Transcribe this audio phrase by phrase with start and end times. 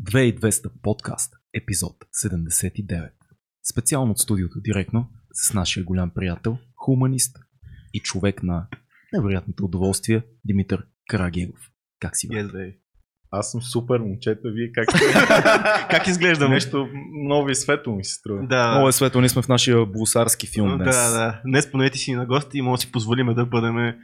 [0.00, 3.10] 2200 подкаст, епизод 79.
[3.70, 7.36] Специално от студиото директно с нашия голям приятел, хуманист
[7.94, 8.66] и човек на
[9.12, 11.50] невероятното удоволствие Димитър Карагиев.
[12.00, 12.28] Как си?
[12.28, 12.46] брат?
[12.46, 12.76] Yes, baby.
[13.30, 14.86] Аз съм супер, момчета, вие как
[15.90, 16.54] как изглеждаме?
[16.54, 16.88] Нещо
[17.24, 18.46] много ви светло ми се струва.
[18.46, 18.70] Да.
[18.70, 20.96] Много е светло, ние сме в нашия блусарски филм днес.
[20.96, 21.40] Да, да.
[21.46, 23.94] Днес понети си на гости и може да си позволиме да бъдем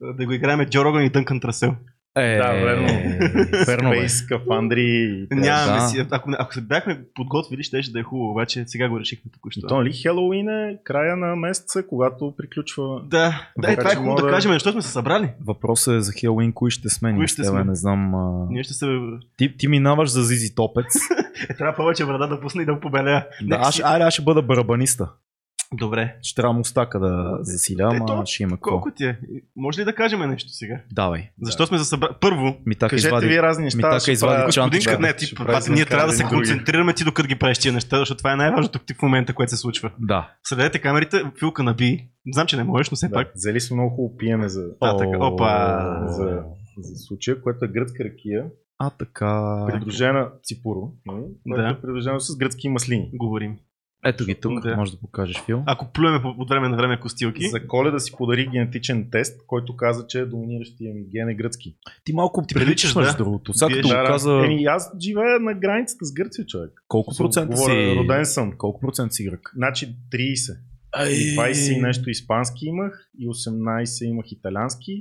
[0.00, 1.76] да го играем Джо Роган и Дънкан Трасел.
[2.16, 2.86] Е, Да, верно.
[3.66, 3.90] верно.
[3.90, 5.26] Спейс, кафандри.
[5.30, 5.88] Нямаме да.
[5.88, 6.06] си.
[6.10, 9.60] Ако, ако се бяхме подготвили, ще да е хубаво, обаче сега го решихме току-що.
[9.60, 13.00] то, нали, Хелоуин е края на месеца, когато приключва.
[13.04, 13.18] Да,
[13.58, 15.28] да, и Така това е хубаво да да- кажем, защо сме се събрали.
[15.46, 17.64] Въпросът е за Хелуин, кои ще сме Кои ще сме?
[17.64, 18.14] не знам.
[18.14, 18.46] А...
[18.50, 18.86] Ние ще се...
[19.36, 20.94] Ти, ти минаваш за Зизи Топец.
[21.50, 23.26] Е, трябва повече брада да пусне и да побелея.
[23.42, 25.08] да, аз, айде, аз ще бъда барабаниста.
[25.72, 26.16] Добре.
[26.22, 28.56] Ще трябва мустака да засиля, Ето, ама ще има.
[28.56, 29.18] Колко ти е?
[29.56, 30.80] Може ли да кажем нещо сега?
[30.92, 31.30] Давай.
[31.42, 32.12] Защо сме се събрали?
[32.20, 33.26] Първо, Ми така Кажете извади.
[33.26, 33.80] ви разни неща.
[33.80, 34.60] така ще извади.
[34.60, 37.58] Годинка, Да, не, ти, пати, ние трябва да се на концентрираме ти докато ги правиш
[37.58, 39.90] тия неща, защото това е най-важното ти в момента, което се случва.
[39.98, 40.30] Да.
[40.44, 42.08] Следете камерите, филка наби.
[42.32, 43.32] Знам, че не можеш, но все Да, пак.
[43.34, 45.78] взели сме много хубаво пиене за, А, така, опа.
[46.06, 46.42] за,
[46.78, 48.44] за случая, което е гръцка ракия,
[48.78, 49.64] А, така.
[49.66, 51.68] придружена ципуро, нали, Да.
[51.68, 53.10] е придружено с гръцки маслини.
[53.14, 53.56] Говорим.
[54.06, 54.76] Ето ги тук, Да.
[54.76, 55.62] може да покажеш фил.
[55.66, 59.76] Ако плюеме по- от време на време костилки, За коледа си подари генетичен тест, който
[59.76, 61.76] каза, че доминиращия ми ген е гръцки.
[62.04, 63.16] Ти малко ти приличаш, приличаш, между да.
[63.18, 63.54] другото.
[63.54, 66.70] Сега Вие като го каза, Еми, аз живея на границата с Гърция, човек.
[66.88, 67.96] колко процента Говоря, си...
[67.98, 68.52] Роден съм.
[68.52, 69.52] Колко процента си грък?
[69.54, 70.58] Значи 30.
[70.92, 74.92] Ай, 20 и нещо испански имах и 18 имах италиански.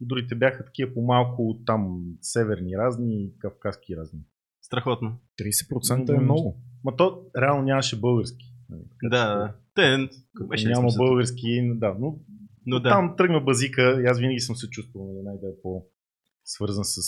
[0.00, 4.20] И другите бяха такива по-малко там северни разни и кавказски разни.
[4.62, 5.18] страхотно.
[5.40, 6.56] 30% е много.
[6.84, 8.52] Ма то реално нямаше български.
[8.70, 9.54] нали, Да, да.
[9.74, 10.08] Те,
[10.48, 11.06] беше Няма смисъл.
[11.06, 12.18] български, да, но
[12.66, 12.88] Но да.
[12.88, 17.02] там тръгна базика и аз винаги съм се чувствал нали, най-да е по-свързан с,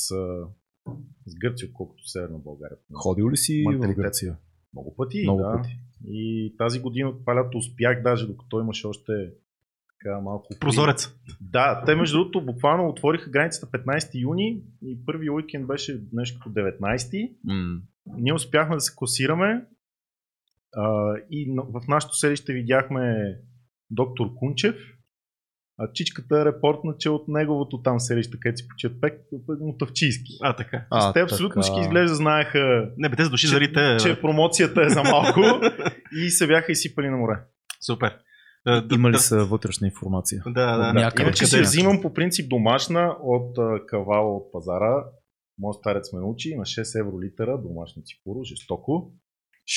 [1.26, 2.76] с Гърция, отколкото Северна България.
[2.92, 4.02] Ходил ли си в Менталитет.
[4.02, 4.36] Гърция?
[4.72, 5.52] Много пъти, Много да.
[5.56, 5.78] пъти.
[6.06, 9.12] И тази година от това лято успях, даже докато имаше още
[10.02, 10.48] така малко...
[10.60, 11.14] Прозорец.
[11.40, 16.60] Да, те между другото буквално отвориха границата 15 юни и първи уикенд беше нещо като
[16.60, 17.32] 19.
[17.44, 17.80] М.
[18.06, 19.64] Ние успяхме да се класираме
[20.76, 23.34] а, и в нашото селище видяхме
[23.90, 24.76] доктор Кунчев,
[25.78, 30.32] а чичката е репортна, че от неговото там селище, където си почият пек, е Мотавчийски.
[30.42, 30.86] А, така.
[30.90, 33.96] А, Те абсолютно всички изглежда знаеха, Не, бе, те души че, заради те.
[34.00, 35.40] че промоцията е за малко
[36.24, 37.40] и се бяха изсипали на море.
[37.86, 38.18] Супер.
[38.66, 40.42] Да, Има ли да, са вътрешна информация?
[40.46, 40.92] Да, да.
[40.92, 41.62] Някъде Иначе къде?
[41.62, 45.04] взимам по принцип домашна от а, кавала от пазара.
[45.58, 49.12] Моят старец ме научи на 6 евро литъра домашна ципуро, жестоко.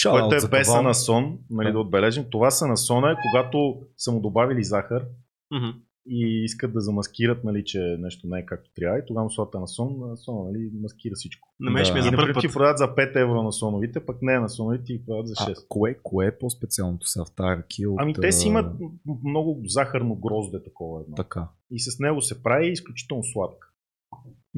[0.09, 1.73] Който за е без анасон, нали, Да.
[1.73, 2.25] да отбележим.
[2.31, 5.05] Това са насона е когато са му добавили захар
[5.51, 5.69] Мгм.
[6.09, 8.99] и искат да замаскират, нали, че нещо не е както трябва.
[8.99, 11.49] И тогава слагат анасон, насона, нали, маскира всичко.
[11.59, 12.03] На мен ще ми Да.
[12.05, 12.53] за първ път.
[12.53, 15.67] продават за 5 евро на соновите, пък не на соновите и продават за А, 6.
[15.69, 17.91] кое, кое е по-специалното сега в тази ракия?
[17.91, 18.75] От, Ами те си а, имат
[19.23, 21.15] много захарно грозде такова едно.
[21.15, 21.49] Така.
[21.71, 23.67] И с него се прави изключително сладка.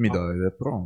[0.00, 0.84] Ми да, да, пробвам.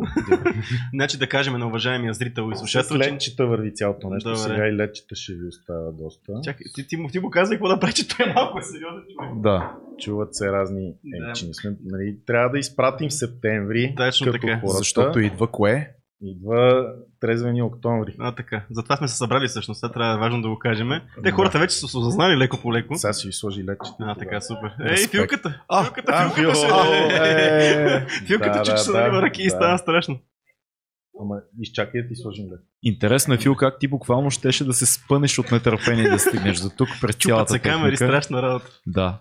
[0.94, 3.12] Значи да кажем на уважаемия зрител и С слушател, че...
[3.12, 4.28] ледчета върви цялото нещо.
[4.28, 4.38] Добре.
[4.42, 6.32] Сега и ледчета ще ви остава доста.
[6.44, 9.02] Чакай, ти, ти, му, ти му казвай какво да прави, че той е малко сериозен
[9.14, 9.42] човек.
[9.42, 9.72] да.
[9.98, 11.26] Чуват се разни Да.
[11.28, 11.46] емчи.
[11.64, 11.74] Да.
[11.84, 14.58] Нали, трябва да изпратим в септември, Точно така.
[14.60, 14.78] хората.
[14.78, 15.93] Защото идва кое?
[16.22, 16.86] Идва
[17.20, 18.16] трезвени октомври.
[18.18, 18.66] А, така.
[18.70, 19.80] Затова сме се събрали всъщност.
[19.80, 20.88] Сега трябва важно да го кажем.
[21.22, 22.94] Те хората вече са се осъзнали леко по леко.
[22.94, 23.96] Сега ще ви сложи ледчета.
[24.00, 24.72] А, така, супер.
[24.86, 25.62] Ей, филката!
[25.68, 26.66] А, филката, а, филката ще...
[27.16, 29.50] е, Филката, че да, ще се налива ръки и да.
[29.50, 30.18] става страшно.
[31.20, 32.60] Ама изчакай да ти сложим лед.
[32.82, 36.70] Интересно е, Фил, как ти буквално щеше да се спънеш от нетърпение да стигнеш до
[36.76, 38.66] тук през Чупат цялата се камери, страшна работа.
[38.86, 39.20] Да.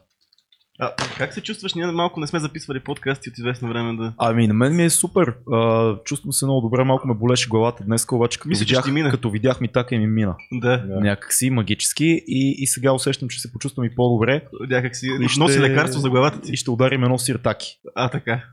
[0.84, 1.74] А, как се чувстваш?
[1.74, 4.14] Ние малко не сме записвали подкасти от известно време да...
[4.18, 5.34] Ами на мен ми е супер.
[5.52, 8.92] А, чувствам се много добре, малко ме болеше главата днес, обаче като, Мисля, видях, ще
[8.92, 9.10] мине.
[9.10, 10.36] като видях ми така и ми мина.
[10.52, 11.00] Да, Да.
[11.00, 15.40] Някакси магически и, и сега усещам, че се почувствам и по-добре някак си И ще-
[15.40, 16.52] носи лекарство за главата ти.
[16.52, 17.68] и ще ударим едно сиртаки.
[17.96, 18.44] А, така.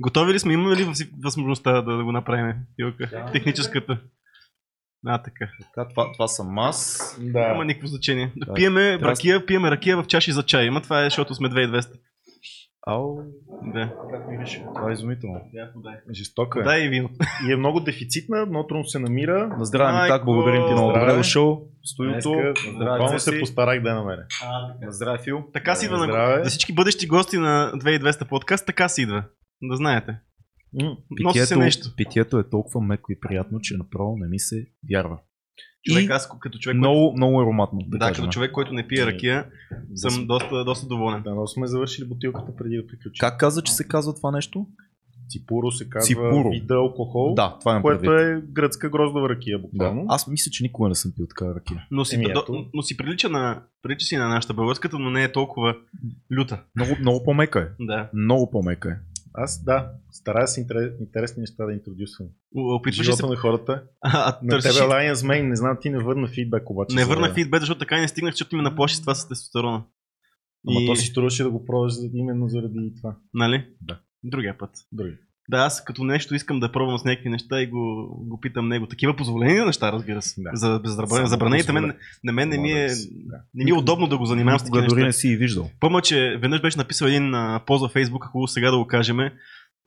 [0.00, 0.52] Готови ли сме?
[0.52, 2.54] Имаме ли въз- възможността да, да го направим?
[2.76, 3.30] Филка?
[3.32, 3.98] Техническата.
[5.06, 5.48] А, така.
[5.74, 7.16] Така, това, това съм аз.
[7.22, 7.48] Да.
[7.48, 8.32] Няма никакво значение.
[8.36, 8.54] Да.
[8.54, 10.68] Пиеме Трябва- ракия, пиеме ракия в чаши за чай.
[10.68, 11.90] Ама това е, защото сме 2200.
[12.86, 13.16] Ау,
[13.74, 13.92] Да.
[14.74, 15.40] това е изумително.
[16.12, 16.62] Жестока е.
[16.62, 17.08] Да и вино.
[17.48, 19.48] И е много дефицитна, много трудно се намира.
[19.58, 20.92] На здраве ми так, благодарим ти много.
[20.92, 21.62] Добре дошъл.
[21.98, 24.26] Днеска, буквално се постарах да я намеря.
[24.82, 25.44] На здраве, Фил.
[25.52, 26.40] Така си идва на...
[26.44, 29.24] За всички бъдещи гости на 2200 подкаст, така си идва.
[29.62, 30.16] Да знаете.
[31.20, 31.88] Носи се нещо.
[31.96, 35.18] питието е толкова меко и приятно, че направо не ми се вярва.
[35.84, 37.78] Човек, И аз като човек, много, много ароматно.
[37.80, 38.24] Да, да, кажем.
[38.24, 39.46] като човек, който не пие ракия,
[39.94, 41.22] съм доста, доста доволен.
[41.22, 43.20] Да, но сме завършили бутилката преди да приключим.
[43.20, 44.66] Как каза, че се казва това нещо?
[45.28, 46.50] Ципуро се казва Ципуро.
[46.50, 49.62] вида алкохол, Да, това имам което е гръцка гроздова ракия Да.
[49.62, 50.04] буквално.
[50.08, 51.86] Аз мисля, че никога не съм пил такава ракия.
[51.90, 52.66] Но си, Еми, ето.
[52.74, 55.76] но си прилича, на, прилича си на нашата българската, но не е толкова
[56.32, 56.62] люта.
[56.76, 57.84] Много, много по-мека е.
[57.84, 58.10] Да.
[58.14, 58.96] Много по-мека е.
[59.40, 62.28] Аз да, старая се интерес, интересни неща да интродюсвам.
[62.56, 63.26] Опитваш се...
[63.26, 63.82] На хората.
[64.00, 64.72] А, а, На търсиш...
[64.72, 66.96] тебе Lions Main, не знам, ти не върна фидбек обаче.
[66.96, 69.84] Не върна фидбек, защото така и не стигнах, защото ми наплаши с това с тестостерона.
[70.68, 73.16] Ама И- то си струваше да го пробваш именно заради това.
[73.34, 73.66] Нали?
[73.80, 74.00] Да.
[74.24, 74.70] Другия път.
[74.92, 75.16] Други.
[75.50, 78.86] Да, аз като нещо искам да пробвам с някакви неща и го, го питам него.
[78.86, 80.40] Такива позволени неща, разбира се.
[80.42, 80.50] Да.
[80.54, 81.92] За за забранените, мен,
[82.24, 83.36] на мен не ми е, Да.
[83.54, 85.06] не ми е удобно да го занимавам с такива дори неща.
[85.06, 85.70] не си и виждал.
[85.80, 89.18] Помня, че веднъж беше написал един а, пост във Фейсбук, хубаво сега да го кажем.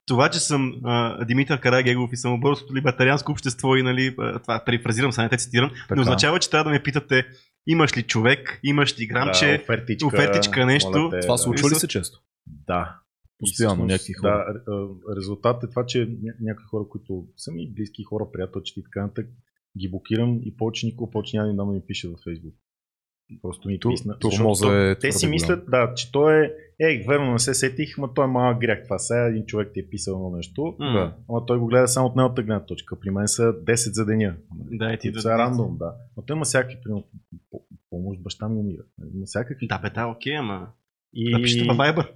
[0.06, 4.62] Това, че съм а, Димитър Карагегов и съм от Българското либертарианско общество и нали, това
[4.66, 5.94] перифразирам, сега не те цитирам, Така.
[5.94, 7.26] не означава, че трябва да ме питате
[7.66, 11.10] имаш ли човек, имаш ли грамче, да, офертичка, офертичка, нещо.
[11.12, 12.18] те, Това случва ли се често?
[12.66, 12.96] Да.
[13.42, 14.62] Постоянно някакви хора.
[14.66, 18.80] Да, р- резултат е това, че ня- някакви хора, които са ми близки хора, приятелчета
[18.80, 19.26] и така нататък,
[19.78, 22.54] ги блокирам и повече никога повече няма да да ми пише във Фейсбук.
[23.42, 24.16] Просто ми Ту- писна.
[24.22, 26.50] защото е Те си мислят, да, че той е,
[26.80, 28.84] ей, верно не се сетих, ма той е малък грях.
[28.84, 30.74] Това сега един човек ти е писал едно нещо.
[30.78, 31.16] Да.
[31.28, 33.00] ама той го гледа само от неговата гледна точка.
[33.00, 34.36] При мен са 10 за деня.
[34.52, 35.94] Да, и ти са рандом, да.
[36.16, 37.04] Но той има всякакви, примерно,
[37.50, 38.82] по- помощ, баща ми умира.
[39.14, 39.66] Има всякакви.
[39.66, 40.68] Да, бе, да, окей, ама.
[41.14, 41.32] И...
[41.32, 42.08] Напишете във Viber.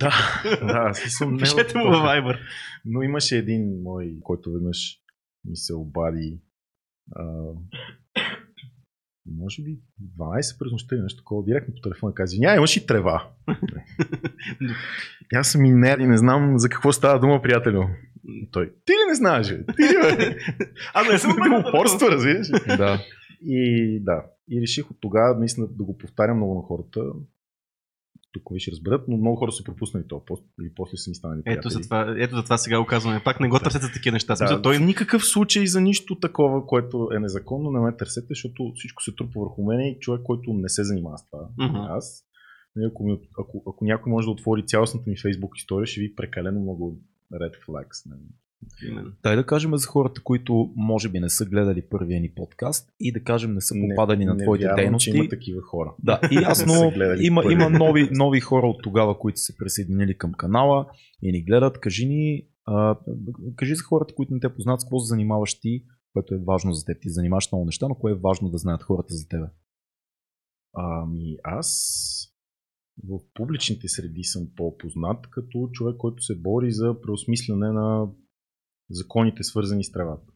[0.00, 0.12] Да,
[0.62, 2.38] да, смисъл, не Пишете от- му във Viber.
[2.84, 4.98] Но имаше един мой, който веднъж
[5.44, 6.40] ми се обади.
[7.12, 7.24] А,
[9.26, 9.78] може би
[10.18, 13.30] 12 през нощта или нещо такова, директно по телефона каза, извинявай, имаш и трева.
[15.34, 17.84] Аз съм инер и не знам за какво става дума, приятелю.
[18.28, 19.46] И той, ти ли не знаеш?
[19.48, 20.36] Ти ли, бе?
[20.94, 22.50] Аз не съм Има упорство, разбираш?
[22.50, 22.76] ли?
[22.76, 22.98] да.
[23.42, 27.00] И да, и реших от тогава наистина да го повтарям много на хората.
[28.32, 31.14] Тук ви ще разберат, но много хора са пропуснали този пост или после са ми
[31.14, 31.88] станали Ето за, приятели.
[31.88, 33.22] това, ето за това сега го казваме.
[33.24, 34.32] Пак не го търсете за такива неща.
[34.32, 38.26] Да, Смисъл, той в никакъв случай за нищо такова, което е незаконно, не ме търсете,
[38.28, 41.48] защото всичко се трупа върху мен и човек, който не се занимава с това.
[41.58, 41.76] Мгм.
[41.76, 42.24] Аз.
[42.90, 46.60] Ако, ми, ако, ако някой може да отвори цялостната ми Facebook история, ще ви прекалено
[46.60, 47.00] много
[47.32, 48.10] red flags.
[48.10, 48.20] Нали.
[48.88, 49.12] Именно.
[49.22, 53.12] Дай да кажем за хората, които може би не са гледали първия ни подкаст и
[53.12, 55.10] да кажем не са попадали на не твоите вярвам, дейности.
[55.10, 55.94] Че има такива хора.
[56.02, 60.86] Да, и ясно, има, има нови, нови хора от тогава, които се присъединили към канала
[61.22, 61.80] и ни гледат.
[61.80, 62.96] Кажи ни, а,
[63.56, 66.72] кажи за хората, които не те познат, с какво се занимаваш ти, което е важно
[66.72, 67.00] за теб.
[67.00, 69.46] Ти занимаваш много неща, но кое е важно да знаят хората за тебе.
[70.74, 71.98] Ами аз
[73.04, 78.08] в публичните среди съм по-познат като човек, който се бори за преосмислене на
[78.90, 80.32] законите свързани с тревата.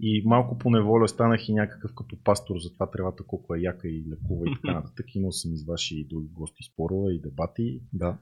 [0.00, 3.88] И малко по неволя станах и някакъв като пастор за това тревата колко е яка
[3.88, 5.14] и лекува и така нататък.
[5.14, 7.82] Имал съм из ваши и други гости спорове и дебати.
[7.92, 8.18] Да.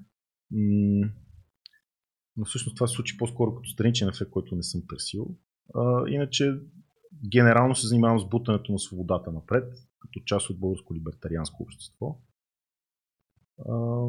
[2.37, 5.37] Но всъщност това се случи по-скоро като страничен ефект, който не съм търсил.
[5.75, 6.61] А, иначе
[7.29, 12.19] генерално се занимавам с бутането на свободата напред, като част от българско либертарианско общество.
[13.69, 14.09] А,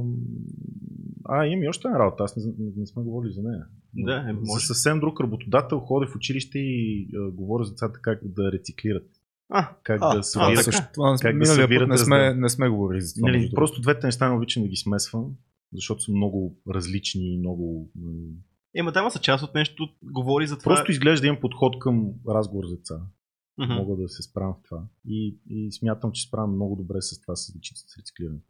[1.26, 3.66] а имам и още една работа, аз не, не, не сме говорили за нея.
[3.94, 4.66] Да, е, За може.
[4.66, 9.08] съвсем друг работодател ходя в училище и а, говоря за децата как да рециклират.
[9.50, 10.64] А, Как А, да а, събират.
[10.64, 13.28] също, това как да миналия път събират не сме, не сме говорили за това.
[13.30, 15.32] Нали, между просто двете неща не обичам да ги смесвам,
[15.74, 17.90] защото са много различни и много...
[17.96, 18.12] м,
[18.76, 20.76] Ема дама са част от нещо, говори за това.
[20.76, 22.96] Просто изглежда имам подход към разговор с деца.
[23.58, 23.74] Мгм.
[23.74, 24.84] Мога да се справям в това.
[25.08, 28.46] И, и смятам, че справям много добре с това с личните с рециклирането.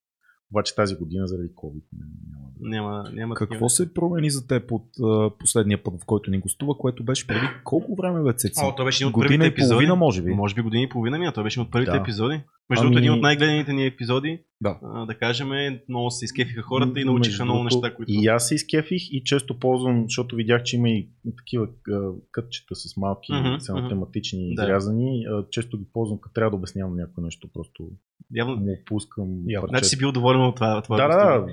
[0.51, 2.69] Обаче тази година заради COVID няма да.
[2.69, 3.69] Няма, няма Какво такива.
[3.69, 7.45] се промени за теб от а, последния път, в който ни гостува, което беше преди
[7.63, 8.61] колко време бе Цеци?
[8.63, 9.69] О, той беше един от Година първите епизоди.
[9.69, 10.31] половина, може би.
[10.31, 11.97] Може би година и половина ми, а той беше от първите Да.
[11.97, 12.41] епизоди.
[12.69, 14.39] Между Ами- другото, един от най-гледаните ни епизоди.
[14.61, 14.79] Да.
[14.83, 15.49] А, да кажем,
[15.89, 18.11] много се изкефиха хората и научиха между много неща, които...
[18.13, 21.67] И аз се изкефих и често ползвам, защото видях, че има и такива
[22.31, 23.89] кътчета с малки Мгм, само мгм.
[23.89, 24.63] тематични Да.
[24.63, 25.23] изрязани.
[25.51, 27.89] Често ги ползвам, като трябва да обяснявам някое нещо, просто
[28.35, 29.27] Явно, му пускам.
[29.47, 29.67] Явно.
[29.67, 30.77] значи си бил доволен от това.
[30.77, 31.45] от това Да, да,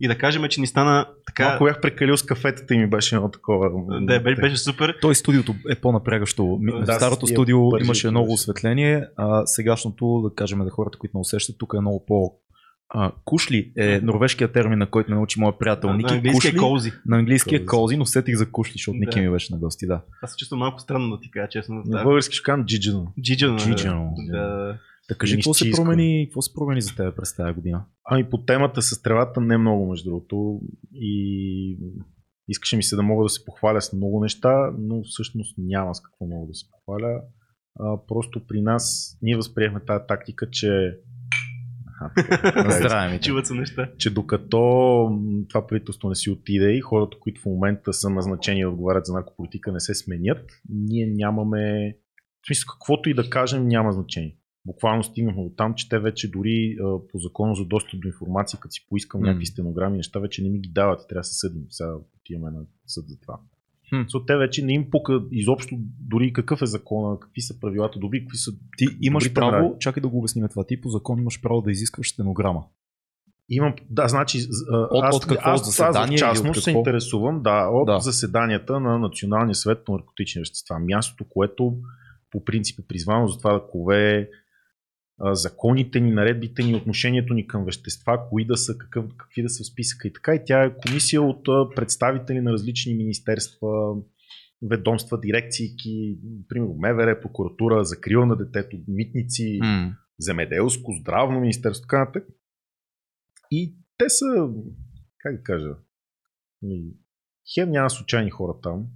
[0.00, 1.44] И да кажем, че ни стана така...
[1.44, 3.70] Малко бях прекалил с кафетата и ми беше едно такова.
[4.00, 4.96] Да, беше, беше супер.
[5.00, 6.58] Той студиото е по-напрягащо.
[6.86, 11.20] Да, старото студио бързи имаше много осветление, а сегашното, да кажем за хората, които не
[11.20, 12.32] усещат, тук е много по...
[12.90, 16.14] А, кушли е норвежкият термин, на който ме научи моят приятел На Ники.
[16.14, 16.92] английски е кушли, кози.
[17.06, 17.66] на английски е Кози.
[17.66, 19.00] кози, но сетих за кушли, защото Да.
[19.00, 20.00] Ники ми беше на гости, да.
[20.22, 21.74] Аз се чувствам малко странно да ти кажа, честно.
[21.76, 22.02] На Да.
[22.02, 23.12] български ще кажам джиджано.
[23.22, 23.58] Джиджано.
[23.58, 24.10] Джиджано.
[24.30, 24.76] Да.
[25.08, 27.84] Да кажи, какво се, промени, какво се промени за теб през тази година?
[28.04, 30.60] Ами по темата с тревата не много, между другото.
[30.94, 31.78] И
[32.48, 36.00] искаше ми се да мога да се похваля с много неща, но всъщност няма с
[36.00, 37.22] какво мога да се похваля.
[37.80, 40.98] А, просто при нас ние възприехме тази тактика, че
[42.00, 42.10] А,
[42.42, 43.20] така, Здраве ми.
[43.20, 43.90] Чуват се неща.
[43.98, 44.58] че докато
[45.48, 49.12] това правителство не си отиде и хората, които в момента са назначени да отговарят за
[49.12, 51.94] наркополитика не се сменят, ние нямаме,
[52.42, 54.36] в смисъл каквото и да кажем няма значение.
[54.68, 56.76] Буквално стигнахме до там, че те вече дори
[57.12, 59.26] по закона за достъп до информация, като си поискам М.
[59.26, 61.62] някакви стенограми, неща вече не ми ги дават и трябва да се съдим.
[61.70, 63.38] Сега отиваме на съд за това.
[63.88, 63.96] Хм.
[63.96, 68.20] So, те вече не им пука изобщо дори какъв е закона, какви са правилата, дори
[68.20, 69.78] какви са Ти имаш добрите право, нрави.
[69.78, 72.64] чакай да го обясним това, ти по закон имаш право да изискваш стенограма.
[73.48, 74.38] Имам, да, значи,
[74.90, 77.92] От- аз, от какво аз, заседание аз частност се интересувам да, от Да.
[77.92, 78.00] да.
[78.00, 80.78] заседанията на Националния съвет по наркотични вещества.
[80.78, 81.76] Мястото, което
[82.30, 84.30] по принцип е призвано за това да кове
[85.20, 89.62] законите ни, наредбите ни, отношението ни към вещества, кои да са, какъв, какви да са
[89.62, 90.34] в списъка и така.
[90.34, 91.44] И тя е комисия от
[91.76, 93.96] представители на различни министерства,
[94.62, 95.76] ведомства, дирекции,
[96.48, 99.96] примерно МВР, прокуратура, закрила на детето, митници, М.
[100.18, 102.28] земеделско, здравно министерство, така нататък.
[103.50, 104.48] И те са,
[105.18, 105.74] как да кажа,
[107.54, 108.86] хем няма случайни хора там.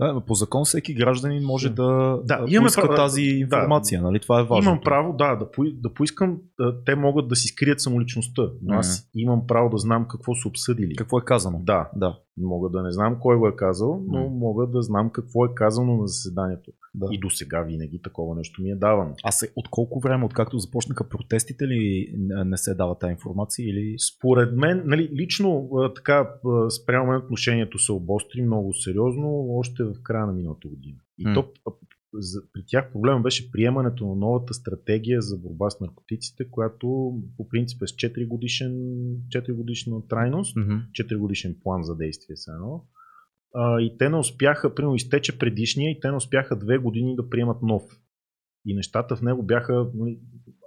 [0.00, 1.74] Да, по закон всеки гражданин може Да.
[1.74, 3.28] да, Да, да имаме поиска право- тази да.
[3.28, 4.20] информация, нали?
[4.20, 4.70] Това е важно.
[4.70, 8.74] Имам право, да, да, по, да поискам, да, те могат да си скрият самоличността, но
[8.74, 10.96] аз имам право да знам какво са обсъдили.
[10.96, 11.58] Какво е казано?
[11.62, 12.16] Да, Да.
[12.44, 15.96] Мога да не знам кой го е казал, но мога да знам какво е казано
[15.96, 16.70] на заседанието.
[16.94, 17.08] да.
[17.12, 19.14] И до сега винаги такова нещо ми е давано.
[19.24, 23.94] А се, от колко време, откакто започнаха протестите ли не- се дава тази информация или...
[23.98, 26.30] Според мен, нали, лично така
[26.82, 30.96] спрямо мен отношението се обостри много сериозно още в края на миналата година.
[31.18, 31.34] И М.
[31.34, 31.44] то
[32.12, 37.48] за, при тях проблема беше приемането на новата стратегия за борба с наркотиците, която по
[37.48, 38.72] принцип е с 4 годишен,
[39.28, 40.74] 4 годишна трайност, Мгм.
[40.92, 42.84] 4 годишен план за действие са едно.
[43.54, 47.30] А, и те не успяха, примерно изтече предишния и те не успяха две години да
[47.30, 47.82] приемат нов.
[48.66, 50.20] И нещата в него бяха, нали,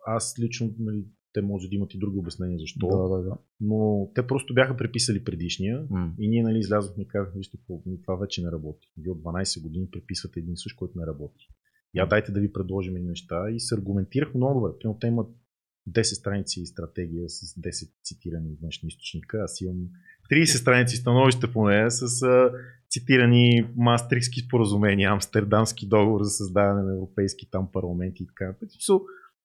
[0.07, 3.37] аз лично, нали, те може да имат и други обяснения защо, Да, да, да.
[3.59, 6.13] но те просто бяха преписали предишния М.
[6.19, 7.57] и ние нали, излязохме и казахме, вижте,
[8.03, 8.91] това вече не работи.
[8.97, 11.47] Вие от 12 години преписвате един същ, който не работи.
[11.93, 14.77] Я дайте да ви предложим и неща и се аргументирах много добре.
[14.79, 15.27] Примерно те имат
[15.89, 19.37] 10 страници и стратегия с 10 цитирани външни източника.
[19.37, 19.77] Аз имам
[20.31, 22.51] 30 страници становище по нея с а,
[22.89, 28.45] цитирани мастрикски споразумения, амстердамски договор за създаване на европейски там парламенти и така.
[28.47, 28.69] нататък.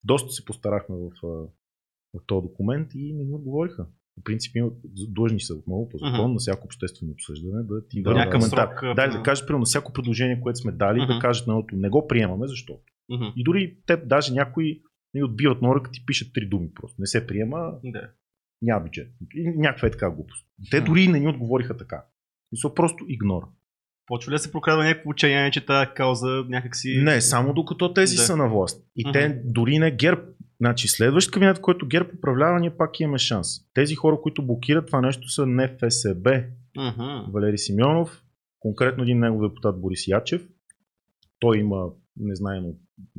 [0.04, 1.10] Доста се постарахме в,
[2.14, 3.86] в този документ и не ми отговориха.
[4.14, 4.52] По принцип
[5.08, 6.32] длъжни са отново по закон Мгм.
[6.32, 8.38] на всяко обществено обсъждане да ти Да, коментар.
[8.38, 11.20] срок, а, Да, да кажеш, примерно, на всяко предложение, което сме дали, да Мгм.
[11.20, 12.78] кажат на едното, не го приемаме, защо.
[13.08, 13.24] Мгм.
[13.36, 14.82] И дори те, даже някои
[15.14, 17.00] ни отбиват нора, като ти пишат три думи просто.
[17.00, 18.10] Не се приема, Да.
[18.62, 19.08] няма бюджет.
[19.34, 20.46] И някаква е така глупост.
[20.70, 22.04] Те дори и не ни отговориха така.
[22.52, 23.42] И са просто игнор.
[24.06, 27.00] Почва ли да се прокрадва някакво отчаяние, че тази кауза някакси...
[27.02, 28.22] Не, само докато тези Да.
[28.22, 28.86] са на власт.
[28.96, 29.12] И Мгм.
[29.12, 30.20] те дори не ГЕРБ.
[30.60, 33.48] Значи следващ кабинет, който ГЕРБ управлява, ние пак имаме шанс.
[33.74, 36.44] Тези хора, които блокират това нещо са не ФСБ,
[36.76, 37.30] Мгм.
[37.32, 38.24] Валери Симеонов,
[38.60, 40.48] конкретно един негов депутат Борис Ячев.
[41.38, 42.64] Той има, не знаем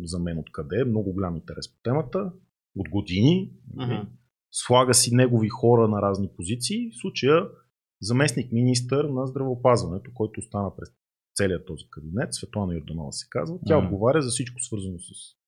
[0.03, 2.31] за мен откъде, много голям интерес по темата,
[2.75, 3.51] от години.
[3.75, 4.07] Мгм.
[4.51, 6.91] Слага си негови хора на разни позиции.
[6.91, 7.47] В случая
[8.01, 10.89] заместник министър на здравеопазването, който остана през
[11.35, 13.59] целият този кабинет, Светлана Йорданова се казва.
[13.65, 13.85] Тя Мгм.
[13.85, 15.38] отговаря за всичко свързано с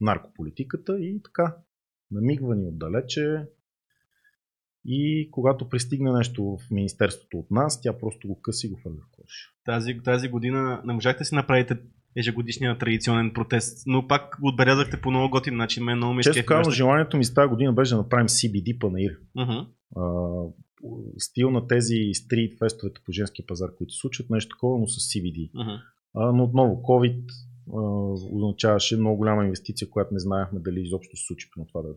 [0.00, 1.56] наркополитиката и така.
[2.10, 3.44] Намигва ни отдалече.
[4.84, 8.96] И когато пристигне нещо в Министерството от нас, тя просто го къси и го хвърля
[8.96, 9.30] в кош.
[9.64, 11.78] Тази, тази година не можахте да си направите
[12.16, 15.84] ежегодишния традиционен протест, но пак го отбелязахте по много готин начин.
[15.84, 19.18] Мен много ми Често казвам, желанието ми за тази година беше да направим CBD панаир.
[19.96, 20.42] А,
[21.18, 24.94] стил на тези стрит фестовете по женския пазар, които се случват, нещо такова, но с
[24.94, 25.50] CBD.
[25.54, 25.70] Мгм.
[26.14, 27.22] А, но отново, COVID
[27.72, 31.94] означаваше много голяма инвестиция, която не знаехме дали изобщо се случи на това да,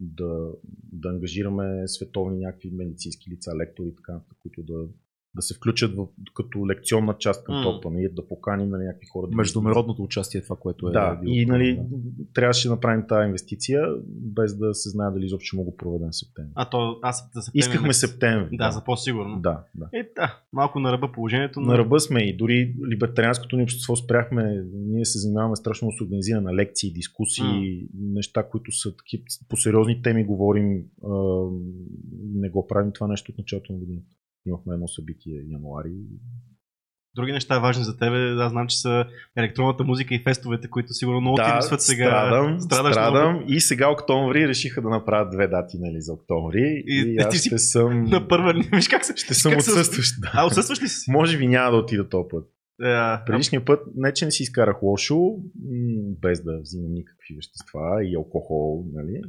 [0.00, 0.52] да,
[0.92, 4.88] да ангажираме световни някакви медицински лица, лектори, и така, които да,
[5.36, 7.62] да се включат в, като лекционна част към mm.
[7.62, 9.26] топа, нали, да поканим нали, някакви хора.
[9.30, 10.92] да Международното участие е това, което е.
[10.92, 12.24] да, било и нали, да.
[12.34, 16.08] трябваше да направим тази инвестиция, без да се знае дали изобщо ще мога го проведем
[16.10, 16.52] в септември.
[16.54, 18.56] А то аз за септември Искахме септември.
[18.56, 19.40] Да, за по-сигурно.
[19.40, 19.88] да, да.
[19.92, 21.66] Е, да, малко на ръба положението, но...
[21.66, 24.64] На ръба сме и дори либертарианското ни общество спряхме.
[24.74, 30.02] Ние се занимаваме страшно с организиране на лекции, дискусии, неща, които са таки, по сериозни
[30.02, 30.82] теми говорим.
[31.04, 31.44] А,
[32.34, 34.06] не го правим това нещо от началото на годината.
[34.46, 35.92] Имахме едно събитие януари.
[37.16, 39.04] Други неща важни за тебе, аз знам, че са
[39.36, 42.04] електронната музика и фестовете, които сигурно много ти да, липсват сега.
[42.04, 43.32] страдам, Страдаш страдам.
[43.32, 43.52] много.
[43.52, 46.82] И сега октомври решиха да направят две дати нали, за октомври.
[46.86, 48.04] И- И, аз ти си ще съм...
[48.04, 49.16] На първа виж как се...
[49.16, 50.20] Ще съм как отсъстващ.
[50.20, 50.30] Да.
[50.34, 51.10] А, отсъстваш ли си?
[51.10, 52.44] Може би няма да отида този път.
[52.82, 55.20] Е, Предишния път не, че не си изкарах лошо,
[56.22, 59.20] без да взимам никакви вещества и алкохол, нали?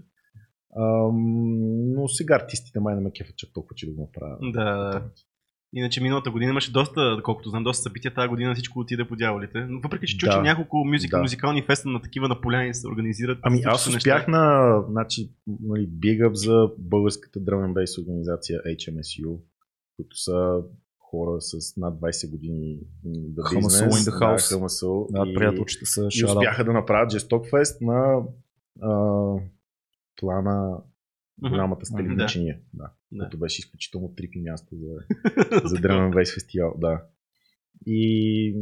[0.76, 4.38] Ам, но сега артистите май не ме кефат чак толкова, че да го направя.
[4.52, 5.04] Да.
[5.74, 8.14] Иначе миналата година имаше доста, колкото знам, доста събития.
[8.14, 9.66] Тази година всичко отиде по дяволите.
[9.70, 10.32] Но въпреки, че чу, Да.
[10.32, 11.22] че няколко музика, Да.
[11.22, 13.40] музикални феста на такива на поляни се организират.
[13.42, 19.38] Ами аз успях на значи, нали, big up за българската drum bass организация HMSU,
[19.96, 20.62] които са
[21.00, 23.82] хора с над 20 години да бизнес.
[23.82, 24.60] in the house.
[24.60, 25.12] Да, HMSU.
[25.12, 28.22] Да, и, приятелчета са и успяха да направят Жесток Фест на
[28.82, 28.92] а,
[30.18, 30.82] плана
[31.42, 32.04] голямата Мгм.
[32.08, 32.28] на Да.
[32.74, 32.92] Да.
[33.12, 33.20] Да.
[33.20, 34.88] Което беше изключително трипи място за,
[35.70, 36.76] за Drum Bass фестивал.
[36.78, 37.04] Да.
[37.86, 38.56] И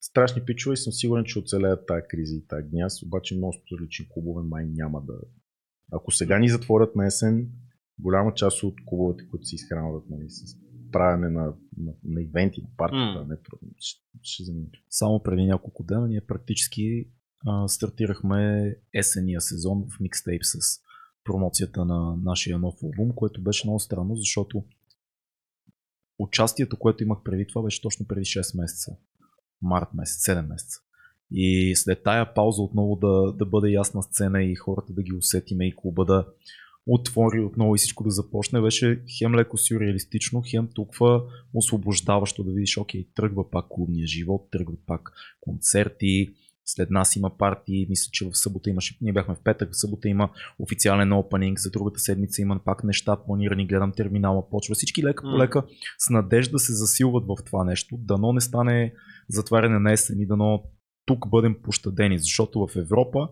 [0.00, 4.08] страшни пичове и съм сигурен, че оцелеят тази криза и тази гняз, обаче множеството различни
[4.08, 5.14] клубове май няма да...
[5.92, 7.48] Ако сега ни затворят на есен,
[7.98, 10.56] голяма част от клубовете, които се изхранват нали, с
[10.92, 13.26] правене на, на, на ивенти, на партията, М.
[13.28, 13.36] не,
[13.78, 14.44] ще, ще.
[14.90, 17.08] Само преди няколко дена ние практически
[17.46, 20.82] а, стартирахме есения сезон в микстейп с
[21.24, 24.64] промоцията на нашия нов албум, което беше много странно, защото
[26.18, 28.96] участието, което имах преди това, беше точно преди 6 месеца.
[29.62, 30.80] Март месец, 7 месеца.
[31.30, 35.66] И след тая пауза отново да, да бъде ясна сцена и хората да ги усетиме
[35.66, 36.26] и клуба да
[36.86, 41.22] отвори отново и всичко да започне, беше хем леко сюрреалистично, хем толкова
[41.54, 47.86] освобождаващо да видиш, окей, тръгва пак клубния живот, тръгват пак концерти, след нас има партии,
[47.88, 51.70] мисля, че в събота имаше, ние бяхме в петък, в събота има официален опенинг, за
[51.70, 54.74] другата седмица има пак неща планирани, гледам терминала, почва.
[54.74, 55.62] Всички лека по лека
[55.98, 58.94] с надежда се засилват в това нещо, дано не стане
[59.28, 60.62] затваряне на есен и дано
[61.06, 63.28] тук бъдем пощадени, защото в Европа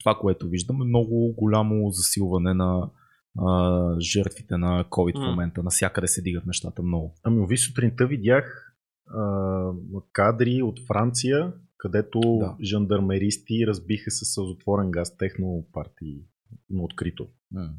[0.00, 2.90] това, което виждаме, много голямо засилване на
[3.38, 5.62] а, жертвите на COVID в момента.
[5.62, 7.14] Навсякъде се дигат нещата много.
[7.22, 8.74] Ами, ови сутринта видях
[9.14, 9.72] а,
[10.12, 12.38] кадри от Франция, където Да.
[12.38, 12.56] да.
[12.64, 16.22] жандармеристи разбиха със сълзотворен газ техно партии
[16.70, 17.28] на открито.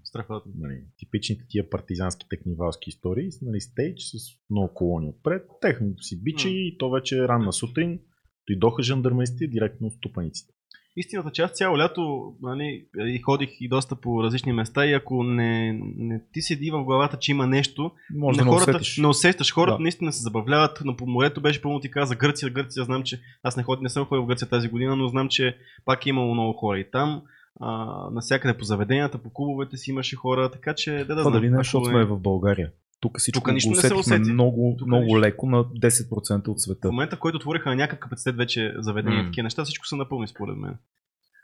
[0.04, 0.52] Страхотно.
[0.56, 4.18] Нали, типичните тия партизански технивалски истории, с, нали, стейдж с
[4.50, 8.00] много колони отпред, техното си бичи и то вече ранна сутрин,
[8.48, 10.54] дойдоха жандармеристи директно от ступаниците.
[10.98, 15.24] Истината, че аз цяло лято нали, и ходих и доста по различни места и ако
[15.24, 18.98] не, не ти седи в главата, че има нещо, Може на да не хората, усетиш.
[18.98, 19.54] не усещаш.
[19.54, 19.82] Хората Да.
[19.84, 20.82] наистина се забавляват.
[20.86, 22.50] Но по морето беше пълно ти каза Гърция.
[22.50, 25.30] Гърция знам, че аз не, ходя, не съм ходил в Гърция тази година, но знам,
[25.30, 27.22] че пак е имало много хора и там.
[27.60, 31.50] А, насякъде по заведенията, по клубовете си имаше хора, така че да да Това дали
[31.50, 32.70] не, ако защото е- сме в България.
[33.02, 34.32] Тук всичко Тук нищо го не се усети.
[34.32, 35.20] много, Тук много нищо.
[35.20, 36.88] леко на 10% от В света.
[36.88, 39.30] момента, в който отвориха на някакъв капацитет вече заведения, М.
[39.30, 40.78] такива неща, всичко са напълни според мен.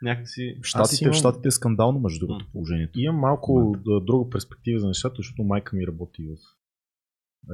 [0.02, 0.56] Някакси...
[0.62, 2.50] В Штатите, имам- в Штатите е скандално, между другото, М.
[2.52, 2.98] положението.
[2.98, 6.36] Имам малко да, друга перспектива за нещата, защото майка ми работи в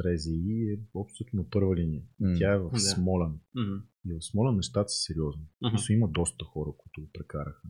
[0.05, 2.03] Рези и е общото на първа линия.
[2.21, 2.35] М.
[2.39, 2.79] Тя е в Да.
[2.81, 3.33] Смолен.
[3.55, 3.77] Мгм.
[4.07, 5.43] И в Смолен нещата са сериозни.
[5.73, 7.69] Мисля, има доста хора, които го прекараха.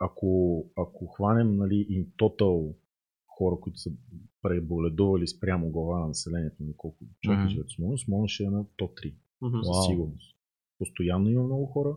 [0.00, 0.28] Ако,
[0.76, 2.74] ако хванем нали, in total
[3.38, 3.90] хора, които са
[4.42, 7.48] преболедували спрямо глава на населението, на колко човека Мгм.
[7.50, 9.14] живеят в Смолен, Смолен ще е на топ 3.
[9.42, 9.56] Мгм.
[9.64, 10.36] Със сигурност.
[10.78, 11.96] Постоянно има много хора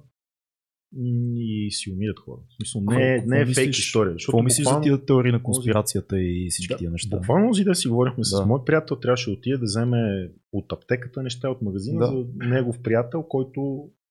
[0.97, 2.39] и си умират хора.
[2.49, 4.15] В смисъл, не, е- не е фейк история.
[4.15, 7.17] Какво мислиш за буквално- тия теории на конспирацията и всички да, тия неща?
[7.17, 8.45] Буквално си да си говорихме с Да.
[8.45, 12.07] мой приятел, трябваше да отиде да вземе от аптеката неща от магазина Да.
[12.07, 13.61] за негов приятел, който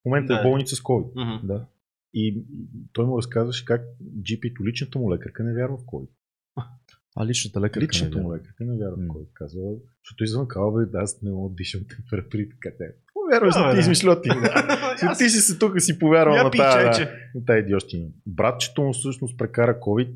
[0.02, 0.34] в момента Да.
[0.34, 1.10] е в болница с COVID.
[1.36, 1.46] Мгм.
[1.46, 1.66] Да.
[2.14, 2.42] И
[2.92, 3.82] той му разказваше как
[4.18, 6.08] GP-то, личната му лекарка не вярва в COVID.
[7.20, 9.14] А личната лекарка Личната не му лекарка не вярва в М.
[9.14, 9.26] COVID.
[9.34, 9.60] Казва,
[10.04, 12.84] защото извън казва, бе, аз не мога да дишам температури, така те.
[13.14, 13.62] Повярваш на
[14.22, 14.28] ти.
[15.02, 16.36] Аз- Ти си се тук си повярвал
[17.34, 18.08] на тази идиощина.
[18.26, 20.14] Братчето му всъщност прекара COVID,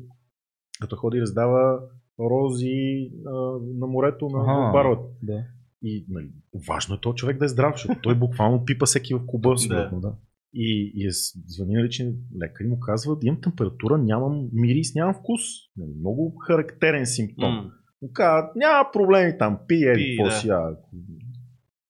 [0.81, 1.79] като ходи и раздава
[2.19, 3.31] рози а,
[3.79, 5.03] на морето на, баровете.
[5.23, 5.43] Да.
[5.81, 6.29] И нали,
[6.67, 9.55] важно е този човек да е здрав, защото той буквално пипа всеки в клуба.
[9.69, 9.89] Да.
[9.93, 10.15] да.
[10.53, 11.11] И, и е
[11.47, 15.41] звъни на личен лекар и му казва, имам температура, нямам мирис, нямам вкус.
[15.77, 17.55] Нали, много характерен симптом.
[17.55, 17.71] М.
[18.01, 20.39] Му казват, няма проблеми там, пи, еди, какво да.
[20.39, 20.75] си, а,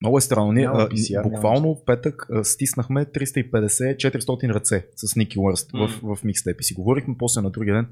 [0.02, 0.52] Много е странно.
[0.52, 5.88] Ние Няма а, PCR, буквално в петък а, стиснахме 350-400 ръце с Ники Уърст М.
[5.88, 7.88] в, в микстеп и си говорихме после на другия ден.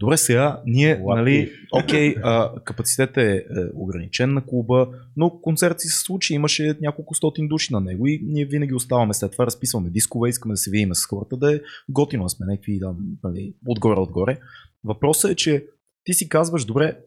[0.00, 1.52] Добре, сега ние, What нали,
[1.84, 7.14] окей, а, капацитет е, е ограничен на клуба, но концерт си се случи, имаше няколко
[7.14, 10.70] стотин души на него и ние винаги оставаме след това, разписваме дискове, искаме да се
[10.70, 14.40] видим с хората, да е готино сме някакви, да, нали, отгоре-отгоре.
[14.84, 15.66] Въпросът е, че
[16.04, 16.98] ти си казваш, добре,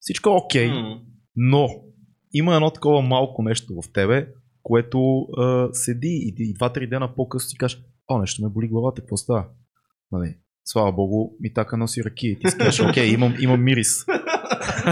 [0.00, 1.00] всичко е окей, М.
[1.36, 1.68] но
[2.32, 4.28] има едно такова малко нещо в тебе,
[4.62, 9.02] което а, седи и, и два-три дена по-късно си кажеш, о, нещо ме боли главата,
[9.02, 9.46] какво става?
[10.12, 12.28] Нали, слава богу, ми така носи ръки.
[12.28, 14.04] И ти си кажеш, окей, имам, имам мирис.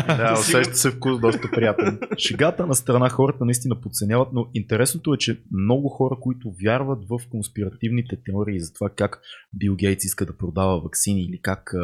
[0.07, 1.99] Да, усеща се вкус доста приятен.
[2.19, 7.19] Шегата на страна хората наистина подценяват, но интересното е, че много хора, които вярват в
[7.31, 9.21] конспиративните теории за това как
[9.53, 11.75] Бил Гейтс иска да продава вакцини или как,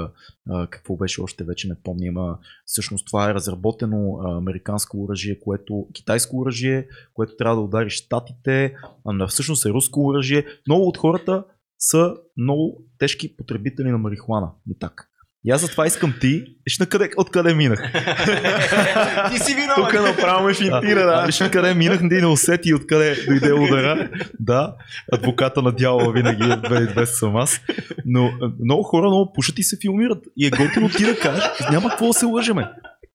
[0.50, 5.86] а, какво беше още вече не помня, а, всъщност това е разработено американско оръжие, което,
[5.94, 10.46] китайско оръжие, което трябва да удари щатите, а всъщност е руско оръжие.
[10.66, 11.44] Много от хората
[11.82, 14.50] са много тежки потребители на марихуана.
[14.70, 15.04] И така.
[15.44, 16.44] И аз затова искам ти.
[16.64, 17.92] Виж на къде, откъде минах.
[19.32, 19.74] Ти си виновен.
[19.76, 21.24] Тук направо ме финтира, да.
[21.26, 24.10] Виж на къде минах, не не усети откъде дойде удара.
[24.40, 24.74] Да,
[25.12, 27.60] адвоката на дявола винаги е 2200 съм аз.
[28.04, 28.32] Но
[28.64, 30.24] много хора много пушат и се филмират.
[30.36, 32.68] И е готино ти да кажеш, няма какво да се лъжеме.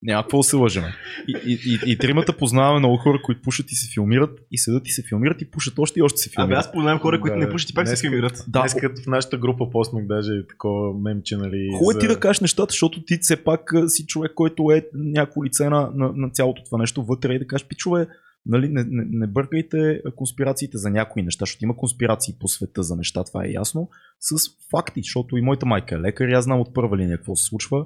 [0.04, 0.94] Няма какво да се лъжеме.
[1.28, 4.88] И, и, и, и тримата познаваме много хора, които пушат и се филмират, и седат
[4.88, 6.60] и се филмират, и пушат още и още се Абе, филмират.
[6.60, 8.44] аз познавам хора, които Да, не пушат и пак се днес- филмират.
[8.48, 11.68] Да, Днес като в нашата група постнах даже такова мемче, нали.
[11.72, 14.86] Хубаво е за- ти да кажеш нещата, защото ти все пак си човек, който е
[14.94, 18.08] някакво лице на, на, на цялото това нещо вътре и да кажеш, пичове,
[18.46, 22.96] нали, не, не, не бъркайте конспирациите за някои неща, защото има конспирации по света за
[22.96, 24.36] неща, това е ясно, с
[24.72, 27.46] факти, защото и моята майка е лекар и аз знам от първа линия какво се
[27.46, 27.86] случва.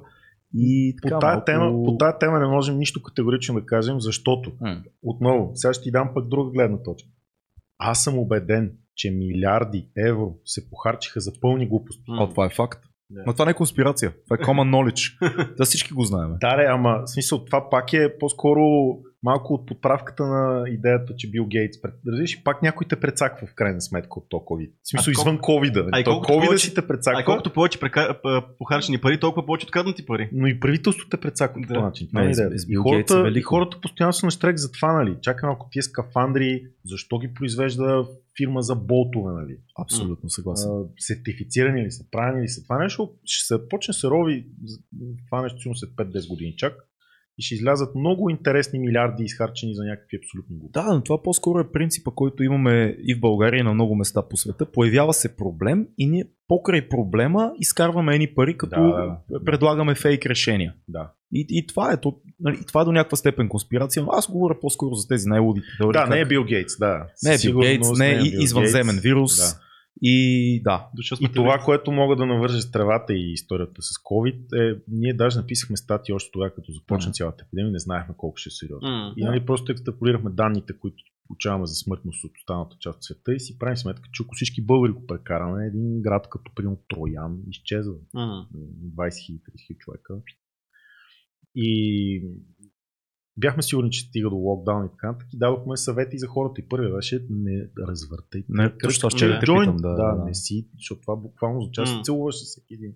[0.54, 1.44] И По така, тая, малко...
[1.44, 4.82] тема, по тая тема не можем нищо категорично да кажем, защото, М.
[5.02, 7.08] отново, сега ще ти дам пък друга гледна точка.
[7.78, 12.02] Аз съм убеден, че милиарди евро се похарчиха за пълни глупости.
[12.08, 12.84] О, това е факт.
[13.10, 13.22] Да.
[13.26, 14.12] Но това не е конспирация.
[14.24, 15.18] Това е common knowledge.
[15.56, 16.30] Това всички го знаем.
[16.40, 18.62] Да, ре, ама в смисъл това пак е по-скоро
[19.22, 21.78] малко от подправката на идеята, че Бил Гейтс.
[22.06, 24.70] Разбираш, и пак някой те прецаква в крайна сметка от то COVID.
[24.82, 25.88] В смисъл, А извън COVID.
[25.92, 28.20] а и То COVID повече- си те прецаква, А колкото повече прека...
[28.58, 30.28] похарчени пари, толкова повече откраднати пари.
[30.32, 31.74] но и правителството те прецаква по Да.
[31.74, 32.08] този начин.
[32.08, 35.16] Това Не, с И е хората, и хората постоянно са на штрек за това, нали?
[35.22, 38.04] Чакай малко тия скафандри, защо ги произвежда
[38.36, 39.56] фирма за болтове, нали?
[39.78, 40.70] Абсолютно съгласен.
[40.70, 44.46] А, сертифицирани ли са, правени ли са това нещо, ще се почне се рови
[45.26, 46.74] това нещо сигурно след 5-10 години чак
[47.38, 50.72] и ще излязат много интересни милиарди изхарчени за някакви абсолютно глупости.
[50.80, 54.22] Да, но това по-скоро е принципа, който имаме и в България и на много места
[54.22, 54.66] по света.
[54.66, 60.74] Появява се проблем и ние покрай проблема изкарваме едни пари, като Да, предлагаме фейк решения.
[60.88, 64.30] Да, И, и това е, то, нали, това е до някаква степен конспирация, но аз
[64.30, 65.92] говоря по-скоро за тези най-лудите теории.
[65.92, 67.06] да как- не е Бил Гейтс, да.
[67.24, 69.02] не е Бил Гейтс, не е и извънземен Гейтс.
[69.02, 69.36] вирус.
[69.36, 69.60] Да.
[70.02, 74.72] И да, сме И това, което мога да навържа с тревата и историята с COVID
[74.72, 77.12] е, ние даже написахме статии още тогава, като започна Ага.
[77.12, 78.88] цялата епидемия, не знаехме колко ще е сериозно.
[78.88, 79.14] М.
[79.16, 83.40] И нали, просто екстраполирахме данните, които получаваме за смъртност от останалата част от света и
[83.40, 87.94] си правим сметка, че ако всички българи го прекараме, един град като примерно Троян изчезва.
[88.14, 88.46] М.
[88.54, 89.40] 20 000 30
[89.72, 90.14] 000 човека.
[91.54, 92.22] И
[93.36, 96.60] бяхме сигурни, че стига до локдаун и така, нататък и дадохме съвети за хората.
[96.60, 98.46] И първият беше не развъртайте.
[98.48, 99.76] Не, точно ще да питам.
[99.76, 102.92] да, Да, да, не си, защото това буквално означава, се целуваш с всеки един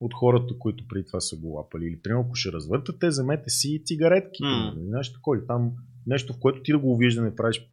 [0.00, 1.84] от хората, които преди това са го лапали.
[1.84, 4.42] Или, примерно, ако ще развъртате, вземете си цигаретки.
[4.42, 4.74] Mm.
[4.76, 5.46] Нещо такова.
[5.46, 5.72] Там
[6.06, 7.70] нещо, в което ти да го увижда, не правиш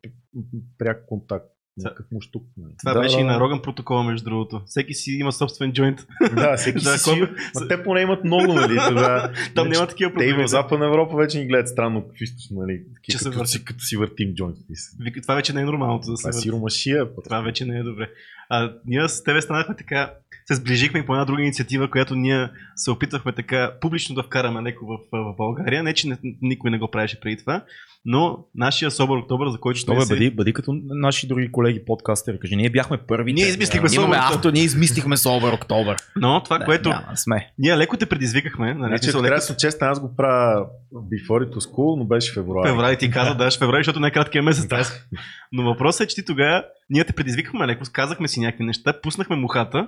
[0.78, 1.55] пряк контакт.
[1.78, 2.44] Някакъв муштук.
[2.58, 2.72] нали.
[2.80, 3.40] Това Да, беше да, и на.
[3.40, 4.62] Роган протокола, между другото.
[4.66, 6.08] Всеки си има собствен джойнт.
[6.36, 7.22] Да, всеки Да, си.
[7.56, 8.80] Ма те поне имат много, нали?
[8.90, 10.44] Тогава, Там Иначе няма такива Те и проблеми.
[10.44, 12.82] в Западна Европа вече ни гледат странно в източно, нали?
[13.04, 13.52] Че се като, върти.
[13.52, 14.98] си, като си въртим джойнтите си.
[15.00, 16.42] Вика, Това вече не е нормалното да се Това е върти.
[16.42, 17.08] сиромашия.
[17.24, 18.10] Това вече не е добре.
[18.50, 20.14] А, ние с тебе станахме така,
[20.46, 24.62] се сближихме и по една друга инициатива, която ние се опитвахме така публично да вкараме
[24.62, 25.84] леко в, в България.
[25.84, 27.64] Не, че не, никой не го правеше преди това,
[28.06, 32.40] но нашия Собър Октобър, за който Що бе, бъди, бъди като наши други колеги подкастери.
[32.40, 33.34] Кажи, ние бяхме първи.
[33.34, 34.36] Ние измислихме имаме Sober October.
[34.36, 35.98] авто, ние измислихме Собър Октобър.
[36.16, 37.52] Но това, Да, което Няма, сме.
[37.58, 40.66] ние леко те предизвикахме, нали, Значи, ако леко трябва да съм честен, аз го правя
[40.94, 42.70] before it was cool, но беше февруари.
[42.70, 44.72] феврари ти каза, да, ще феврари, защото не е краткия месец.
[44.72, 45.08] аз.
[45.52, 49.36] Но въпросът е, че ти тогава, ние те предизвикахме леко, казахме си някакви неща, пуснахме
[49.36, 49.88] мухата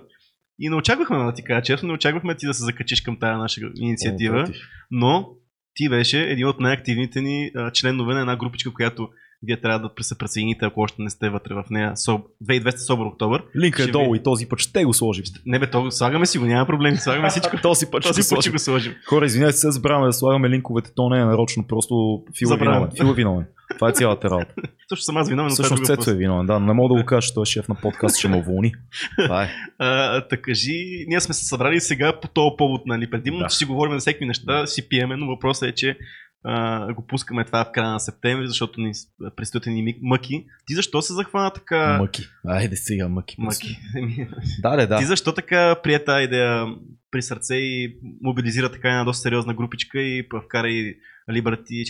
[0.59, 3.37] и не очаквахме, да ти кажа честно, не очаквахме ти да се закачиш към тази
[3.37, 4.37] наша инициатива.
[4.37, 4.61] Напротив.
[4.91, 5.29] но
[5.75, 9.09] ти беше един от най-активните ни а, членове на една групичка, която
[9.43, 11.91] вие трябва да се присъедините, ако още не сте вътре в нея.
[11.97, 12.21] Соб...
[12.43, 13.43] 2200 Собър Октобър.
[13.60, 15.23] Линка е Ще долу ви- и този път ще го сложим.
[15.45, 17.58] Не бе, то, слагаме си го, няма проблеми, слагаме всичко.
[17.62, 18.93] този път ще Този път ще го сложим.
[19.06, 22.89] Хора, извинявайте се, забравяме да слагаме линковете, то не е нарочно, просто Фил е виновен.
[22.97, 23.45] Фил е виновен.
[23.76, 24.54] Това е цялата работа.
[24.89, 27.06] Също съм аз виновен, е Всъщност друг Цецо е виновен, да, не мога да го
[27.06, 28.71] кажа, че той е шеф на подкаст, ще ме уволни.
[29.23, 29.50] Това е.
[29.80, 33.10] А, та кажи, ние сме се събрали сега по този повод, нали?
[33.10, 33.47] Предимно, Да.
[33.47, 35.97] че си говорим за всеки неща, си пиеме, но въпросът е, че
[36.43, 38.91] а, го пускаме това в края на септември, защото ни
[39.36, 40.45] предстоят ни мъки.
[40.65, 41.97] Ти защо се захвана така...
[42.02, 42.23] Мъки.
[42.45, 43.36] Айде сега, мъки.
[43.39, 43.80] Мъки.
[44.62, 44.97] Да, да, да.
[44.97, 46.65] Ти защо така прие тази идея
[47.12, 50.95] при сърце и мобилизира така една доста сериозна групичка и вкара и
[51.30, 51.84] Liberty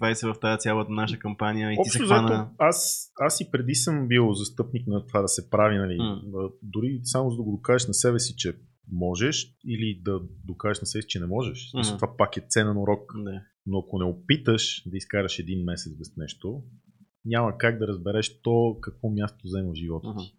[0.00, 2.28] 420 в тази цялата наша кампания и ти се Общо хвана...
[2.28, 6.48] взето, аз, аз и преди съм бил застъпник на това да се прави, нали, а,
[6.62, 8.52] дори само за да го докажеш на себе си, че
[8.92, 11.58] можеш или да докажеш на себе си, че не можеш.
[11.58, 11.96] Mm-hmm.
[11.96, 13.12] Това пак е ценен урок.
[13.14, 13.42] Не.
[13.66, 16.62] Но ако не опиташ да изкараш един месец без нещо,
[17.24, 20.24] няма как да разбереш то какво място взема в живота ти.
[20.24, 20.36] Мгм.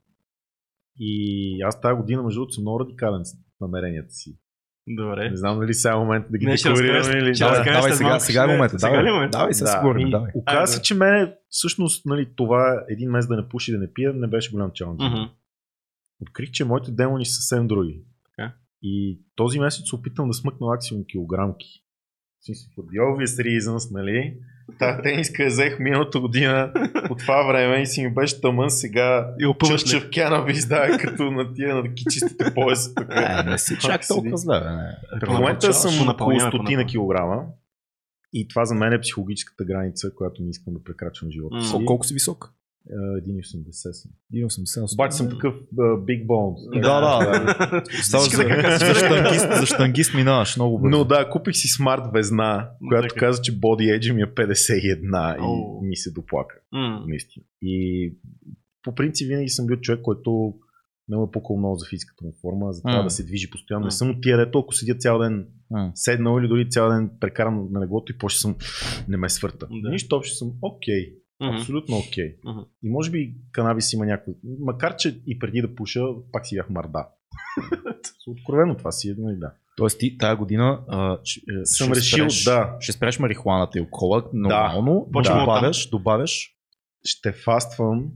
[0.99, 4.37] И аз тази година, между другото, съм много радикален с намеренията си.
[4.87, 5.29] Добре.
[5.29, 6.57] Не знам дали сега е момент да ги Не, или...
[6.57, 8.79] ще Давай, разкажеш давай сега, малко, сега е момента.
[8.79, 9.37] сега е Давай, момента?
[9.37, 10.31] давай се Да, и Давай.
[10.35, 13.93] Оказа се, че мене всъщност нали, това един месец да не пуши и да не
[13.93, 15.03] пия не беше голям чалендж.
[15.03, 15.21] Мгм.
[16.21, 18.03] Открих, че моите демони са съвсем други.
[18.81, 18.87] Така.
[18.87, 21.67] И този месец се опитам да смъкна максимум килограмки.
[22.39, 24.37] В смисъл, for the obvious reasons, нали?
[24.79, 26.73] Та тениска я взех миналата година
[27.07, 29.35] по това време и си ми беше тъмън сега.
[29.39, 29.81] И опъваш?
[29.81, 32.95] Чъщев кянабис, да, като на тия на чистите пояса.
[32.95, 33.07] тук.
[33.11, 34.59] Е, не си чак толкова зле.
[34.59, 35.25] не.
[35.25, 37.45] В момента съм около стотина килограма.
[38.33, 41.85] И това за мен е психологическата граница, която не искам да прекрачвам в живота си.
[41.85, 42.53] Колко си висок?
[42.89, 44.11] Е, 1,80 съм.
[44.33, 44.93] 1,80.
[44.93, 46.81] Обаче съм такъв uh, big bones.
[46.81, 47.83] Да, да.
[48.03, 50.97] Става Всички за, за, щангист, за щангист минаваш много бързо.
[50.97, 53.19] Но да, купих си смарт везна, която Така.
[53.19, 55.79] каза, че body edge ми е 51 О.
[55.83, 56.55] и ми се доплака.
[57.07, 57.45] Наистина.
[57.61, 58.13] И
[58.83, 60.53] по принцип винаги съм бил човек, който
[61.07, 63.85] не ме е пукал много за физиката му форма, за това да се движи постоянно.
[63.85, 65.47] Не съм от тия, дето ако седя цял ден
[65.95, 68.55] седнал или дори цял ден прекарам на леглото и после съм
[69.07, 69.67] не ме свърта.
[69.83, 69.89] Да.
[69.89, 71.13] Нищо общо съм окей.
[71.41, 71.55] Мгм.
[71.55, 72.35] Абсолютно окей.
[72.45, 72.59] Мгм.
[72.83, 74.31] И може би канабис има някакво.
[74.59, 76.01] Макар, че и преди да пуша,
[76.31, 77.07] пак си бях марда.
[78.27, 79.53] Откровено това си е, нали, да.
[79.77, 82.77] Тоест ти тая година а, ще, е, Съм ще решил, спреш, да.
[82.79, 85.19] Ще спреш марихуаната и алкохола нормално, да.
[85.19, 85.39] оттам.
[85.39, 86.57] добавяш, добавяш.
[87.03, 88.11] Ще фаствам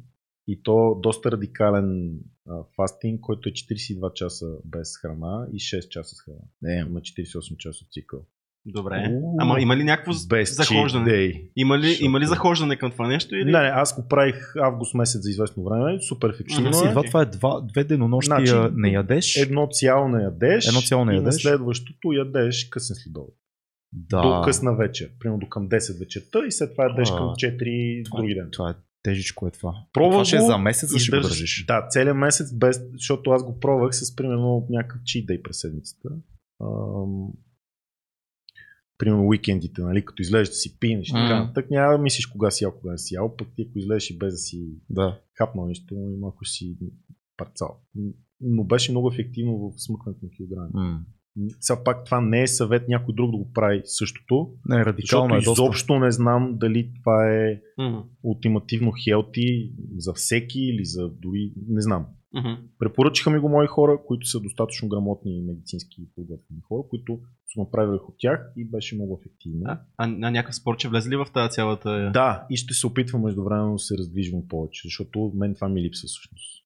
[0.47, 6.15] и то доста радикален а, фастинг, който е 42 часа без храна и 6 часа
[6.15, 6.39] с храна.
[6.61, 8.25] Не, Има 48 часов цикъл.
[8.67, 9.07] Добре.
[9.11, 9.35] У.
[9.39, 11.09] Ама има ли някакво Без захождане?
[11.09, 11.49] day.
[11.55, 13.35] Има ли, има ли захождане към това нещо?
[13.35, 13.45] Или?
[13.45, 16.73] Не, не, аз го правих август месец за известно време, супер ефективно.
[16.73, 16.89] Си, е.
[16.89, 19.37] това, това е два, две денонощия Значи, не ядеш.
[19.37, 21.41] Едно цяло не ядеш, Едно цяло не и на ядеш.
[21.41, 23.33] следващото ядеш късен следобед.
[23.93, 24.21] да.
[24.21, 28.05] До късна вечер, примерно до към 10 вечерта и след това ядеш А, към 4
[28.05, 28.49] това, други ден.
[28.51, 28.73] това е
[29.03, 29.73] тежичко е това.
[29.93, 31.65] Пробвах това ще е за месец, да ще го държиш.
[31.67, 36.09] Да, целият месец, без, защото аз го пробвах с примерно някакъв cheat day през седмицата.
[38.97, 41.17] Примерно уикендите, нали, като излезеш да си пинеш, М.
[41.19, 43.79] така нататък, няма да мислиш кога си ял, кога не си ял, пък ти ако
[43.79, 45.21] излезеш и без да си Да.
[45.37, 46.77] хапнал нищо, и малко си
[47.37, 47.79] парцал.
[48.41, 50.69] Но беше много ефективно в смъкването на килограми.
[50.73, 51.05] М.
[51.59, 55.35] Сега пак това не е съвет някой друг да го прави същото, Не, радикално защото
[55.35, 55.51] е доста.
[55.63, 57.97] изобщо не знам дали това е Мгм.
[58.23, 62.05] ултимативно хелти за всеки или за дори, не знам.
[62.33, 62.49] Мгм.
[62.79, 67.19] Препоръчаха ми го мои хора, които са достатъчно грамотни и медицински подготвени хора, които
[67.53, 69.61] са направили от тях и беше много ефективно.
[69.65, 72.11] А, а, някакъв спорт ще влезе ли в тази цялата...
[72.13, 76.07] Да, и ще се опитвам междувременно да се раздвижвам повече, защото мен това ми липсва
[76.07, 76.64] всъщност.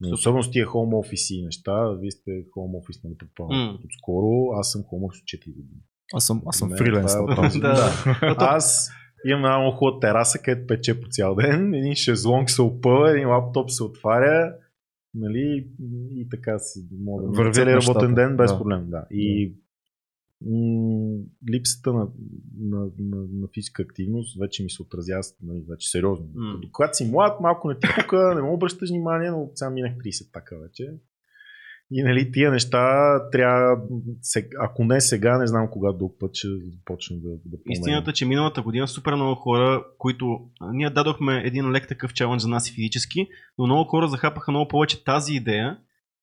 [0.00, 3.78] Но Особено с тия home office и неща, вие сте home office, нали, предполагам, М.
[3.84, 5.80] отскоро, аз съм home office 4 години.
[6.14, 7.60] Аз съм, аз съм фриленс е на този.
[7.60, 7.92] Да.
[8.38, 8.90] Аз
[9.26, 13.28] имам една много хубава тераса, където пече по цял ден, един шезлонг се опъва, един
[13.28, 14.54] лаптоп се отваря,
[15.14, 15.68] нали,
[16.10, 17.98] и така си мога да целият нещата.
[18.00, 18.58] работен ден без Да.
[18.58, 19.06] проблем, да.
[19.10, 19.54] И
[21.52, 22.08] липсата на,
[22.60, 26.26] на, на, на физическа активност вече ми се отразява нали, вече сериозно.
[26.54, 29.92] Като когато си млад, малко не ти пука, не му обръщаш внимание, но сега минах
[29.96, 30.84] 30 така вече.
[31.90, 33.82] И нали, тия неща трябва,
[34.60, 37.56] ако не сега, не знам кога друг път ще започна да, да.
[37.68, 40.40] Истината че миналата година супер много хора, които
[40.72, 44.68] ние дадохме един лек такъв чалендж за нас и физически, но много хора захапаха много
[44.68, 45.78] повече тази идея,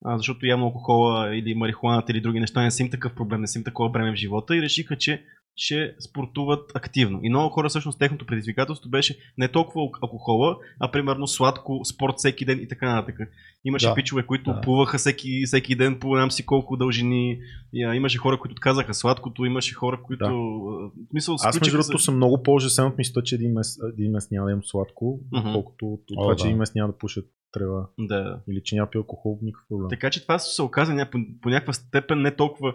[0.06, 3.48] а, защото явно алкохола или марихуаната или други неща не са им такъв проблем, не
[3.48, 5.24] са им такова бреме в живота и решиха, че
[5.58, 7.20] ще спортуват активно.
[7.24, 12.14] И много хора всъщност техното предизвикателство беше не толкова ал- алкохола, а примерно сладко, спорт
[12.18, 13.20] всеки ден и така нататък.
[13.66, 13.94] Имаше Да.
[13.96, 14.62] пичове, които Да.
[14.62, 17.38] плуваха всеки, всеки ден по знам си колко дължини.
[17.74, 20.26] Имаше хора, които отказаха сладкото, имаше хора, които...
[20.26, 21.06] Да.
[21.10, 24.32] смисъл, Аз между другото се- съм много по-ожасен от мисля, че един месец, един месец
[24.32, 25.52] няма да имам сладко, Мгм.
[25.54, 26.48] колкото от О, това, че да.
[26.48, 27.22] един месец няма да пуша
[27.56, 28.40] трева Да.
[28.50, 29.90] или че няма пия алкохол, никакъв проблем.
[29.90, 32.74] Така че това се оказа ня- по, по някаква степен не толкова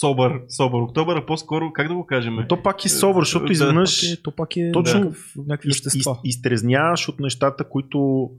[0.00, 2.34] собър, собър октобър, а по-скоро, как да го кажем?
[2.34, 3.52] Но то пак е собър, защото Да.
[3.52, 6.18] изведнъж Пак е- То пак е Точно някакъв, някакви из, вещества.
[6.24, 8.30] из, изтрезняваш от нещата, които,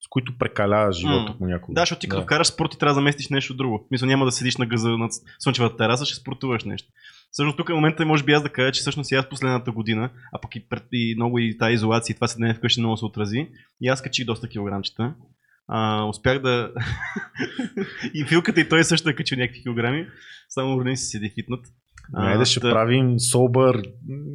[0.00, 1.38] с които прекаляваш живота М.
[1.38, 1.74] понякога.
[1.74, 3.86] Да, защото ти като вкараш спорт, ти трябва да заместиш нещо друго.
[3.90, 6.88] Мисля, няма да седиш на гъза над слънчевата тераса, ще спортуваш нещо.
[7.30, 10.10] Всъщност тук е момента, може би аз да кажа, че всъщност и аз последната година,
[10.32, 13.04] а пък и, пред, и много и тази изолация, и това седене вкъщи много се
[13.04, 13.48] отрази.
[13.80, 15.14] И аз качих доста килограмчета.
[15.68, 16.70] А, успях да...
[18.14, 20.06] и филката и той също е качил някакви килограми.
[20.48, 21.60] Само родени си седи фитнат.
[22.14, 23.82] Айде ще та- правим собър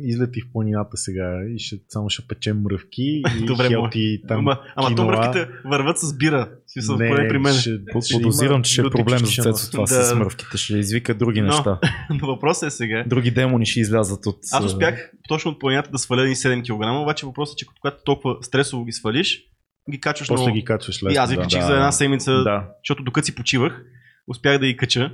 [0.01, 3.01] излети в планината сега и ще, само ще печем мръвки
[3.41, 6.49] и Добре, хелти там Ама, ама то мръвките върват с бира.
[6.67, 7.53] Си са Не, поне при мен.
[7.53, 7.69] ще-
[8.01, 9.41] ще Подозирам, че ще е проблем за.
[9.43, 9.87] Цецо това Да.
[9.87, 10.57] с смървките.
[10.57, 11.79] Ще извика други Но- неща.
[12.11, 13.03] Но въпросът е сега.
[13.07, 14.37] Други демони ще излязат от...
[14.51, 17.97] Аз успях точно от планината да сваля един 7 кг, обаче въпросът е, че когато
[18.05, 19.43] толкова стресово ги свалиш,
[19.91, 20.55] ги качваш После много.
[20.55, 21.11] ги качваш лесно.
[21.11, 21.41] И аз ги да.
[21.41, 22.67] качих да, за една седмица, Да.
[22.83, 23.81] защото докато си почивах,
[24.27, 25.13] успях да ги кача.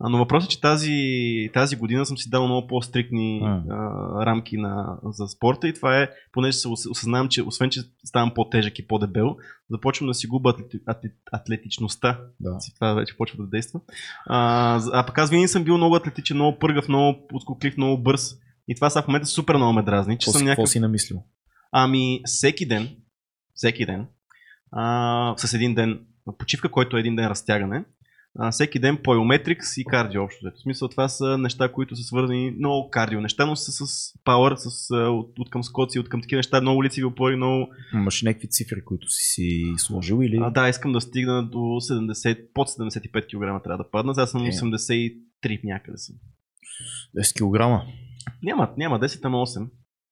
[0.00, 0.92] А, Но въпросът е, че тази,
[1.54, 3.62] тази година съм си дал много по-стрикни М.
[3.70, 7.80] а, рамки на, за спорта и това е, понеже се ос- осъзнавам, че освен, че
[8.04, 9.36] ставам по-тежък и по-дебел,
[9.70, 12.20] започвам да си губа атлети, атлет, атлетичността.
[12.40, 12.60] Да.
[12.60, 13.80] Си, това вече почва да действа.
[14.26, 18.30] А, а пък аз винаги съм бил много атлетичен, много пъргав, много подскоклив, много бърз.
[18.68, 21.22] И това сега в момента супер много ме дразни, че Какво, съм някакъв си намислил?
[21.72, 22.88] Ами, всеки ден,
[23.58, 24.06] всеки ден,
[24.72, 26.00] а, с един ден
[26.38, 27.84] почивка, който е един ден разтягане,
[28.38, 30.46] а, всеки ден плайометрикс и кардио общо.
[30.56, 34.54] В смисъл това са неща, които са свързани много кардио неща, но са с пауър,
[34.56, 37.68] с, от, от към скоци, от към такива неща, много лицеви опори, много...
[37.94, 40.38] Имаш някакви цифри, които си си сложил или...
[40.42, 44.44] А, да, искам да стигна до 70, под 75 кг трябва да падна, сега съм
[44.44, 44.50] Е.
[44.50, 46.16] 83 някъде съм.
[47.16, 47.86] 10 кг.
[48.42, 49.68] Няма, няма 10, ама 8.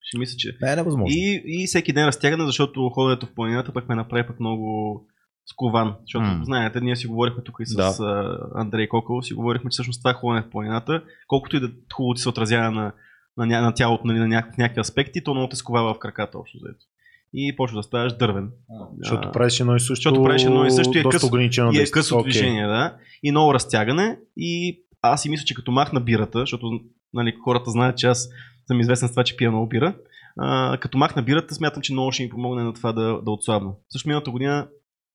[0.07, 0.57] Ще мисля, че...
[0.61, 1.05] Не, е невъзможно.
[1.09, 5.01] И, и всеки ден разтягане, защото ходенето в планината пък ме направи пък много
[5.45, 5.95] скован.
[6.01, 6.41] Защото, М.
[6.43, 8.37] знаете, ние си говорихме тук и с Да.
[8.55, 12.21] Андрей Кокол, си говорихме, че всъщност това ходене в планината, колкото и да хубаво ти
[12.21, 12.91] се отразява на,
[13.37, 16.37] на, ня- на тялото, нали, на някакви, някакви аспекти, то много те сковава в краката
[16.37, 16.85] общо взето.
[17.33, 18.49] И почва да ставаш дървен.
[18.97, 19.95] Защото правиш едно и също.
[19.95, 22.31] защото правиш едно и също и е къс- ограничено и е късо Окей.
[22.31, 22.95] движение, да.
[23.23, 24.19] И много разтягане.
[24.37, 26.79] И аз си мисля, че като махна бирата, защото
[27.13, 28.29] нали, хората знаят, че аз
[28.67, 29.95] съм известен с това, че пия много бира.
[30.39, 33.71] А, като махна бирата, смятам, че много ще ми помогне на това да, да отслабна.
[33.89, 34.67] Също миналата година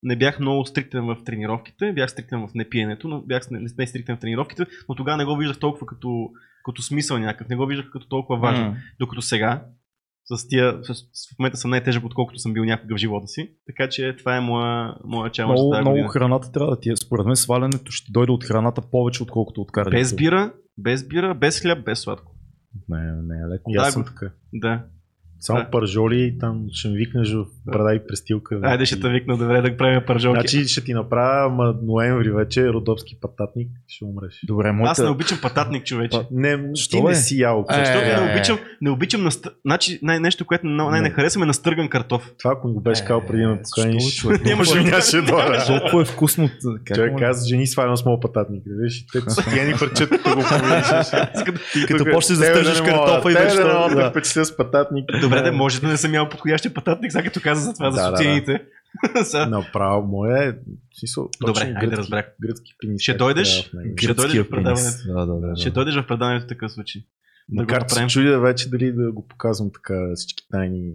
[0.02, 4.16] не бях много стриктен в тренировките, бях стриктен в непиенето, но бях не, не стриктен
[4.16, 6.28] в тренировките, но тогава не го виждах толкова като,
[6.64, 8.66] като смисъл някакъв, не го виждах като толкова важен.
[8.66, 8.76] М.
[9.00, 9.64] Докато сега,
[10.24, 10.94] с тия, с,
[11.34, 13.50] в момента съм най-тежък, отколкото съм бил някога в живота си.
[13.66, 16.08] Така че това е моя, моя чалънж за Много, много година.
[16.08, 16.96] храната трябва да ти е.
[16.96, 19.96] Според мен свалянето ще дойде от храната повече, отколкото от кардиото.
[19.96, 22.31] Без бира, без бира, без хляб, без сладко.
[22.88, 23.70] Не, не е леко.
[23.70, 24.30] И аз Да, съм го- така.
[24.54, 24.84] Да.
[25.42, 25.70] Само Да.
[25.70, 28.60] пържоли, там ще ми викнеш в брада и престилка.
[28.62, 30.40] Айде ще те викна добре да правим пържолки.
[30.40, 34.40] Значи ще ти направя ма, ноември вече родопски пататник, ще умреш.
[34.46, 34.90] Добре, моята...
[34.90, 36.18] Аз не обичам пататник, човече.
[36.18, 37.08] Па- Не, Що, ти бе?
[37.08, 37.64] не си ял.
[37.70, 38.34] Е, Защото е, не е.
[38.34, 39.30] обичам, не обичам на...
[39.64, 41.14] Значи най- нещо, което най- най-не Не.
[41.14, 42.30] харесвам е настърган картоф.
[42.38, 44.24] Това, ако ми го беше Е, казал преди да ме поканиш?
[44.44, 45.64] Нямаше да нямаше дойда.
[45.66, 46.48] Толкова е вкусно.
[46.94, 48.62] Човек каза, жени свалям с моят пататник.
[48.66, 50.42] Виж, те стояни фърчат, като го
[51.88, 55.04] като почнеш да стържиш картофа и да не впечатля с пататник.
[55.32, 57.96] Добре, да може да не съм ял подходящия пататник, сега като каза за това, за
[57.96, 58.16] Да, да, да.
[58.16, 58.62] социалните.
[59.24, 60.52] Сега- Направо, моя е...
[60.94, 62.26] Смисъл, Добре, точно айде, гръцки- разбрах.
[62.42, 63.02] Гръцки пенис.
[63.02, 63.48] Ще как дойдеш?
[63.96, 64.96] Ще дойдеш в предаването.
[65.06, 65.56] Да, да, да.
[65.56, 65.74] Ще да.
[65.74, 67.02] дойдеш в предаването в такъв случай.
[67.48, 68.08] Да Макар че се направим.
[68.08, 70.92] чудя вече дали да го показвам така всички тайни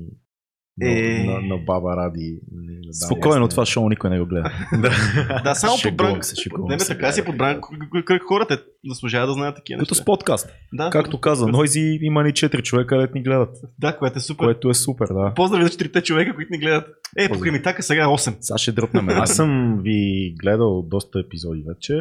[0.78, 1.24] на, Е.
[1.24, 2.40] на, на баба Ради.
[2.88, 3.48] да Спокойно, ясно.
[3.48, 4.52] това шоу никой не го гледа.
[5.44, 6.68] Да, само Шегувам подбран.
[6.70, 6.88] Не, се.
[6.88, 7.62] така си подбран.
[8.06, 10.04] кръг хората заслужава да знаят такива Като неща.
[10.04, 10.50] с подкаст.
[10.74, 13.58] Да, Както каза Нойзи, има ни 4 човека, където ни гледат.
[13.80, 14.46] Да, което е супер.
[14.46, 15.34] Което е супер, да.
[15.36, 16.86] Поздрави за четирите човека, които ни гледат.
[17.18, 18.36] Е, покрай ми така сега 8.
[18.40, 19.10] Сега ще дръпнем.
[19.10, 21.94] Аз съм ви гледал доста епизоди вече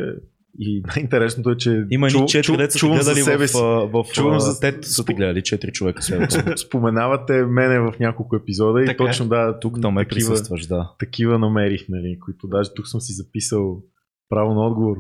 [0.59, 3.57] и най-интересното е, че Има ни чу- 4 чу- деца чувам за себе в, си.
[3.57, 6.03] а, в, Чувам в за- Тет са те гледали 4 човека.
[6.03, 6.29] сега.
[6.57, 9.07] Споменавате мене в няколко епизода и Така е.
[9.07, 10.91] точно да, Тук там ме такива, присъстваш, да.
[10.99, 13.83] такива намерих, нали, които даже тук съм си записал
[14.29, 14.97] право на отговор.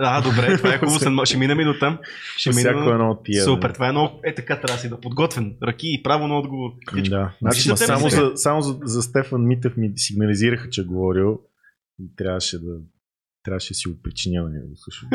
[0.00, 1.26] А, добре, това е хубаво.
[1.26, 1.98] Ще минем и до там.
[2.36, 2.92] Ще Ще всяко минем.
[2.92, 3.44] едно от тия.
[3.44, 3.74] Супер, нали.
[3.74, 4.20] това е много.
[4.24, 5.56] Е, така трябва да си да подготвен.
[5.62, 6.70] Ръки и право на отговор.
[7.10, 7.32] Да.
[7.40, 11.40] Значи, само, за, само за, за Стефан Митев ми сигнализираха, че е говорил
[12.00, 12.72] и трябваше да
[13.48, 15.06] трябваше да си го причиня него също.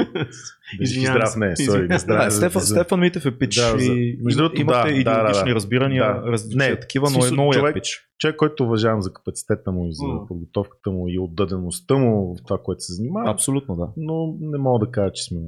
[0.82, 3.56] Извинявам здрав, не, сори, здрав, Да, Стефан, за- Стефан Митев е пич.
[3.56, 5.56] Да, за- и, между другото, имате да, идеологични да, да.
[5.56, 6.32] разбирания, Да.
[6.32, 8.08] различни Не, такива, но е много човек- пич.
[8.20, 10.28] човек, който уважавам за капацитета му и за М.
[10.28, 13.88] подготовката му и отдадеността му в това, което се занимава, Абсолютно, да.
[13.98, 15.40] но не мога да кажа, че сме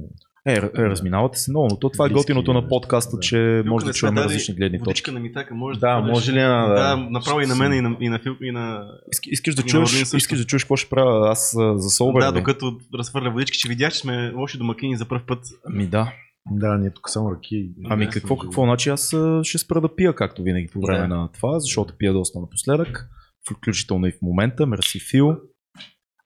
[0.46, 2.68] Е, е, разминавате се много, но то това е готиното на да.
[2.68, 3.20] подкаста, Да.
[3.20, 4.84] че Тук може да чуем различни гледни точки.
[4.84, 6.66] Водичка на митака, може Да, бъдеш- може ли на...
[6.68, 8.86] Да, направо и на мен, и на, и на и на...
[9.12, 12.20] Иска- Искаш да чуеш, искаш да чуеш какво ще правя аз за Солбер?
[12.20, 12.34] да, ли?
[12.34, 15.44] докато разхвърля водички, че видях, че сме лоши домакини за първ път.
[15.66, 16.12] Ами да.
[16.50, 17.70] Да, ние тук само ръки.
[17.84, 18.64] Ами Да, какво, какво?
[18.64, 21.16] Значи аз ще спра да пия, както винаги по време Да.
[21.16, 23.08] на това, защото пия доста напоследък,
[23.46, 24.66] включително и в момента.
[24.66, 25.36] Мерси Фил.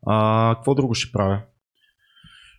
[0.06, 1.40] А, какво друго ще правя?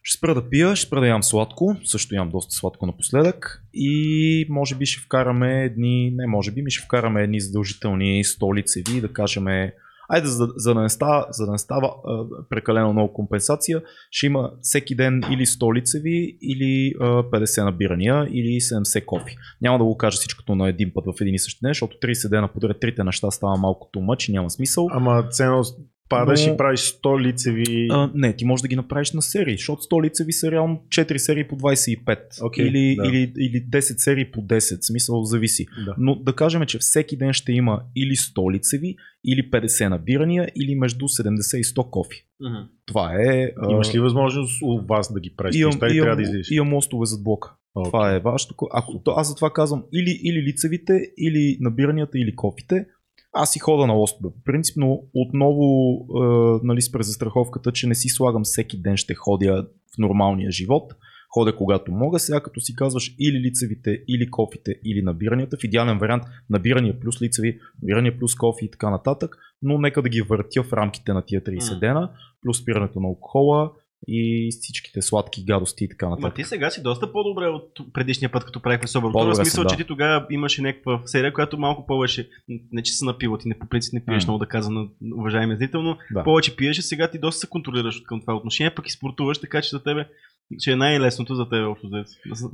[0.03, 4.45] Ще спра да пия, ще спра да ям сладко, също ям доста сладко напоследък и
[4.49, 9.13] може би ще вкараме едни, не може би, ми ще вкараме едни задължителни столицеви, да
[9.13, 9.45] кажем,
[10.13, 14.25] Айде, за, за, да не става, за да не става а, прекалено много компенсация, ще
[14.25, 19.35] има всеки ден или 100 лицеви, или а, 50 набирания, или 70 кофи.
[19.61, 22.29] Няма да го кажа всичкото на един път в един и същи ден, защото 30
[22.29, 24.87] дена подред трите неща става малко тумъч и няма смисъл.
[24.91, 25.63] Ама ценно
[26.11, 27.87] падаш Но- и правиш 100 лицеви.
[27.91, 31.17] А, не, ти можеш да ги направиш на серии, защото 100 лицеви са реално 4
[31.17, 32.17] серии по 25.
[32.45, 33.07] Окей, или, да.
[33.07, 35.65] или, или 10 серии по 10, смисъл зависи.
[35.85, 35.95] Да.
[35.97, 38.95] Но да кажем, че всеки ден ще има или 100 лицеви,
[39.25, 42.25] или 50 набирания, или между 70 и 100 кофи.
[42.39, 42.55] Мгм.
[42.85, 43.51] Това е...
[43.57, 45.55] а, Имаш ли възможност у вас да ги правиш?
[45.55, 46.51] имам, или имам, трябва да излизаш?
[46.51, 47.55] имам мостове зад блока.
[47.75, 47.89] Окей.
[47.89, 48.55] Това е важно.
[48.73, 52.85] Ако, то, аз затова казвам или, или лицевите, или набиранията, или кофите.
[53.33, 54.33] Аз си хода на лостове.
[54.45, 59.97] Принципно отново е, нали, с презастраховката, че не си слагам всеки ден ще ходя в
[59.97, 60.93] нормалния живот.
[61.33, 62.19] Ходя когато мога.
[62.19, 67.21] Сега като си казваш или лицевите, или кофите, или набиранията, в идеален вариант набирания плюс
[67.21, 71.21] лицеви, набирания плюс кофи и така нататък, но нека да ги въртя в рамките на
[71.21, 71.79] тия 30 М.
[71.79, 72.11] дена,
[72.41, 73.71] плюс спирането на алкохола
[74.07, 76.35] и всичките сладки гадости и така Ма нататък.
[76.35, 79.11] ти сега си доста по-добре от предишния път, като правихме Собър.
[79.11, 79.69] По-добре В смисъл, да.
[79.69, 82.29] че ти тогава имаше някаква серия, която малко повече,
[82.71, 84.87] не че се напила, ти не по принцип не пиеш много да каза на
[85.17, 86.23] уважаемия зрител, но Да.
[86.23, 89.37] повече пиеш и сега ти доста се контролираш от към това отношение, пък и спортуваш,
[89.37, 90.05] така че за тебе
[90.59, 91.89] че е най-лесното за теб общо.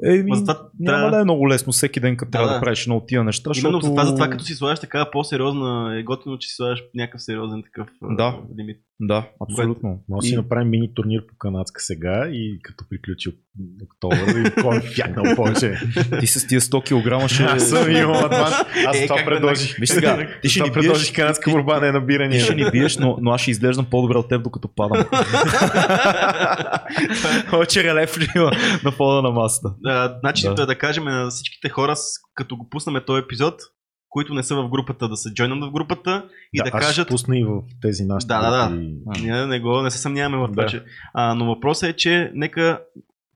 [0.05, 2.53] Еми, Ма затова няма трябва- да е много лесно всеки ден, като Да, трябва да,
[2.53, 2.61] да.
[2.61, 3.51] правиш от тия неща.
[3.57, 3.85] Именно защото...
[3.85, 7.87] затова, затова като си слагаш такава по-сериозна, е готино, че си слагаш някакъв сериозен такъв
[8.01, 8.39] Да.
[8.59, 8.77] лимит.
[8.99, 9.99] Да, абсолютно.
[10.09, 13.29] Може да си направим мини турнир по канадска сега и като приключи
[13.83, 15.75] октомври, кой е фякнал повече.
[16.19, 16.81] Ти с тия 100
[17.23, 17.43] кг ще...
[17.43, 18.53] Аз съм имал адванс.
[18.87, 19.75] Аз Е, това предложих.
[19.79, 22.39] Виж сега, ти ще Това ни биеш, предложих канадска борба, не ти набиране.
[22.39, 25.05] ще ни биеш, но, но аз ще изглеждам по-добре от теб, докато падам.
[27.49, 28.17] Повече релеф
[28.83, 29.75] на фона на масата.
[29.79, 30.53] Да, значи Да.
[30.53, 30.65] да.
[30.65, 31.95] да кажем на всичките хора,
[32.35, 33.55] като го пуснем този епизод,
[34.09, 37.07] които не са в групата, да се джойнат в групата и да, аз ще кажат.
[37.07, 38.27] пусна и в тези наши.
[38.27, 38.75] Да, да, да.
[38.75, 39.21] групи.
[39.21, 40.69] Ние не, го, не се съмняваме в това, Да.
[40.69, 40.83] че.
[41.13, 42.79] А, но въпросът е, че нека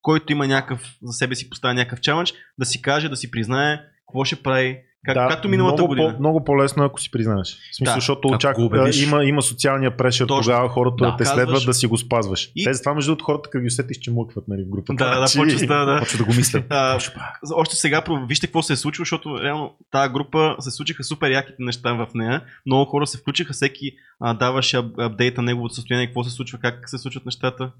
[0.02, 3.80] който има някакъв, за себе си поставя някакъв чалендж, да си каже, да си признае
[4.08, 6.14] какво ще прави, как, да, както миналата много година.
[6.14, 7.58] По, много по-лесно, ако си признаеш.
[7.72, 7.95] В смисъл, Да.
[7.95, 8.56] защото Ако очак...
[8.56, 9.04] го убедиш.
[9.04, 10.41] има, има социалния прешър Точно.
[10.43, 12.52] тогава хората да, те казваш- следват да си го спазваш.
[12.56, 14.93] И- Те затова между другото хората, като ги усетиш, че млъкват нали, в групата.
[14.95, 15.99] Да, да, Че- почва да, да.
[15.99, 16.64] Почва да го мисля.
[16.70, 16.99] А,
[17.54, 21.32] още сега про- вижте какво се е случило, защото реално тази група се случиха супер
[21.32, 22.41] яките неща в нея.
[22.66, 26.60] Много хора се включиха, всеки а, даваше ап- апдейт на неговото състояние, какво се случва,
[26.60, 27.72] как се случват нещата.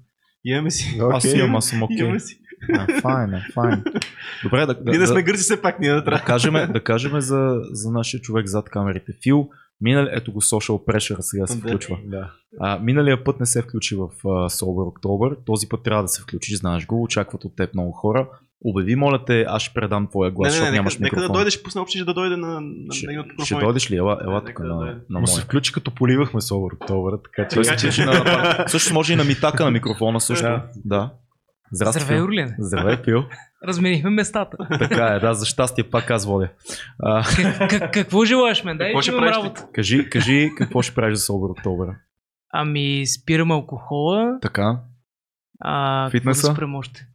[0.44, 0.98] Имаме си.
[1.12, 1.38] Аз Окей.
[1.38, 1.96] имам, аз съм окей.
[1.98, 2.38] Имаме си.
[2.68, 3.84] Е, файн.
[4.42, 6.24] Добре, да, Ние да, не сме да, гърци все пак, ние да да трябва.
[6.24, 9.12] кажем, да кажем за, за нашия човек зад камерите.
[9.22, 9.48] Фил,
[9.80, 11.68] минали, ето го social pressure сега се Да.
[11.68, 11.98] включва.
[12.04, 12.30] Да.
[12.60, 16.22] А, миналия път не се включи в uh, Sober October, този път трябва да се
[16.22, 18.28] включиш, знаеш го, очакват от теб много хора.
[18.64, 21.16] Обяви, моля те, аз ще предам твоя глас, Не, не, защото не, нямаш нека, нека
[21.16, 21.32] микрофон.
[21.32, 23.06] да дойдеш, пусна общи, да дойде на, на, ще,
[23.38, 23.96] на ще дойдеш ли?
[23.96, 27.48] Ела, ела Не, тук нека да на, на се включи като поливахме Собър октомври, така
[27.48, 27.62] че...
[27.62, 30.44] Така че, на, също може и на митака на микрофона също.
[30.44, 30.62] Да.
[30.84, 31.10] Да.
[31.72, 32.24] Здрасти, Здравей, Фил.
[32.24, 32.54] Орлин.
[32.58, 33.24] Здравей, Фил.
[33.66, 34.56] Разменихме местата.
[34.70, 36.48] Така е, да, за щастие пак аз водя.
[36.98, 37.24] А,
[37.58, 38.78] Как, как, какво желаеш мен?
[38.78, 39.66] Дай Какво да ще правиш работа.
[39.74, 41.94] кажи, кажи какво ще правиш за Sober October.
[42.52, 44.38] Ами, спирам алкохола.
[44.42, 44.80] Така,
[45.60, 46.46] А, Фитнеса?
[46.48, 47.06] да спрем още?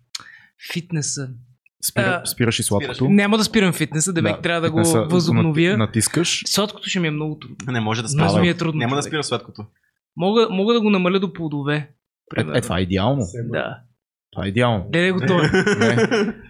[0.74, 1.30] Фитнеса.
[1.84, 2.96] спира, А, спираш и сладкото.
[2.96, 3.10] спираш.
[3.12, 5.46] Няма да спирам фитнеса, да, да трябва да го възобновя.
[5.50, 6.44] нати- Натискаш.
[6.46, 7.56] Сладкото ще ми е много трудно.
[7.68, 8.42] Не може да спира.
[8.42, 8.80] ми е трудно.
[8.80, 9.10] Няма да човек.
[9.10, 9.66] спира сладкото.
[10.16, 11.90] Мога, мога да го намаля до плодове.
[12.38, 13.24] Е, е, това е идеално.
[13.44, 13.80] Да.
[14.32, 14.86] Това е идеално.
[14.90, 15.42] Де го той.
[15.78, 15.96] Не.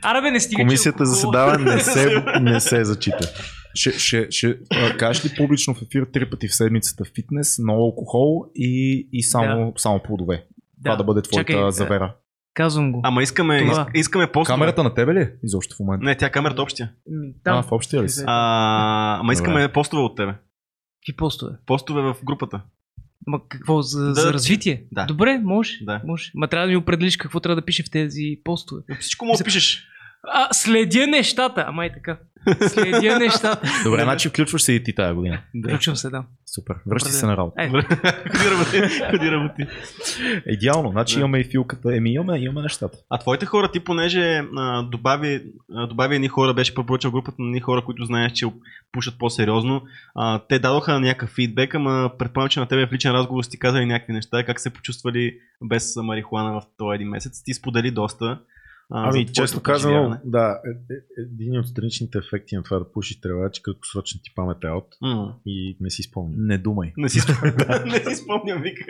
[0.01, 3.27] Аре бе, не стига, че Комисията алкохол- заседава не се, не се зачита.
[3.73, 4.57] Ще, ще, ще
[4.97, 9.73] кажеш ли публично в ефир три пъти в седмицата фитнес, много алкохол и, и само,
[9.77, 10.45] само плодове.
[10.83, 12.15] Това да бъде твоята Чакай, завера.
[12.53, 13.01] Казвам го.
[13.03, 13.73] Ама искаме, Това.
[13.85, 14.55] иск- искаме постове.
[14.55, 16.05] Камерата на тебе ли е изобщо в момента?
[16.05, 16.91] Не, тя камерата общия.
[17.09, 17.63] М, А, Там.
[17.63, 18.23] в общия ли си?
[18.27, 20.31] А, ама искаме постове от тебе.
[21.01, 21.51] Какви постове?
[21.65, 22.61] Постове в групата.
[23.27, 24.13] Ма какво, за, Да.
[24.13, 24.83] за развитие?
[24.91, 25.05] Да.
[25.05, 25.77] Добре, може.
[25.81, 26.01] Да.
[26.05, 26.31] може.
[26.35, 28.81] Ма трябва да ми определиш какво трябва да пише в тези постове.
[28.99, 29.87] Всичко му пишеш.
[30.23, 31.65] А, следя нещата.
[31.67, 32.17] Ама и така.
[32.67, 33.67] Следя нещата.
[33.83, 35.39] Добре, значи включваш се и ти тая година.
[35.63, 36.23] Включвам се, да.
[36.55, 36.75] Супер.
[36.87, 37.63] Връщай се на работа.
[37.63, 38.81] Е, Ходи работи.
[39.11, 39.67] Ходи работи.
[40.47, 40.91] Идеално.
[40.91, 41.19] Значи Да.
[41.19, 41.95] имаме и филката.
[41.95, 42.97] Еми имаме, имаме нещата.
[43.09, 45.43] А твоите хора, ти понеже а, добави,
[45.73, 48.45] а, добави едни хора, беше препоръчал групата на едни хора, които знаеш, че
[48.91, 49.81] пушат по-сериозно.
[50.15, 53.59] А, те дадоха някакъв фидбек, ама предполагам, че на тебе в личен разговор си ти
[53.59, 57.43] казали някакви неща, как се почувствали без марихуана в този един месец.
[57.43, 58.39] Ти сподели доста.
[58.89, 63.19] А, Ами, честно казано, да, е, е, един от страничните ефекти на това да пушиш
[63.21, 65.35] трева е, че краткосрочно ти памет е от М.
[65.45, 66.47] и не си спомням.
[66.47, 66.93] Не думай.
[66.97, 68.85] Не си, спомням, не си спомням, вика.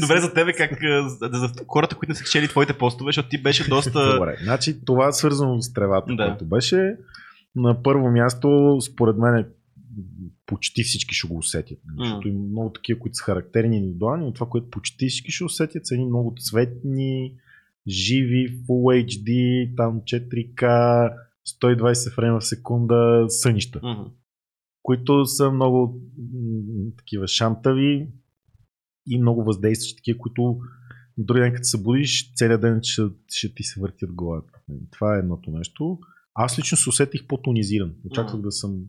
[0.00, 3.42] Добре за тебе, как а, за, хората, които не са чели твоите постове, защото ти
[3.42, 4.14] беше доста...
[4.14, 6.26] Добре, значи това е свързано с тревата, Да.
[6.26, 6.96] което беше.
[7.56, 9.46] На първо място, според мен,
[10.46, 11.78] почти всички ще го усетят.
[11.98, 15.86] Защото има много такива, които са характерни индивидуални, но това, което почти всички ще усетят,
[15.86, 17.34] са едни много цветни,
[17.88, 19.30] живи, Full HD,
[19.76, 20.62] там 4K,
[21.62, 24.02] 120 фрейма в секунда сънища, Мгм.
[24.82, 28.08] които са много м, такива шантави
[29.08, 30.58] и много въздействащи, такива, които
[31.18, 34.52] други ден, като се будиш, целият ден ще, ще ти се въртят главата.
[34.90, 35.98] Това е едното нещо.
[36.34, 37.94] Аз лично се усетих по-тонизиран.
[38.04, 38.42] Очаквах Мгм.
[38.42, 38.82] да съм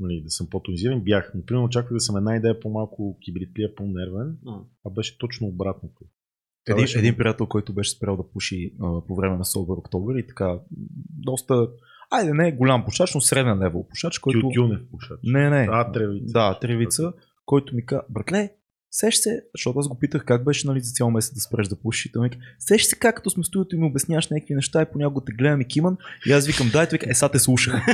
[0.00, 1.00] нали, да съм по-тонизиран.
[1.04, 4.60] Бях, например, очаквах да съм една идея по-малко кибритлия, по-нервен, Мгм.
[4.86, 6.04] а беше точно обратното.
[6.68, 10.18] Един, беше- един приятел, който беше спрял да пуши а, по време на Sober October
[10.20, 10.58] и така
[11.08, 11.68] доста,
[12.10, 14.40] айде не е голям пушач, но среден левел пушач, който...
[14.40, 15.18] Тютюнев пушач.
[15.24, 15.68] Не, не.
[15.70, 16.32] А, тревица.
[16.32, 17.12] Да, тревица,
[17.44, 18.52] който ми каза, братле,
[18.90, 21.76] сеш се, защото аз го питах как беше нали, за цял месец да спреш да
[21.80, 22.06] пушиш.
[22.06, 24.54] И той ми каза, сеш се как като сме в студиото и ми обясняваш някакви
[24.54, 25.96] неща и понякога те гледам и киман
[26.26, 27.74] и аз викам, дай, той вика, е, сега те слушах.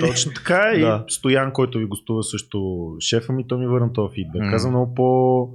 [0.00, 1.04] Точно така и Да.
[1.08, 4.42] Стоян, който ви гостува също шефа ми, той ми върна този фидбек.
[4.42, 4.50] М.
[4.50, 5.48] Каза много по,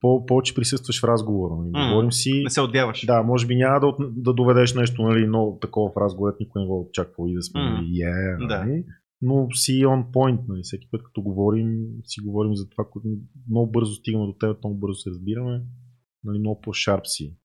[0.00, 1.54] по, повече присъстваш в разговора.
[1.56, 1.70] Нали?
[1.72, 1.88] М.
[1.90, 2.40] Говорим си.
[2.44, 3.06] Не се отдяваш.
[3.06, 6.62] Да, може би няма да, от- да доведеш нещо нали, много такова в разговор, никой
[6.62, 7.70] не го очаква и да сме М.
[7.70, 8.64] нали, yeah, Да.
[8.64, 8.84] нали?
[9.22, 10.40] но си on point.
[10.48, 10.60] Нали?
[10.62, 13.08] Всеки път като говорим, си говорим за това, което
[13.50, 15.62] много бързо стигаме до теб, много бързо се разбираме,
[16.24, 17.36] нали, много по-шарп си.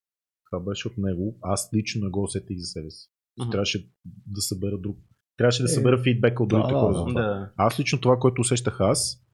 [0.52, 1.38] Това беше от него.
[1.42, 3.10] Аз лично не го усетих за себе си.
[3.40, 3.50] Мгм.
[3.52, 3.90] Трябваше
[4.28, 4.98] да събера друг.
[5.38, 7.14] Трябваше да Е, събера фидбека от другите да, хора.
[7.14, 7.52] Да.
[7.58, 9.25] Аз лично това, което усещах аз,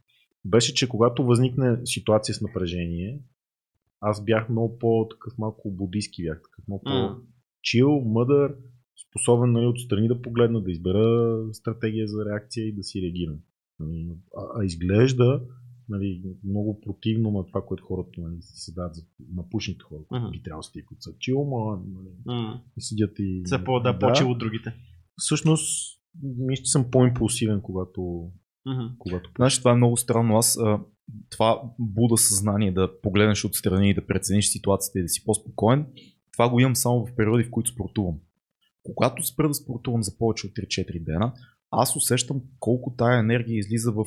[0.46, 3.20] беше, че когато възникне ситуация с напрежение,
[4.00, 8.56] аз бях много по-такъв малко будистки бях, такъв много по-чил, мъдър,
[9.08, 13.38] способен нали, отстрани да погледна, да избера стратегия за реакция и да си реагирам.
[13.80, 15.42] Нали, А, а изглежда
[15.90, 19.02] нали, много противно на това, което хората нали, се дадат за
[19.36, 20.32] напушните хора, които Мгм.
[20.32, 22.10] би трябвало да тия, които са чил, ма нали,
[22.78, 23.42] и седят и...
[23.46, 24.74] Са по, да, по-чил от другите.
[25.18, 28.32] Всъщност, мисля, че съм по-импулсивен, когато,
[28.66, 28.86] Мгм.
[29.00, 30.38] когато Знаеш, това е много странно.
[30.38, 30.80] Аз а,
[31.30, 35.86] това буда съзнание да погледнеш отстрани и да прецениш ситуацията и да си по-спокоен,
[36.34, 38.16] това го имам само в периоди, в които спортувам.
[38.84, 41.34] Когато спра да спортувам за повече от 3-4 дена,
[41.72, 44.06] аз усещам колко тая енергия излиза в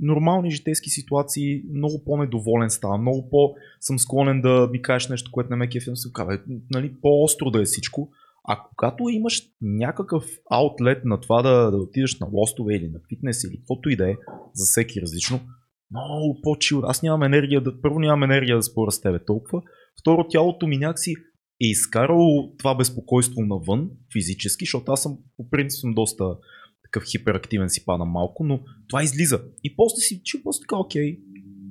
[0.00, 5.50] нормални житейски ситуации, много по-недоволен ставам, много по съм склонен да ми кажеш нещо, което
[5.50, 6.40] не ме кефи, се казва,
[6.70, 8.10] нали, по-остро да е всичко.
[8.44, 13.44] А когато имаш някакъв аутлет на това да, да отидеш на лостове или на фитнес
[13.44, 14.14] или каквото и да е,
[14.54, 15.40] за всеки различно,
[15.90, 16.82] много по-чил.
[16.84, 19.62] Аз нямам енергия да, първо нямам енергия да споря с тебе толкова,
[20.00, 21.14] второ тялото ми някакси
[21.62, 26.24] е изкарало това безпокойство навън, физически, защото аз съм по принцип съм доста
[26.82, 29.42] такъв хиперактивен си падам малко, но това излиза.
[29.64, 31.18] И после си чу, после така, окей,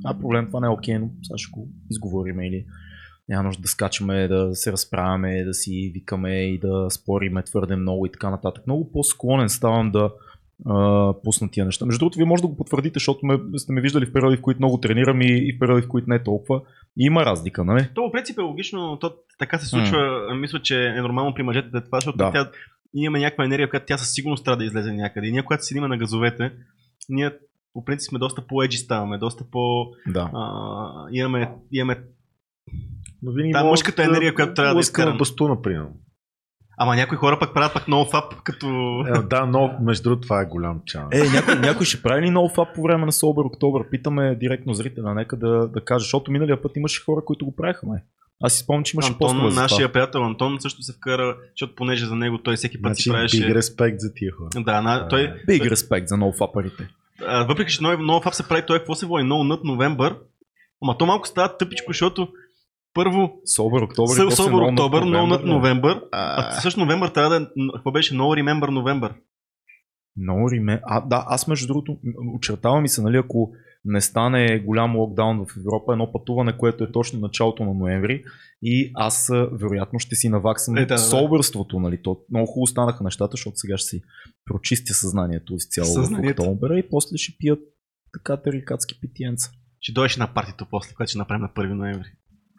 [0.06, 2.66] а проблем, това не е окей, но сега ще го изговорим или
[3.32, 8.06] няма нужда да скачаме, да се разправяме, да си викаме и да спориме твърде много
[8.06, 8.68] и така нататък.
[8.68, 10.12] Много по-склонен ставам да
[10.66, 11.86] а, пусна тия неща.
[11.86, 14.42] Между другото, вие може да го потвърдите, защото ме, сте ме виждали в периоди, в
[14.42, 16.62] които много тренирам и, и в периоди, в които не толкова.
[17.00, 17.88] И има разлика, нали?
[17.96, 19.98] То по принцип е логично, но то така се случва.
[20.36, 22.32] Мисля, че е нормално при мъжете да е това, защото Да.
[22.32, 22.52] тя,
[22.94, 25.28] ние имаме някаква енергия, която тя със сигурност трябва да излезе някъде.
[25.28, 26.52] И ние, когато седим на газовете,
[27.10, 27.32] ние
[27.74, 29.86] по принцип сме доста по-еджи ставаме, доста по...
[30.08, 30.32] Да.
[30.34, 31.98] А, имаме, имаме...
[33.24, 35.18] Но винаги Та мъжката енергия, която трябва да лъска на изкарам.
[35.18, 35.92] бастуна, примерно.
[36.78, 38.68] Ама някои хора пък правят пък много фап, като...
[39.16, 41.08] Е, да, но между другото това е голям чан.
[41.12, 43.90] Е, някой, някой ще прави ли нов фап по време на Sober October?
[43.90, 47.88] Питаме директно зрителя, нека да, да каже, защото миналия път имаше хора, които го правиха,
[47.88, 48.00] май.
[48.44, 49.62] Аз си спомням, че имаше Антон, за това.
[49.62, 53.10] нашия приятел Антон също се вкара, защото понеже за него той всеки път значи, си
[53.10, 53.38] правеше...
[53.38, 54.64] big респект за тия хора.
[54.64, 56.88] Да, на, той, Big респект за нов фапарите.
[57.28, 59.24] а, въпреки че много, много фап се прави, той какво се води?
[59.24, 60.18] Nut November.
[60.84, 62.28] Ама то малко става тъпичко, защото
[62.94, 63.42] първо.
[64.08, 64.44] Съ- и после
[64.78, 66.02] Sober No Nut No November.
[66.12, 67.40] А също Новембър трябва да е,
[67.76, 68.14] какво беше?
[68.16, 69.14] No Remember November.
[70.18, 70.82] Много риме.
[70.84, 71.98] А, да, аз между другото, м,
[72.36, 73.52] очертава ми се, нали, ако
[73.86, 78.24] не стане голям локдаун в Европа, едно пътуване, което е точно началото на ноември
[78.62, 83.32] и аз вероятно ще си наваксам Е, да, собърството, нали, то много хубаво станаха нещата,
[83.32, 84.02] защото сега ще си
[84.46, 86.42] прочистя съзнанието изцяло в Съзнанието.
[86.42, 87.60] октомври и после ще пият
[88.14, 89.50] така тарикатски питиенца.
[89.80, 92.08] Ще дойдеш на партито после, което ще направим на 1 ноември.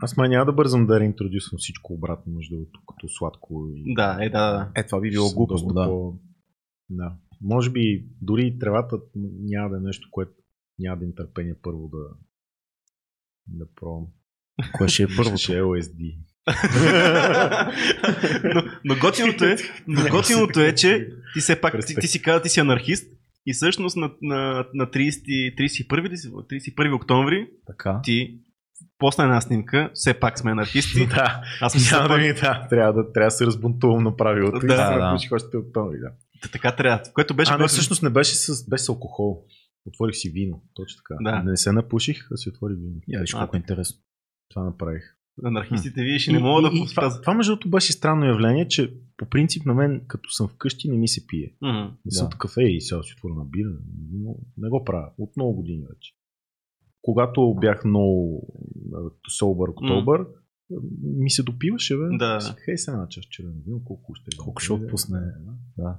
[0.03, 3.95] Аз май няма да бързам да реинтродюсвам всичко обратно, между другото, като сладко и...
[3.95, 4.71] Да, е, да, да.
[4.81, 5.87] Е, това би било доста да.
[5.87, 6.19] По...
[6.91, 7.13] да.
[7.41, 8.99] Може би дори и тревата
[9.41, 10.33] няма да е нещо, което
[10.79, 11.99] няма да им търпение първо да,
[13.47, 14.07] да пробвам.
[14.75, 15.39] Кое ще е първото?
[15.39, 16.19] Ще е LSD.
[18.55, 22.43] но, но, готиното е, но готиното е, че ти все пак, ти, ти си каза,
[22.43, 23.13] ти си анархист
[23.47, 26.31] и всъщност на, на, на 30, 31, ли си?
[26.31, 28.01] 31 октомври Така.
[28.05, 28.41] ти
[28.99, 31.07] после една снимка, все пак сме анархисти.
[31.15, 34.59] да, Аз мисля, да пак- да, трябва да, трябва да се разбунтувам на правилото.
[34.59, 34.99] Да, и да, да.
[34.99, 35.35] да.
[35.35, 36.11] още октомври, да.
[36.43, 37.03] Та, така трябва.
[37.15, 39.45] Което беше а, не, всъщност не беше с, без алкохол.
[39.87, 41.17] Отворих си вино, точно така.
[41.21, 41.43] Да.
[41.43, 43.01] Не се напуших, а си отворих вино.
[43.09, 43.99] Я виж колко е интересно.
[44.49, 45.03] Това направих.
[45.45, 48.69] Анархистите, вие ще не мога да и, и, това, това, между другото, беше странно явление,
[48.69, 51.55] че по принцип на мен, като съм вкъщи, не ми се пие.
[51.63, 51.95] Мгм.
[52.05, 52.31] Не съм Да.
[52.31, 53.71] такъв, ей, сега си отворя на бира.
[54.13, 55.09] Но не го правя.
[55.19, 56.13] От много години вече.
[57.03, 58.47] Когато бях много
[59.43, 60.27] sober октобър,
[61.03, 62.17] ми се допиваше, бе.
[62.17, 62.41] Да.
[62.41, 64.37] Си, Хей, сега една чаш червено вино, колко ще.
[64.37, 65.21] Колко ще отпусне.
[65.79, 65.99] Да.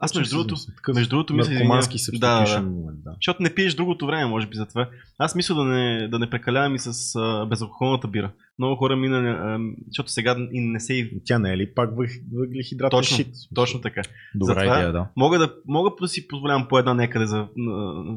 [0.00, 3.12] Аз между другото, такъв между другото мисля, наркомански да, момент, да.
[3.14, 4.88] Защото не пиеш другото време, може би затова.
[5.18, 8.32] Аз мисля да не, да не прекалявам и с а, безалкохолната бира.
[8.58, 11.22] Много хора минали, а, защото сега и не се и...
[11.24, 13.34] Тя не е ли пак въг- въглехидратен Точно, шит?
[13.54, 14.02] Точно така.
[14.34, 15.10] Добра Затова- идея, да.
[15.16, 17.48] Мога да, мога да си позволявам по една някъде за,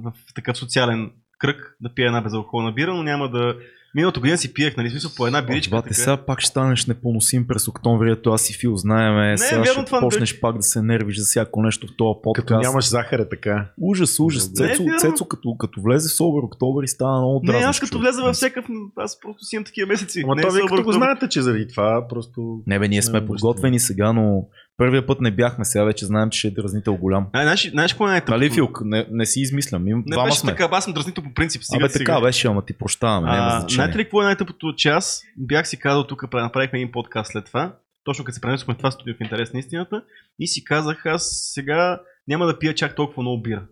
[0.04, 3.56] в, в такъв социален кръг да пия една безалкохолна бира, но няма да...
[3.96, 5.72] Миналата година си пиех, нали, смисъл по една биричка.
[5.72, 5.96] Бате, така.
[5.96, 9.38] сега пак ще станеш непоносим през октомври, ето аз и Фил знаеме.
[9.38, 12.20] сега вярно, ще това не почнеш пак да се нервиш за всяко нещо в този
[12.24, 12.48] подкаст.
[12.48, 13.70] Като нямаш захар е така.
[13.82, 14.50] Ужас, ужас.
[14.50, 15.00] Не, Цецо, вярно.
[15.00, 18.36] Цецо като, като влезе в Собър октомври стана много Не, дразнещ аз като влеза във
[18.36, 18.66] всякакъв...
[18.98, 20.22] Аз просто си имам такива месеци.
[20.24, 22.64] Ама не то е вие като го знаете, че заради това просто...
[22.68, 26.05] Не бе, ние Не, сме не, подготвени сега, но първия път не бяхме, сега вече
[26.05, 27.28] знаем, че ще е дразнител голям.
[27.34, 28.38] А, знаеш, знаеш какво е най-тъпото?
[28.38, 28.82] Нали, Филк?
[28.86, 29.88] Не, не си измислям.
[29.88, 30.51] Им, Не беше сме.
[30.51, 31.63] така, аз съм дразнител по принцип.
[31.63, 33.28] Стига Абе, така беше, ама ти прощаваме.
[33.32, 37.32] А, знаете ли какво е най-тъпото, че аз бях си казал тук, направихме един подкаст
[37.32, 40.03] след това, точно като се пренесохме това студио в интерес на истината,
[40.39, 43.63] и си казах, аз сега няма да пия чак толкова много бира.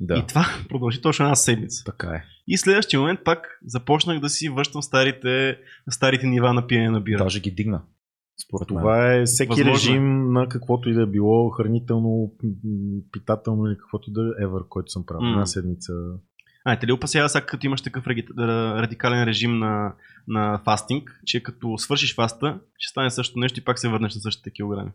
[0.00, 1.84] Да, И това продължи точно една седмица.
[1.84, 2.22] така е.
[2.48, 5.56] И следващия момент пак започнах да си връщам старите,
[5.90, 7.18] старите нива на пиене на бира.
[7.18, 7.82] Даже ги дигна.
[8.46, 8.78] Според мен.
[8.78, 9.74] Това е всеки Възможно е.
[9.74, 12.32] режим на каквото и да е било хранително,
[13.12, 15.22] питателно или каквото и да е ever, който съм правил.
[15.26, 15.30] М.
[15.32, 15.92] Една седмица.
[16.64, 19.94] А, те ли опасява сега, като имаш такъв радикален режим на,
[20.28, 24.20] на фастинг, че като свършиш фаста, ще стане също нещо и пак се върнеш на
[24.20, 24.90] същите килограми.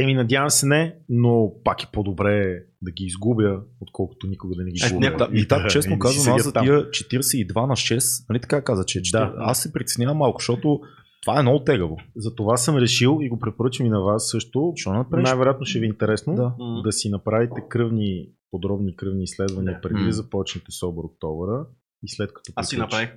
[0.00, 4.70] Еми, надявам се не, но пак е по-добре да ги изгубя, отколкото никога да не
[4.70, 5.16] ги Е, губя.
[5.16, 8.64] Да, и так, да честно си казвам, аз за тия 42 на 6, нали така
[8.64, 9.34] каза, че е 4, Да.
[9.38, 10.80] аз се притеснявам малко, защото
[11.22, 11.96] това е много тегаво.
[12.16, 14.72] Затова съм решил и го препоръчвам и на вас също.
[14.76, 15.24] Защо не направиш?
[15.28, 16.54] Най-вероятно ще ви е интересно Да.
[16.84, 19.80] Да си направите кръвни, подробни кръвни изследвания Да.
[19.80, 21.66] преди да започнете собор октомвра
[22.02, 23.10] и след като Аз си направих.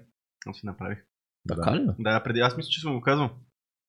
[0.47, 0.97] Аз си направих.
[1.47, 1.88] Така ли?
[1.99, 3.30] Да, преди аз мисля, че съм го казвал.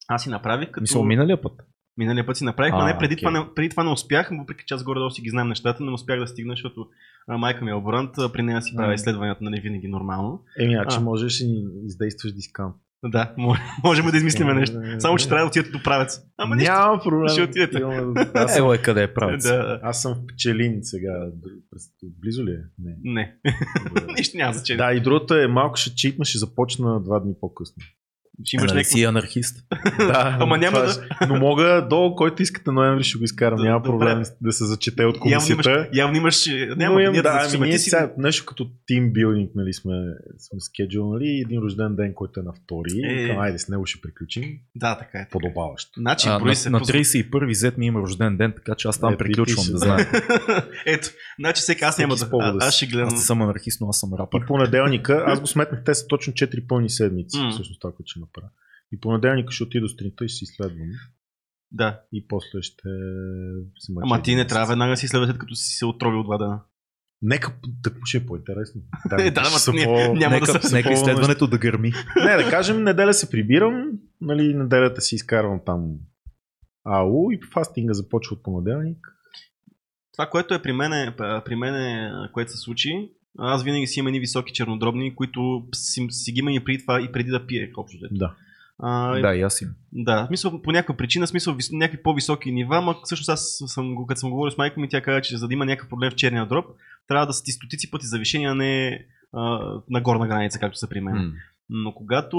[0.09, 0.81] Аз си направих като...
[0.81, 1.53] Мисля, миналия път.
[1.97, 3.23] Миналия път си направих, А, но не, преди, окей.
[3.23, 5.91] това не, преди това не успях, въпреки че аз горе-долу си ги знам нещата, но
[5.91, 6.87] не успях да стигна, защото
[7.29, 10.45] а, майка ми е лаборант, а, при нея си правя изследванията, нали, винаги нормално.
[10.59, 11.01] Еми, А.
[11.01, 12.77] можеш и издействаш дискаунт.
[13.05, 14.77] Да, може- можем да измислим нещо.
[14.99, 16.21] Само, че трябва да отидете до правец.
[16.39, 16.73] Ама нищо.
[16.73, 17.29] Няма проблем.
[17.29, 17.83] Ще отидете.
[18.35, 19.43] Аз, съм, е къде е правец.
[19.43, 21.27] Да, аз съм в пчелин сега.
[22.21, 22.61] Близо ли е?
[22.79, 22.97] Не.
[23.05, 23.35] не.
[24.19, 24.79] Нищо няма значение.
[24.79, 27.77] Да, и другото е малко ще читна, ще започна два дни по-късно.
[28.45, 28.91] Ще имаш някакво...
[28.91, 29.65] си анархист.
[29.99, 33.59] Да, Ама няма това да- Но мога до който искате ноември ще го изкарам.
[33.59, 33.89] Да, Няма добре.
[34.07, 35.89] проблем да се зачете от Явно имаш, комисията.
[35.95, 36.47] явно имаш...
[36.77, 37.57] Няма Но имам, ние да, зачитаме.
[37.57, 39.95] ами ние си- сега нещо като тимбилдинг, нали, сме,
[40.39, 42.91] сме скеджулнали един рожден ден, който е на втори.
[43.05, 43.29] Е.
[43.29, 44.45] Към, айде, с него ще приключим.
[44.75, 45.29] Да, така е.
[45.31, 45.91] Подобаващо.
[45.97, 46.71] Значи, А, на, се.
[46.71, 49.79] на позна- 31 зет ми има рожден ден, така че аз там Е, приключвам да
[49.79, 50.07] си, знае.
[50.87, 51.09] Ето,
[51.39, 52.57] значи сега аз няма да...
[52.61, 53.09] аз ще гледам...
[53.09, 54.41] Аз не съм анархист, но аз съм рапър.
[54.41, 58.21] И понеделника, аз го сметнах, те са точно 4 пълни седмици, всъщност това, което ще
[58.37, 58.53] направя.
[58.93, 60.89] И понеделника ще отида сутринта и ще си изследвам.
[61.71, 62.01] Да.
[62.13, 62.83] И после ще
[63.79, 64.03] се мъча.
[64.05, 66.63] Ама ти не трябва веднага си следва след като си се отровил два дена.
[67.23, 67.53] Нека
[67.83, 68.81] так ще е по-интересно.
[69.11, 71.93] Да, ще ама са ние- по- няма да Нека, са нека изследването да гърми.
[72.25, 75.95] Не, да кажем, неделя се прибирам, нали, неделята си изкарвам там
[76.85, 78.99] АУ и фастинга започва от понеделник.
[80.13, 84.21] Това, което е при мене, при мене, което се случи, аз винаги си имам едни
[84.21, 87.99] високи чернодробни, които си, си ги има и преди това, и преди да пие, общо.
[88.11, 88.35] Да.
[88.79, 89.69] А, Да, и аз им.
[89.93, 94.21] Да, смисъл по някаква причина, смисъл вис- някакви по-високи нива, ма всъщност аз съм, като
[94.21, 96.47] съм говорил с майка ми, тя каза, че за да има някакъв проблем в черния
[96.47, 96.65] дроб,
[97.09, 99.41] трябва да са ти стотици пъти завишения, а не а,
[99.91, 101.15] на горна граница, както са при мен.
[101.15, 101.33] М.
[101.71, 102.39] Но когато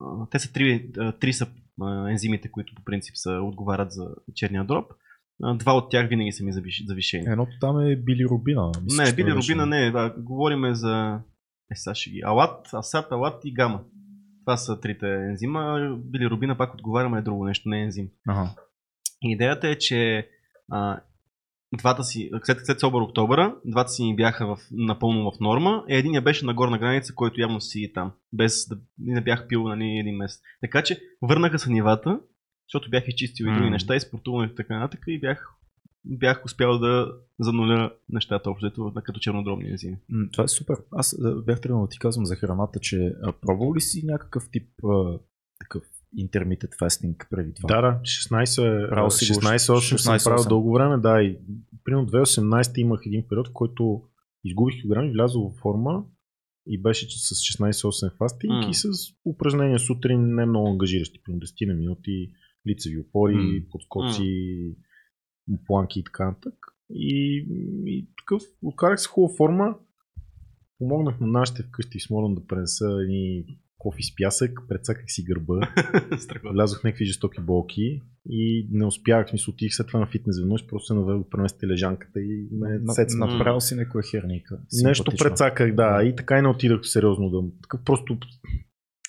[0.00, 1.46] а, те са три, а, три са
[1.82, 4.92] а, ензимите, които по принцип са, отговарят за черния дроб,
[5.40, 7.24] два от тях винаги са ми завиш, завишени.
[7.28, 8.72] Едното там е билирубина.
[8.82, 11.20] Мисля, не, били рубина не, да, говориме за
[11.72, 12.22] е, сега ще ги.
[12.24, 13.80] Алат, асат, алат и гама.
[14.44, 15.96] Това са трите ензима.
[16.04, 18.08] Били рубина пак отговаряме е друго нещо, не е ензим.
[18.28, 18.50] Ага.
[19.22, 20.28] Идеята е, че
[20.70, 21.00] а,
[21.78, 25.96] двата си, след, след Собър Октобъра, двата си ни бяха в, напълно в норма, и
[25.96, 29.68] единия беше на горна граница, който явно си е там, без да не бях пил
[29.68, 30.40] нали, един месец.
[30.60, 32.20] Така че върнаха се нивата,
[32.68, 33.70] защото бях изчистил и други М.
[33.70, 34.00] неща, и
[34.56, 35.48] така нататък и бях,
[36.04, 39.96] бях успял да зануля нещата общо, като чернодробни ензими.
[40.08, 40.76] М, Това е супер.
[40.92, 41.16] Аз
[41.46, 45.18] бях тръгнал да ти казвам за храната, че а, пробвал ли си някакъв тип а,
[45.60, 45.82] такъв
[46.18, 47.66] intermittent fasting преди това.
[47.74, 49.58] Да, да, 16, Правил си го 16-8
[49.96, 50.24] съм 16-8.
[50.24, 51.22] правил дълго време, да.
[51.22, 51.38] И
[51.84, 54.02] примерно 2018 имах един период, в който
[54.44, 56.04] изгубих килограми, влязох в форма
[56.66, 58.70] и беше че с 16-8 фастинг М.
[58.70, 58.88] и с
[59.24, 62.30] упражнения сутрин не много ангажиращи, примерно 10 на минути,
[62.68, 63.60] лицеви опори, М.
[63.70, 64.76] подскоци,
[65.66, 66.54] планки и така нататък.
[66.90, 67.46] И,
[67.86, 69.76] и такъв, откарах се хубава форма,
[70.78, 73.44] помогнах на нашите вкъщи в Смолен да пренеса едни
[73.78, 75.60] кофи с пясък, прецаках си гърба,
[76.52, 78.00] влязох някакви жестоки болки
[78.30, 81.66] и не успях, смисъл отих след това на фитнес веднъж, просто се наведох да премести
[81.66, 83.26] лежанката и ме На, сецна.
[83.26, 84.60] направил си някоя херника.
[84.82, 87.42] Нещо прецаках, да, и така и не отидах сериозно да...
[87.62, 88.18] Такъв просто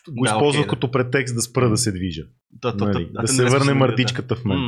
[0.10, 0.70] го Да, използвах да.
[0.70, 2.24] като претекст да спра да се движа.
[2.52, 4.60] Да, то- Нали, да те се не върне мърдичката в мен.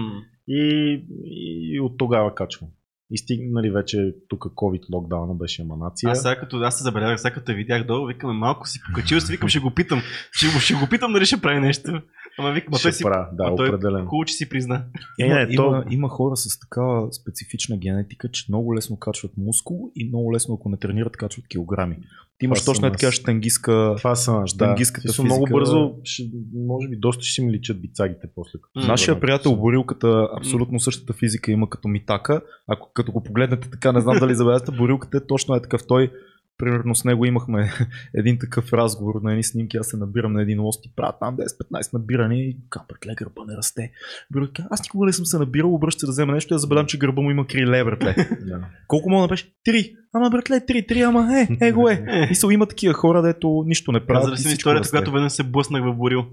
[0.48, 2.70] И, и от тогава качвам.
[3.14, 3.98] И стигнали вече
[4.30, 6.10] тук COVID локдауна беше еманация.
[6.12, 9.20] Аз сега като аз се забелязах, сега като те видях долу, викаме малко си покачил
[9.20, 10.02] си, викам ще го питам.
[10.32, 12.02] Ще го, ще го питам дали ще прави нещо.
[12.40, 14.06] Ама викам, ма той Ще си правя, да, той определено.
[14.08, 14.86] Хубаво, че си призна.
[15.20, 19.32] Е, Има, не, то- има, има хора с такава специфична генетика, че много лесно качват
[19.38, 21.98] мускул и много лесно, ако не тренират, качват килограми.
[22.42, 23.14] Ти имаш Това точно е съм така аз.
[23.14, 23.94] штангистка.
[23.98, 24.66] Това са наш, да.
[24.66, 26.24] Тангистката Смисъл, много бързо, ще,
[26.68, 28.60] може би доста ще си ми личат бицагите после.
[28.82, 32.42] Се Нашия приятел Борилката абсолютно същата физика има като Митака.
[32.68, 35.82] Ако като го погледнете така, не знам дали забелязате, Борилката е точно е такъв.
[35.88, 36.12] Той,
[36.58, 37.72] примерно с него имахме
[38.16, 41.38] един такъв разговор на едни снимки, аз се набирам на един лост и правя там
[41.38, 43.92] 10-15 набиране и капъртле гърба не расте.
[44.34, 46.98] Борилка, аз никога не съм се набирал, обръща да взема нещо и да забелям, че
[46.98, 48.16] гърба му има криле, братле.
[48.42, 48.66] Да.
[48.88, 49.54] Колко мога да беше?
[49.64, 49.96] Три.
[50.14, 52.28] Ама братле, три, три, ама е, е го е.
[52.30, 54.30] Мисъл, има такива хора, дето нищо не правят.
[54.30, 56.26] Ми всичко историята, когато веднъж се блъснах в Борил.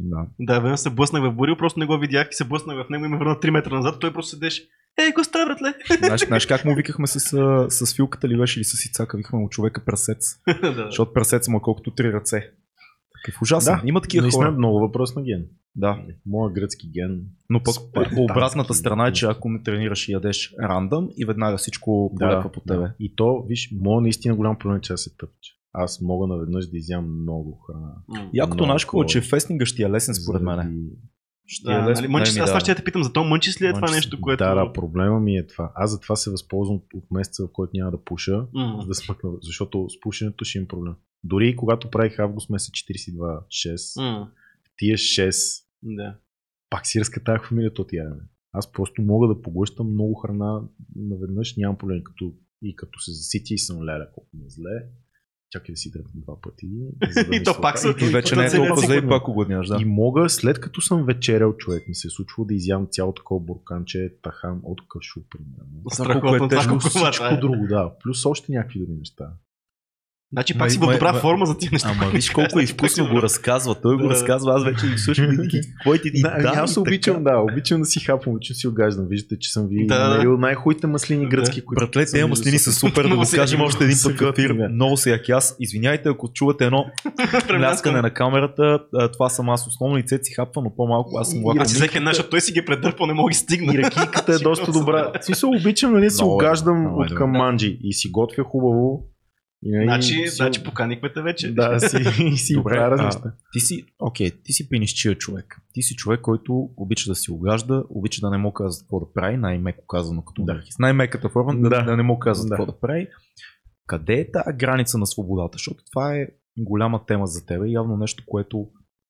[0.00, 0.26] Да.
[0.40, 3.04] Да, веднъж се блъснах в Борил, просто не го видях и се блъснах в него
[3.04, 4.00] и ме върна 3 метра назад.
[4.00, 4.62] Той просто седеше.
[5.00, 5.74] Ей, го става, братле?
[5.98, 7.20] Знаеш, знаеш как му викахме с,
[7.70, 10.36] с филката ли беше или с Ицака, викахме му човека прасец.
[10.62, 10.84] да.
[10.86, 12.50] Защото прасец му е колкото три ръце.
[13.24, 13.74] Такъв ужасен.
[13.74, 14.58] Да, Има такива Наистина е хора.
[14.58, 15.46] много въпрос на ген.
[15.76, 15.98] Да.
[16.26, 17.20] Моя гръцки ген.
[17.50, 17.74] Но пък
[18.14, 22.52] по обратната страна е, че ако не тренираш и ядеш рандъм и веднага всичко полепва
[22.52, 22.92] по тебе.
[23.00, 25.52] И то, виж, моят наистина голям проблем е, че аз се тъпча.
[25.72, 27.92] Аз мога наведнъж да изям много храна.
[28.32, 30.90] Якото какво, е, че фестинга ще е лесен според мен.
[31.52, 33.90] Ще Да, нали, мънчи, аз това ще те питам, за то мънчи ли е това
[33.90, 34.44] нещо, което...
[34.44, 35.72] Да, да, проблема ми е това.
[35.74, 38.46] Аз затова се възползвам от- месеца, в който няма да пуша,
[38.80, 40.94] за да смъкна, защото с пушенето ще имам проблем.
[41.24, 44.28] Дори и когато правих август месец 42-6, М.
[44.76, 46.14] тия 6, Да.
[46.70, 48.22] пак си разкатах фамилията от ядене.
[48.52, 50.62] Аз просто мога да поглъщам много храна
[50.96, 52.04] наведнъж, нямам проблем.
[52.04, 52.32] Като,
[52.62, 54.82] и като се засити и съм леля, колко ми е зле.
[55.50, 56.68] Чакай да си дръпна два пъти.
[57.10, 59.66] за да И то се пак са- И вече не е толкова зле пак огладняш,
[59.66, 59.78] да.
[59.80, 63.40] И мога, след като съм вечерял човек, ми се е случвало да изям цяло такова
[63.40, 65.90] бурканче тахан от кашу, примерно.
[65.92, 67.36] Страхотно, е тежко това всичко е.
[67.36, 67.92] друго, да.
[68.02, 69.32] Плюс още някакви други неща.
[70.32, 71.94] Значи пак си в добра ма- форма за тия неща.
[72.00, 73.74] Ама виж колко е вкусно го разказва.
[73.74, 75.36] Той го разказва, аз вече ги слушам и
[75.76, 77.30] какво ти ни Да, да, аз обичам, така.
[77.30, 79.06] да, обичам да си хапвам, да си огаждам.
[79.08, 83.08] Виждате, че съм ви Да, намерил най-хубавите маслини гръцки, които Братле, тези маслини са супер,
[83.08, 84.56] да го се кажем още един са път в ефир.
[84.72, 85.32] Много се яки.
[85.32, 86.86] Аз, извиняйте, ако чувате едно
[87.48, 88.78] пляскане на камерата,
[89.12, 91.62] това съм аз основно и цеци хапва, но по-малко аз съм И лако.
[91.62, 93.74] Аз си взех една, защото той си ги предърпал, не мога да ги стигна.
[93.74, 95.12] И ракийката е доста добра.
[95.20, 99.09] В смисъл обичам нали, си е, огаждам е от към манджи и си готвя хубаво.
[99.64, 101.54] И, Значи, си- значи поканихме те вече.
[101.54, 103.32] Да, си, и си Добре, правя а.
[103.52, 105.60] Ти си, окей, ти си пенищия човек.
[105.72, 109.12] Ти си човек, който обича да си огажда, обича да не му казва какво да
[109.12, 110.62] прави, най-меко казано като Да.
[110.78, 111.82] Най-меката форма, да, Да.
[111.82, 112.48] да не му казва Да.
[112.48, 113.08] какво да прави.
[113.86, 115.52] Къде е тази граница на свободата?
[115.54, 116.26] Защото това е
[116.58, 118.68] голяма тема за теб и явно нещо, което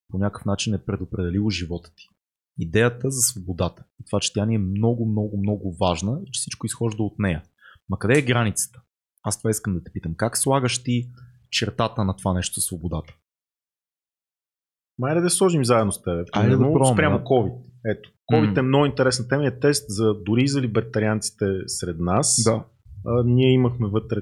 [0.08, 2.04] по някакъв начин е предопределило живота ти.
[2.58, 3.84] Идеята за свободата.
[4.00, 7.18] И това, че тя ни е много, много, много важна и че всичко изхожда от
[7.18, 7.42] нея.
[7.88, 8.82] Ма къде е границата?
[9.22, 10.14] Аз това искам да те питам.
[10.14, 11.10] Как слагаш ти
[11.50, 13.14] чертата на това нещо за свободата?
[14.98, 16.28] Майде да сложим заедно с теб.
[16.32, 17.24] Айде да пробваме, Спрямо да.
[17.24, 17.62] COVID.
[17.86, 18.12] Ето.
[18.32, 18.68] COVID е М.
[18.68, 22.42] много интересна тема е тест за, дори за либертарианците сред нас.
[22.44, 22.64] Да.
[23.06, 24.16] А, ние имахме вътре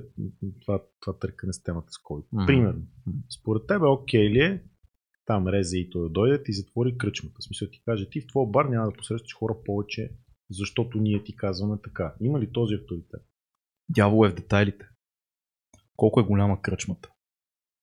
[0.60, 2.24] това, това търкане с темата с COVID.
[2.32, 2.46] М.
[2.46, 2.82] Примерно.
[3.40, 4.62] Според тебе окей ли е
[5.26, 7.36] там резе и той да дойдат и затвори кръчмата.
[7.40, 10.10] В смисъл ти каже, ти в твоя бар няма да посрещаш хора повече,
[10.50, 12.14] защото ние ти казваме така.
[12.20, 13.22] Има ли този авторитет?
[13.88, 14.84] Дявол е в детайлите.
[15.96, 17.08] Колко е голяма кръчмата?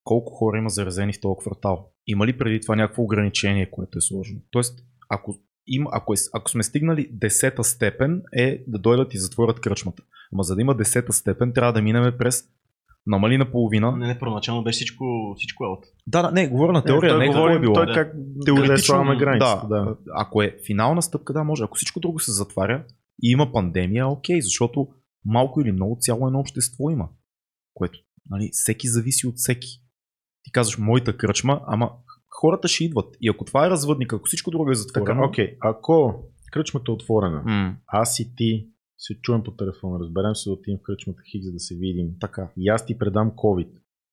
[0.04, 1.92] Колко хора има заразени в този квартал?
[2.08, 4.40] Има ли преди това някакво ограничение, което е сложено?
[4.52, 4.80] Тоест,
[5.10, 5.36] ако,
[5.68, 10.04] има, ако, е, ако сме стигнали десета степен, е да дойдат и затворят кръчмата.
[10.34, 12.44] Ама за да има десета степен, трябва да минем през
[13.08, 13.98] намали на половина.
[13.98, 15.86] Не, не, първоначално беше всичко, всичко аут.
[16.08, 17.74] Да, да, не, говоря на теория, той не какво говори, е било.
[17.74, 17.94] той Да.
[17.94, 19.68] как Теоретично, границата.
[19.68, 19.98] да, Да.
[20.14, 21.64] Ако е финална стъпка, да, може.
[21.64, 22.84] Ако всичко друго се затваря
[23.24, 24.88] и има пандемия, окей, защото
[25.26, 27.10] малко или много цяло едно общество има.
[27.74, 28.00] Което,
[28.30, 29.68] нали, всеки зависи от всеки.
[30.44, 31.92] Ти казваш моята кръчма, ама
[32.30, 33.16] хората ще идват.
[33.22, 35.22] И ако това е развъдник, ако всичко друго е затворено...
[35.22, 40.36] Така, окей, ако кръчмата е отворена, М, аз и ти се чуем по телефона, разберем
[40.36, 42.08] се да отидем в кръчмата Хик, за да се видим.
[42.20, 42.52] така.
[42.58, 43.70] И аз ти предам COVID.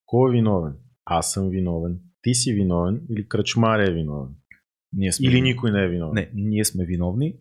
[0.06, 0.74] Кой е виновен?
[1.04, 2.00] Аз съм виновен.
[2.22, 4.34] Ти си виновен или кръчмаря е виновен?
[4.92, 6.14] Ние сме Или никой не е виновен?
[6.14, 7.36] Не, ние сме виновни,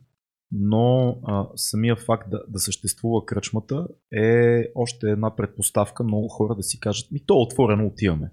[0.51, 6.63] но а, самия факт да, да съществува кръчмата е още една предпоставка много хора да
[6.63, 8.31] си кажат, ми то е отворено, отиваме.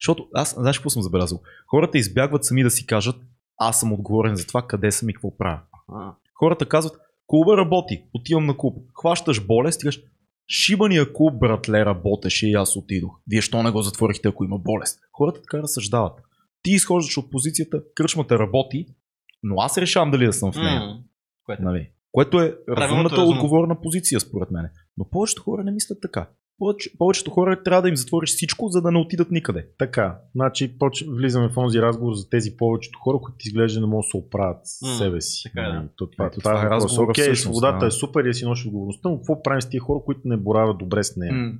[0.00, 1.40] Защото аз, знаеш какво съм забелязал?
[1.66, 3.16] Хората избягват сами да си кажат,
[3.58, 5.60] аз съм отговорен за това къде съм и какво правя.
[5.88, 6.96] А, Хората казват,
[7.26, 8.78] клуба работи, отивам на клуб.
[8.94, 9.88] Хващаш болест и
[10.48, 13.10] шибания клуб, братле, работеше и аз отидох.
[13.30, 15.00] Вие що не го затворихте, ако има болест?
[15.12, 16.22] Хората така разсъждават.
[16.62, 18.86] Ти изхождаш от позицията, кръчмата работи,
[19.42, 20.80] но аз решавам дали да съм в нея.
[20.80, 21.02] м,
[21.46, 21.90] което- Нали?
[22.12, 23.30] Което е разумната разумно.
[23.36, 24.68] отговорна позиция, според мен.
[24.96, 26.28] Но повечето хора не мислят така.
[26.58, 29.68] Повече, повечето хора трябва да им затвориш всичко, за да не отидат никъде.
[29.78, 31.04] Така, значи поч...
[31.08, 34.56] влизаме в онзи разговор за тези повечето хора, които изглежда не могат да се оправят
[34.82, 35.42] М, себе си.
[35.44, 35.74] така е, да.
[35.74, 36.84] Нали, То, това, Ето, това, това е е въпрос.
[36.84, 37.86] разговора Окей, всъщност, свободата да.
[37.86, 40.78] е супер да си носиш отговорността, но какво правим с тия хора, които не боравят
[40.78, 41.52] добре с нея?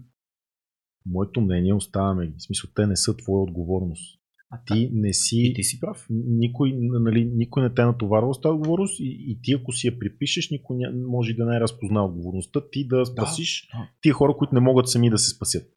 [1.07, 2.35] Моето мнение оставаме ги.
[2.39, 4.21] В смисъл, те не са твоя отговорност.
[4.51, 5.39] А Ти не си...
[5.39, 6.07] И ти си прав.
[6.11, 9.87] Никой, нали, никой не те е натоварва с тази отговорност и, и ти ако си
[9.87, 13.89] я припишеш, никой ня, може да не е разпознал отговорността, ти да спасиш да.
[14.03, 15.76] тия хора, които не могат сами да се спасят.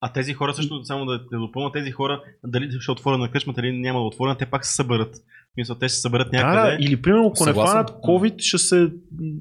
[0.00, 3.60] А тези хора също, само да те допълня, тези хора, дали ще отворя на кръчмата
[3.60, 5.16] или няма да отворя, те пак се съберат.
[5.54, 6.76] Смисъл, те ще се съберат някъде.
[6.76, 7.76] да, или примерно, ако Съгласен.
[7.78, 8.92] не фанат COVID, ще се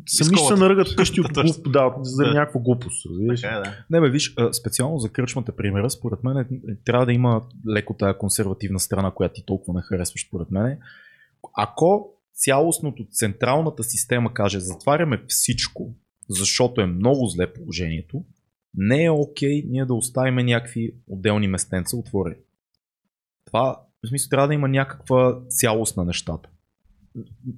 [0.08, 2.34] сами ще се наръгат вкъщи от глуп, да, за Да.
[2.34, 3.06] някаква глупост.
[3.42, 3.76] Така е, да.
[3.90, 6.46] Не бе, виж, специално за кръчмата примера, според мен е,
[6.86, 10.78] трябва да има леко тая консервативна страна, която ти толкова не харесваш, според мен.
[11.58, 15.96] Ако цялостното, централната система каже, затваряме всичко,
[16.30, 18.24] защото е много зле положението,
[18.76, 22.42] не е окей ние да оставим някакви отделни местенца отворени.
[23.46, 26.50] Това, в смисъл, трябва да има някаква цялост на нещата.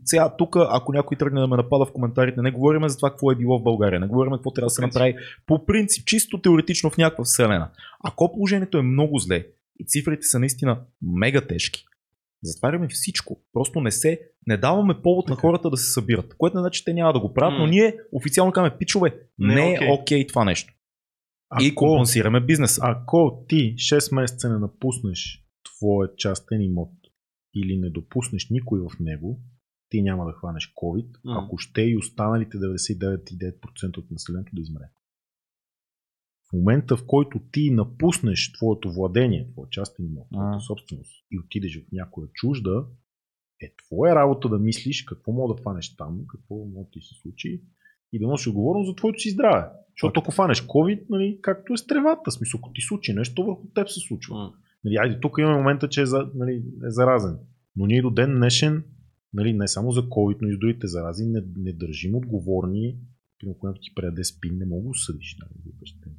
[0.05, 3.31] Сега, тук, ако някой тръгне да ме напада в коментарите, не говорим за това какво
[3.31, 6.89] е било в България, не говорим какво трябва да се направи по принцип, чисто теоретично
[6.89, 7.69] в някаква вселена.
[8.03, 9.45] Ако положението е много зле
[9.79, 11.85] и цифрите са наистина мега тежки,
[12.43, 13.39] затваряме всичко.
[13.53, 16.35] Просто не се, не даваме повод на хората да се събират.
[16.37, 17.69] Което не значи, че те няма да го правят, но М.
[17.69, 19.89] ние официално казваме, пичове, Не е не е окей.
[19.89, 20.73] окей това нещо.
[21.61, 22.81] И Ако, компенсираме бизнеса.
[22.83, 26.91] ако ти 6 месеца не напуснеш твоя частен имот
[27.55, 29.41] или не допуснеш никой в него,
[29.89, 31.43] ти няма да хванеш COVID, М.
[31.43, 34.83] ако ще и останалите 99,9% от населението да измре.
[36.49, 40.59] В момента, в който ти напуснеш твоето владение, твоя частен имот, твоята А.
[40.59, 42.85] собственост и отидеш в някоя чужда,
[43.61, 47.15] е твоя работа да мислиш какво мога да фанеш там, какво може да ти се
[47.21, 47.63] случи
[48.13, 49.65] и да носиш отговорност за твоето си здраве.
[49.95, 53.67] Защото ако фанеш COVID, нали, както е с тревата, смисъл, ако ти случи нещо, върху
[53.75, 54.35] теб се случва.
[54.35, 54.51] М.
[54.83, 57.37] Нали, айде, тук имаме момента, че е, за, нали, е заразен.
[57.75, 58.83] Но ние до ден днешен,
[59.33, 62.97] нали, не само за COVID, но и за другите зарази, не, не държим отговорни.
[63.39, 65.37] Примерно, когато ти предаде спин, не мога да съдиш.
[65.75, 66.15] Обещане.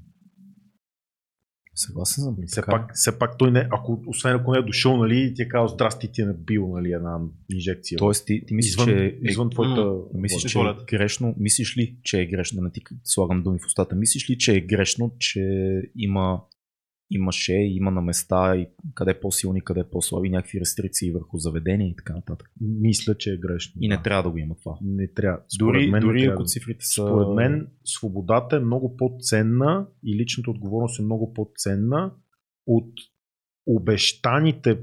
[1.75, 2.37] Съгласен съм.
[2.47, 5.49] все, пак, все пак той не, ако, освен ако не е дошъл, нали, ти е
[5.49, 7.19] казал, здрасти, ти е набил нали, една
[7.55, 7.99] инжекция.
[7.99, 9.85] Тоест, ти, ти мислиш, извън, че е, извън твоята...
[9.85, 11.35] М, Мислиш, че е грешно?
[11.39, 12.57] Мислиш ли, че е грешно?
[12.57, 13.97] Да не ти слагам думи в устата.
[13.97, 15.43] Мислиш ли, че е грешно, че
[15.97, 16.41] има
[17.11, 22.15] имаше, има на места и къде по-силни, къде по-слаби, някакви рестрикции върху заведения и така
[22.15, 22.51] нататък.
[22.61, 23.83] Мисля, че е грешно.
[23.83, 24.03] И не да.
[24.03, 24.79] трябва да го има това.
[24.83, 25.43] Не трябва.
[25.57, 27.03] Според Дори, мен дори ако цифрите са...
[27.03, 32.15] Според мен свободата е много по-ценна и личната отговорност е много по-ценна
[32.67, 32.93] от
[33.67, 34.79] обещаните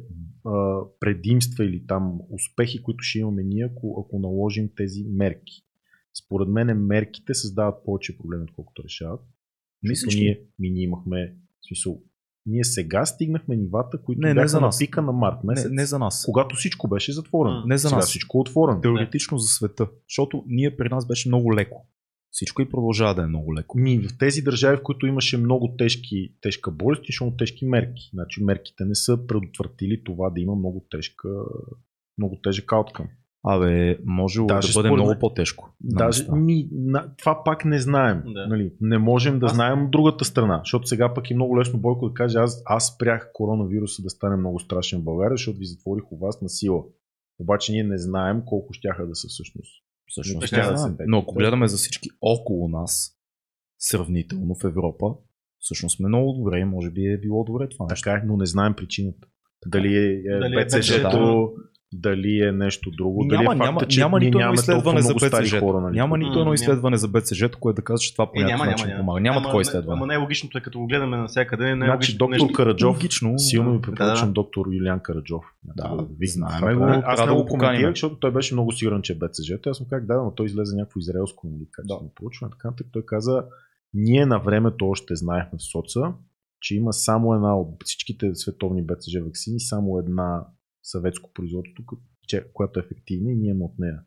[0.46, 5.64] а, предимства или там успехи, които ще имаме ние, ако, ако наложим тези мерки.
[6.26, 9.22] Според мен мерките създават повече проблеми, отколкото решават.
[9.84, 12.02] Мислиш ние, ми, ние имахме, в смисъл,
[12.48, 14.80] ние сега стигнахме нивата, които Не, не бяха за на нас.
[14.80, 16.26] пика на март Не, месец, не за нас.
[16.26, 17.64] когато всичко беше затворено.
[17.66, 18.06] Не за сега нас.
[18.10, 18.82] всичко е отворено.
[18.82, 19.88] Теоретично за света.
[20.10, 21.88] Защото ние при нас беше много леко.
[22.32, 23.78] Всичко и продължава да е много леко.
[23.78, 28.10] Ми, в тези държави, в които имаше много тежки, тежка болест, имаше много тежки мерки.
[28.14, 31.30] Значи мерките не са предотвратили това да има много тежка,
[32.18, 33.08] много тежък ауткъм.
[33.44, 35.74] Абе, може да бъде според много по-тежко.
[35.80, 38.24] Даже ми, на, това пак не знаем.
[38.26, 38.48] Да.
[38.48, 42.08] Нали, не можем да Аз- знаем другата страна, защото сега пък е много лесно Бойко
[42.08, 46.12] да каже аз, аз спрях коронавируса да стане много страшен в България, защото ви затворих
[46.12, 46.84] у вас на сила.
[47.40, 49.84] Обаче ние не знаем колко щяха да са всъщност.
[50.08, 53.18] Всъщност, не да се- Но ако гледаме за всички около нас,
[53.80, 55.06] сравнително в Европа,
[55.60, 58.04] всъщност сме много добре и може би е било добре това нещо.
[58.04, 59.28] Така е, но не знаем причината.
[59.66, 61.52] Дали е, е Дали е БЦЖ-то,
[61.94, 63.24] дали е нещо друго.
[63.24, 65.60] Няма, дали е факта, няма, че няма нито едно изследване за БЦЖ.
[65.60, 65.82] хора.
[65.82, 65.96] Нали?
[65.96, 66.54] Няма нито едно няма.
[66.54, 69.02] изследване за БЦЖ, което да казва, че това по Е, някакъв няма, начин няма, няма.
[69.02, 69.22] помага.
[69.22, 69.98] Няма ама, такова не- изследване.
[69.98, 72.54] Ама най-логичното е, като го гледаме навсякъде, Значи най-логичното доктор нещо.
[72.54, 73.82] Караджов, Логично, силно ви да.
[73.82, 74.34] препоръчам Да.
[74.34, 75.44] доктор Юлиан Караджов.
[75.64, 79.14] Да, ви знаем го, Аз да не го коментирах, защото той беше много сигурен, че
[79.14, 79.68] е БЦЖ.
[79.68, 82.52] Аз му казах, да, но той излезе някакво израелско нали, качествено проучване.
[82.52, 83.44] Така, той каза,
[83.94, 86.14] ние на времето още знаехме в соца,
[86.62, 90.46] че има само една от всичките световни БЦЖ вакцини, само една
[90.88, 91.84] съветско производство,
[92.54, 94.00] която е ефективна и ние имаме от нея.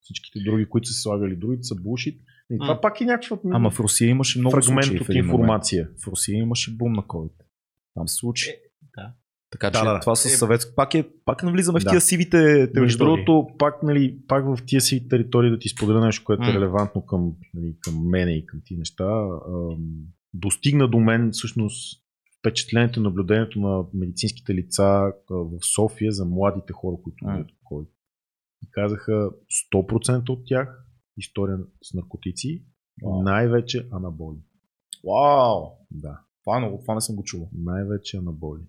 [0.00, 2.20] Всичките други, които са се слагали, другите са булшит.
[2.50, 2.80] И това М.
[2.80, 5.24] пак е някаква Ама в Русия имаше много фрагмент в от момент.
[5.24, 5.88] информация.
[6.04, 7.32] В Русия имаше бум на COVID.
[7.94, 8.50] Там се случи.
[8.50, 8.56] Е,
[8.96, 9.12] да.
[9.50, 10.00] Така Да, че да.
[10.00, 10.74] това с Е, съветско.
[10.76, 11.90] Пак, е, пак навлизаме в Да.
[11.90, 12.96] тия сивите Между територии.
[13.24, 16.54] другото, пак, нали, пак в тия си територии да ти споделя нещо, което е М.
[16.54, 19.04] релевантно към, нали, към мене и към ти неща.
[19.48, 19.78] Ам,
[20.34, 22.04] достигна до мен всъщност
[22.38, 27.88] впечатлението, наблюдението на медицинските лица в София за младите хора, които от COVID.
[28.62, 29.30] И казаха
[29.74, 30.84] 100% от тях
[31.16, 32.64] история с наркотици,
[33.02, 33.22] Вау.
[33.22, 34.38] най-вече анаболи.
[35.04, 35.64] Вау!
[35.90, 37.50] Да, Това, много, това не съм го чувал.
[37.52, 38.62] най-вече анаболи.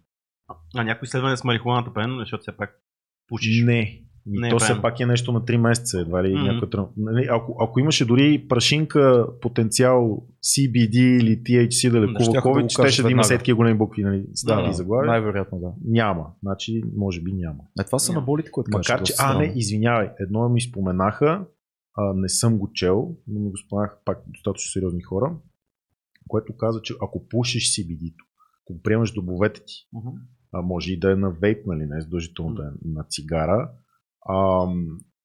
[0.76, 2.82] А някои изследвания с марихуаната пен, защото все пак
[3.28, 3.64] пушиш.
[3.66, 4.06] Не.
[4.28, 6.44] И Не е то все пак е нещо на 3 месеца, едва ли Мгм.
[6.44, 6.88] някой трън...
[6.98, 12.82] нали, ако, ако имаше дори прашинка потенциал CBD или THC да лекува да COVID, щеше
[12.86, 15.12] кажат да има сетки големи букви, нали, Да, и заглавия.
[15.12, 15.72] Най-вероятно, да.
[15.86, 16.26] Няма.
[16.44, 17.60] Значи, може би няма.
[17.82, 21.46] Е, това са наболите, които Макар, кажеш, че, а, не, извинявай, едно ми споменаха,
[21.98, 25.36] а, не съм го чел, но ми го споменаха пак достатъчно сериозни хора,
[26.28, 28.26] което каза, че ако пушиш CBD-то,
[28.66, 30.10] ако приемаш до бовете ти, Мгм.
[30.54, 33.72] а може и да е на вейп, нали, не е задължително да е на цигара.
[34.30, 34.68] А,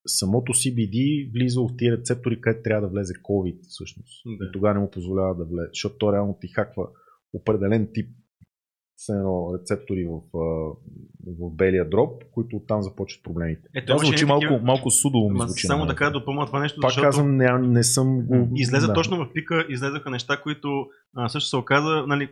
[0.06, 4.22] самото CBD влиза в тия рецептори, където трябва да влезе COVID всъщност.
[4.26, 4.44] Да.
[4.44, 6.88] И тогава не му позволява да влезе, защото то реално ти хаква
[7.34, 8.08] определен тип
[9.08, 10.20] едно рецептори в,
[11.40, 13.62] в белия дроб, които оттам започват проблемите.
[13.74, 15.66] Ето, Това звучи малко, такива- малко судово ми звучи.
[15.66, 18.92] Само да кажа допълня това нещо, Пак защото казвам, не, не съм излезе да.
[18.92, 20.86] точно в пика, излезаха неща, които
[21.16, 22.28] а, също се оказа, нали,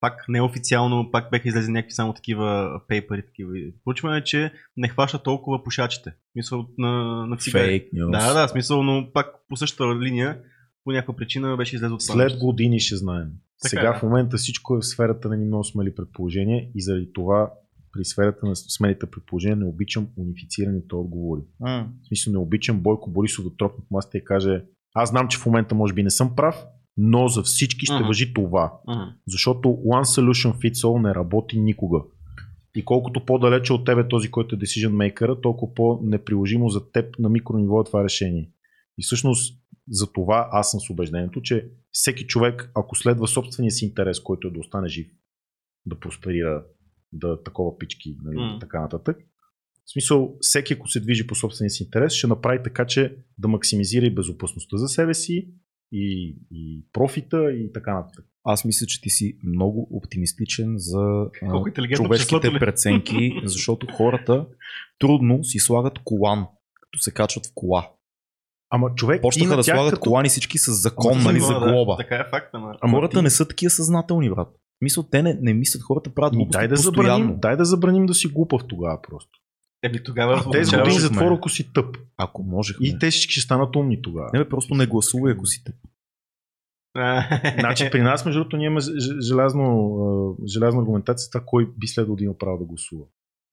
[0.00, 3.52] пак неофициално, пак беха излезли някакви само такива пейпери, такива
[3.84, 6.14] проучвания, че не хваща толкова пушачите.
[6.34, 7.88] Мисъл на, на цигари.
[7.92, 10.40] Да, да, смисъл, но пак по същата линия,
[10.84, 13.28] по някаква причина беше излезе от това След години ще знаем.
[13.62, 13.98] Така Сега е, да.
[13.98, 17.52] в момента всичко е в сферата на ни много смели предположения и заради това
[17.92, 21.40] при сферата на смелите предположения не обичам унифицираните отговори.
[21.60, 21.88] М.
[22.02, 24.64] В смисъл не обичам Бойко Борисов да тропне в масата и каже
[24.94, 26.64] аз знам, че в момента може би не съм прав,
[26.96, 28.06] но за всички ще Мгм.
[28.06, 28.72] въжи това.
[28.88, 29.02] Мгм.
[29.28, 31.98] Защото one solution fits all не работи никога.
[32.74, 37.28] И колкото по-далече от тебе този, който е decision maker, толкова по-неприложимо за теб на
[37.28, 38.50] микрониво е това решение.
[38.98, 43.84] И всъщност за това аз съм с убеждението, че всеки човек, ако следва собствения си
[43.84, 45.06] интерес, който е да остане жив,
[45.86, 46.64] да просперира,
[47.12, 48.58] да такова пички, нали, М.
[48.60, 49.16] така нататък,
[49.84, 53.48] в смисъл, всеки ако се движи по собствения си интерес, ще направи така, че да
[53.48, 55.48] максимизира и безопасността за себе си,
[55.92, 58.24] и, и профита, и така нататък.
[58.44, 64.46] Аз мисля, че ти си много оптимистичен за Колко човешките преценки, защото хората
[64.98, 66.46] трудно си слагат колан,
[66.80, 67.90] като се качват в кола.
[68.70, 70.00] Ама човек Почнаха на да слагат като...
[70.00, 71.96] колани всички с закон, нали, за за Да, глоба.
[71.96, 72.74] Така е факт, ама.
[72.80, 74.48] Ама хората ти- не са такива съзнателни, брат.
[74.80, 77.08] Мисля, те не, не мислят, хората правят Ми, глупости дай, да постоянно.
[77.18, 79.30] забраним, дай да забраним да си глупав тогава просто.
[79.82, 81.96] Еми тогава Тези означава, години затвор, ако си тъп.
[82.16, 82.86] Ако можехме.
[82.86, 84.30] И те всички ще станат умни тогава.
[84.32, 85.74] Не бе, просто не гласувай, ако си тъп.
[87.60, 88.80] Значи при нас, между другото, ние имаме
[89.20, 89.64] желязно,
[89.96, 93.04] а, желязна аргументация това, кой би следвал да има право да гласува.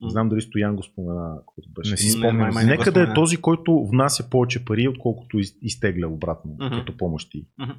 [0.01, 1.91] Не знам дали Стоян го спомена, когато беше.
[1.91, 2.49] Не си спомням.
[2.49, 6.75] не Нека да е този, който внася повече пари, отколкото из- изтегля обратно, Мгм.
[6.75, 7.47] като помощи.
[7.59, 7.71] Мгм.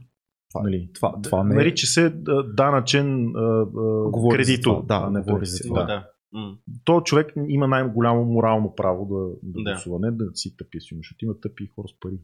[0.51, 0.91] Това- Нали?
[0.95, 1.57] Това, това не е.
[1.57, 3.65] Нарича се а, данъчен а, а,
[4.11, 4.71] Говори кредитор.
[4.75, 5.85] това, да, а не говори за това.
[5.85, 6.07] Да.
[6.35, 6.57] М.
[6.85, 9.71] То човек има най-голямо морално право да, да, Да.
[9.71, 12.19] гласува, не да си тъпи си, защото има тъпи хора с пари.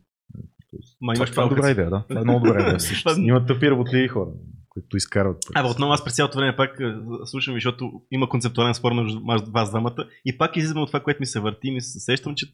[0.71, 2.05] Тоест, Ма Това, имаш това е добра идея, да.
[2.09, 2.81] Това е много добра идея.
[2.81, 3.09] също.
[3.09, 4.31] Това- Има тъпи работливи хора,
[4.69, 5.61] които изкарват пари.
[5.61, 6.95] Абе, отново аз през цялото време пак е,
[7.25, 9.95] слушам, защото има концептуален спор между между вас двамата
[10.25, 12.47] и пак излизам от това, което ми се върти и ми се сещам, че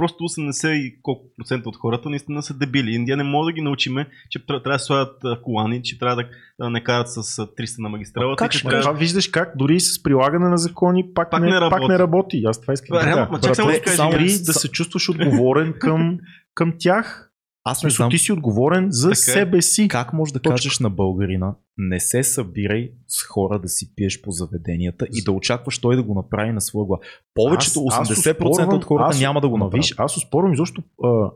[0.00, 2.90] просто 80 и колко процента от хората наистина са дебили.
[2.90, 6.24] Индия не може да ги научиме, че тр- трябва да слагат колани, че трябва
[6.60, 8.44] да, не карат с а, 300 на магистралата.
[8.44, 8.80] как ще трябва...
[8.82, 11.92] Това виждаш как дори и с прилагане на закони пак, Пак не, не пак работи.
[11.92, 12.42] не работи.
[12.46, 13.96] Аз това искам да кажа.
[13.96, 16.18] само и да се чувстваш отговорен към,
[16.54, 17.29] към тях.
[17.70, 19.14] Аз не знам ти си отговорен за Така е.
[19.14, 19.88] себе си.
[19.88, 20.54] как може да Точка.
[20.54, 25.32] кажеш на българина не се събирай с хора да си пиеш по заведенията и да
[25.32, 27.02] очакваш той да го направи на своя глава.
[27.34, 29.84] Повечето, Аз- аз 80% от хората аз- няма да го направят.
[29.84, 31.30] Виж, аз оспорвам изобщо а,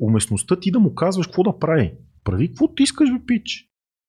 [0.00, 1.92] уместността ти да му казваш какво да прави.
[2.24, 3.66] Прави какво ти искаш, бе, пич.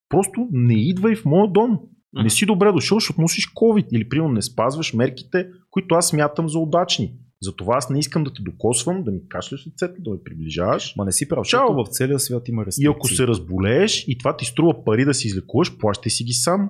[0.09, 1.79] Просто не идвай в моя дом.
[2.13, 6.49] Не си добре дошъл, защото носиш COVID или примерно не спазваш мерките, които аз смятам
[6.49, 7.13] за удачни.
[7.41, 10.95] Затова аз не искам да те докосвам, да ми кашляш лицето, да ме приближаваш.
[10.97, 11.73] Ма не си прав, Чао.
[11.73, 12.93] в целия свят има И рестрикции.
[12.95, 16.69] ако се разболееш и това ти струва пари да си излекуваш, плащай си ги сам.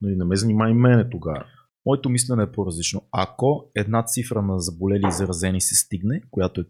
[0.00, 1.44] Нали, не ме занимай мене тогава.
[1.86, 3.02] Моето мислене е по-различно.
[3.12, 6.64] Ако една цифра на заболели и заразени се стигне, която е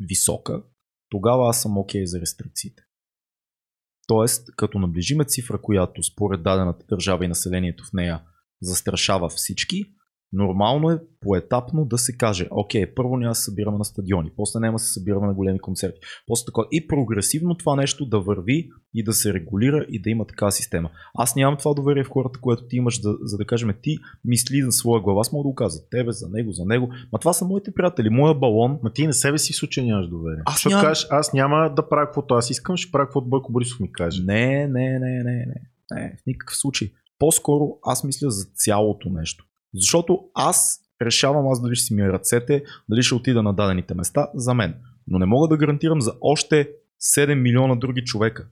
[0.00, 0.62] висока,
[1.08, 2.82] тогава аз съм окей за рестрикциите.
[4.06, 8.22] Тоест, като наближиме цифра, която според дадената държава и населението в нея
[8.62, 9.84] застрашава всички,
[10.32, 14.60] нормално е поетапно да се каже, окей, първо няма да се събираме на стадиони, после
[14.60, 16.66] няма да се събираме на големи концерти, после такова.
[16.72, 20.90] И прогресивно това нещо да върви и да се регулира и да има такава система.
[21.14, 24.62] Аз нямам това доверие в хората, което ти имаш, да, за да кажем, ти мисли
[24.62, 25.20] за своя глава.
[25.20, 26.88] Аз мога да го кажа за тебе, за него, за него.
[27.12, 28.78] Ма това са моите приятели, моя балон.
[28.82, 30.42] Ма ти на себе си в случай нямаш доверие.
[30.46, 33.80] Аз нямам- кажеш, аз няма да правя каквото аз искам, ще правя каквото Бойко Борисов
[33.80, 34.22] ми каже.
[34.22, 35.54] Не, не, не, не, не.
[35.90, 36.90] Не, в никакъв случай.
[37.18, 39.44] По-скоро аз мисля за цялото нещо.
[39.74, 44.28] Защото аз решавам аз дали ще си ми ръцете, дали ще отида на дадените места
[44.34, 44.74] за мен.
[45.08, 46.68] Но не мога да гарантирам за още
[47.16, 48.46] 7 милиона други човека.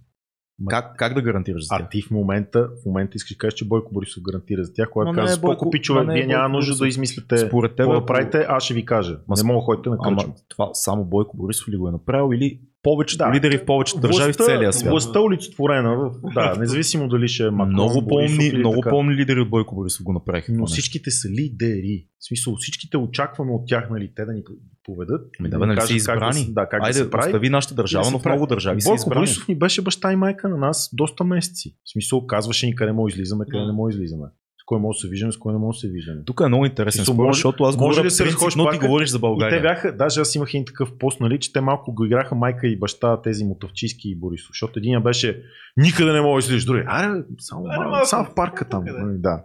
[0.69, 1.87] Как, как да гарантираш за тях?
[1.87, 4.91] А ти в момента, в момента искаш да кажеш, че Бойко Борисов гарантира за тях,
[4.91, 6.85] когато казва, Бойко- ма не е вие няма нужда Борисов.
[6.85, 9.19] да измислите Според тебе, какво да правите, аз ще ви кажа.
[9.29, 10.35] Ма не мога да ходите на Ама кръчма.
[10.49, 13.33] това само Бойко Борисов ли го е направил или повечето Да.
[13.35, 14.91] лидери в повечето държави в целия свят?
[14.91, 18.91] Властта олицетворена, да, независимо дали ще е Макрон, много Борисов помни, или много така.
[18.91, 20.53] помни лидери от Бойко Борисов го направиха.
[20.53, 22.07] Но всичките са лидери.
[22.19, 24.43] В смисъл, всичките очакваме от тях, нали, те да ни
[24.85, 25.31] поведат.
[25.41, 26.55] Ами да бе, нали кажат са как да избрани?
[26.71, 27.29] как Айде, да се прави.
[27.29, 29.21] остави нашата държава, Да но в много държави Бойко избрани.
[29.21, 31.77] Борисов ни беше баща и майка на нас доста месеци.
[31.85, 34.27] В смисъл, казваше ни къде да излизаме, къде не да излизаме.
[34.71, 36.21] Кой може да се виждаме, с кой не може да се виждаме.
[36.27, 39.09] Тук е много интересен спор, може- защото аз може да се разходиш принципно, ти говориш
[39.09, 39.63] за И те България.
[39.63, 42.79] бяха, даже аз имах един такъв пост, нали, че те малко го играха майка и
[42.79, 44.49] баща, тези мотавчийски и Борисов.
[44.53, 45.43] Защото един беше
[45.77, 46.85] никъде не може да излизаш, други.
[46.87, 48.85] Аре, само, Аре, малко, само в парка там.
[48.85, 48.93] да.
[48.93, 49.43] нали, Да.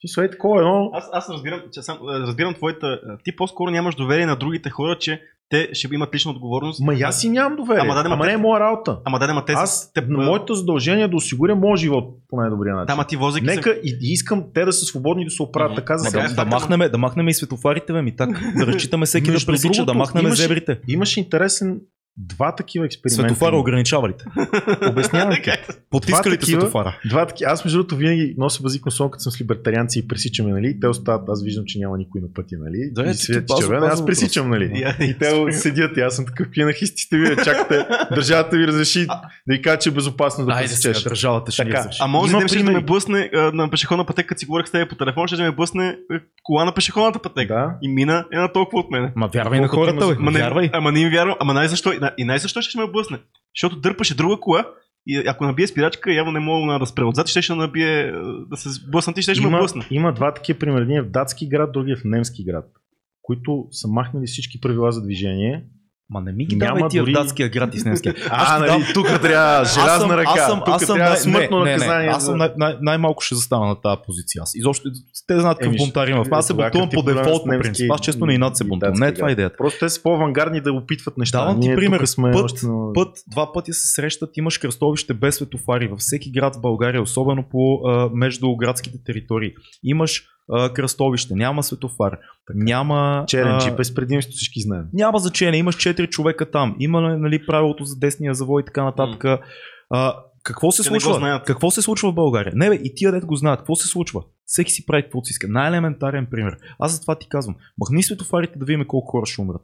[0.00, 0.90] Ти е такова едно.
[0.94, 3.00] Аз, аз разбирам, че сам, разбирам твоята...
[3.24, 6.80] Ти по-скоро нямаш доверие на другите хора, че те ще имат лична отговорност.
[6.80, 7.80] Ма и аз си нямам доверие.
[7.80, 8.98] Ама Ама, да, да, ма не те- е моя работа.
[9.04, 12.36] Ама да, да, ма те, Аз, те, моето задължение е да осигуря моят живот по
[12.36, 12.86] най-добрия начин.
[12.86, 13.54] Да, ма ти возейки се...
[13.54, 16.28] Нека и, и искам те да са свободни да се оправят така за да, да,
[16.28, 18.30] факт, махнем, да махнем и светофарите, ми так.
[18.56, 20.80] Да разчитаме всеки да пресича, да махнем имаше- зебрите.
[20.88, 21.80] Имаше интересен
[22.18, 23.34] два такива експеримента.
[23.34, 24.24] Светофара ограничава ли те?
[24.86, 25.36] Обяснявам ти.
[25.36, 25.64] Така е.
[25.90, 26.96] Потиска ли те такива- светофара?
[27.04, 27.44] Два таки.
[27.44, 30.80] Аз между другото винаги нося базикно сон, като съм с либертарианци и пресичаме, нали?
[30.80, 32.90] Те остават, аз виждам, че няма никой на пътя, нали?
[32.92, 34.84] Да, и свети червено, аз пресичам, нали?
[35.00, 39.06] И- И те седят и аз съм такъв пи анархистите ви, чакате, държавата ви разреши
[39.06, 41.02] да ви кажа, че е безопасно да пресечеш.
[41.02, 41.88] държавата ще Така.
[42.00, 44.88] А може да ще да ме блъсне на пешеходна пътека, като си говорих с теб
[44.88, 45.96] по телефон, ще да ме блъсне
[46.42, 47.70] кола на пешеходната пътека.
[47.82, 49.12] И мина е на толкова от мене.
[49.16, 50.16] Ма вярвай на хората,
[50.72, 51.34] ама не им вярвам.
[51.40, 53.18] Ама най-защо, и най- и най-защо ще ме блъсне?
[53.56, 54.64] Защото дърпаше друга кола
[55.06, 58.56] и ако набие спирачка, явно не мога да спре отзад ще ще набие, а, да
[58.56, 59.86] се блъсна, ти ще ще ме Има, блъсне.
[59.90, 60.82] има два такива примера.
[60.82, 62.64] Един е в датски град, другия е в немски град,
[63.22, 65.64] които са махнали всички правила за движение.
[66.10, 68.14] Ма не ми ги Няма давай тия дори- датския град и с немския.
[68.30, 71.64] А, нали, дам- тук трябва желязна ръка, аз съм, тук аз съм трябва най- смъртно
[71.64, 71.86] не, не.
[71.86, 74.42] Не, аз съм най- най- най-малко ще застана на тази позиция.
[74.42, 74.90] Аз изобщо
[75.26, 76.24] те знаят какъв бунтар има.
[76.30, 77.92] Аз се тогава бунтувам по дефолт по принцип.
[77.92, 78.94] Аз често на инат се и бунтувам.
[78.94, 79.56] Не е това идеята.
[79.56, 81.38] Просто те са по-авангардни да опитват неща.
[81.40, 82.04] Давам ти пример.
[82.94, 87.44] Път, два пъти се срещат, имаш кръстовище без светофари във всеки град в България, особено
[87.50, 87.80] по
[88.14, 89.52] междуградските територии.
[89.84, 92.18] Имаш а, кръстовище, няма светофар,
[92.54, 93.24] няма...
[93.28, 94.84] Черенчи, а, без предимство всички знаем.
[94.92, 99.40] няма значение, имаш 4 човека там, има нали, правилото за десния завой и така нататък.
[99.90, 101.42] А, какво се Те случва?
[101.46, 102.52] Какво се случва в България?
[102.56, 103.60] Не бе, и тия дет го знаят.
[103.60, 104.22] Какво се случва?
[104.44, 105.48] Всеки си прави каквото си иска.
[105.48, 106.56] Най-елементарен пример.
[106.78, 107.56] Аз затова ти казвам.
[107.78, 109.62] Махни светофарите да видим колко хора ще умрат.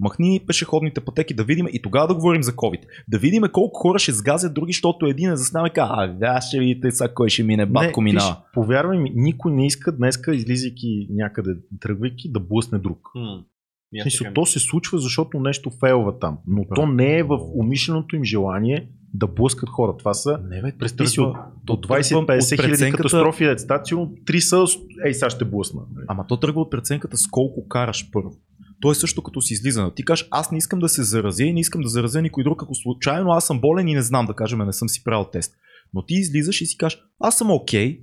[0.00, 2.80] Махни пешеходните пътеки да видим и тогава да говорим за COVID.
[3.08, 6.40] Да видим колко хора ще сгазят други, защото един е заснаме и казва, а да,
[6.40, 8.28] ще видите сега кой ще мине, батко не, минава.
[8.28, 12.98] виж, повярвай ми, никой не иска днеска, излизайки някъде, тръгвайки, да блъсне друг.
[13.98, 16.38] Аз смисъл, то се случва, защото нещо фейлва там.
[16.46, 16.92] Но то Браво.
[16.92, 19.96] не е в умишленото им желание да блъскат хора.
[19.96, 21.36] Това са Не бе, Представи си от,
[21.68, 24.64] от 20-50 хиляди катастрофи е стацио, три са,
[25.04, 25.80] ей сега ще блъсна.
[26.08, 28.32] Ама то тръгва от преценката с колко караш първо.
[28.80, 29.90] То е също като си излизане.
[29.94, 32.62] Ти кажеш, аз не искам да се заразя и не искам да заразя никой друг,
[32.62, 35.54] ако случайно аз съм болен и не знам да кажем, не съм си правил тест.
[35.94, 38.00] Но ти излизаш и си кажеш, аз съм окей,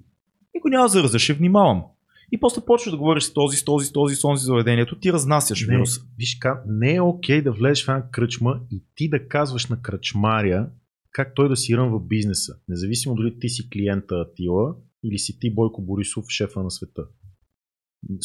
[0.55, 1.83] никой няма да заразя, ще внимавам.
[2.31, 5.13] И после почваш да говориш с този, с този, с този, с този заведението, ти
[5.13, 6.01] разнасяш Не, вируса.
[6.17, 9.81] виж, ка, не е окей да влезеш в една кръчма и ти да казваш на
[9.81, 10.69] кръчмаря
[11.11, 12.55] как той да си рънва бизнеса.
[12.69, 17.03] Независимо дали ти си клиента Атила или си ти Бойко Борисов, шефа на света.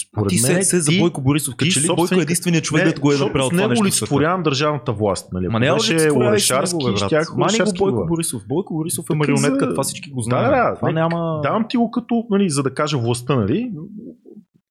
[0.09, 2.65] Според ти се, мен, се за ти- Бойко Борисов, като че ли Бойко е единственият
[2.65, 3.75] човек, не, който го е направил това нещо.
[3.77, 3.83] света.
[3.83, 5.33] олицетворявам държавната власт.
[5.33, 5.49] Нали?
[5.49, 8.43] Ма не беше Орешарски, щях Мани го Бойко Борисов.
[8.49, 10.51] Бойко Борисов е марионетка, за- това всички го Да, знаят.
[10.53, 11.41] да, това нека- няма...
[11.43, 13.73] Давам ти го като, нали, за да кажа властта, нали?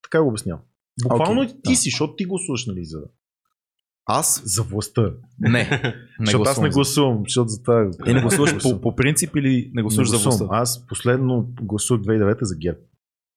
[0.03, 0.61] Така го обяснявам.
[1.03, 1.75] Буквално Окей, ти да.
[1.75, 2.99] си, защото ти гласуваш, нали, за,
[4.05, 4.41] Аз?
[4.45, 5.11] за властта.
[5.39, 5.49] Не.
[5.49, 7.89] не защото аз не за- гласувам, защото за това...
[8.07, 10.45] Е, не гласуваш по, по принцип или не гласуваш Не за властта?
[10.51, 12.79] Аз последно гласувах 2009 за ГЕРБ.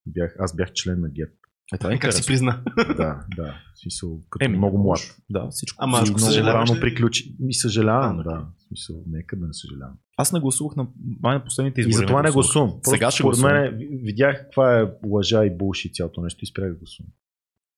[0.06, 1.32] Бях, аз бях член на ГЕРБ.
[1.74, 2.62] Е, това е Как си призна?
[2.76, 3.54] да, да.
[3.74, 5.00] В смисъл, като Еми, много млад.
[5.30, 5.84] Да, всичко.
[5.84, 6.80] Ама аз много рано ли?
[6.80, 7.36] приключи.
[7.40, 8.46] Ми съжалявам, А, да.
[8.58, 9.94] В смисъл, нека да не съжалявам.
[10.16, 10.86] Аз не гласувах на
[11.22, 11.92] май на последните избори.
[11.92, 12.70] И затова не гласувам.
[12.70, 16.72] Просто Сега ще според мен видях каква е лъжа и булши цялото нещо и спрях
[16.72, 17.12] да гласувам.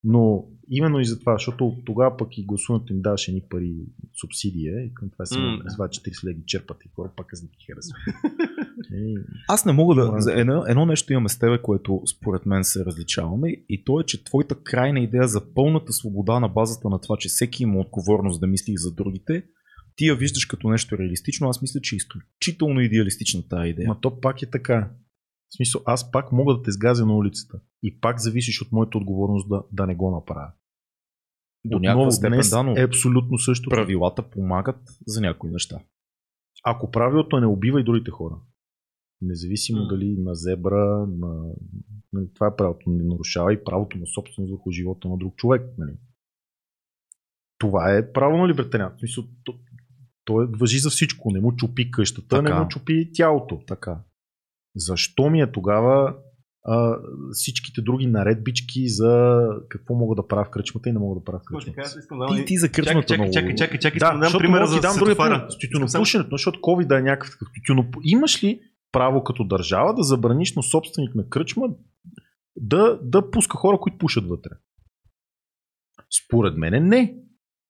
[0.04, 3.74] Но именно и за това, защото тогава пък и гласуването им даваше едни пари
[4.20, 5.72] субсидия и към това се mm.
[5.74, 8.00] това 40 леги черпат и хора пак аз не ги харесвам.
[9.48, 10.20] Аз не мога да.
[10.20, 14.04] За Едно, едно нещо имаме с тебе, което според мен се различаваме и то е,
[14.04, 18.40] че твоята крайна идея за пълната свобода на базата на това, че всеки има отговорност
[18.40, 19.44] да мисли за другите,
[19.96, 21.48] ти я виждаш като нещо реалистично.
[21.48, 23.88] Аз мисля, че е изключително идеалистична тази идея.
[23.88, 24.90] Ма то пак е така.
[25.48, 27.60] В смисъл, аз пак мога да те сгазя на улицата.
[27.82, 30.52] И пак зависиш от моята отговорност да, да не го направя.
[31.64, 33.70] До някаква степен, днес да, но е абсолютно също.
[33.70, 35.78] правилата помагат за някои неща.
[36.64, 38.34] Ако правилото е не убива и другите хора.
[39.22, 39.88] Независимо М.
[39.88, 41.52] дали на зебра, на...
[42.12, 42.90] нали, Това е правото.
[42.90, 45.62] Не нарушава и правото на собственост върху живота на друг човек.
[45.78, 45.92] Нали.
[47.58, 48.92] Това е право на либертариан.
[48.96, 49.54] В смисъл, то,
[50.24, 51.30] то е, въжи за всичко.
[51.30, 52.54] Не му чупи къщата, Така.
[52.54, 53.60] не му чупи тялото.
[53.66, 53.98] Така.
[54.76, 56.16] Защо ми е тогава
[56.64, 56.98] а,
[57.32, 61.38] всичките други наредбички за какво мога да правя в кръчмата и не мога да правя
[61.38, 61.98] в кръчмата?
[61.98, 63.32] искам да Ти, ти за Чакай, кръчмата чакай, много...
[63.32, 65.46] чакай, чакай, чакай, Да, искам да дам за ти другия пример.
[65.48, 67.96] С тютюнопушенето, защото COVID е някакъв такъв тютюноп...
[68.04, 68.60] Имаш ли
[68.92, 71.66] право като държава да забраниш на собственик на кръчма
[72.56, 74.50] да, да пуска хора, които пушат вътре?
[76.24, 77.16] Според мен не.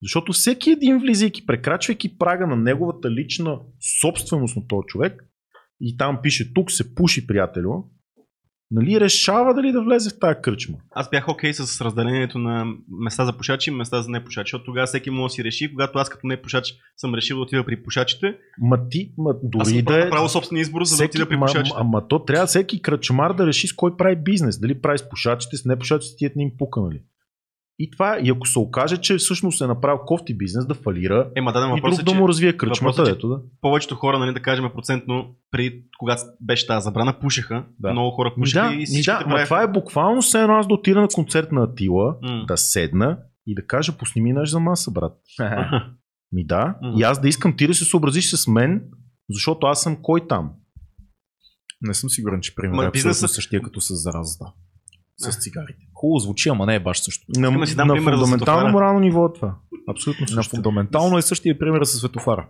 [0.03, 3.61] Защото всеки един влизайки, прекрачвайки прага на неговата лична
[4.01, 5.25] собственост на този човек
[5.81, 7.85] и там пише тук се пуши приятелю,
[8.71, 10.77] нали решава дали да влезе в тази кръчма.
[10.91, 12.67] Аз бях окей с разделението на
[13.01, 15.99] места за пушачи и места за непушачи, защото тогава всеки може да си реши, когато
[15.99, 19.85] аз като непушач съм решил да отида при пушачите, Ма ти, ма аз дори съм
[19.85, 20.05] да е...
[20.05, 21.77] направил собствен избор, за да отида при ма, пушачите.
[21.81, 24.59] ама то трябва всеки кръчмар да реши с кой прави бизнес.
[24.59, 27.03] Дали прави с пушачите, с непушачите, тият не им пука, нали?
[27.79, 31.53] И това, и ако се окаже, че всъщност е направил кофти бизнес да фалира Ема
[31.53, 33.41] даден и въпрос друг е, да му развие кръчмата, въпросът е, ето да.
[33.61, 37.65] повечето хора, нали, да кажем процентно, преди когато беше тази забрана, пушеха.
[37.81, 37.93] Да.
[37.93, 40.75] Много хора пушеха да, и всички да, ма това е буквално все едно аз да
[40.75, 42.45] отида на концерт на Атила, М.
[42.49, 45.17] да седна и да кажа, пусни ми наш за маса, брат.
[46.33, 46.95] Ми да, М.
[46.99, 48.83] и аз да искам ти да се съобразиш с мен,
[49.31, 50.51] защото аз съм кой там.
[51.83, 54.45] Не съм сигурен, че примерът е бизнесът- същия като с заразата.
[55.19, 55.79] С цигарите.
[55.95, 57.25] Хубаво звучи, ама не е баш също.
[57.29, 59.55] На, си дам на за фундаментално морално ниво е това.
[59.89, 60.51] Абсолютно На също.
[60.51, 62.49] фундаментално е същия пример с светофара.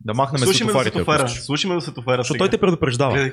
[0.00, 0.98] Да махнем Слушай ме за светофарите.
[0.98, 1.26] ако светофара.
[1.26, 1.44] искаш.
[1.44, 2.20] Слушай ме за светофара.
[2.22, 3.12] Защото той те предупреждава.
[3.12, 3.32] Гледай.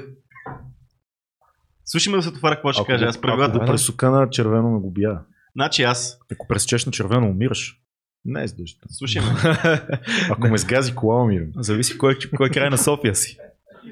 [1.86, 3.06] Слушай ме за светофара, какво ще Ако, кажа.
[3.06, 3.60] Аз ако правилата.
[3.60, 5.20] го пресука на червено ме го бия.
[5.56, 6.20] Значи аз.
[6.32, 7.82] Ако пресечеш на червено, умираш.
[8.26, 8.94] Не е задължително.
[8.94, 9.28] Слушай ме.
[10.32, 11.48] Ако ме сгази кола, умирам.
[11.56, 13.38] Зависи кой, кой е край на София си.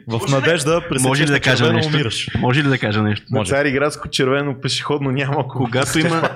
[0.08, 1.94] В надежда пресечеш Може ли да кажа червено, нещо?
[1.94, 2.28] умираш.
[2.40, 3.26] Може ли да кажа нещо?
[3.32, 5.48] На Цариградско червено пешеходно няма.
[5.48, 6.30] Когато има-.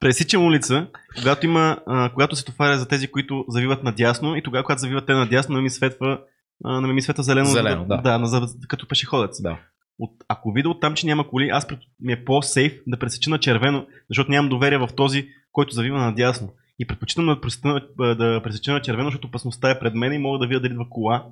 [0.00, 0.86] Пресичам улица,
[1.18, 5.06] когато има, а, когато светофара е за тези, които завиват надясно и тогава, когато завиват
[5.06, 6.18] те надясно, не ми светва,
[6.64, 7.96] а, не ми светва зелено, Зелено, да.
[7.96, 9.42] да на, за, като пешеходец.
[9.42, 9.58] Да.
[9.98, 13.30] От, ако видя от там, че няма коли, аз пред- ми е по-сейф да пресеча
[13.30, 16.48] на червено, защото нямам доверие в този, който завива надясно.
[16.78, 20.18] И предпочитам да пресеча, на- да пресеча на червено, защото опасността е пред мен и
[20.18, 21.24] мога да видя дали идва кола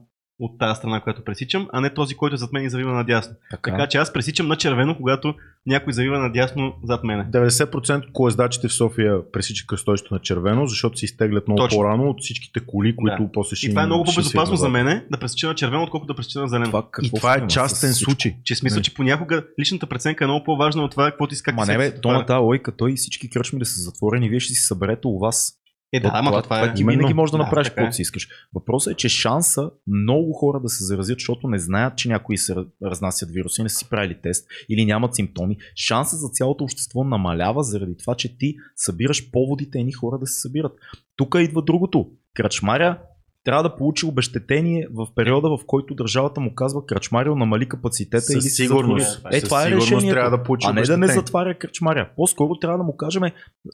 [0.45, 3.35] от тази страна, която пресичам, а не този, който е зад мен и завива надясно.
[3.51, 3.71] Така.
[3.71, 5.35] Така че аз пресичам на червено, когато
[5.67, 7.25] някой завива надясно зад мене.
[7.25, 11.79] 90% от колездачите в София пресичат кръстовището на червено, защото се изтеглят много Точно.
[11.79, 15.19] по-рано от всичките коли, които после ще И това е много по-безопасно за мен да
[15.19, 16.67] пресеча на червено, отколкото да пресеча на зелено.
[16.67, 18.37] Това, И това е частен случай.
[18.45, 18.83] Че смисъл, Не.
[18.83, 21.53] че понякога личната преценка е много по-важна от това, какво ти иска.
[21.53, 24.41] Ма не бе, то на тази лойка, той и всички кръчми да са затворени, вие
[24.41, 25.62] ще си съберете у вас.
[25.95, 26.75] Е, да, ама това, това, това е.
[26.75, 27.71] ти винаги можеш да Да, направиш е.
[27.71, 28.29] каквото си искаш.
[28.55, 32.55] Въпросът е, че шанса много хора да се заразят, защото не знаят, че някои се
[32.55, 35.57] раз- разнасят вируси, не са си правили тест или нямат симптоми.
[35.77, 40.41] Шанса за цялото общество намалява заради това, че ти събираш поводите едни хора да се
[40.41, 40.73] събират.
[41.17, 42.11] Тук идва другото.
[42.35, 42.99] Крачмаря
[43.45, 48.35] трябва да получи обещетение в периода, в който държавата му казва Крачмарио намали капацитета Със
[48.35, 49.23] или сигурност.
[49.33, 50.15] Е, Със това е решението.
[50.15, 52.11] трябва да получи а не да не затваря кръчмаря.
[52.17, 53.23] По-скоро трябва да му кажем,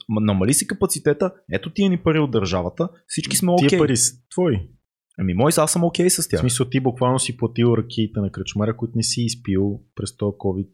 [0.09, 3.67] «Ма, намали си капацитета, ето тия ни пари от държавата, всички сме окей.
[3.67, 4.59] Тия пари са твои.
[5.19, 6.39] Ами мой аз съм окей с В тях.
[6.39, 10.69] смисъл ти буквално си платил ракиите на кръчмаря, които не си изпил през този COVID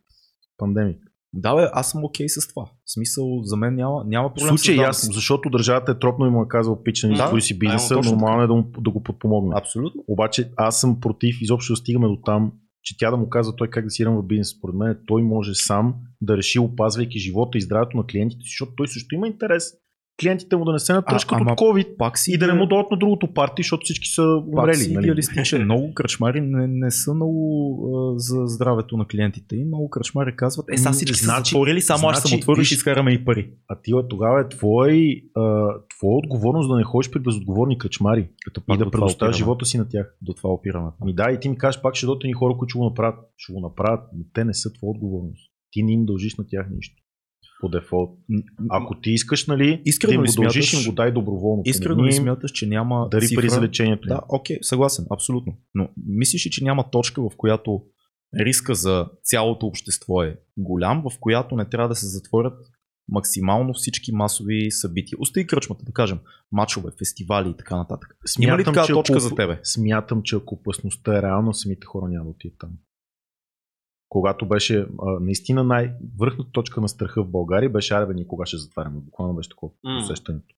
[0.57, 0.97] пандемик.
[1.35, 2.65] Да, бе, аз съм окей с това.
[2.65, 6.25] В смисъл, за мен няма, няма В проблем случай с ясно, защото държавата е тропно
[6.25, 9.03] и му е казал пича, Да, да, си бизнеса, нормално е да, му, да го
[9.03, 9.55] подпомогне.
[9.57, 10.03] Абсолютно.
[10.07, 12.51] Обаче аз съм против изобщо да стигаме до там,
[12.83, 14.49] че тя да му казва той как да си ръмва бизнес.
[14.49, 18.87] Според мен той може сам да реши, опазвайки живота и здравето на клиентите, защото той
[18.87, 19.73] също има интерес
[20.21, 22.91] клиентите му да не се натръшкат от COVID Пак си и да не му дойдат
[22.91, 24.93] на другото парти, защото всички са пак умрели.
[24.93, 25.05] Нали?
[25.05, 25.63] идеалистичен.
[25.65, 27.39] Много кръчмари не, не са много
[27.87, 29.55] а, за здравето на клиентите.
[29.55, 32.39] И много кръчмари казват, е, сега всички са Значи- затворили, само аз ще значи, съм
[32.39, 33.51] отворил и ще изкараме и пари.
[33.67, 35.41] А ти тогава е твой, а,
[35.97, 39.89] твоя отговорност да не ходиш при безотговорни кръчмари Като и да предоставяш живота си на
[39.89, 40.15] тях.
[40.21, 40.89] До това опираме.
[41.01, 43.19] Ами да, и ти ми кажеш, пак ще дойдат ни хора, които ще го направят.
[43.37, 45.51] Ще го направят, но те не са твоя отговорност.
[45.71, 47.04] Ти не им дължиш на тях нищо.
[47.61, 48.19] По дефолт.
[48.69, 51.61] Ако ти искаш, нали, Искрено да им го дължиш, им го дай доброволно.
[51.65, 53.41] Искрено ли смяташ, че няма Дари цифра...
[53.41, 54.07] пари за лечението.
[54.07, 54.15] им.
[54.15, 55.57] Да, окей, съгласен, абсолютно.
[55.75, 57.81] Но мислиш ли, че няма точка, в която
[58.39, 62.53] риска за цялото общество е голям, в която не трябва да се затворят
[63.09, 65.17] максимално всички масови събития.
[65.19, 66.19] Остави кръчмата, да кажем,
[66.51, 68.17] мачове, фестивали и така нататък.
[68.39, 69.59] Има ли такава точка ако- за тебе?
[69.63, 72.69] Смятам, че ако опасността е реална, самите хора няма да отидат там.
[74.09, 78.45] Когато беше а, наистина най-върхната точка на страха в България, беше аре бе, ние кога
[78.45, 78.99] ще затваряме.
[78.99, 79.99] Буквално беше такова М.
[80.03, 80.55] усещането.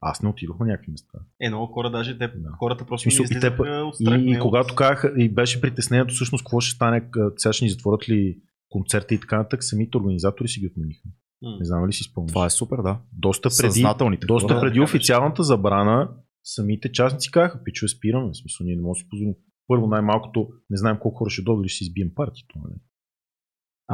[0.00, 1.18] Аз не отидох на някакви места.
[1.40, 2.50] Е, много хора даже, те, Да.
[2.58, 4.20] хората просто Смисъл, не и те от страх.
[4.20, 8.08] И, и когато казаха, и беше притеснението всъщност какво ще стане, сега ще ни затворят
[8.08, 8.38] ли
[8.68, 11.08] концерти и така нататък, самите организатори си ги отмениха.
[11.42, 12.32] Не знам ли си спомняш.
[12.32, 13.00] Това е супер, да.
[13.12, 14.60] доста преди, Съзнателните доста хора.
[14.60, 16.10] преди Да, официалната забрана,
[16.44, 19.34] самите частници казаха, пичове спираме, в смисъл ние не можем да си позволим.
[19.68, 22.58] Първо най-малкото не знаем колко хора ще дойдат, дали ще си избием партито.
[22.64, 22.74] Нали?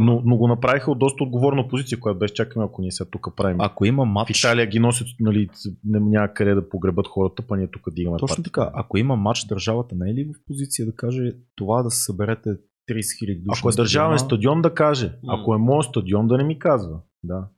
[0.01, 3.37] Но, но, го направиха от доста отговорна позиция, която беше чакаме, ако ние сега тук
[3.37, 3.61] правим.
[3.61, 5.49] Ако има в матч, Италия ги носят, нали,
[5.85, 8.51] не, няма къде да погребат хората, па ние тук дигаме точно партито.
[8.51, 12.05] така, ако има матч, държавата не е ли в позиция да каже това да се
[12.05, 12.51] съберете
[12.91, 13.61] 30 хиляди души?
[13.61, 17.01] Ако е държавен стадион да каже, ако е моят стадион да не ми казва.
[17.23, 17.49] Да.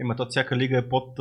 [0.00, 1.16] Ема то всяка лига е под,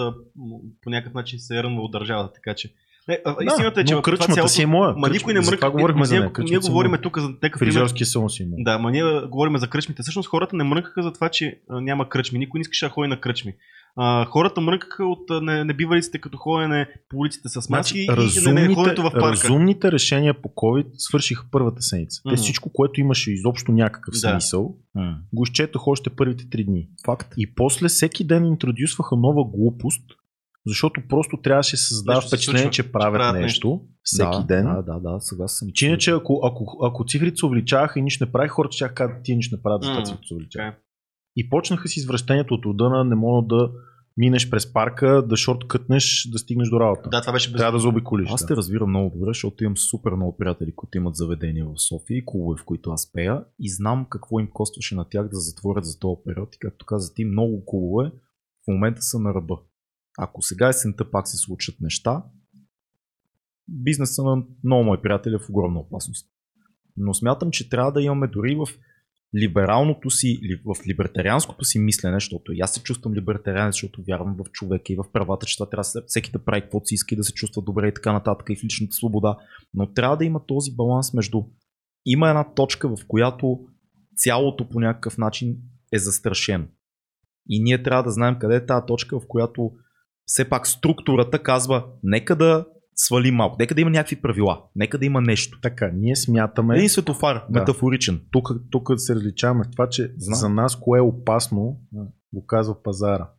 [0.82, 2.74] по някакъв начин се е рънва от държавата, така че.
[3.10, 4.54] Не, а, Да, истината е, че в това кръчмата цялото...
[4.54, 4.94] си е моя.
[4.98, 6.32] Ма никой не това говорихме за ние, нея.
[6.50, 7.74] ние говорим тук за такъв пример.
[7.74, 8.64] Фризьорския салон си моя.
[8.64, 10.02] Да, ма ние говорим за кръчмите.
[10.02, 12.40] Всъщност хората не мрънкаха за това, че а, няма кръчми.
[12.40, 13.54] Никой не искаше да ходи на кръчми.
[13.96, 18.74] А, хората мрънкаха от не, небивалиците като ходене по улиците с маски Значи, и не,
[18.76, 19.32] ходенето в парка.
[19.32, 22.22] разумните решения по COVID свършиха първата седмица.
[22.30, 24.18] Те всичко, което имаше изобщо някакъв Да.
[24.32, 25.18] смисъл, М.
[25.34, 26.88] го изчетох още първите три дни.
[27.06, 27.34] Факт.
[27.38, 30.04] И после всеки ден интродюсваха нова глупост,
[30.70, 34.44] защото просто трябваше да се създава Нещо впечатление, че че правят, правят нещо всеки да,
[34.44, 34.66] ден.
[34.66, 35.68] Да, да, да, сега съм.
[35.74, 39.24] Че иначе, ако, ако, ако цифрите се увеличаваха и нищо не правих, хората ще кажат,
[39.24, 40.76] тия нищо не правят, защото М, цифрите се увеличават.
[41.36, 43.72] И почнаха с извращението от рода на не мога да
[44.20, 47.10] минеш през парка, да шорткътнеш, да стигнеш до работа.
[47.10, 47.60] Да, това беше без...
[47.60, 48.30] Трябва да заобиколиш.
[48.32, 48.48] Аз да.
[48.48, 52.26] те разбирам много добре, защото имам супер много приятели, които имат заведения в София и
[52.26, 56.00] клубове, в които аз пея и знам какво им костваше на тях да затворят за
[56.00, 56.56] този период.
[56.56, 58.12] И както каза ти, много клубове
[58.64, 59.58] в момента са на ръба.
[60.22, 62.24] Ако сега есента пак се случат неща,
[63.68, 66.30] бизнеса на много мои приятели е в огромна опасност.
[66.98, 68.68] Но смятам, че трябва да имаме дори в
[69.38, 74.52] либералното си, в либертарианското си мислене, защото и аз се чувствам либертарианец, защото вярвам в
[74.52, 77.16] човека и в правата, че това трябва да се- всеки да прави каквото си иска
[77.16, 79.38] и да се чувства добре и така нататък и в личната свобода.
[79.74, 81.44] Но трябва да има този баланс между
[82.06, 83.60] има една точка, в която
[84.16, 85.58] цялото по някакъв начин
[85.94, 86.66] е застрашено.
[87.50, 89.72] И ние трябва да знаем къде е тази точка, в която
[90.30, 92.66] все пак структурата казва, нека да
[92.96, 95.60] свалим малко, нека да има някакви правила, нека да има нещо.
[95.62, 96.76] Така, ние смятаме.
[96.76, 97.60] Един светофар, Да.
[97.60, 98.22] метафоричен.
[98.32, 100.36] Тук, тук се различаваме в това, че Знам.
[100.40, 101.82] за нас кое е опасно,
[102.34, 103.30] го казва пазара.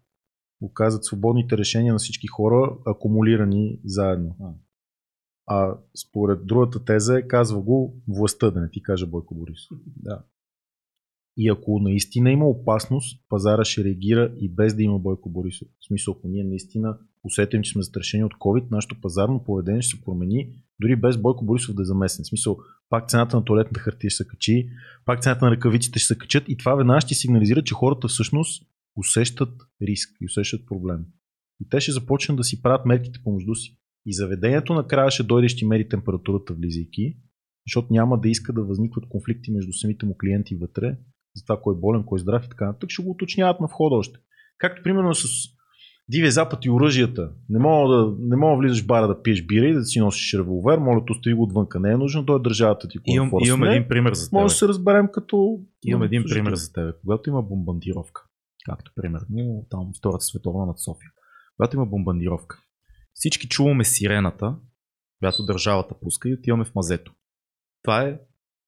[0.63, 4.37] Го казват свободните решения на всички хора, акумулирани заедно.
[4.41, 4.53] А.
[5.47, 5.75] А
[6.09, 9.79] според другата теза е, казва го властта, да не ти каже Бойко Борисов.
[9.97, 10.23] Да.
[11.43, 15.69] И ако наистина има опасност, пазара ще реагира и без да има Бойко Борисов.
[15.81, 19.97] В смисъл, ако ние наистина усетим, че сме застрашени от COVID, нашето пазарно поведение ще
[19.97, 22.25] се промени, дори без Бойко Борисов да е замесен.
[22.25, 22.59] В смисъл,
[22.89, 24.69] пак цената на туалетната хартия ще се качи,
[25.05, 28.67] пак цената на ръкавиците ще се качат и това веднага ще сигнализира, че хората всъщност
[28.97, 29.53] усещат
[29.83, 31.05] риск и усещат проблем.
[31.61, 33.77] И те ще започнат да си правят мерките помежду си.
[34.07, 37.17] И заведението накрая ще дойде и ще мери температурата влизайки,
[37.67, 40.97] защото няма да иска да възникват конфликти между самите му клиенти вътре,
[41.37, 43.67] за това кой е болен, кой е здрав и така нататък, ще го уточняват на
[43.67, 44.19] входа още.
[44.59, 45.25] Както примерно с
[46.11, 47.33] Дивия запад и оръжията.
[47.49, 50.01] Не мога да, не мога да влизаш в бара да пиеш бира и да си
[50.01, 51.81] носиш револвер, моля, то остави го отвънка.
[51.81, 52.99] Не е нужно, той е държавата ти.
[52.99, 54.33] кой е Имам, имам един пример за теб.
[54.33, 55.61] Може да се разберем като...
[55.85, 56.45] Имам един слушатели.
[56.45, 56.97] пример за теб.
[57.01, 58.23] Когато има бомбардировка,
[58.65, 61.11] както примерно там Втората световна над София,
[61.57, 62.59] когато има бомбардировка,
[63.15, 64.57] всички чуваме сирената,
[65.19, 67.13] която държавата пуска и отиваме в мазето.
[67.83, 68.19] Това е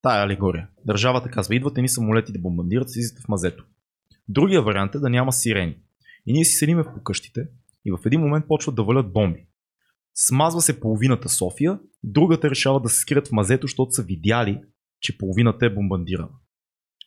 [0.02, 0.68] тая алегория.
[0.86, 3.64] Държавата казва, идват ни самолети да бомбардират, слизате в мазето.
[4.28, 5.76] Другия вариант е да няма сирени.
[6.26, 7.46] И ние си седиме по къщите
[7.84, 9.46] и в един момент почват да валят бомби.
[10.14, 14.60] Смазва се половината София, другата решава да се скрият в мазето, защото са видяли,
[15.00, 16.28] че половината е бомбандирана.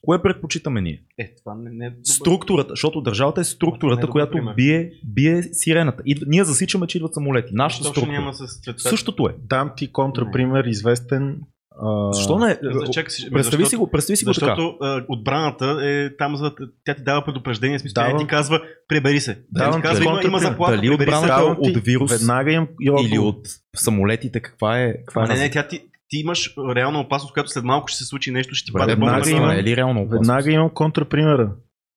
[0.01, 1.03] Кое предпочитаме ние?
[1.17, 2.03] Е, това не, не е добър.
[2.03, 4.55] Структурата, защото държавата е структурата, е добър която пример.
[4.55, 6.03] бие, бие сирената.
[6.05, 7.53] И ние засичаме, че идват самолети.
[7.53, 8.19] Нашата Точно структура.
[8.19, 8.79] няма с цвета.
[8.79, 9.35] Същото е.
[9.43, 11.41] Дам ти контрапример, известен.
[11.81, 12.57] А, Защо не?
[12.63, 14.45] За- чакай си, Представи защото- си го, представи си го така.
[14.45, 14.77] Защото
[15.09, 19.19] отбраната е там, за да тя ти дава предупреждение, смисъл, тя не ти казва, пребери
[19.19, 19.33] се.
[19.35, 22.67] Тя Давам ти казва, има, има заплаха, Дали отбраната- от вирус Веднага им.
[23.05, 23.39] Или от
[23.75, 25.53] самолетите, каква е, каква е не, не, назад?
[25.53, 25.79] тя ти,
[26.09, 28.85] ти имаш реална опасност, която след малко ще се случи нещо, ще ти бомба.
[28.85, 30.19] веднага на има- не е ли реално опасност?
[30.21, 31.51] Веднага имам контрапримера.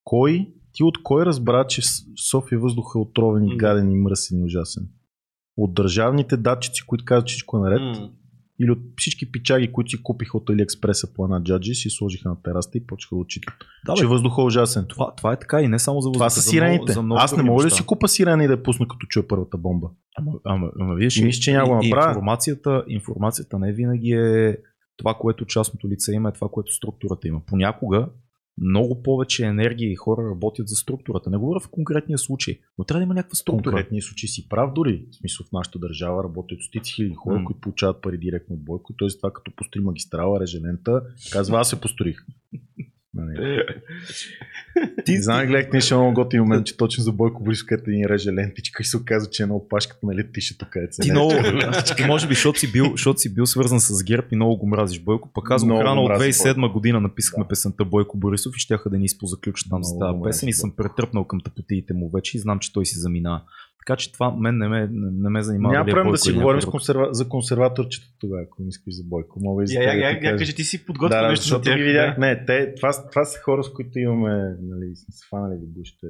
[0.04, 1.82] Кой, ти от кой разбра, че
[2.30, 4.82] София въздух е отровен и гаден и мръсен и ужасен?
[5.56, 7.80] От държавните датчици, които казват, че всичко е наред.
[8.60, 12.42] Или от всички пичаги, които си купиха от Алиекспреса по една джаджи, си сложиха на
[12.42, 13.54] тераста и почнаха да отчитат,
[13.86, 14.86] Да, че въздухът е ужасен.
[14.88, 16.78] това, това е така и не само за Това въздуха, са за сирените.
[16.78, 19.06] много- за много Аз не мога да си купа сирена и да я пусна като
[19.06, 19.88] чуя първата бомба.
[20.18, 22.10] Ама, ама, ама виж, И мисля, че няма да направя.
[22.10, 24.56] информацията, информацията не винаги е
[24.96, 27.40] това, което частното лице има, е това, което структурата има.
[27.46, 28.08] Понякога
[28.60, 31.30] много повече енергия и хора работят за структурата.
[31.30, 33.72] Не говоря в конкретния случай, но трябва да има някаква структура.
[33.72, 35.06] Конкретни случаи си прав дори.
[35.10, 37.44] В смисъл в нашата държава работят стотици хиляди хора, М.
[37.44, 38.92] които получават пари директно от Бойко.
[38.98, 39.08] Т.е.
[39.16, 41.02] това като построи магистрала, реже лента,
[41.32, 42.16] казва аз се построих.
[43.18, 43.62] Нали.
[45.04, 48.32] Ти, Знам гледах нещо много готин момент, че точно за Бойко Борисов, където ни реже
[48.32, 51.32] лентичка и се оказа, че е много пашката на летището, където се ти много,
[52.06, 55.00] може би, защото си, бил, защото си бил свързан с ГЕРБ и много го мразиш
[55.00, 55.30] Бойко.
[55.34, 57.48] Пък аз го Много рано от мразя 2007 година написахме Да.
[57.48, 61.24] песента Бойко Борисов и щяха да ни изпозаключат там Много тази песен и съм претръпнал
[61.24, 63.42] към тъпотиите му вече и знам, че той си заминава.
[63.88, 65.72] Така че това мен не ме, не, не ме занимава.
[65.74, 67.08] Няма е проблем да си говорим консерва...
[67.10, 69.40] за консерваторчето тогава, ако не искаш за Бойко.
[69.42, 70.54] Мога и за Я, я, я, ти я, кажа.
[70.54, 71.76] ти си подготвил Да, да, нещо за тях.
[71.76, 72.14] ги видях.
[72.14, 72.20] да.
[72.20, 74.32] Не, те, това, това са хора, с които имаме,
[74.62, 76.06] нали, сме се фанали в гущите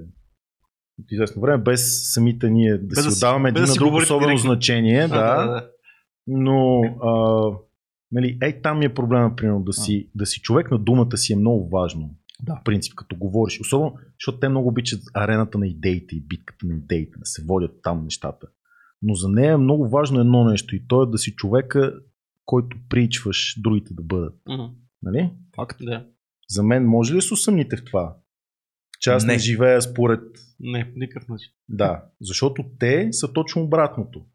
[1.01, 3.85] от известно време, без самите ние да Без си да си- отдаваме без един да
[3.85, 4.39] на друг особено директно.
[4.45, 5.69] значение, А, да, да, да.
[6.27, 7.13] но а,
[8.13, 11.33] нали, ей там ми е проблема, примерно, да си, да си човек на думата си
[11.33, 12.11] е много важно.
[12.43, 12.61] Да.
[12.61, 13.61] В принцип, като говориш.
[13.61, 17.83] Особено, защото те много обичат арената на идеите и битката на идеите, да се водят
[17.83, 18.47] там нещата.
[19.03, 21.95] Но за нея е много важно едно нещо и то е да си човека,
[22.45, 24.35] който причваш другите да бъдат.
[24.49, 24.65] Мгм.
[25.03, 25.31] Нали?
[25.57, 25.79] Факт.
[25.81, 26.07] Да.
[26.49, 28.17] За мен може ли да се усъмните в това?
[29.01, 29.39] Че аз не, Не.
[29.39, 30.21] живея според...
[30.61, 31.53] Не, по никакъв начин.
[31.69, 34.27] Да, защото те са точно обратното.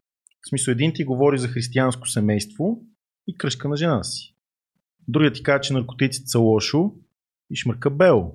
[0.42, 2.82] В смисъл, един ти говори за християнско семейство
[3.26, 4.36] и кръшка на жена си.
[5.08, 6.94] Другият ти казва, че наркотиците са лошо
[7.50, 8.32] и шмърка бел.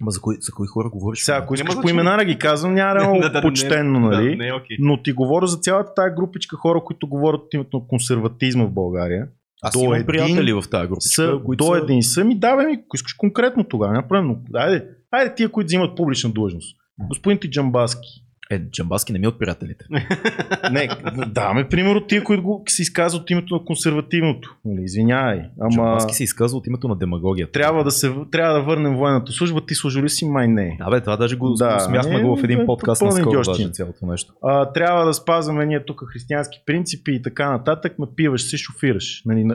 [0.00, 1.24] Ма за кои, за кои хора говориш?
[1.24, 4.00] Сега, ако искаш по имена да ги казвам, няма да е много Да, да, почтенно,
[4.00, 4.30] не, нали?
[4.30, 4.76] Да, не е окей.
[4.80, 8.72] Но ти говоря за цялата тая групичка хора, които говорят от името на консерватизма в
[8.72, 9.28] България.
[9.62, 11.00] Аз до имам един приятели в тази група.
[11.00, 14.60] са до един са ми, да, бе, ми, ако искаш конкретно тогава, няма проблем, но
[14.60, 16.76] айде, айде тия, които взимат публична длъжност.
[17.08, 18.23] Господин Тиджамбаски.
[18.50, 19.84] Е, Джамбаски не ми е от приятелите.
[20.72, 20.88] Не,
[21.26, 24.56] даваме пример от тия, които го, се изказват от името на консервативното.
[24.64, 27.52] Нали, извинявай, ама Джамбаски се изказва от името на демагогията.
[27.52, 29.66] трябва да, се, трябва да върнем военната служба.
[29.66, 30.28] Ти служил ли си?
[30.28, 30.76] Май не.
[30.78, 33.68] Да, бе, това даже го Да, смяхме го в един е, подкаст на скоро, даже
[33.68, 34.32] цялото нещо.
[34.42, 37.98] А, трябва да спазваме ние тук християнски принципи и така нататък.
[37.98, 39.22] Напиваш се, шофираш.
[39.26, 39.48] Нали,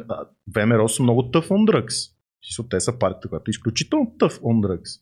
[0.56, 2.12] ВМРО са много тъв on drugs.
[2.70, 5.02] Те са партията, която е изключително тъв on drugs.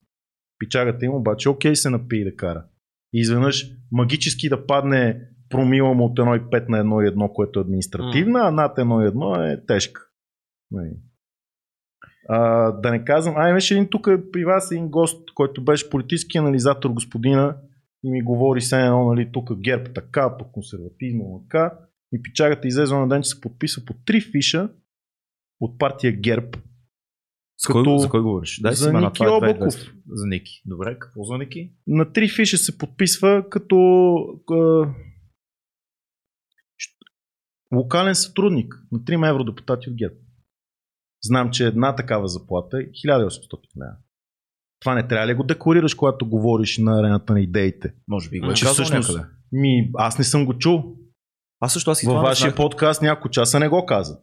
[0.59, 2.63] Пичагата им обаче окей се напие да кара.
[3.13, 8.51] И изведнъж магически да падне промила му от 1,5 на 1,1, което е административна, а
[8.51, 10.01] над 1,1 е тежка.
[10.71, 10.91] Нали.
[12.29, 16.37] А, да не казвам, а имаше един тук при вас един гост, който беше политически
[16.37, 17.57] анализатор господина
[18.03, 21.73] и ми говори се едно, нали, тук ГЕРБ така, по консерватизма така.
[22.13, 24.69] И пичагата излезе на ден, че се подписа по три фиша
[25.59, 26.47] от партия ГЕРБ.
[27.59, 28.59] За кой, Като- за кой говориш?
[28.61, 29.25] Дай за Ники е.
[29.25, 29.91] 2200.
[30.07, 30.61] За Ники.
[30.65, 31.71] Добре, какво за Ники?
[31.87, 33.75] На три фиша се подписва като
[34.51, 34.87] а,
[37.75, 40.15] локален сътрудник на 3 евродепутати от ГЕРБ.
[41.23, 43.29] Знам, че една такава заплата е 1800
[43.77, 43.95] лева.
[44.79, 47.93] Това не трябва ли го декларираш, когато говориш на арената на идеите?
[48.07, 49.29] Може би го е че казал всъщност- някъде.
[49.51, 50.95] Ми, аз не съм го чул.
[51.59, 52.55] Аз също аз и Във не вашия знаех.
[52.55, 54.19] подкаст няколко часа не го каза.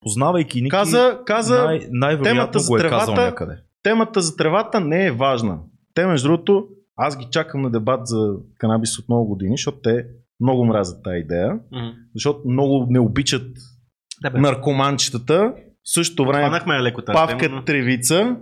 [0.00, 3.56] Познавайки Ники, Каза, каза най- най-вероятно темата за го е казал тревата- някъде.
[3.82, 5.58] темата за тревата не е важна.
[5.94, 6.66] Те, между другото,
[6.96, 8.16] аз ги чакам на дебат за
[8.58, 10.06] канабис от много години, защото те
[10.40, 11.86] много мразят тази идея, Мгм.
[12.14, 13.46] защото много не обичат
[14.22, 14.38] Да, бе.
[14.40, 15.52] наркоманчетата.
[15.82, 18.36] В същото време леко тази Павка тема, но- Тревица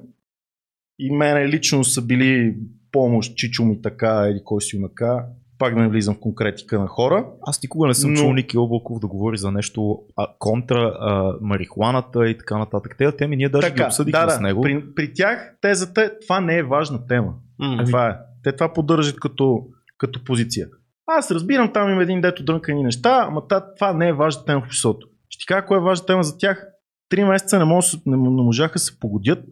[0.99, 2.57] и мене лично са били
[2.93, 5.25] помощ, чичо ми така или кой си унака.
[5.59, 7.27] Пак да не влизам в конкретика на хора.
[7.43, 11.35] Аз никога не съм Но- чул Ники Облаков да говори за нещо а, контра а,
[11.41, 12.95] марихуаната и така нататък.
[12.99, 14.63] Тези теми ние даже ги обсъдихме да, с него.
[14.63, 17.35] При, при тях тезата е, това не е важна тема.
[17.59, 17.85] М.
[17.87, 18.17] Това е.
[18.45, 19.63] Те това поддържат като,
[19.99, 20.69] като позиция.
[21.07, 23.43] Аз разбирам, там има един дето дрънкани неща, ама
[23.77, 25.09] това не е важна тема в обществото.
[25.29, 26.67] Ще ти кажа кое е важна тема за тях.
[27.09, 29.45] три месеца не, мож, не, не можаха да се погодят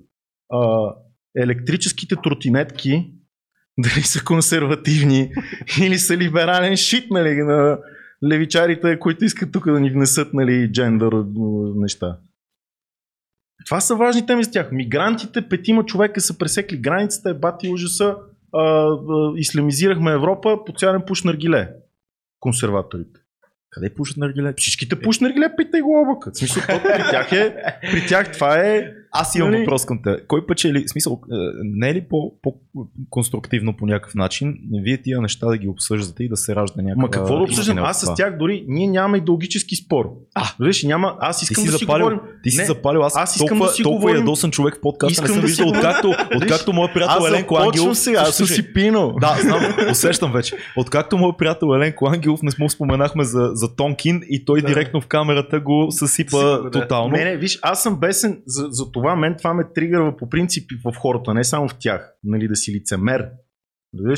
[0.52, 0.90] а,
[1.36, 3.12] електрическите тротинетки
[3.78, 5.32] дали са консервативни
[5.80, 7.78] или са либерален шит нали, на
[8.30, 11.12] левичарите, които искат тук да ни внесат нали, джендър
[11.76, 12.18] неща.
[13.66, 14.68] Това са важни теми за тях.
[14.72, 18.16] Мигрантите, петима човека са пресекли границата, е бати ужаса,
[18.52, 21.70] а, а, ислямизирахме Европа, поцялен пуш наргиле.
[22.40, 23.20] Консерваторите.
[23.70, 24.54] Къде пушат на региле?
[24.56, 26.30] Всичките пуш наргиле, питай го облака.
[26.30, 27.56] В смисъл, то при тях, е,
[27.90, 28.92] при тях това е...
[29.16, 29.60] Аз имам Нали?
[29.60, 30.16] въпрос към те.
[30.28, 31.34] Кой печели, смисъл, е,
[31.64, 36.28] не е ли по, по-конструктивно по някакъв начин, вие тия неща да ги обсъждате и
[36.28, 37.02] да се ражда някаква...
[37.02, 37.78] Ма какво да обсъждам?
[37.78, 40.10] Аз с тях дори, ние нямаме идеологически спор.
[40.34, 40.44] А.
[40.60, 42.20] Виж, няма, аз Ти искам си да си запалил, говорим.
[42.42, 44.80] ти си Не, запалил, аз, аз искам толкова, да си толкова говорим- ядосан човек в
[44.80, 47.98] подкаста не Искам съм да си виждал, откакто, откакто моят приятел Аз Еленко Ангелов...
[47.98, 49.14] сега, аз съм Слушай, си пинал.
[49.20, 49.60] Да, знам,
[49.90, 50.56] усещам вече.
[50.76, 54.66] Откакто моят приятел Еленко Ангелов не му споменахме за, за Тонкин и той Да.
[54.66, 57.16] директно в камерата го съсипа тотално.
[57.16, 60.70] Не, не, виж, аз съм бесен за, за това, мен това ме тригърва по принцип
[60.84, 63.28] в хората, не само в тях, нали, да си лицемер.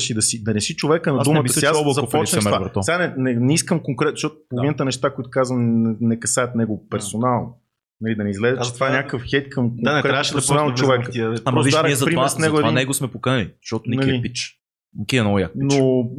[0.09, 1.65] И да, си, да не си човека на Аз думата мисля, си.
[1.65, 2.59] Аз е започнах това.
[2.59, 2.83] брато.
[2.83, 6.87] Сега не, не, не, искам конкретно, защото половината неща, които казвам, не, не касаят него
[6.89, 7.57] персонално.
[8.01, 10.31] Нали, да не излезе, Аз че това е това- някакъв хейт към Да, не трябваше
[10.31, 10.75] да персонално
[11.11, 11.33] тия.
[11.45, 14.05] Ама виж, ние за това, с за него това един- него сме поканали, защото Ники
[14.05, 14.17] Нали?
[14.17, 14.59] е пич.
[14.97, 15.73] Ники е много як пич.
[15.73, 16.09] Но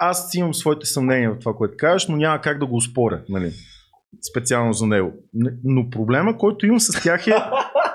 [0.00, 3.52] аз имам своите съмнения в това, което кажеш, но няма как да го споря, нали?
[4.30, 5.12] Специално за него.
[5.34, 7.30] Не- Но проблема, който имам с тях е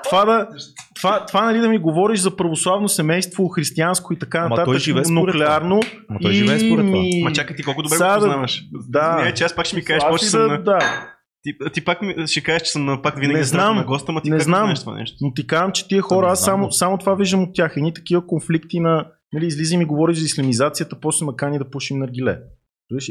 [0.04, 0.48] това да,
[0.96, 5.04] това, това нали, да ми говориш за православно семейство, християнско и така нататък, той живее
[5.04, 5.80] според нуклеарно.
[6.10, 6.98] Ама той и живее според това.
[6.98, 8.64] ми- Ма чакай ти колко добре Сега го познаваш.
[8.88, 9.24] Да.
[9.24, 10.62] Не, че аз пак ще ми кажеш, съм да, на...
[10.62, 10.78] да.
[11.42, 13.76] Ти, ти пак ми, ще кажеш, че съм на, пак винаги Не знам.
[13.76, 14.64] на госта, ма ти Не как знам.
[14.64, 15.16] знаеш това нещо?
[15.20, 17.76] Но ти казвам, че тия хора, аз само, само това виждам от тях.
[17.76, 19.06] Едни такива конфликти на...
[19.32, 22.38] Нали, излиза и говориш за исламизацията, после ме кани да пушим наргиле.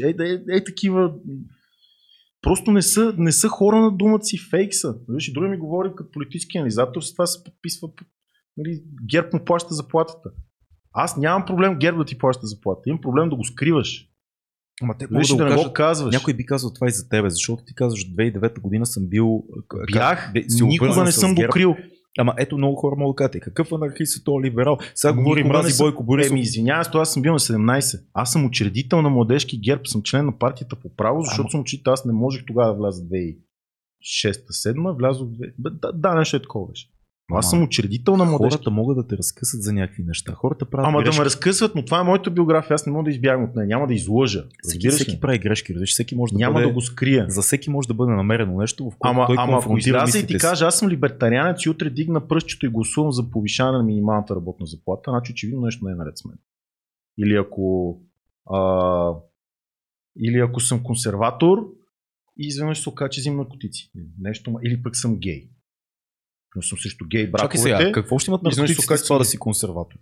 [0.04, 1.10] Ей, ей, ей, такива...
[2.44, 4.96] Просто не са, не са хора на думата си, фейк са.
[5.08, 7.88] Виж, и други ми говори като политически анализатор, с това се подписва.
[7.88, 8.06] под-
[8.56, 10.30] Нали, Герб му плаща заплатата.
[10.92, 12.80] Аз нямам проблем Герб да ти плаща заплата.
[12.86, 14.08] Имам проблем да го скриваш.
[14.82, 16.14] Ама те Виж, да, да, не го казваш.
[16.14, 19.42] Някой би казал това и за тебе, защото ти казваш 2009 година съм бил...
[19.92, 21.76] Бях, как- бе- никога не съм го крил.
[22.18, 24.78] Ама ето много хора могат да кажат, «Е, какъв анархист е този либерал?
[24.94, 26.30] Сега говори Никога не мрази съм- Бойко Борисов.
[26.30, 28.00] Еми, извинявай, аз съм бил на 17.
[28.14, 31.60] Аз съм учредител на младежки герб, съм член на партията по право, защото Ама- съм
[31.60, 31.92] учител.
[31.92, 35.52] Аз не можех тогава да вляза в 2006-2007, влязох в 2...
[35.58, 36.88] Бе, Да, да, нещо е такова беше.
[37.30, 38.56] Но аз съм учредител на младежки.
[38.56, 40.32] Хората могат да те разкъсат за някакви неща.
[40.32, 41.20] Хората правят Ама да грешки.
[41.20, 43.86] ме разкъсват, но това е моята биография, аз не мога да избягам от нея, няма
[43.86, 44.44] да излъжа.
[44.62, 47.26] Всеки, всеки прави грешки, разбираш, всеки може да Няма бъде, да го скрия.
[47.28, 50.26] За всеки може да бъде намерено нещо, в което Ама, той ама ако изляза и
[50.26, 54.36] ти кажа, аз съм либертарианец и утре дигна пръстчето и гласувам за повишаване на минималната
[54.36, 56.38] работна заплата, значи очевидно нещо не е наред с мен.
[57.18, 57.98] Или ако,
[58.50, 59.10] а,
[60.18, 61.58] или ако съм консерватор
[62.38, 63.90] и изведнъж се окаже, че взимам наркотици.
[64.20, 65.48] Нещо, или пък съм гей.
[66.56, 67.58] Но съм срещу гей Чакай браковете.
[67.78, 69.98] сега, какво ще имат Изведнъж наркотици се окаже, с това да си консерватор?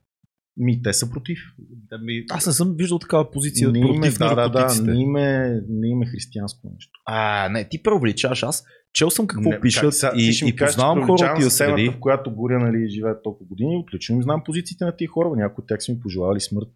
[0.57, 1.39] Ми, те са против.
[1.59, 2.25] Да ми...
[2.31, 4.91] Аз не съм виждал такава позиция Не против да, да, да, наркотиците.
[4.91, 6.91] не им е, не им е християнско нещо.
[7.07, 8.43] А, не, ти преувеличаваш.
[8.43, 11.89] Аз чел съм какво Не, пишат как сега, и, и кажеш, познавам хора от среди.
[11.89, 13.77] в която горя нали, живеят толкова години.
[13.77, 15.31] Отлично им знам позициите на тия хора.
[15.37, 16.69] Някои от тях са ми пожелали смърт.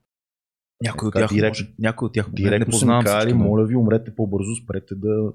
[0.83, 3.67] Някой от тях, директно- може, някой от тях не, не Директно ми познавам но- моля
[3.67, 5.33] ви, умрете по-бързо, спрете да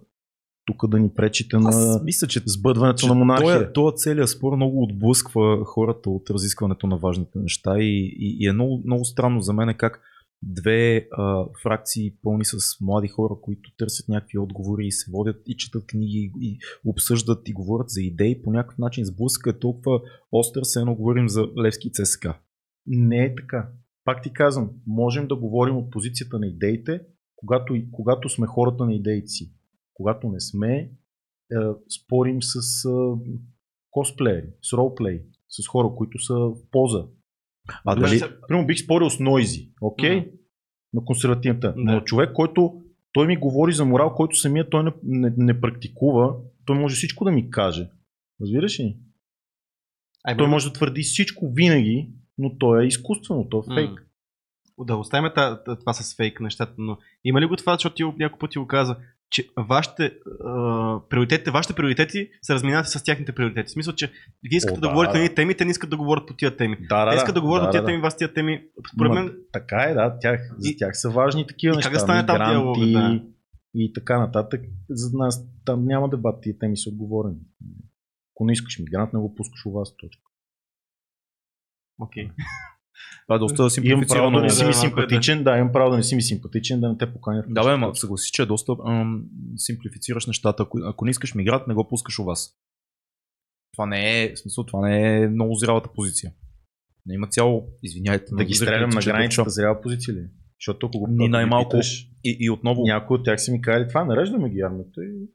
[0.71, 3.57] тук да ни пречите на Аз мисля, че сбъдването че на монархия.
[3.57, 8.47] Тоя, тоя целият спор много отблъсква хората от разискването на важните неща и, и, и
[8.47, 10.01] е много, много странно за мен как
[10.43, 15.57] две а, фракции пълни с млади хора, които търсят някакви отговори и се водят и
[15.57, 20.63] четат книги и обсъждат и говорят за идеи, по някакъв начин сблъска е толкова остър,
[20.63, 22.27] се едно говорим за Левски и ЦСК.
[22.87, 23.69] Не е така.
[24.05, 27.01] Пак ти казвам, можем да говорим от позицията на идеите,
[27.35, 29.51] когато, когато сме хората на идеите си.
[30.01, 30.89] Когато не сме, е,
[31.99, 32.91] спорим с е,
[33.91, 37.07] косплеери, с ролплей, с хора, които са в поза.
[37.85, 38.19] А Дали...
[38.47, 40.19] Примерно бих спорил с Нойзи, окей?
[40.19, 40.29] Мгм.
[40.93, 41.73] На консервативната.
[41.77, 46.35] Но човек, който той ми говори за морал, който самия той не, не, не практикува,
[46.65, 47.89] той може всичко да ми каже.
[48.41, 48.97] Разбираш ли?
[50.23, 53.89] Ай, Той бе, може да твърди всичко винаги, но то е изкуствено, то е фейк.
[54.77, 54.85] М.
[54.85, 58.03] Да оставим та- та- това с фейк нещата, но има ли го това, защото ти
[58.03, 58.97] няколко пъти го каза,
[59.31, 60.13] че вашите,
[60.43, 63.67] а, приоритетите, вашите приоритети се разминават с тяхните приоритети.
[63.67, 64.11] В смисъл, че
[64.43, 65.17] вие искате О, да, да, говорите да.
[65.17, 66.77] на едни теми, те не искат да говорят по тия теми.
[66.89, 68.63] Да, те искат да говорят по тия теми, вас тия теми.
[68.95, 70.19] Според мен, Така е, да.
[70.19, 71.89] Тях, за тях са важни такива и неща.
[71.89, 73.23] как да стане там диалога, да.
[73.75, 74.61] И така нататък.
[74.89, 77.39] За нас там няма дебат, тия теми са отговорени.
[78.35, 79.97] Ако не искаш мигрант, не го пускаш у вас.
[79.97, 80.21] Точка.
[81.99, 82.29] окей.
[83.27, 86.03] Това е доста Имам право да не си ми симпатичен, да, имам право да не
[86.03, 87.43] си ми симпатичен, да не те поканя.
[87.47, 89.23] в Да, бе, ма, съгласи, че е доста ам,
[89.57, 90.63] симплифицираш нещата.
[90.63, 92.53] Ако, ако не искаш мигрант, не го пускаш у вас.
[93.73, 96.31] Това не е, в смисъл, това не е много зрялата позиция.
[97.05, 98.25] Не има цяло, извиняйте.
[98.35, 100.27] Да ги стрелям на границата, зряла позиция ли?
[100.59, 101.69] Защото ако го Ни най-малко.
[101.69, 105.29] питаш, И, и отново, някои от тях са ми казали, това нареждаме ги армията и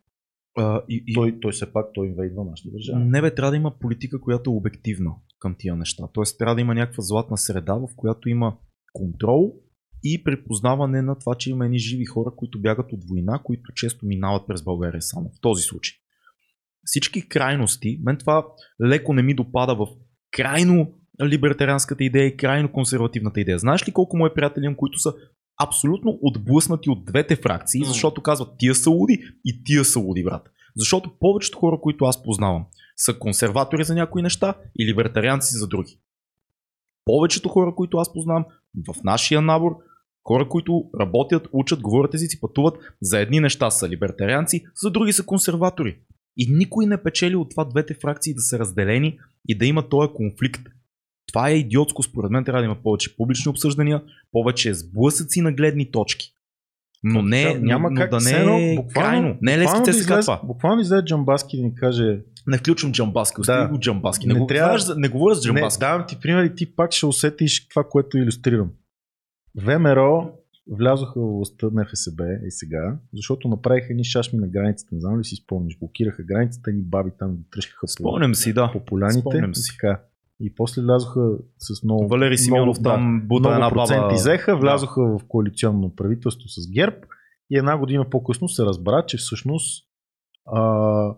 [0.56, 2.98] а, и, и, той, той все пак той инвейдва нашата държава.
[2.98, 6.04] Не бе, трябва да има политика, която е обективна към тия неща.
[6.12, 8.56] Тоест трябва да има някаква златна среда, в която има
[8.92, 9.54] контрол
[10.04, 14.06] и препознаване на това, че има едни живи хора, които бягат от война, които често
[14.06, 15.28] минават през България само.
[15.28, 15.94] В този случай.
[16.84, 18.46] Всички крайности, мен това
[18.86, 19.86] леко не ми допада в
[20.30, 23.58] крайно либертарианската идея и крайно консервативната идея.
[23.58, 25.14] Знаеш ли колко мои приятели които са
[25.62, 30.50] абсолютно отблъснати от двете фракции, защото казват тия са луди и тия са луди, брат.
[30.76, 32.66] Защото повечето хора, които аз познавам,
[32.96, 35.98] са консерватори за някои неща и либертарианци за други.
[37.04, 38.44] Повечето хора, които аз познавам
[38.88, 39.76] в нашия набор,
[40.24, 45.24] хора, които работят, учат, говорят езици, пътуват, за едни неща са либертарианци, за други са
[45.24, 45.98] консерватори.
[46.36, 49.18] И никой не печели от това двете фракции да са разделени
[49.48, 50.62] и да има този конфликт.
[51.36, 54.02] Това е идиотско, според мен трябва да има повече публични обсъждания,
[54.32, 56.32] повече сблъсъци на гледни точки.
[57.02, 59.36] Но не, Така, няма но, как да не е крайно.
[59.42, 60.40] Не е лески буквално да ЦСКА излезе- това.
[60.44, 63.68] Буквално излезе Джамбаски да ни каже Не включвам Джамбаски, остави Да.
[63.68, 64.26] го Джамбаски.
[64.26, 65.00] Не, Не го, трябва- трябва...
[65.00, 65.80] не говоря с Не, Джамбаски.
[65.80, 68.70] давам ти пример и ти пак ще усетиш това, което иллюстрирам.
[69.56, 70.30] ВМРО
[70.70, 74.94] влязоха в властта на ФСБ и сега, защото направиха едни шашми на границата.
[74.94, 78.70] Не знам ли си спомниш, блокираха границата, ни баби там ги тръщаха по, си, да.
[78.72, 79.20] по поляните.
[79.20, 79.76] Спомням си.
[79.80, 80.00] така.
[80.40, 84.14] И после влязоха с много, Валери Симеонов много, там да, бута една баба.
[84.14, 86.96] взеха, влязоха в коалиционно правителство с ГЕРБ
[87.50, 89.86] и една година по-късно се разбра, че всъщност
[90.46, 91.14] а,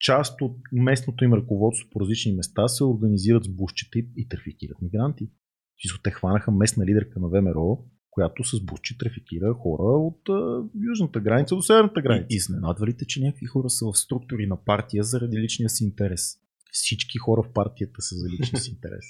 [0.00, 4.82] част от местното им ръководство по различни места се организират с бушчета и, и трафикират
[4.82, 5.30] мигранти.
[5.82, 11.20] Смисъл, Те хванаха местна лидерка на ВМРО, която с бушче трафикира хора от а, южната
[11.20, 12.26] граница до северната граница.
[12.30, 15.84] И, изненадва ли те, че някакви хора са в структури на партия заради личния си
[15.84, 16.38] интерес?
[16.72, 19.04] Всички хора в партията са за личния си интерес.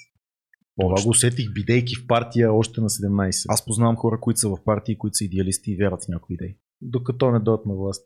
[0.79, 3.45] Това го усетих, бидейки в партия още на 17.
[3.49, 6.55] Аз познавам хора, които са в партии, които са идеалисти и вярват в някои идеи.
[6.81, 8.05] Докато не дойдат на власт.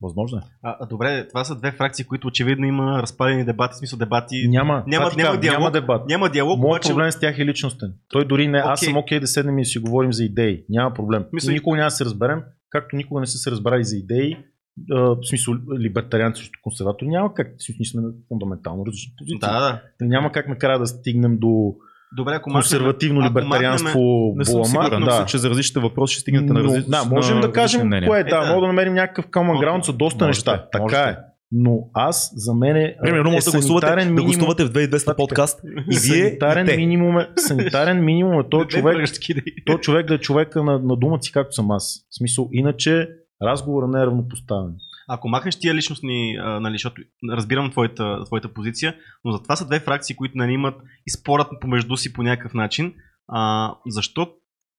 [0.00, 0.42] Възможно е.
[0.62, 4.48] А, а, добре, това са две фракции, които очевидно има разпалени дебати, в смисъл дебати.
[4.48, 5.58] Няма, Няма- ти няма диалог.
[5.58, 6.06] няма дебат.
[6.06, 6.88] Няма диалог, Моят обаче...
[6.88, 7.94] проблем с тях е личностен.
[8.08, 8.58] Той дори не.
[8.58, 8.86] Аз Окей.
[8.86, 10.64] съм окей да седнем и да си говорим за идеи.
[10.68, 11.24] Няма проблем.
[11.32, 14.36] Мисля- Никога няма да се разберем, както никога не са се разбрали за идеи.
[14.90, 17.46] В смисъл, либертарианци срещу консерватори няма как.
[17.58, 19.38] В смисъл, Ние сме на фундаментално различни позиции.
[19.40, 20.06] Да, да.
[20.06, 21.74] Няма как накрая да стигнем до
[22.16, 24.32] Добре, ако консервативно ако либертарианство.
[24.36, 25.26] Не съм сигурен, да.
[25.26, 28.20] че за различните въпроси ще стигнете на различни да, можем да кажем кое е.
[28.20, 28.46] Е, Да, да.
[28.46, 30.68] може да намерим някакъв common ground за доста Можете, неща.
[30.72, 31.10] Така можете.
[31.10, 31.16] е.
[31.52, 34.70] Но аз, за мен е, Примерно, е може да гласувате, санитарен да минимум, гостувате в
[34.70, 35.16] 2200 Това така.
[35.16, 39.08] подкаст и вие санитарен и минимум е, санитарен минимум е Две човек,
[39.66, 42.06] то човек да е човека на, на думата си, както съм аз.
[42.10, 43.08] В смисъл, иначе
[43.42, 44.74] разговорът не е равнопоставен.
[45.08, 47.02] Ако махнеш тия личностни, а, нали, защото
[47.32, 50.74] разбирам твоята, твоята позиция, но за това са две фракции, които нали, имат
[51.06, 52.94] и спорят помежду си по някакъв начин.
[53.28, 54.28] А, защо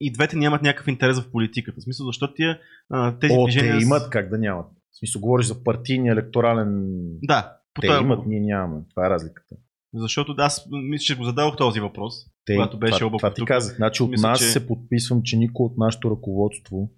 [0.01, 1.81] и двете нямат някакъв интерес в политиката?
[1.81, 2.59] В смисъл, защо тия,
[2.89, 3.77] а, тези О, движения...
[3.77, 4.65] те имат, как да нямат.
[4.91, 6.83] В смисъл, говориш за партийния електорален...
[7.23, 8.81] Да, Те това- имат, ние нямаме.
[8.89, 9.55] Това е разликата.
[9.93, 12.13] Защото аз мисля, че го зададох този въпрос.
[12.45, 13.75] Те, Когато беше това, това ти тук, казах.
[13.75, 16.89] Значи от мисля, нас че- се подписвам, че никой от нашето ръководство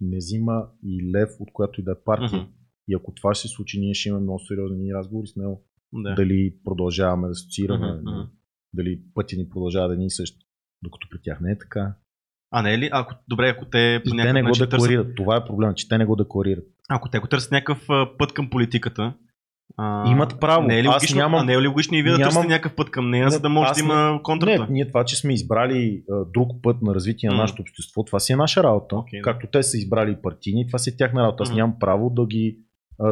[0.00, 2.40] не взима и лев от която и да е партия.
[2.40, 2.50] Мгм.
[2.88, 5.64] И ако това ще се случи, ние ще имаме много сериозни разговори с него.
[5.92, 6.14] Да.
[6.14, 8.30] Дали продължаваме да асоциираме, мгм.
[8.74, 10.36] дали пътя ни продължава да ни същ.
[10.82, 11.94] Докато при тях не е така.
[12.50, 12.88] А не е ли?
[12.92, 15.14] Ако, добре, ако те по И те някакъв не го начин търсят, декларират.
[15.16, 16.64] Това е проблем, че те не го декларират.
[16.88, 17.86] ако те го търсят някакъв
[18.18, 19.14] път към политиката,
[19.78, 20.66] а, Имат право.
[20.66, 22.32] Не е ли Аз логично, нямам- а не е ли логично и вие да нямам-
[22.32, 24.62] търсите някакъв път към нея, Не, за да може аз да има контрата?
[24.62, 27.40] Не, ние това, че сме избрали а, друг път на развитие на М.
[27.40, 28.96] нашето общество, това си е наша работа.
[28.96, 29.22] Да.
[29.22, 31.42] Както те са избрали партийни, това си е тяхна работа.
[31.42, 31.56] Аз Мгм.
[31.56, 32.58] нямам право да ги,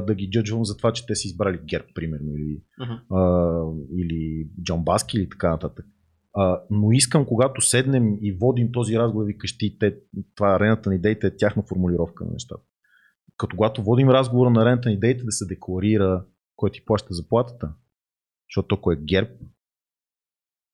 [0.03, 3.17] да ги джъджвам за това, че те са избрали ГЕРБ, примерно, или, Мгм.
[3.17, 3.63] а,
[3.97, 5.87] или Джон Баски, или така нататък.
[6.35, 9.95] А, но искам, когато седнем и водим този разговор, викаш ти, те,
[10.35, 12.63] това арената на идеите е тяхна формулировка на нещата.
[13.37, 16.25] Като когато водим разговора на арената на идеите, да се декларира
[16.57, 17.73] кой ти плаща заплатата.
[18.51, 19.31] Защото ако е ГЕРБ,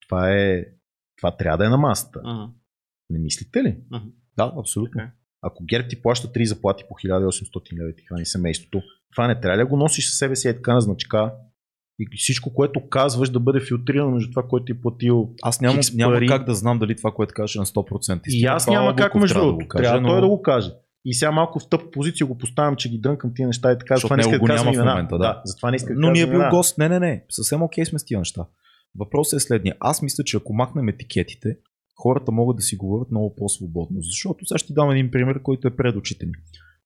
[0.09, 0.64] това е.
[1.18, 2.20] Това трябва да е на масата.
[2.24, 2.52] Мгм.
[3.10, 3.78] Не мислите ли?
[4.36, 4.92] Да, абсолютно.
[4.92, 5.12] Така е.
[5.42, 8.82] Ако ГЕРБ ти плаща 3 заплати по 1800 лева и ти храни семейството,
[9.12, 11.34] това не трябва ли да го носиш със себе си е така на значка
[11.98, 15.34] и всичко, което казваш да бъде филтрирано между това, което ти е платил.
[15.42, 18.52] Аз нямам, няма как да знам дали това, което кажеш е на 100% И истина.
[18.52, 19.66] аз Това няма как между другото.
[19.76, 20.70] Трябва но- той да го каже.
[21.04, 23.94] И сега малко в тъп позиция го поставям, че ги дрънкам тия неща и така.
[23.94, 24.90] Защото Затова не да го казвам няма в имена.
[24.90, 25.42] момента, да.
[25.44, 26.78] затова не иска да Но ни е бил гост.
[26.78, 27.24] Не, не, не.
[27.30, 28.46] Съвсем окей сме с тия неща.
[28.98, 29.76] Въпросът е следния.
[29.80, 31.56] Аз мисля, че ако махнем етикетите,
[32.02, 34.02] хората могат да си говорят много по-свободно.
[34.02, 36.32] Защото сега ще ти дам един пример, който е пред очите ми.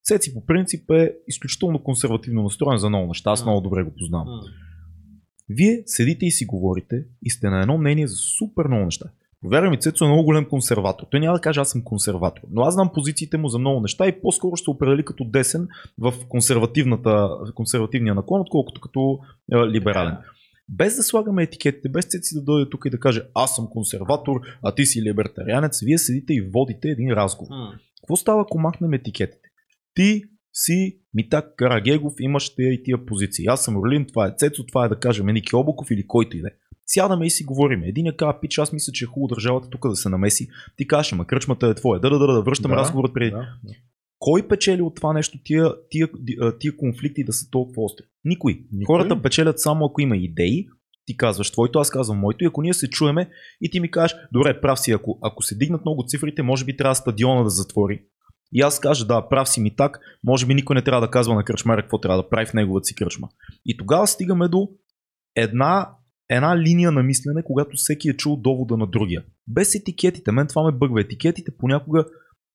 [0.04, 3.30] Цеци по принцип е изключително консервативно настроен за много неща.
[3.30, 4.28] Аз много добре го познавам.
[5.48, 9.06] Вие седите и си говорите и сте на едно мнение за супер много неща.
[9.46, 11.06] Повярвай ми, Цецо е много голям консерватор.
[11.10, 12.42] Той няма да каже аз съм консерватор.
[12.50, 15.68] Но аз знам позициите му за много неща и по-скоро ще определи като десен
[15.98, 19.18] в консервативната, консервативния наклон, отколкото като
[19.52, 20.16] е, либерален.
[20.68, 24.40] Без да слагаме етикетите, без Цеци да дойде тук и да каже аз съм консерватор,
[24.62, 27.50] а ти си либертарианец, вие седите и водите един разговор.
[27.50, 27.72] М.
[28.02, 29.48] Какво става, ако махнем етикетите?
[29.94, 33.46] Ти си Митак Карагегов, имаш тия и тия позиции.
[33.46, 36.40] Аз съм Орлин, това е Цецо, това е да кажем Ники Обоков или който и
[36.40, 36.52] да е.
[36.86, 37.82] Сядаме и си говорим.
[37.82, 40.48] Един е казва, пич, аз мисля, че е хубаво държавата тук да се намеси.
[40.76, 42.00] Ти кажеш, ма кръчмата е твоя.
[42.00, 43.30] Да, да, да, да, връщам Да, разговорът преди.
[43.30, 43.72] Да, да.
[44.18, 48.04] Кой печели от това нещо, тия, тия, тия, тия конфликти да са толкова остри?
[48.24, 48.60] Никой.
[48.72, 48.94] Никой.
[48.94, 50.66] Хората печелят само ако има идеи,
[51.06, 53.30] ти казваш твоето, аз казвам моето и ако ние се чуеме
[53.60, 56.76] и ти ми кажеш, добре, прав си, ако, ако се дигнат много цифрите, може би
[56.76, 58.02] трябва стадиона да затвори.
[58.52, 61.34] И аз кажа, да, прав си ми так, може би никой не трябва да казва
[61.34, 63.28] на кръчмаря какво трябва да прави в неговата си кръчма.
[63.66, 64.68] И тогава стигаме до
[65.36, 65.90] една,
[66.28, 69.24] една линия на мислене, когато всеки е чул довода на другия.
[69.48, 71.00] Без етикетите, мен това ме бъгва.
[71.00, 72.04] Етикетите понякога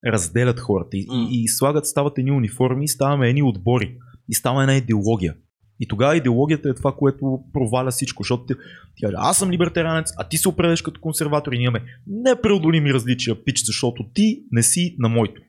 [0.08, 3.98] разделят хората и, и, и слагат, стават едни униформи, ставаме едни отбори
[4.30, 5.36] и става една идеология.
[5.80, 8.54] И тогава идеологията е това, което проваля всичко, защото ти,
[8.96, 12.94] ти кажа, аз съм либертарианец, а ти се определяш като консерватор и ние имаме непреодолими
[12.94, 15.42] различия, пич, защото ти не си на моето.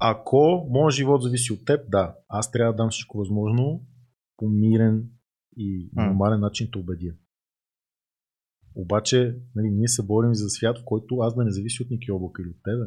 [0.00, 3.82] Ако моят живот зависи от теб, да, аз трябва да дам всичко възможно
[4.36, 5.04] по мирен
[5.58, 7.14] и нормален начин те убедя.
[8.74, 12.12] Обаче, нали, ние се борим за свят, в който аз да не зависи от Ники
[12.12, 12.84] Облак или от тебе,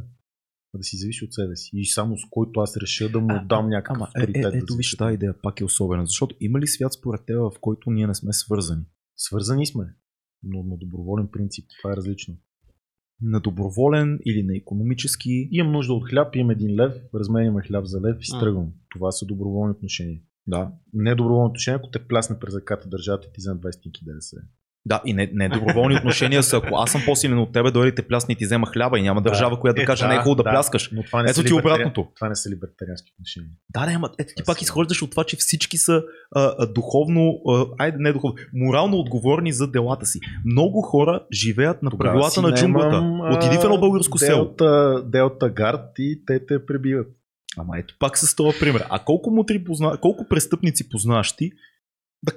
[0.73, 1.69] а да си зависи от себе си.
[1.73, 4.45] И само с който аз реша да му А, дам някакъв Ама, е, авторитет.
[4.45, 4.97] е, да ето виж, зависи.
[4.97, 8.15] тази идея пак е особена, защото има ли свят според теб, в който ние не
[8.15, 8.83] сме свързани?
[9.17, 9.95] Свързани сме,
[10.43, 11.65] но на доброволен принцип.
[11.81, 12.35] Това е различно.
[13.21, 15.49] На доброволен или на економически?
[15.51, 18.39] Имам нужда от хляб, имам един лев, разменяме хляб за лев и си М.
[18.39, 18.73] тръгвам.
[18.89, 20.21] Това са доброволни отношения.
[20.47, 20.71] Да.
[20.93, 24.37] Не доброволни отношения, ако те плясне през ръката държавата и ти вземе 20 стинки ДДС.
[24.85, 28.01] Да, и не, не доброволни отношения са, ако аз съм по-силен от тебе, дойде те
[28.01, 30.17] плясне и ти взема хляба и няма държава, която да Е, каже, да, не е
[30.17, 30.49] хубаво да, да.
[30.51, 30.91] пляскаш.
[30.93, 32.07] Но това не Ето ти обратното.
[32.15, 33.49] Това не са либертариански отношения.
[33.69, 36.03] Да, да, ама ето ти Това пак изхождаш от това, че всички са
[36.35, 40.19] а, а, духовно, а, айде не духовно, морално отговорни за делата си.
[40.45, 42.97] Много хора живеят на правилата на джунглата.
[43.37, 44.45] Отиди в едно българско село.
[44.45, 47.07] Делта, Делта Гард и те те пребиват.
[47.57, 48.85] Ама ето пак с това пример.
[48.89, 49.97] А колко мутри позна...
[49.97, 51.51] колко престъпници познаваш ти?
[52.23, 52.33] Да,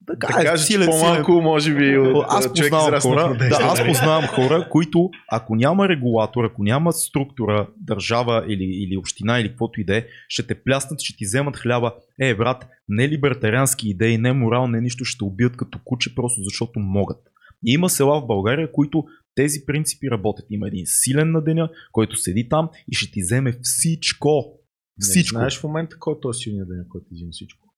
[0.00, 3.88] да, Да кажеш, че силен, по-малко може би от аз познавам хора, да, аз нали?
[3.88, 9.80] познавам хора, които ако няма регулатор, ако няма структура, държава или, или община или каквото
[9.80, 11.94] и да е, ще те пляснат, ще ти вземат хляба.
[12.20, 16.42] Е, брат, не либертариански идеи, не морал, не нищо, ще те убият като куче, просто
[16.42, 17.18] защото могат.
[17.66, 19.04] И има села в България, които
[19.34, 20.46] тези принципи работят.
[20.50, 24.57] Има един силен на деня, който седи там и ще ти вземе всичко.
[24.98, 25.34] Всичко.
[25.34, 27.68] Не знаеш в момента кой е този силният ден, който взима всичко.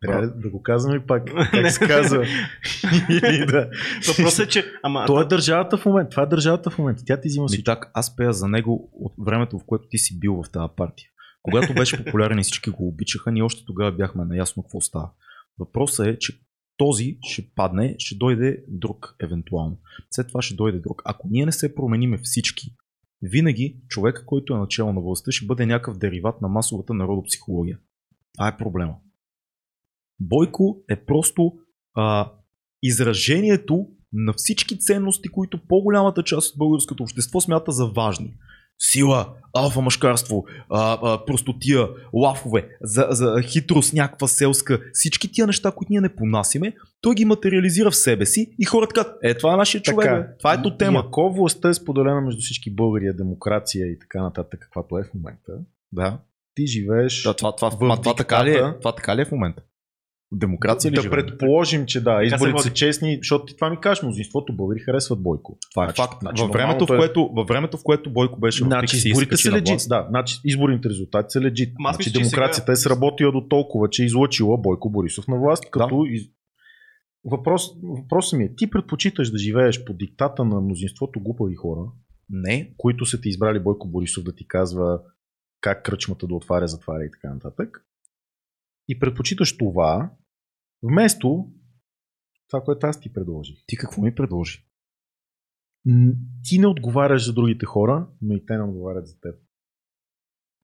[0.00, 2.26] Трябва да, да го казвам и пак, как се казва.
[3.46, 3.70] Да.
[4.08, 4.64] Въпросът е, че...
[4.82, 6.10] Ама, Това е държавата в момента.
[6.10, 7.02] Това е държавата в момента.
[7.06, 7.64] Тя ти взима всичко.
[7.64, 11.08] так, аз пея за него от времето, в което ти си бил в тази партия.
[11.42, 15.10] Когато беше популярен и всички го обичаха, ние още тогава бяхме наясно какво става.
[15.58, 16.40] Въпросът е, че
[16.76, 19.78] този ще падне, ще дойде друг евентуално.
[20.10, 21.02] След това ще дойде друг.
[21.04, 22.74] Ако ние не се промениме всички,
[23.22, 27.78] винаги човек, който е начало на властта, ще бъде някакъв дериват на масовата народопсихология.
[28.34, 28.94] Това е проблема.
[30.20, 31.52] Бойко е просто
[31.94, 32.32] а,
[32.82, 38.34] изражението на всички ценности, които по-голямата част от българското общество смята за важни.
[38.80, 39.26] Сила,
[39.56, 45.92] алфа мъжкарство, а, а, простотия, лафове, за, за хитрост, някаква селска, всички тия неща, които
[45.92, 49.56] ние не понасиме, той ги материализира в себе си и хората казват, е, това е
[49.56, 50.26] нашия човек, бе.
[50.38, 51.02] това е то И тема.
[51.06, 55.52] ако властта е споделена между всички българи, демокрация и така нататък, каквато е в момента,
[55.92, 56.18] Да.
[56.54, 58.62] ти живееш Да, това, това, в това, това, така ли е?
[58.78, 59.62] това така ли е в момента?
[60.32, 61.26] Демокрация ли да живеем?
[61.26, 65.58] предположим, че да, изборите са честни, защото ти това ми кажеш, мнозинството българи харесват Бойко.
[65.74, 66.16] Това е Значи- факт.
[66.20, 69.08] значи във, времето, в е- което, във времето, в което Бойко беше в Значи и
[69.08, 69.80] изборите са легит.
[69.88, 71.74] Да, значи изборните резултати са легит.
[71.80, 76.22] Значи демокрацията е сработила до толкова, че е излъчила Бойко Борисов на власт, като из...
[77.24, 81.80] Въпрос, въпросът ми е, ти предпочиташ да живееш по диктата на мнозинството глупави хора,
[82.30, 85.00] Не, които са ти избрали Бойко Борисов да ти казва
[85.60, 87.84] как кръчмата да отваря, затваря и така нататък.
[88.88, 90.10] И предпочиташ това,
[90.82, 91.50] вместо
[92.48, 93.56] това, което аз ти предложих.
[93.66, 94.64] ти какво ми предложи?
[96.44, 99.34] Ти не отговаряш за другите хора, но и те не отговарят за теб.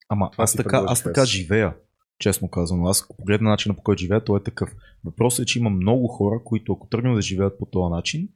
[0.09, 1.77] Ама Това аз така, аз така живея,
[2.19, 2.87] честно казано.
[2.87, 4.75] Аз погледна начина по който живея, той е такъв.
[5.05, 8.29] Въпросът е, че има много хора, които ако тръгнем да живеят по този начин,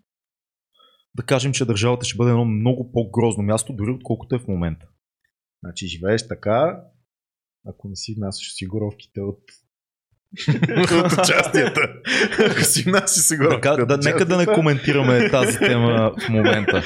[1.15, 4.89] да кажем, че държавата ще бъде едно много по-грозно място, дори отколкото е в момента.
[5.65, 6.85] Значи живееш така,
[7.67, 9.41] ако не си внасяш осигуровките от
[10.77, 11.81] от участията.
[12.41, 13.49] Ако си внася сега.
[13.49, 16.83] Нека, да, нека да не коментираме тази тема в момента.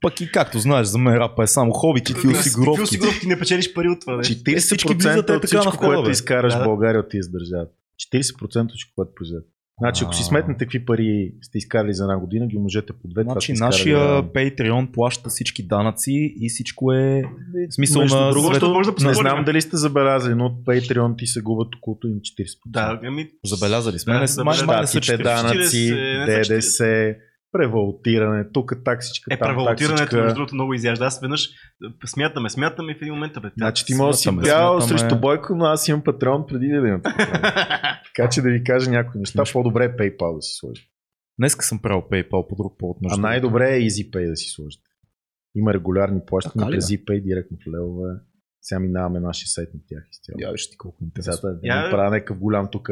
[0.00, 2.82] Пък и както знаеш, за мен рапа е само хоби, какви Какви осигуровки.
[2.82, 4.16] осигуровки не печелиш пари от това.
[4.16, 4.34] нещо.
[4.34, 6.64] 40% всички влизат е от всичко, което изкараш Да, в да.
[6.64, 7.68] България от тези държават.
[8.14, 9.44] 40% от всичко, което произведат.
[9.78, 13.22] Значи, ако си сметнете какви пари сте изкарали за една година, ги умножете по две.
[13.22, 14.28] Значи изкарали нашия реално.
[14.28, 17.22] Patreon плаща всички данъци и всичко е
[17.70, 18.68] в смисъл Между на другото, свет...
[18.68, 22.20] може да Не знам дали сте забелязали, но от Patreon ти се губят около им
[22.20, 22.58] 40%.
[22.66, 23.30] Да, ами...
[23.44, 24.12] Забелязали сме.
[24.12, 24.66] Да, не, забелязали.
[24.66, 25.42] май, май не са Щатите, 40.
[25.42, 27.14] данъци, 40, не са ДДС,
[27.54, 30.16] превалутиране, тук таксичка, Е, там таксичка.
[30.16, 31.04] между другото, много изяжда.
[31.04, 31.50] Аз веднъж е,
[32.06, 35.54] смятаме, смятаме и в един момент, бе, Значи ти може да си бял срещу Бойко,
[35.56, 37.02] но аз имам патреон преди да имам.
[38.16, 40.88] Така че да ви кажа някои неща, по-добре е PayPal да си сложите.
[41.38, 42.96] Днеска съм правил PayPal по друг повод.
[42.96, 44.84] А между най-добре е EasyPay да си сложите.
[45.54, 48.12] Има регулярни плащания през EasyPay директно в левове.
[48.62, 50.36] Сега минаваме нашия сайт на тях изцяло.
[50.38, 51.32] Я виж ти колко интересно.
[51.32, 52.88] Сега да Я- не правя някакъв голям тук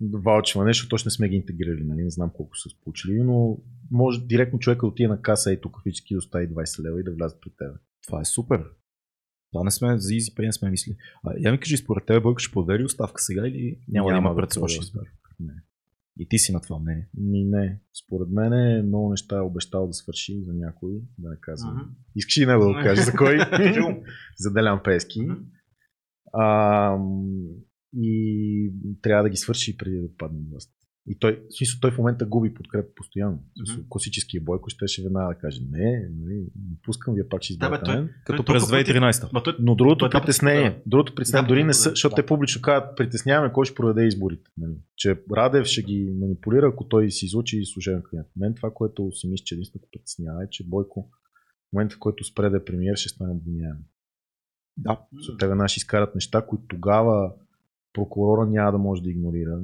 [0.00, 2.02] ваучване, защото точно не сме ги интегрирали, нали?
[2.02, 3.58] не знам колко са получили, но
[3.90, 7.04] може директно човека да отиде на каса и тук физически да остави 20 лева и
[7.04, 7.76] да влязат при теб.
[8.06, 8.64] Това е супер.
[9.52, 10.96] Това не сме, за EasyPay не сме мислили.
[11.24, 14.14] А, я ми кажи, според тебе Бойко ще подаде ли оставка сега или няма, да
[14.14, 15.08] Няма има да предсрочни подаде избори?
[15.40, 15.54] Не.
[16.18, 17.08] И ти си на това мнение.
[17.16, 17.80] Ми не.
[18.04, 21.74] Според мен е много неща е обещал да свърши за някой, да не казвам.
[21.74, 21.84] Мгм.
[22.16, 23.38] Искаш ли него да го кажа за кой?
[24.36, 25.22] за Делян Пески.
[25.22, 25.34] Мгм.
[26.32, 26.98] А,
[27.96, 30.72] и трябва да ги свърши преди да падне власт.
[31.08, 33.38] И той, в смисъл, той в момента губи подкрепа постоянно.
[33.72, 33.82] Мгм.
[33.88, 36.34] Класическия бойко щеше веднага да каже, не, нали,
[36.68, 38.10] не пускам, вие пак ще Да, бе, изберете мен.
[38.26, 39.32] Като Той през толкова пъти- 2013.
[39.32, 40.76] Ма той- Но другото Той там- притеснение, да.
[40.86, 42.22] другото притеснение, Да, дори да, не са, да, защото да.
[42.22, 44.50] те публично казват, притесняваме кой ще проведе изборите.
[44.56, 44.74] Нали?
[44.96, 48.26] Че Радев ще ги манипулира, ако той си излучи служебен кабинет.
[48.36, 51.10] Мен това, което си мисля, че единственото притеснява е, че Бойко
[51.68, 53.76] в момента, в който спре да е премиер, ще стане обвиняем.
[54.76, 55.00] Да.
[55.38, 57.32] Те веднага ще изкарат неща, които тогава
[57.96, 59.58] прокурора няма да може да игнорира.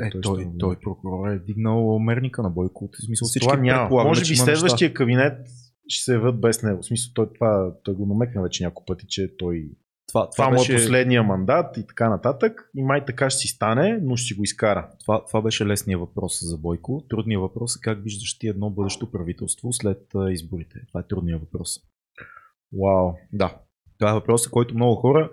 [0.00, 2.88] Е, Той той, ще той, го- прокурор е дигнал мерника на Бойко.
[2.92, 4.04] В смисъл всички това няма.
[4.04, 4.44] Може би има неща.
[4.44, 5.38] следващия кабинет
[5.88, 6.82] ще се явят без него.
[6.82, 9.70] В смисъл, той, това, той го намекна вече няколко пъти, че той
[10.08, 12.70] Това, това, това, му е беше, последния мандат и така нататък.
[12.76, 14.90] И май така ще си стане, но ще си го изкара.
[15.00, 17.04] това, това беше лесният въпрос за Бойко.
[17.08, 20.78] Трудният въпрос е как виждаш ти едно бъдещо правителство след изборите.
[20.88, 21.78] Това е трудният въпрос.
[22.82, 23.12] Вау.
[23.32, 23.58] Да.
[23.98, 25.30] Това е въпросът, който много хора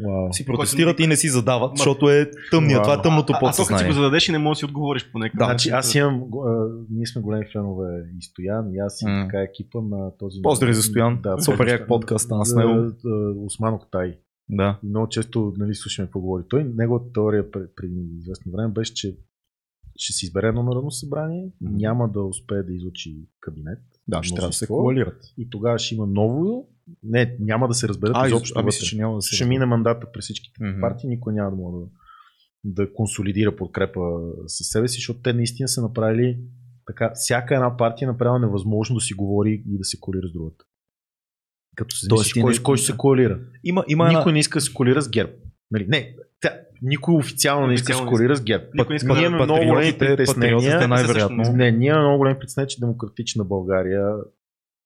[0.00, 0.32] Вау.
[0.32, 2.76] си протестират и не си задават, Ма- защото е тъмния.
[2.76, 2.82] Вау.
[2.82, 3.86] Това е тъмното А, а подсъзнание.
[3.86, 5.44] го зададеш и не можеш да си отговориш по някакъв Да.
[5.44, 5.78] Значи начин.
[5.78, 7.88] аз имам, а, ние сме големи фенове
[8.18, 9.24] и Стоян, и аз и М.
[9.24, 10.42] така екипа на този...
[10.42, 11.20] Поздрави за Стоян.
[11.38, 12.90] Супер този- як подкаст стана с а, него.
[13.06, 14.18] а, Осман Октай.
[14.48, 14.78] Да.
[14.84, 16.42] И много често нали, слушаме какво говори.
[16.48, 19.16] Той, неговата теория пред- преди известно време беше, че
[19.96, 21.76] ще се избере едно народно събрание, Мгм.
[21.76, 23.78] няма да успее да излучи кабинет.
[24.08, 25.20] Да, ще трябва да се коалират.
[25.38, 26.68] И тогава ще има ново.
[27.02, 28.58] Не, няма да се разберат А, изобщо.
[28.58, 29.36] а мисля, че няма да се.
[29.36, 30.80] ще мине мандата през всичките Мгм.
[30.80, 31.86] партии, никой няма да може да,
[32.84, 34.00] да консолидира подкрепа
[34.46, 36.38] със себе си, защото те наистина са направили
[36.86, 40.32] така, всяка една партия е направила невъзможно да си говори и да се коалира с
[40.32, 40.64] другата.
[41.76, 43.40] Като се Тоест кой, не- кой ще се коалира.
[43.64, 44.18] Има, има една...
[44.18, 45.32] Никой не иска да се коалира с ГЕРБ.
[45.70, 45.86] Нали?
[45.88, 46.50] Не, тя,
[46.82, 48.64] никой официално не иска да се коалира с ГЕРБ.
[48.94, 50.88] Иска да- ние имаме много големи притеснения.
[50.88, 51.42] най-вероятно.
[51.52, 54.08] Не, ние имаме много големи притеснения, че демократична България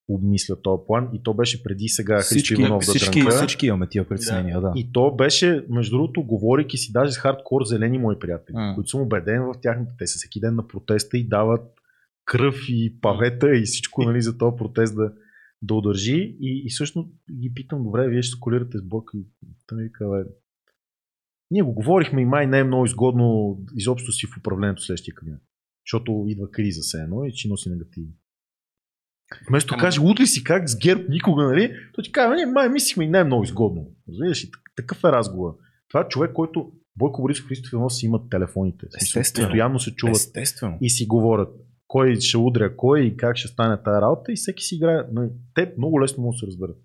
[0.08, 3.36] обмисля този план и то беше преди сега Христо Всички, Иванов да всички, дрънка.
[3.36, 4.72] всички имаме тия притеснения, да.
[4.76, 8.72] И то беше, между другото, говорейки си даже с хардкор зелени мои приятели, М.
[8.74, 9.92] които съм убеден в тяхната.
[9.98, 11.62] Те са всеки ден на протеста и дават
[12.24, 15.12] кръв и павета и всичко нали, за този протест да,
[15.62, 16.36] да удържи.
[16.40, 17.08] И, и всъщност
[17.40, 19.10] ги питам, добре, вие ще се колирате с Бог.
[19.14, 19.26] И
[19.66, 20.30] той ми бе,
[21.50, 25.40] ние го говорихме и май не е много изгодно изобщо си в управлението следващия кабинет.
[25.86, 28.08] Защото идва криза се едно и че носи негативи.
[29.48, 31.72] Вместо да каже, утре си как с ГЕРБ никога, нали?
[31.94, 33.86] Той ти казва, ние май мислихме и не е много изгодно.
[34.08, 34.50] Разбираш ли?
[34.50, 35.56] Так- Такъв е разговор.
[35.88, 38.86] Това е човек, който Бойко Борисов Христов Иванов си имат телефоните.
[39.02, 39.46] Естествено.
[39.48, 40.78] Постоянно се чуват Естествено.
[40.80, 41.48] и си говорят
[41.88, 45.02] кой ще удря кой и как ще стане тази работа и всеки си играе.
[45.12, 46.76] Но те много лесно могат да се разберат.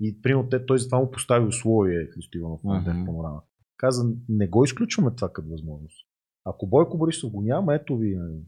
[0.00, 3.42] И примерно те, той затова му постави условие Христо Иванов на mm панорама.
[3.76, 6.06] Каза, не го изключваме това като възможност.
[6.44, 8.40] Ако Бойко Борисов го няма, ето ви, нали,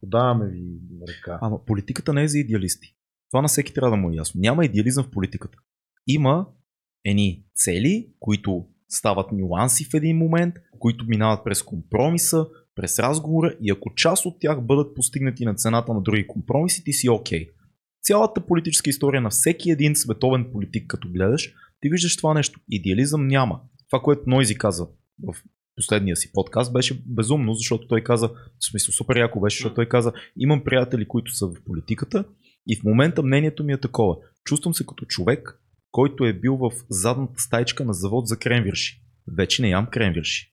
[0.00, 0.78] подаваме ви
[1.08, 1.38] ръка.
[1.42, 2.96] Ама политиката не е за идеалисти.
[3.30, 4.40] Това на всеки трябва да му е ясно.
[4.40, 5.58] Няма идеализъм в политиката.
[6.06, 6.46] Има
[7.04, 13.70] едни цели, които стават нюанси в един момент, които минават през компромиса, през разговора и
[13.70, 17.48] ако част от тях бъдат постигнати на цената на други компромиси, ти си окей.
[18.02, 22.60] Цялата политическа история на всеки един световен политик, като гледаш, ти виждаш това нещо.
[22.70, 23.60] Идеализъм няма.
[23.92, 24.86] Това, което Нойзи каза
[25.22, 25.34] в
[25.76, 28.34] последния си подкаст, беше безумно, защото той каза, в
[28.70, 32.24] смисъл супер яко беше, защото той каза, имам приятели, които са в политиката
[32.68, 34.16] и в момента мнението ми е такова.
[34.44, 35.60] Чувствам се като човек,
[35.90, 39.00] който е бил в задната стайчка на завод за кремвирши.
[39.36, 40.52] вече не ям кремвирши.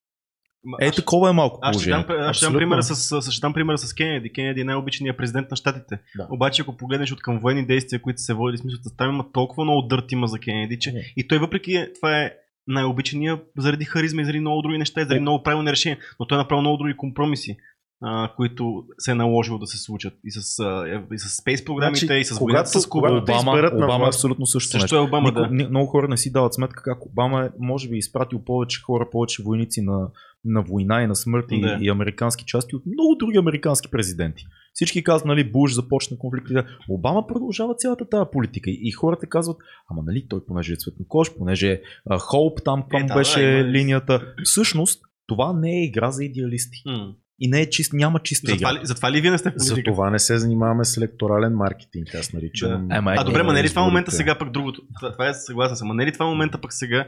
[0.64, 2.30] Ма, Е, аз- такова е малко Аз ще дам, положението.
[2.30, 4.34] аз ще дам примера с, с, ще дам примера с Кенеди.
[4.34, 6.00] Кенеди е най-обичаният президент на щатите.
[6.18, 6.28] Да.
[6.32, 9.88] Обаче, ако погледнеш от към военни действия, които се водили, смисъл, там има толкова много
[9.88, 11.14] дърт има за Кенеди, че Не.
[11.18, 12.32] и той въпреки това е
[12.70, 16.38] най-обичания заради харизма и заради много други неща, и заради много правилни решения, но той
[16.38, 17.58] е направил много други компромиси,
[18.02, 18.64] а, които
[18.98, 20.14] се е наложило да се случат.
[20.24, 23.08] И с, а, и с спейс програмите, Значи, и с когато- войната с Куба.
[23.08, 24.18] когато Обама, изберат на Обама е власт.
[24.18, 25.48] абсолютно също Също е Обама, Нико, да.
[25.48, 29.10] ни- много хора не си дават сметка как Обама е, може би, изпратил повече хора,
[29.12, 30.08] повече войници на,
[30.46, 31.78] на война и на смърт и, Да.
[31.82, 34.46] и американски части от много други американски президенти.
[34.80, 36.48] Всички казват, нали, Буш започна конфликт.
[36.90, 38.70] Обама продължава цялата тази политика.
[38.70, 39.58] И, и хората казват,
[39.92, 43.42] ама нали, той понеже е цветнокож, понеже е а, Хоуп там, там Е, да, беше
[43.42, 44.22] да, има- линията.
[44.44, 46.78] Всъщност, това не е игра за идеалисти.
[46.86, 47.14] М.
[47.40, 48.82] И не е чист, няма чиста Затова, игра.
[48.82, 49.92] ли, затова ли вие не сте в За политика?
[49.92, 52.88] това не се занимаваме с електорален маркетинг, аз наричам.
[52.88, 52.96] Да.
[52.96, 54.82] Ема, А добре, е, ма не е ли това момента сега пък другото?
[55.00, 55.88] Това, това е съгласен съм.
[55.88, 57.08] Ма не е ли това момента пък сега?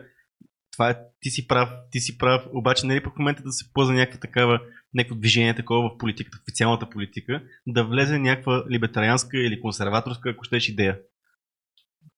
[0.72, 3.52] Това е, ти си прав, ти си прав, обаче не е ли пък момента да
[3.52, 4.62] се плъза някаква такава,
[4.94, 10.44] някакво движение такова в политиката, в официалната политика, да влезе някаква либертарианска или консерваторска, ако
[10.44, 11.00] щеш, идея.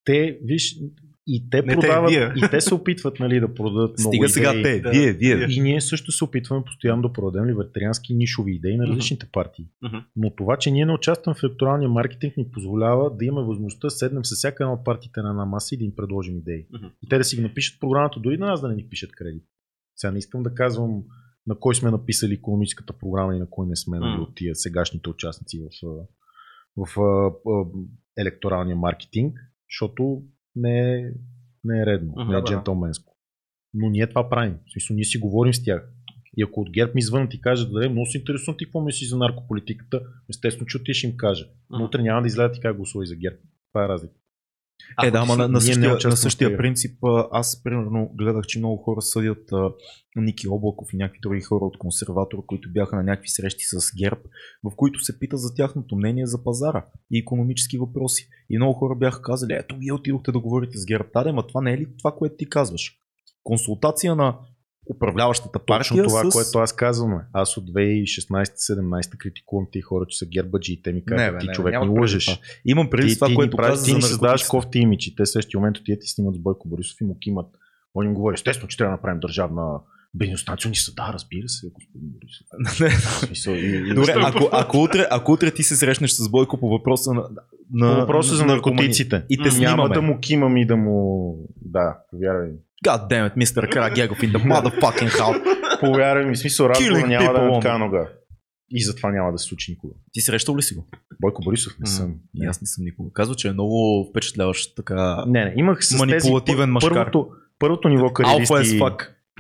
[0.04, 0.76] Те, виж,
[1.28, 2.34] и те Не те, продават, вие.
[2.36, 4.82] и те се опитват нали, да продадат много Стига сега идеи.
[4.82, 5.48] те, вие, вие.
[5.50, 9.66] И ние също се опитваме постоянно да продадем либертариански нишови идеи на различните партии.
[9.82, 9.98] Мгм.
[10.16, 13.92] Но това, че ние не участваме в електоралния маркетинг, ни позволява да имаме възможността да
[13.92, 16.68] седнем с всяка една от партиите на една маса и да им предложим идеи.
[16.74, 16.86] Мгм.
[17.02, 19.12] И те да си ги напишат в програмата, дори на нас да не ни пишат
[19.12, 19.44] кредит.
[19.96, 21.04] Сега не искам да казвам
[21.48, 25.10] на кой сме написали економическата програма и на кой не сме нали, от тия сегашните
[25.10, 26.06] участници в,
[26.78, 27.66] в а, а,
[28.18, 29.38] електоралния маркетинг,
[29.70, 30.22] защото
[30.56, 31.12] не е,
[31.64, 32.32] не е редно, Мгм.
[32.32, 33.16] не е джентълменско.
[33.74, 34.58] Но ние това правим.
[34.68, 35.90] В смисъл, ние си говорим с тях.
[36.38, 39.10] И ако от ГЕРБ ми звънат и кажат, да, много се интересувам ти какво мислиш
[39.10, 41.46] за наркополитиката, естествено, че ти ще им кажа.
[41.70, 43.38] Но утре няма да излязат и как гласувай за ГЕРБ.
[43.70, 44.14] Това е разлика.
[45.04, 48.78] Е, да, ама на, на, същия, на същия принцип, а, аз примерно гледах, че много
[48.78, 49.72] хора съдят а,
[50.16, 54.22] Ники Облаков и някакви други хора от консерватор, които бяха на някакви срещи с ГЕРБ,
[54.64, 58.28] в които се пита за тяхното мнение за пазара и економически въпроси.
[58.50, 61.24] И много хора бяха казали, ето вие отидохте да говорите с ГЕРБ.
[61.24, 62.98] Да, ма това не е ли това, което ти казваш?
[63.44, 64.38] Консултация на
[64.90, 66.34] управляващата партия Точно това, с...
[66.34, 67.14] което аз казвам.
[67.14, 67.22] е.
[67.34, 71.48] Аз от 2016-17 критикувам тези хора, че са гербаджи и те ми казват, бе, ти
[71.48, 72.26] не, човек предвид лъжеш.
[72.26, 72.38] това.
[72.66, 75.30] Имам преди Ти, това, ти, което каза ти ни създаваш кофти имидж и те в
[75.30, 77.48] същия момент отиват и снимат с Бойко Борисов и му кимат.
[77.96, 79.80] Он им говори, естествено, че трябва да направим държавна
[80.16, 80.70] бензиностанция.
[80.70, 82.48] Ни са, да, разбира се, господин Борисов.
[83.96, 87.24] Добре, ако, ако, утре, ако утре ти се срещнеш с Бойко по въпроса на,
[87.74, 89.24] на по въпроса за на наркотиците.
[89.30, 89.94] и те М, Няма снимаме.
[89.94, 91.36] да му кимам и да му...
[91.62, 92.50] Да, повярвай.
[92.86, 93.70] God damn it, Mr.
[93.74, 95.80] Карагегов in the motherfucking house.
[95.80, 98.10] Повярвай ми, смисъл разговор няма да е така нога.
[98.70, 99.94] И затова няма да се случи никога.
[100.12, 100.88] Ти срещал ли си го?
[101.22, 102.16] Бойко Борисов не съм.
[102.36, 103.12] И аз не съм никога.
[103.14, 105.24] Казва, че е много впечатляващ така.
[105.28, 106.94] Не, не, имах с Манипулативен тези, мъжкар.
[106.94, 107.30] Първото,
[107.60, 108.80] първото ниво Алфа кариеристи...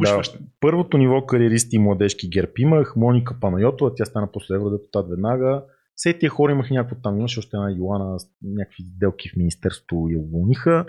[0.01, 0.21] Да,
[0.59, 5.63] първото ниво кариеристи и младежки герб имах, Моника Панайотова, тя стана после евродепутат веднага.
[5.95, 10.19] Все тия хора имах някакво там, имаше още една Йоана, някакви делки в министерството я
[10.19, 10.85] уволниха.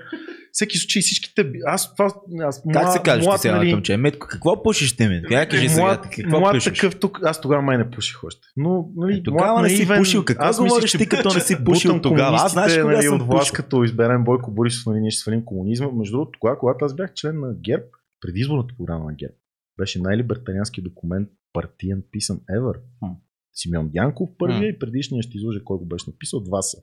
[0.52, 2.10] Всеки случай всичките, аз това,
[2.40, 5.22] аз Как се казваш ти млад, сега нали, на към Метко, какво пушиш ти, ме?
[5.28, 5.82] Как кажи сега?
[5.82, 6.72] млад, Какво млад пушиш?
[6.72, 8.40] такъв тук, аз тогава май не пуших още.
[8.56, 10.24] Но, нали, Е, тогава млад, не си наивен, пушил.
[10.24, 12.36] Какво аз говориш ти, като не си пушил тогава?
[12.36, 15.44] Аз знаеш кога нали, съм от власт, като изберем Бойко Борисов, нали, ние ще свалим
[15.44, 15.88] комунизма.
[15.92, 17.84] Между другото, тогава, когато аз бях член на ГЕРБ,
[18.20, 19.34] предизборната програма на ГЕРБ,
[19.78, 22.80] беше най-либертариански документ партиен писан ever.
[22.98, 23.12] Хм.
[23.52, 24.76] Симеон Дянков първия Хм.
[24.76, 26.78] и предишния ще излъжа кой го беше написал, два са,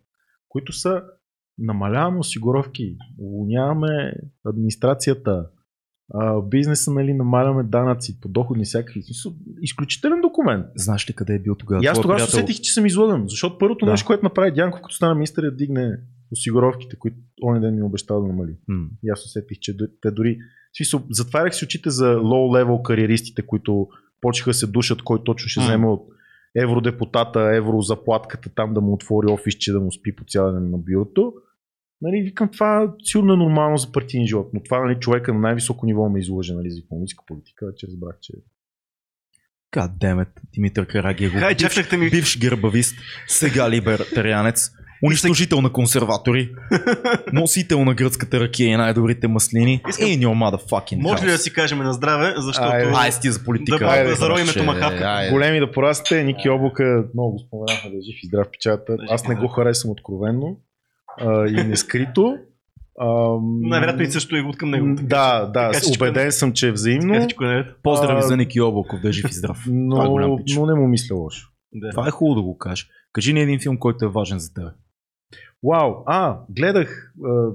[0.50, 1.04] които са
[1.58, 4.14] намаляваме осигуровки, уволняваме
[4.46, 5.50] администрацията,
[6.50, 9.04] бизнеса, нали, намаляме данъци, подоходни, всякакви.
[9.62, 10.66] Изключителен документ.
[10.76, 11.84] Знаеш ли къде е бил тогава?
[11.84, 12.38] И аз тогава приятел?
[12.38, 13.92] усетих, че съм излъган, защото първото Да.
[13.92, 16.00] нещо, което направи Дянков, като стана министър, е да дигне
[16.32, 18.58] осигуровките, които он ден ми обещал да намали.
[18.68, 18.88] М.
[19.04, 20.38] И аз усетих, че те дори...
[20.78, 23.88] Смисъл, затварях си очите за low-level кариеристите, които
[24.22, 26.08] почеха се душат, кой точно ще вземе от
[26.56, 31.34] евродепутата, еврозаплатката, там да му отвори офисче, да му спи по цял ден на бюрото.
[32.02, 35.86] Нали, викам, това сигурно е нормално за партийен живот, но това нали, човека на най-високо
[35.86, 38.34] ниво ме излъжа нали, за економическа политика, вече разбрах, че
[39.76, 40.86] it, Димитър.
[41.40, 42.96] Хай, бивш, бивш гербавист,
[43.28, 44.72] сега либертарианец,
[45.04, 46.52] унищожител на консерватори,
[47.34, 49.82] носител на гръцката ракия и най-добрите маслини.
[49.90, 52.70] Искам- In your motherfucking Може ли да си кажем на здраве, защото...
[52.96, 53.80] Ай, сти за политика.
[53.80, 55.32] Да, Айде, да заровим че- айде.
[55.32, 56.24] големи да порасте.
[56.24, 56.84] Ники Облака,
[57.14, 58.96] много го споменахме да е жив и здрав печата.
[58.98, 60.58] Да, Аз и не го харесвам откровенно
[61.20, 62.38] а, и нескрито.
[63.00, 63.08] А,
[63.62, 64.88] Най-вероятно и също е от към него.
[64.88, 67.64] м, Да, да, Така е- убеден съм, че е взаимно, Така е.
[67.84, 69.58] Поздрави А, за Ники Облаков, да е жив и здрав.
[69.68, 70.56] Е но, пич.
[70.56, 71.48] но не му мисля лошо.
[71.74, 71.90] Да.
[71.90, 72.88] Това е хубаво да го кажеш.
[73.14, 74.64] Кажи ни един филм, който е важен за теб.
[75.64, 77.50] Вау, а, гледах, а,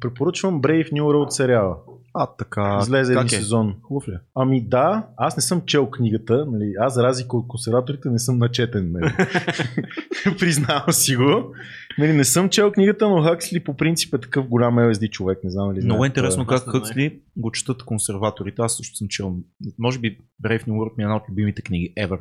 [0.00, 1.76] препоръчвам Brave New World сериала.
[2.14, 2.78] А, така.
[2.82, 3.28] Излезе един е?
[3.28, 3.76] сезон.
[3.82, 4.12] Хубав ли?
[4.12, 4.18] е?
[4.34, 8.38] Ами да, аз не съм чел книгата, нали, аз за разлика от консерваторите не съм
[8.38, 8.92] начетен.
[8.92, 9.12] Нали.
[10.38, 11.54] Признавам си го.
[11.98, 15.50] Нали, не съм чел книгата, но Хаксли по принцип е такъв голям LSD човек, не
[15.50, 18.62] знам ли Много е интересно как не Хъксли го четат консерваторите.
[18.62, 19.36] Аз също съм чел.
[19.78, 22.18] Може би Brave New World ми е една от любимите книги ever.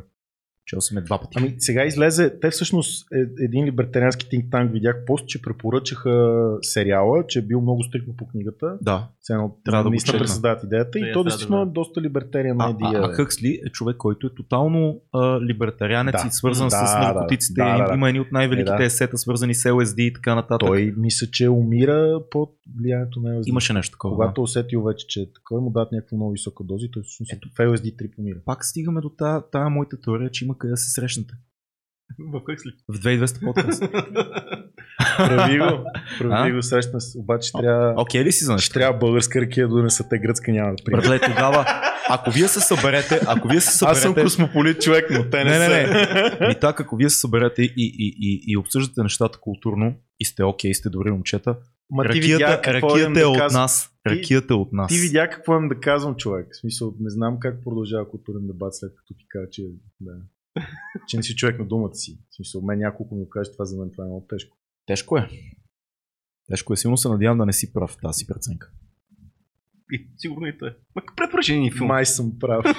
[0.67, 1.33] Чел съм я два пъти.
[1.37, 7.23] Ами сега излезе, те всъщност е, един либертариански think tank видях пост, че препоръчаха сериала,
[7.27, 8.77] че е бил много стрикно по книгата.
[8.81, 9.07] да.
[9.29, 11.65] Едно Трябва да го наистина представят идеята Да, и я то трябва да действително е
[11.65, 13.01] доста либертариан А, идея.
[13.03, 16.27] а, а Хъксли е човек, който е тотално а, либертарианец Да.
[16.27, 17.61] и свързан Да, с наркотиците.
[17.61, 17.93] да, да, да.
[17.93, 18.83] Има едни от най-великите Е, да.
[18.83, 20.67] есета, свързани с LSD и така нататък.
[20.67, 22.49] Той мисля, че умира под
[22.79, 23.49] влиянието на LSD.
[23.49, 24.15] Имаше нещо такова.
[24.15, 24.41] Когато да.
[24.41, 27.49] усетил вече, че такова му дадат някаква много висока доза, той всъщност Ето.
[27.49, 28.37] в LSD 3 помира.
[28.45, 29.09] Пак стигаме до
[29.51, 31.33] тая моята теория, че има къде да се срещнете.
[32.33, 32.71] В Хъксли.
[32.89, 33.83] В 2200 подкаст.
[35.17, 35.83] Прави го,
[36.19, 36.55] прави А?
[36.55, 37.17] го, срещна се.
[37.17, 40.69] Обаче трябва, Окей ли си за ще трябва българска ракия да донеса те гръцка няма
[40.69, 41.01] да приема.
[41.01, 41.65] Братле, тогава,
[42.09, 43.97] ако вие се съберете, ако вие се съберете...
[43.97, 45.83] Аз съм космополит човек, но те не, Не, не,
[46.39, 46.51] не.
[46.51, 50.43] И така, ако вие се съберете и, и, и, и обсъждате нещата културно и сте
[50.43, 51.55] окей, сте добри момчета,
[51.89, 53.61] Ма ти видя ракията, ракията е да от казвам.
[53.61, 53.89] нас.
[54.03, 54.87] Ти- Ракията е от нас.
[54.89, 56.47] Ти видя какво имам да казвам, човек.
[56.51, 59.63] В смисъл, не знам как продължава културен дебат след като ти кажа, че,
[59.99, 60.11] да,
[61.07, 62.19] че не си човек на думата си.
[62.29, 64.57] В смисъл, мен няколко ми каже, това за мен това е много тежко.
[64.85, 65.29] Тежко е.
[66.49, 66.77] Тежко е.
[66.77, 68.71] Силно се надявам да не си прав в тази си преценка.
[69.91, 70.75] И сигурно и той.
[70.95, 71.87] Ма препоръчай ни филм.
[71.87, 72.63] Май съм прав.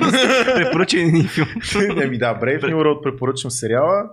[0.54, 1.48] Препоръчай ни филм.
[2.02, 4.10] Еми да, Brave New World препоръчвам сериала,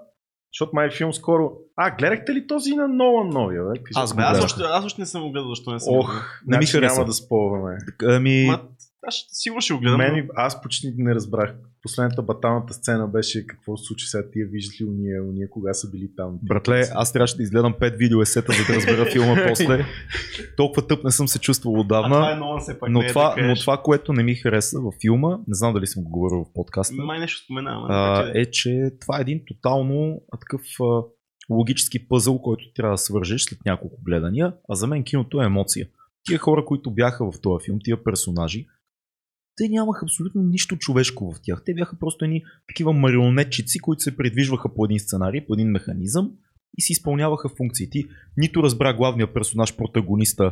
[0.54, 1.52] защото май филм скоро...
[1.76, 3.64] А, гледахте ли този на Нолан новия?
[3.64, 3.80] Бе?
[3.96, 5.94] Аз Бе, аз, още, аз още не съм го гледал, защо не съм.
[5.98, 6.14] Ох,
[6.48, 6.96] Не ми значи хареса.
[6.96, 7.78] няма да спълваме.
[8.04, 8.62] Ами, Ма,
[9.08, 9.98] аз сигурно ще го гледам.
[9.98, 11.56] Мен, аз почти не разбрах.
[11.86, 15.90] Последната баталната сцена беше какво се случи сега тия виждат ли уния, уния кога са
[15.90, 16.40] били там.
[16.44, 19.86] братле, аз трябваше да изгледам 5 видеоесета, за да разбера филма после.
[20.58, 22.36] Толкова тъп не съм се чувствал А това е отдавна.
[22.36, 22.90] Нолан все пак.
[22.90, 25.74] Но не е това, да но това, което не ми хареса във филма, не знам
[25.74, 27.86] дали съм го говорил в подкаста, Май нещо споменавам.
[27.90, 31.02] а, е, че това е един тотално а, такъв а,
[31.50, 35.88] логически пъзъл, който трябва да свържеш след няколко гледания, а за мен киното е емоция.
[36.24, 38.68] Тия хора, които бяха в този филм, тия персонажи,
[39.58, 41.62] те нямаха абсолютно нищо човешко в тях.
[41.66, 46.32] Те бяха просто едни такива марионетчици, които се придвижваха по един сценарий, по един механизъм
[46.78, 47.90] и си изпълняваха функции.
[47.90, 48.06] Ти
[48.38, 50.52] нито разбра главния персонаж, протагониста,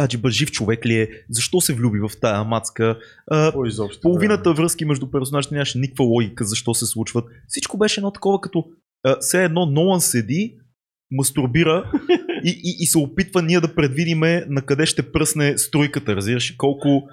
[0.00, 2.98] Аджиба жив човек ли е, защо се влюби в тая мацка,
[3.30, 4.00] а, изобщо?
[4.00, 7.24] половината връзки между персонажите нямаше никаква логика защо се случват.
[7.48, 8.64] Всичко беше едно такова като
[9.04, 10.56] а, все едно Нолан седи,
[11.10, 11.90] мастурбира
[12.44, 17.08] и, и, и се опитва ние да предвидиме на къде ще пръсне струйката, разбираш колко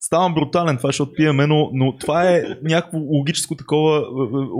[0.00, 4.04] Ставам брутален, това ще отпиеме, но, но това е някакво логическо такова е, е,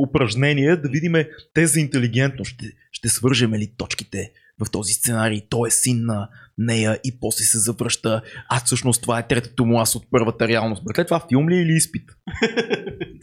[0.08, 1.14] упражнение, да видим
[1.54, 2.44] те за интелигентно.
[2.44, 4.32] Ще, ще свържеме ли точките
[4.66, 5.40] в този сценарий?
[5.50, 8.22] Той е син на нея и после се завръща.
[8.48, 10.84] А всъщност това е третото му аз от първата реалност.
[10.84, 12.10] Братле, това филм ли е или изпит?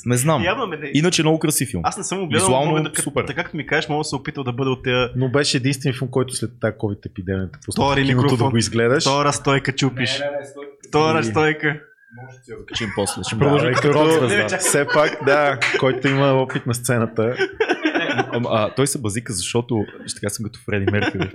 [0.05, 0.43] Не знам.
[0.43, 0.91] Явно ме не.
[0.93, 1.81] Иначе много красив филм.
[1.85, 3.23] Аз не съм го гледал, Визуално мога да, супер.
[3.27, 5.93] така както ми кажеш, мога да се опитал да бъда от тея Но беше единствен
[5.93, 8.47] филм, който след тази COVID епидемията пусна киното микрофон.
[8.47, 9.03] да го изгледаш.
[9.03, 10.21] втора стойка чупиш.
[10.87, 11.81] Втора стойка.
[12.43, 13.23] Ще качим после.
[13.23, 13.87] Ще Да, като
[14.29, 14.57] чакай.
[14.57, 17.35] Все пак, да, който има опит на сцената.
[18.17, 19.85] А, а, той се базика, защото.
[20.05, 21.31] Ще така съм като Фреди Меркюри.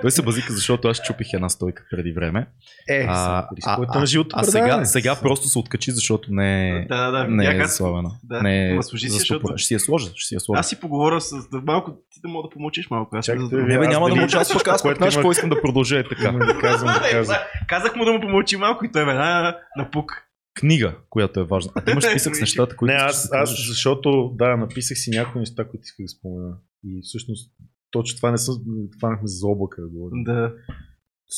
[0.00, 2.46] той се базика, защото аз чупих една стойка преди време.
[2.88, 6.86] Е, А, а, а, на живото а сега, сега просто се откачи, защото не е,
[6.88, 7.28] Да, да, да.
[7.28, 8.10] не е заслабена.
[8.24, 10.08] да, не е служи си, защото- Ще си я сложа.
[10.14, 10.60] Ще си я сложа.
[10.60, 13.16] Аз си поговоря с да, малко, ти да мога да помълчиш малко.
[13.16, 15.60] Аз Чакайте, Не, бе, аз няма да мълча, аз пък аз пък знаеш искам да
[15.62, 16.32] продължа е така.
[17.68, 20.23] Казах му да му помълчи малко и той веднага напук.
[20.54, 21.72] Книга, която е важна.
[21.74, 25.40] А ти имаш списък с нещата, които Не, аз, аз защото, да, написах си някои
[25.40, 26.56] неща, които исках да спомена.
[26.84, 27.52] И всъщност,
[27.90, 28.56] точно това не съм,
[28.98, 30.24] хванахме за облака да говорим.
[30.24, 30.54] Да.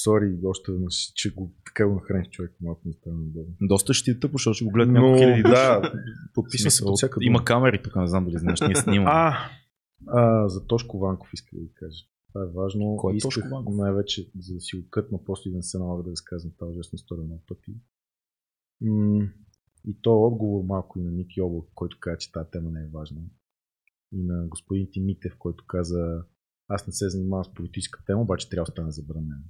[0.02, 3.54] Сори, още веднъж, че го, така го нахраних човек, малко ми стана удобно.
[3.60, 5.92] Доста ще ти е тъпо, защото ще го гледат Но, няколко хиляди да,
[6.34, 9.10] подписвам се под всяка Има камери тук, не знам дали знаеш, ние снимаме.
[9.10, 9.50] А,
[10.06, 12.04] а, за Тошко Ванков иска да ви кажа.
[12.32, 12.96] Това е важно.
[12.96, 13.76] Кой е Исках Тошко Ванков?
[13.76, 16.70] най-вече, за да си го кътна, после и да не се налага да разказвам тази
[16.70, 17.72] ужасна история много пъти.
[18.80, 19.28] М-
[19.86, 22.80] и то е отговор малко и на Ники Облак, който каза, че тази тема не
[22.80, 23.20] е важна.
[24.12, 26.24] И на господин Тимитев, който каза,
[26.68, 29.44] аз не се занимавам с политическа тема, обаче трябва да стане забранено.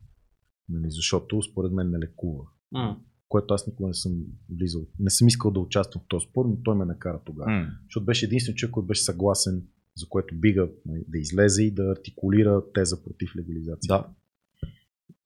[0.68, 2.44] Нали, защото според мен не лекува.
[2.72, 3.00] М.
[3.28, 4.12] Което аз никога не съм
[4.50, 4.86] влизал.
[4.98, 7.66] Не съм искал да участвам в този спор, но той ме накара тогава М.
[7.84, 9.66] защото беше единствен човек, който беше съгласен,
[9.96, 13.88] за което бига нали, да излезе и да артикулира теза против легализация.
[13.88, 14.08] Да.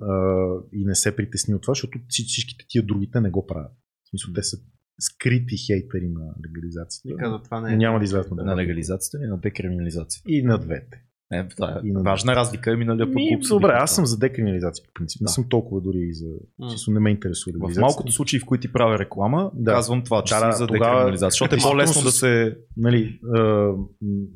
[0.00, 3.72] А, и не се притесни от това, защото всич- всичките тия другите не го правят.
[4.10, 4.56] В смисъл, те са
[5.00, 7.08] скрити хейтери на легализацията.
[7.08, 7.76] И каза, това не е.
[7.76, 10.22] няма да излязат на На легализацията и на декриминализация.
[10.26, 11.02] И на двете.
[11.32, 13.14] Е, да, И на- важна разлика е миналия път.
[13.14, 15.20] Ми, добре, аз съм за декриминализация по принцип.
[15.20, 15.28] Не Да.
[15.28, 16.26] съм толкова дори и за...
[16.70, 19.70] Чисто не ме интересува В малкото случаи, в които ти правя реклама, Да.
[19.72, 22.56] казвам това, че Да, да, за тогава- декриминализация, защото е по-лесно с- да се...
[22.76, 23.70] нали, а,
[24.00, 24.30] и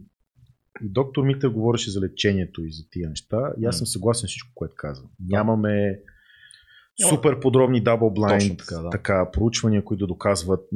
[0.83, 3.53] доктор Митев говореше за лечението и за тия неща.
[3.61, 5.07] И аз съм съгласен с всичко, което казва.
[5.29, 6.01] Нямаме
[7.09, 8.91] супер подробни дабл blind Точно така, да.
[8.91, 10.69] така, проучвания, които доказват.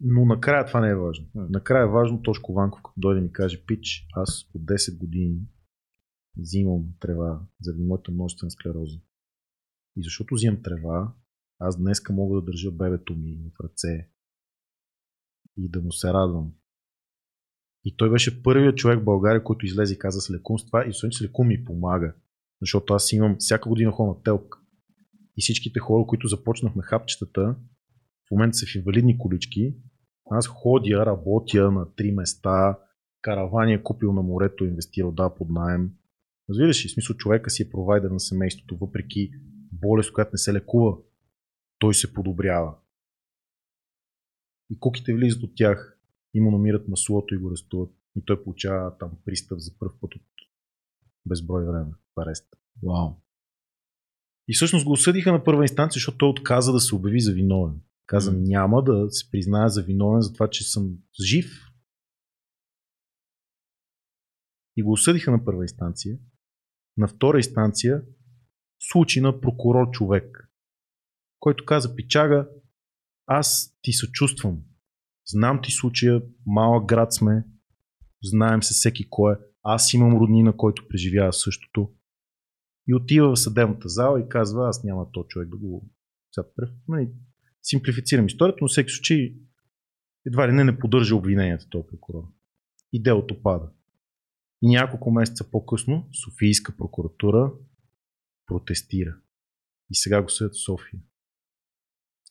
[0.00, 1.26] Но накрая това не е важно.
[1.34, 5.40] Накрая е важно Тошко Ванков, като дойде ми каже, пич, аз от 10 години
[6.36, 8.98] взимам трева заради моята множествена склероза.
[9.96, 11.12] И защото взимам трева,
[11.58, 14.08] аз днеска мога да държа бебето ми в ръце
[15.56, 16.52] и да му се радвам.
[17.84, 20.86] И той беше първият човек в България, който излезе и каза с лекун с това
[20.86, 22.14] и освен, че лекун ми помага.
[22.60, 24.57] Защото аз имам всяка година хора на телк.
[25.38, 27.56] И всичките хора, които започнахме хапчетата,
[28.28, 29.74] в момента са в инвалидни колички.
[30.30, 32.78] Аз ходя, работя на три места,
[33.22, 35.90] каравани е купил на морето, инвестирал да под найем.
[36.50, 39.30] Разбираш ли, смисъл човека си е провайдер на семейството, въпреки
[39.72, 40.96] болест, която не се лекува,
[41.78, 42.74] той се подобрява.
[44.70, 46.00] И куките влизат от тях
[46.34, 47.90] и му намират маслото и го арестуват.
[48.16, 50.22] И той получава там пристъп за първ път от
[51.26, 52.46] безброй време в арест.
[52.82, 53.27] Вау.
[54.48, 57.80] И всъщност го осъдиха на първа инстанция, защото той отказа да се обяви за виновен.
[58.06, 58.38] Каза, М.
[58.40, 60.90] няма да се призная за виновен за това, че съм
[61.22, 61.64] жив.
[64.76, 66.18] И го осъдиха на първа инстанция.
[66.96, 68.02] На втора инстанция
[68.78, 70.50] случай на прокурор човек,
[71.40, 72.48] който каза, пичага,
[73.26, 74.62] аз ти съчувствам.
[75.26, 77.44] Знам ти случая, малък град сме,
[78.22, 79.36] знаем се всеки кой е.
[79.62, 81.94] Аз имам роднина, който преживява същото.
[82.88, 85.90] И отива в съдебната зала и казва, аз няма то човек да го...
[86.88, 87.10] Нали,
[87.62, 89.34] симплифицирам историята, но всеки случай
[90.26, 92.22] едва ли не не поддържа обвиненията този прокурор.
[92.92, 93.70] И делото пада.
[94.62, 97.52] И няколко месеца по-късно Софийска прокуратура
[98.46, 99.16] протестира.
[99.90, 101.00] И сега го съдят в София.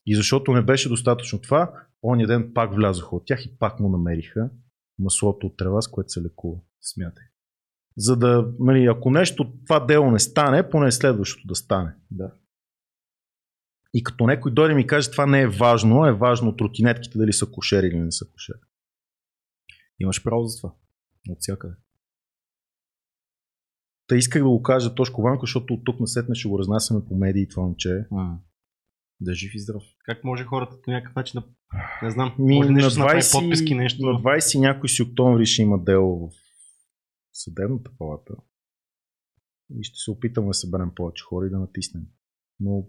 [0.06, 3.90] И защото не беше достатъчно това, ония ден пак влязоха от тях и пак му
[3.90, 4.50] намериха
[5.00, 6.60] маслото от трева, с което се лекува.
[6.82, 7.24] Смятай.
[7.98, 11.95] За да, нали, ако нещо това дело не стане, поне следващото да стане.
[12.11, 12.32] Да.
[13.94, 17.45] И като някой дойде ми каже, това не е важно, е важно тротинетките дали са
[17.52, 18.60] кошери или не са кошери.
[19.99, 20.74] Имаш право за това.
[21.30, 21.74] От всякъде.
[24.07, 27.15] Та исках да го кажа Тошко Ванко, защото от тук насетне ще го разнасяме по
[27.15, 28.06] медии това момче.
[29.19, 29.84] Да е жив и здрав.
[30.06, 31.48] Как може хората по някакъв начин да...
[32.03, 34.06] Не знам, Ми, може на нещо да направи 20, подписки, нещо.
[34.06, 36.47] на 20 някой си октомври ще има дело в
[37.38, 38.34] съдебната палата.
[39.69, 42.03] И ще се опитаме да съберем повече хора и да натиснем.
[42.59, 42.85] Но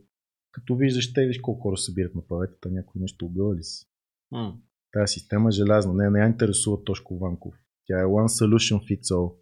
[0.52, 3.86] като виждаш, те виж колко хора събират на паветата, някой нещо огъвали си.
[4.30, 4.54] М.
[4.92, 5.94] Тая система е желязна.
[5.94, 7.54] Не, не я интересува Тошко Ванков.
[7.86, 9.34] Тя е one solution fits all.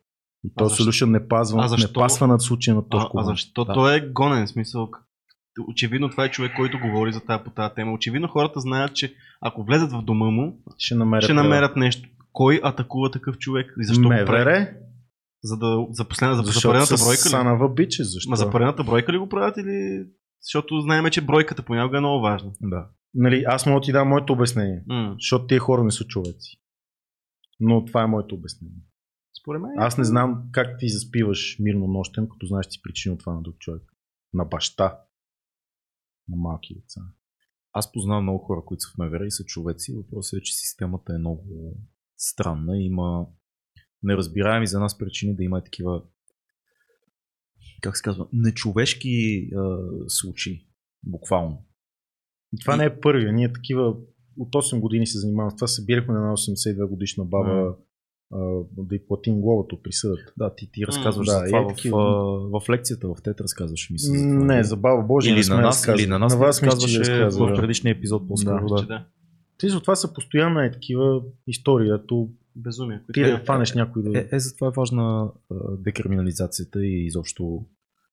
[0.44, 2.88] И А то защо- solution не, пазва, а защо- не пасва над случая на А,
[2.88, 3.32] Тошко а Ванков.
[3.34, 3.72] защо Да.
[3.72, 4.48] той е гонен?
[4.48, 4.90] Смисъл,
[5.68, 7.92] очевидно това е човек, който говори за тази, по тази тема.
[7.92, 12.08] Очевидно хората знаят, че ако влезат в дома му, Ще намерят, ще намерят нещо.
[12.32, 13.74] Кой атакува такъв човек?
[13.80, 14.66] И защо го прави?
[15.42, 17.30] За да за последна, за, за поредната бройка ли?
[17.30, 18.30] Санава биче, защо?
[18.30, 20.06] Ма за поредната бройка ли го правят или...
[20.42, 22.52] Защото знаем, че бройката понякога е много важна.
[22.60, 22.88] Да.
[23.14, 24.82] Нали, аз мога да ти дам моето обяснение.
[24.86, 25.14] М.
[25.18, 26.60] Защото тия хора не са човеци.
[27.60, 28.82] Но това е моето обяснение.
[29.40, 29.70] Според мен.
[29.78, 33.42] Аз не знам как ти заспиваш мирно нощем, като знаеш, че си причинил това на
[33.42, 33.82] друг човек.
[34.34, 35.00] На баща.
[36.28, 37.00] На малки деца.
[37.72, 39.94] Аз познавам много хора, които са в МВР и са човеци.
[39.96, 41.76] Въпросът е, че системата е много
[42.16, 42.78] странна.
[42.78, 43.26] Има
[44.06, 46.02] неразбираеми за нас причини да има такива
[47.80, 49.78] как се казва, нечовешки а,
[50.08, 50.66] случаи.
[51.02, 51.64] Буквално.
[52.52, 53.32] И това не е първия.
[53.32, 53.94] Ние такива
[54.38, 55.66] от 8 години се занимаваме с това.
[55.66, 57.74] Събирахме на една 82 годишна баба
[58.32, 58.38] а,
[58.76, 60.32] да й платим главата от присъдата.
[60.36, 61.98] Да, ти, ти разказваш да, за това е в, такива.
[62.50, 64.18] в, в, лекцията, в тет разказваш мисля.
[64.18, 64.44] за това.
[64.44, 67.54] Не, за баба Божия или на нас, или на нас на вас разказваше разказвали, в
[67.54, 67.60] да.
[67.60, 68.66] предишния епизод по-скоро.
[68.66, 68.74] Да.
[68.74, 68.80] Да.
[68.80, 69.06] Че да.
[69.58, 71.90] Ти за това са постоянно е такива истории.
[71.90, 73.00] Ето, Безумие.
[73.12, 74.18] ти да фанеш някой да...
[74.18, 75.30] Е, е, затова е важна
[75.78, 77.66] декриминализацията и изобщо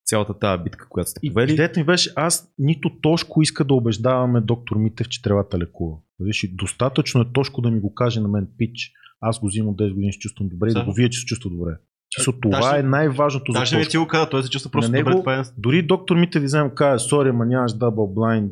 [0.06, 1.54] цялата тази битка, която сте повели.
[1.54, 5.98] идеята ми беше, аз нито Тошко иска да убеждаваме доктор Митев, че тревата лекува.
[6.20, 8.92] Виж, и достатъчно е Тошко да ми го каже на мен, пич,
[9.22, 11.26] аз го взимам от 10 години, се чувствам добре и да го вие, че се
[11.26, 11.78] чувства добре.
[12.18, 14.72] Чисто А, това даже- е най-важното за Даже не ти го каза, той се чувства
[14.72, 15.22] просто На него- добре.
[15.22, 15.44] Това е...
[15.58, 18.52] Дори доктор Митев ви вземе каже, сори, ама нямаш double blind,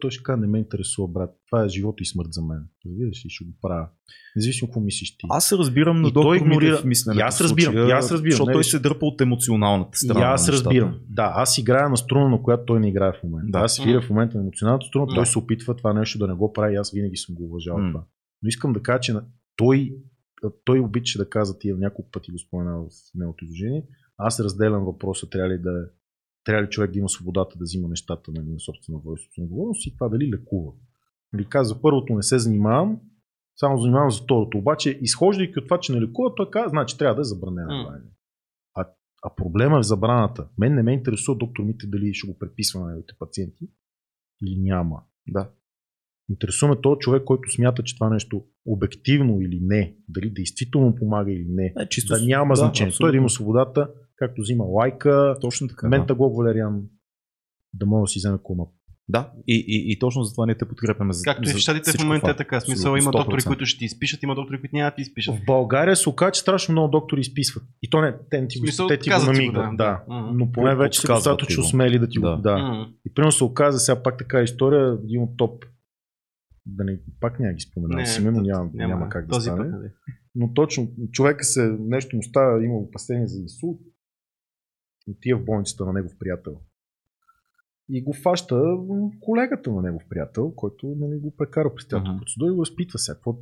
[0.00, 1.30] той ще каже, не ме интересува, брат.
[1.50, 2.58] Това е живот и смърт за мен.
[2.86, 3.88] Разбираш ли, ще го правя.
[4.36, 5.26] Независимо какво мислиш ти.
[5.30, 7.16] Аз се разбирам на доктор игнорира-.
[7.16, 8.30] И аз в разбирам, аз разбирам.
[8.30, 10.20] Защото той виж- се дърпа от емоционалната страна.
[10.20, 10.94] И аз разбирам.
[11.08, 13.50] Да, аз играя на струна, на която той не играе в момента.
[13.50, 13.58] Да.
[13.58, 16.52] Аз свиря в момента на емоционалната струна, той се опитва това нещо да не го
[16.52, 18.04] прави и аз винаги съм го уважавал това.
[18.42, 19.14] Но искам да кажа, че
[19.56, 19.92] той
[20.64, 25.30] той обича да казва, тия няколко пъти го спомена в неговото изложение, аз разделям въпроса,
[25.30, 25.88] трябва ли да
[26.44, 29.86] трябва ли човек да има свободата да взима нещата нали, на собствена воля, собствена отговорност
[29.86, 30.72] и това дали лекува.
[31.32, 33.00] Нали, каза, първото не се занимавам,
[33.56, 34.58] само занимавам за второто.
[34.58, 37.82] Обаче, изхождайки от това, че не лекува, той каза, значи трябва да е забранено.
[37.82, 37.98] М.
[38.74, 38.88] А,
[39.22, 40.48] а проблема е в забраната.
[40.58, 43.68] Мен не ме интересува доктор Мите дали ще го предписва на неговите пациенти
[44.42, 45.02] или няма.
[45.28, 45.50] Да.
[46.30, 51.32] Интересува ме този човек, който смята, че това нещо обективно или не, дали действително помага
[51.32, 52.92] или не, Е, чисто да няма да, значение.
[53.00, 53.34] Той да има абсолютно.
[53.34, 55.86] свободата, както взима лайка, Точно така.
[55.86, 55.88] Да.
[55.98, 56.82] Мента Глок Валериан
[57.74, 58.64] да може да си вземе кома.
[59.08, 59.30] да.
[59.46, 61.12] И, и, и, точно затова ние те подкрепяме.
[61.12, 62.30] За, Както и за в щатите в момента това.
[62.30, 62.60] е така.
[62.60, 63.46] Смисъл Абсолютно, има доктори, 100%.
[63.46, 65.34] които ще ти изпишат, има доктори, които няма да ти изпишат.
[65.34, 67.64] В България се оказа, че страшно много доктори изписват.
[67.82, 69.54] И то не, те, не ти го, смисъл, те ти го намигат.
[69.76, 70.02] да.
[70.08, 70.14] Да.
[70.20, 70.38] Мгм.
[70.38, 72.26] Но поне вече са достатъчно смели да ти го.
[72.26, 72.36] Да.
[72.36, 72.58] Да.
[72.58, 72.86] М.
[73.06, 75.64] И примерно се оказа сега пак така история, един от топ.
[76.66, 79.30] Да не, пак няма ги споменавам с име, но т- няма, няма, няма как да
[79.30, 79.70] този стане.
[79.70, 79.92] Път, не.
[80.34, 83.80] Но точно, човека се, нещо му става, има опасение за инсулт.
[85.08, 86.60] Отива в болницата на негов приятел.
[87.88, 88.62] И го фаща
[89.20, 92.18] колегата на негов приятел, който нали, го прекара през цялата Мгм.
[92.18, 93.14] процедура и го разпитва сега.
[93.14, 93.38] Какво,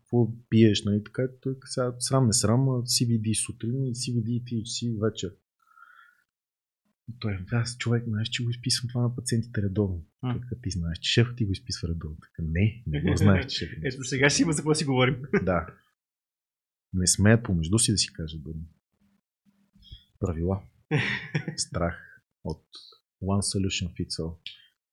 [0.00, 1.28] какво пиеш, нали, така.
[1.40, 5.34] Той сега срам не срам, а CBD сутрин и CBD и THC вечер.
[7.20, 10.04] Той, аз човек, знаеш, че го изписвам това на пациентите редовно.
[10.48, 12.16] Като ти знаеш, че шефът ти го изписва редовно.
[12.16, 15.22] Така, не, не го знаеш, че шефът Ето сега ще има за какво си говорим.
[15.42, 15.66] да.
[16.92, 18.64] Не смеят помежду си да си кажат думи.
[20.20, 20.62] Правила.
[21.56, 21.96] Страх
[22.44, 22.64] от
[23.22, 24.36] One Solution Fits All.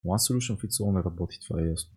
[0.06, 1.92] One Solution Fits All не работи, това е ясно.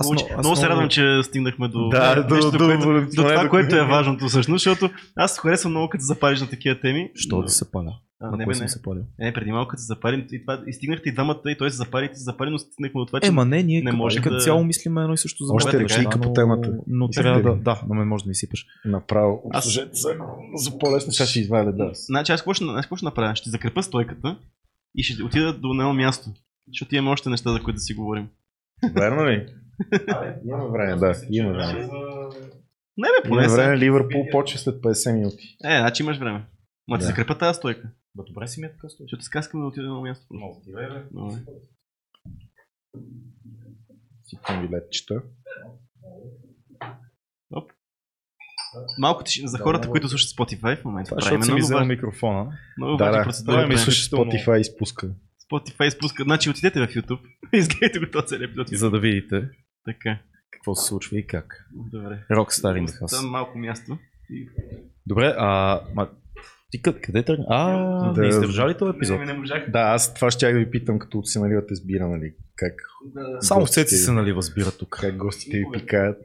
[0.00, 3.00] Аз Много, аз много се радвам, че стигнахме до, Да, до- нещо, до- което, до-
[3.06, 7.10] до това, което е важното всъщност, защото аз харесвам много като запалиш на такива теми.
[7.14, 8.00] Що да се паля?
[8.24, 8.68] А, не, бе, съм не.
[8.68, 9.02] се палил?
[9.20, 11.76] Е, преди малко като се запалим и, това, и стигнахте и двамата, и той се
[11.76, 13.90] запали, и ти се запали, но стигнахме до това, че Е, ма не, ние не
[13.90, 16.68] не може като да- цяло мислим едно и също за Още неща, по темата.
[16.68, 18.66] Но, но трябва да, да, на мен може да ми сипеш.
[18.84, 19.42] Направо.
[19.50, 19.88] Аз- се
[20.54, 21.12] за по-лесно.
[21.12, 21.90] Сега ще извадя да.
[21.94, 23.34] Значи аз какво ще, аз какво ще направя?
[23.36, 24.38] Ще закрепа стойката
[24.94, 26.30] и ще отида до едно място.
[26.68, 28.28] Защото имаме още неща, за които да си говорим.
[28.94, 29.46] Верно ли?
[30.44, 31.14] Има време, да.
[31.30, 31.88] Има време.
[32.96, 33.78] Не бе, поне Има време.
[33.78, 35.56] Ливърпул почва след 50 минути.
[35.64, 36.44] Е, значи имаш време.
[36.88, 37.06] Ма ти Да.
[37.06, 37.88] закрепа тази стойка.
[38.16, 39.04] Добре си ми е така стоиш.
[39.10, 40.26] Защото сега искам да отида на място.
[40.64, 41.04] Добре.
[44.24, 45.22] Сипвам ви летчета.
[48.98, 49.90] Малко тишина за хората, много.
[49.92, 51.08] които слушат Spotify в момента.
[51.08, 52.58] Това защото си ми много взел микрофона.
[52.78, 53.22] Много Да, да.
[53.22, 53.56] процедури.
[53.56, 53.78] Да, ми правим.
[53.78, 55.14] слушаш Spotify изпуска.
[55.52, 56.22] Spotify спуска.
[56.22, 57.20] Значи отидете в YouTube.
[57.52, 58.68] Изгледайте го този целият епизод.
[58.68, 59.48] За да видите
[59.84, 60.18] Така.
[60.50, 61.68] какво се случва и как.
[61.72, 62.24] Добре.
[62.30, 63.20] Rockstar in the house.
[63.20, 63.98] Там малко място.
[64.30, 64.48] И-
[65.06, 65.80] Добре, а...
[66.74, 67.44] Ти къде, къде тръгна?
[67.48, 68.20] А, Да.
[68.20, 69.18] не издържали този епизод.
[69.18, 69.70] Не, не можах.
[69.70, 72.34] Да, аз това ще да ви питам, като се наливате с бира, нали?
[72.56, 72.74] Как,
[73.40, 74.98] Само в гостите- цеци се нали възбира тук.
[75.00, 76.18] как гостите ви пикаят.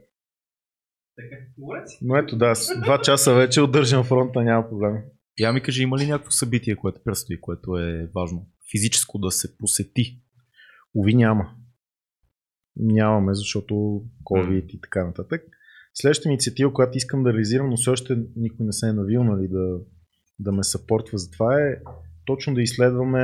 [2.02, 4.96] Но ето да, с два часа вече удържам фронта, няма проблем.
[5.38, 8.46] Я ми кажи, има ли някакво събитие, което предстои, което е важно?
[8.70, 10.20] Физическо да се посети.
[10.96, 11.54] Ови няма.
[12.76, 13.74] Нямаме, защото
[14.24, 15.42] COVID и така нататък.
[15.94, 19.48] Следващата инициатива, която искам да реализирам, но все още никой не се е навил нали,
[19.48, 19.78] да,
[20.40, 21.76] да ме съпортва за това е
[22.24, 23.20] точно да изследваме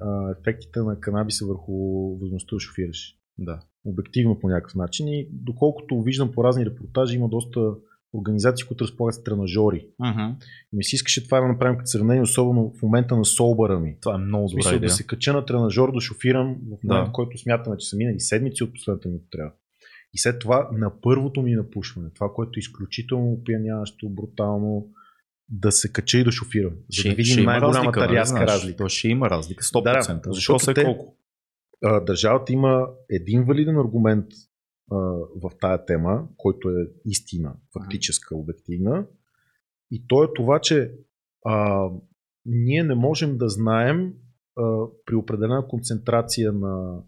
[0.00, 1.72] а, ефектите на канабиса върху
[2.10, 3.16] възможността да шофираш.
[3.38, 3.60] Да.
[3.84, 5.08] Обективно по някакъв начин.
[5.08, 7.74] И доколкото виждам по разни репортажи, има доста
[8.14, 9.88] организации, които разполагат с тренажори.
[10.00, 10.36] Мгм.
[10.72, 13.96] И ми се искаше това да направим като сравнение, особено в момента на солбъра ми.
[14.00, 14.88] Това е много смисъл идея.
[14.88, 17.10] да се кача на тренажор, да шофирам в момента, Да.
[17.10, 19.52] в който смятаме, че са минали седмици от последната ми трябва.
[20.14, 24.88] И след това на първото ми напушване, това, което е изключително опияняващо, брутално,
[25.48, 26.72] да се кача и да шофирам.
[26.90, 28.76] За да видим най-голямата нали, рязка разлика.
[28.76, 30.22] То ще има разлика, 100%.
[30.22, 31.16] Да, защото е те- колко?
[31.84, 34.26] А, Държавата има един валиден аргумент
[34.90, 34.96] а,
[35.42, 39.06] в тая тема, който е истина, фактическа, обективна.
[39.90, 40.92] И то е това, че
[41.44, 41.88] а,
[42.46, 44.12] ние не можем да знаем
[44.56, 47.02] а, при определена концентрация на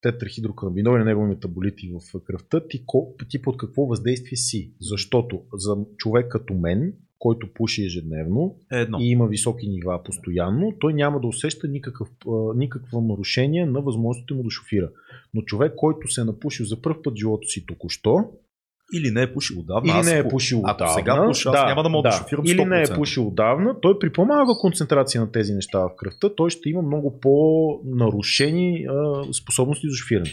[0.00, 2.84] тетрахидроканабинол и негови метаболити в кръвта, ти,
[3.28, 4.74] ти под какво въздействие си.
[4.80, 8.98] Защото за човек като мен, който пуши ежедневно, Е едно.
[9.00, 12.08] и има високи нива постоянно, той няма да усеща никакъв,
[12.56, 14.90] никакво нарушение на възможностите му да шофира.
[15.34, 18.24] Но човек, който се е напушил за първ път в живота си току-що,
[18.94, 19.90] Или не е пушил отдавна.
[19.90, 22.44] или аз не е пушил Ако отдавна, сега пуша, аз няма да мога да, шофирам
[22.44, 22.52] 100%.
[22.52, 26.50] или не е пушил отдавна, той при по-малка концентрация на тези неща в кръвта, той
[26.50, 30.30] ще има много по-нарушени а, способности за шофиране.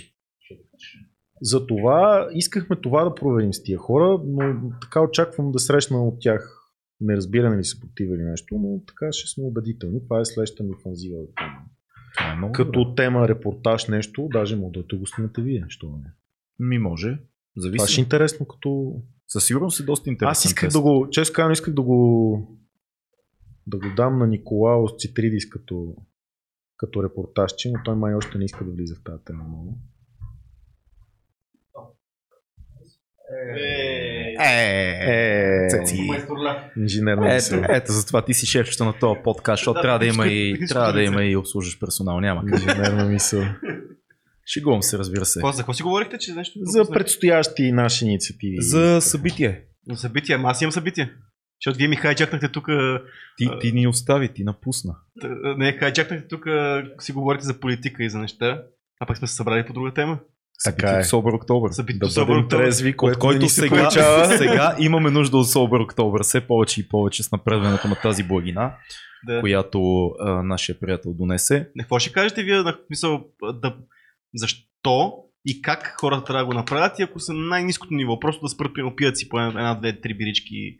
[1.41, 6.56] Затова искахме това да проверим с тия хора, но така очаквам да срещна от тях
[7.01, 10.03] неразбиране ли се протива или нещо, но така ще сме убедителни.
[10.03, 11.17] Това е следващата ми фанзива.
[12.17, 13.03] Това е много Като добре.
[13.03, 16.11] тема репортаж нещо, даже мога да те го снимате вие, що не.
[16.59, 17.19] Ми може.
[17.57, 17.77] Зависи.
[17.77, 19.01] Това ще е интересно като...
[19.27, 20.31] Със сигурност е доста интересен.
[20.31, 20.73] Аз исках тест.
[20.77, 22.57] да го, често казвам, исках да го
[23.67, 25.95] да го дам на Николаус Цитридис като,
[26.77, 29.79] като репортажче, но той май още не иска да влиза в тази тема много.
[34.39, 36.07] Е, Цеци.
[36.77, 37.61] инженерна Ето, мисъл.
[37.69, 40.93] ето, затова ти си шефчето на този подкаст, защото Да, трябва да има и, трябва
[40.93, 42.19] да има и обслужващ персонал.
[42.19, 42.59] Няма как.
[42.61, 43.43] Инженерна мисъл.
[44.53, 45.39] Шегувам се, разбира се.
[45.39, 48.55] Какво, за какво си говорихте, че нещо За предстоящи наши инициативи.
[48.59, 49.63] За събитие.
[49.89, 51.11] За събития, ама аз имам събитие.
[51.61, 52.67] Защото вие ми хайджакнахте тук,
[53.37, 54.95] Ти, ти ни остави, ти напусна.
[55.57, 56.45] не, хайджакнахте тук,
[56.99, 58.63] си говорите за политика и за неща,
[58.99, 60.19] а пък сме се събрали по друга тема.
[60.63, 61.03] Така е.
[61.03, 61.71] Собър Октобър.
[61.71, 62.63] Събитието Да Собър бъдем Октобър.
[62.63, 64.25] трезви, От което който ни се сега, получава.
[64.37, 66.23] сега имаме нужда от Собър Октобър.
[66.23, 68.75] Все повече и повече с напредването на тази благина,
[69.27, 69.39] Да.
[69.39, 69.79] която
[70.19, 71.69] а, нашия приятел донесе.
[71.75, 73.23] Не, какво ще кажете вие, на мисъл,
[73.53, 73.75] да,
[74.35, 75.13] защо
[75.45, 78.49] и как хората трябва да го направят и ако са на най-низкото ниво, просто да
[78.49, 80.77] спрат, примерно, пият си по една, две, три бирички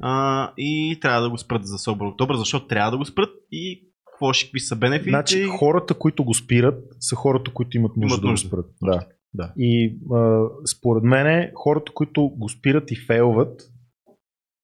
[0.00, 3.84] а, и трябва да го спрат за Собър Октобър, защо трябва да го спрат и
[4.06, 5.10] какво ще, какви са бенефитите.
[5.10, 8.48] Значи хората, които го спират, са хората, които имат нужда Имат да го нужда.
[8.48, 8.66] спрат.
[8.82, 9.06] Да.
[9.34, 9.52] Да.
[9.56, 13.62] И а, според мен хората, които го спират и фейлват,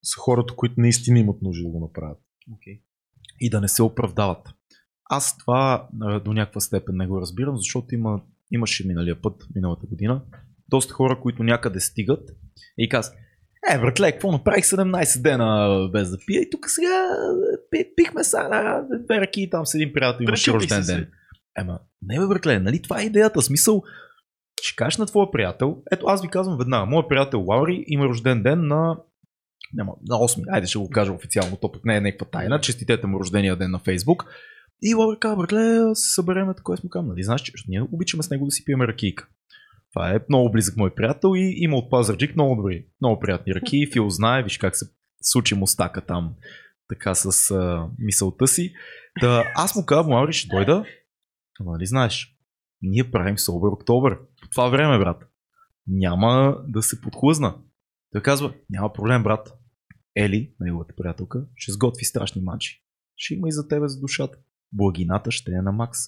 [0.02, 2.18] са хората, които наистина имат нужда да го направят.
[2.54, 2.80] Окей.
[3.40, 4.48] и да не се оправдават.
[5.10, 8.22] Аз това а, до някаква степен не го разбирам, защото има,
[8.52, 10.22] имаше миналия път, миналата година,
[10.68, 12.30] доста хора, които някъде стигат
[12.78, 13.16] и казват,
[13.70, 17.08] е, братле, какво направих 17 дена без да пия и тук сега
[17.70, 21.10] пи, пихме са на две ръки и там с един приятел имаше рожден ден.
[21.58, 23.82] Ема, не бе, братле, нали това е идеята, смисъл,
[24.62, 28.42] ще кажеш на твоя приятел, ето аз ви казвам веднага, моят приятел Лаури има рожден
[28.42, 28.96] ден на
[29.74, 33.06] няма, на 8, айде ще го кажа официално, то пък не е някаква тайна, честитете
[33.06, 34.24] му рождения ден на Фейсбук.
[34.82, 38.30] И Лаури казва, братле, се събереме такова сме към, нали знаеш, че ние обичаме с
[38.30, 39.28] него да си пиеме ракийка.
[39.92, 43.88] Това е много близък мой приятел и има от Пазарджик много добри, много приятни ръки.
[43.92, 44.86] Фил знае, виж как се
[45.22, 46.34] случи мустака там,
[46.88, 48.72] така с а, мисълта си.
[49.20, 50.84] Да, аз му казвам, Лаури, ще дойда,
[51.60, 52.36] ама нали знаеш,
[52.82, 54.18] ние правим Собър Октобър.
[54.54, 55.28] Това време, брат.
[55.86, 57.54] Няма да се подхлъзна.
[58.12, 59.54] Той казва, няма проблем, брат.
[60.16, 62.84] Ели, неговата приятелка, ще сготви страшни матчи.
[63.16, 64.38] Ще има и за тебе за душата.
[64.72, 65.98] Благината ще е на макс.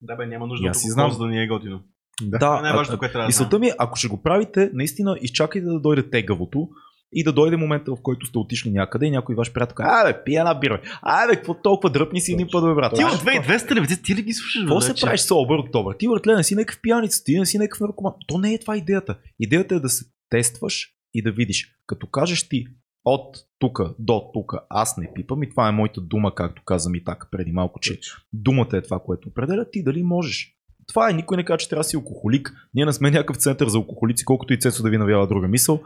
[0.00, 1.18] Да, бе, няма нужда да си знам.
[1.18, 1.82] да ни е готино.
[2.22, 2.38] Да.
[2.38, 5.66] Това е най-важното, което трябва да Мисълта ми е, ако ще го правите, наистина изчакайте
[5.66, 6.68] да дойде тегавото
[7.12, 10.24] и да дойде момента, в който сте отишли някъде и някой ваш приятел каже, абе,
[10.24, 10.88] пия една бира, бе.
[11.02, 12.94] абе, какво толкова дръпни си един път, бе, брат.
[12.96, 14.62] Ти от 2200 ли, ти ли ги слушаш?
[14.62, 15.96] Какво се правиш с обър октобър?
[15.98, 18.12] Ти въртле, не си някакъв пияница, ти не си някакъв наркоман.
[18.26, 19.18] То не е това идеята.
[19.40, 21.74] Идеята е да се тестваш и да видиш.
[21.86, 22.66] Като кажеш ти
[23.04, 27.04] от тук до тук аз не пипам и това е моята дума, както каза ми
[27.04, 28.00] така преди малко, че
[28.32, 30.56] думата е това, което определя ти дали можеш.
[30.86, 32.52] Това е, никой не казва, че трябва да си алкохолик.
[32.74, 35.82] Ние не сме някакъв център за алкохолици, колкото и Цецо да ви навява друга мисъл.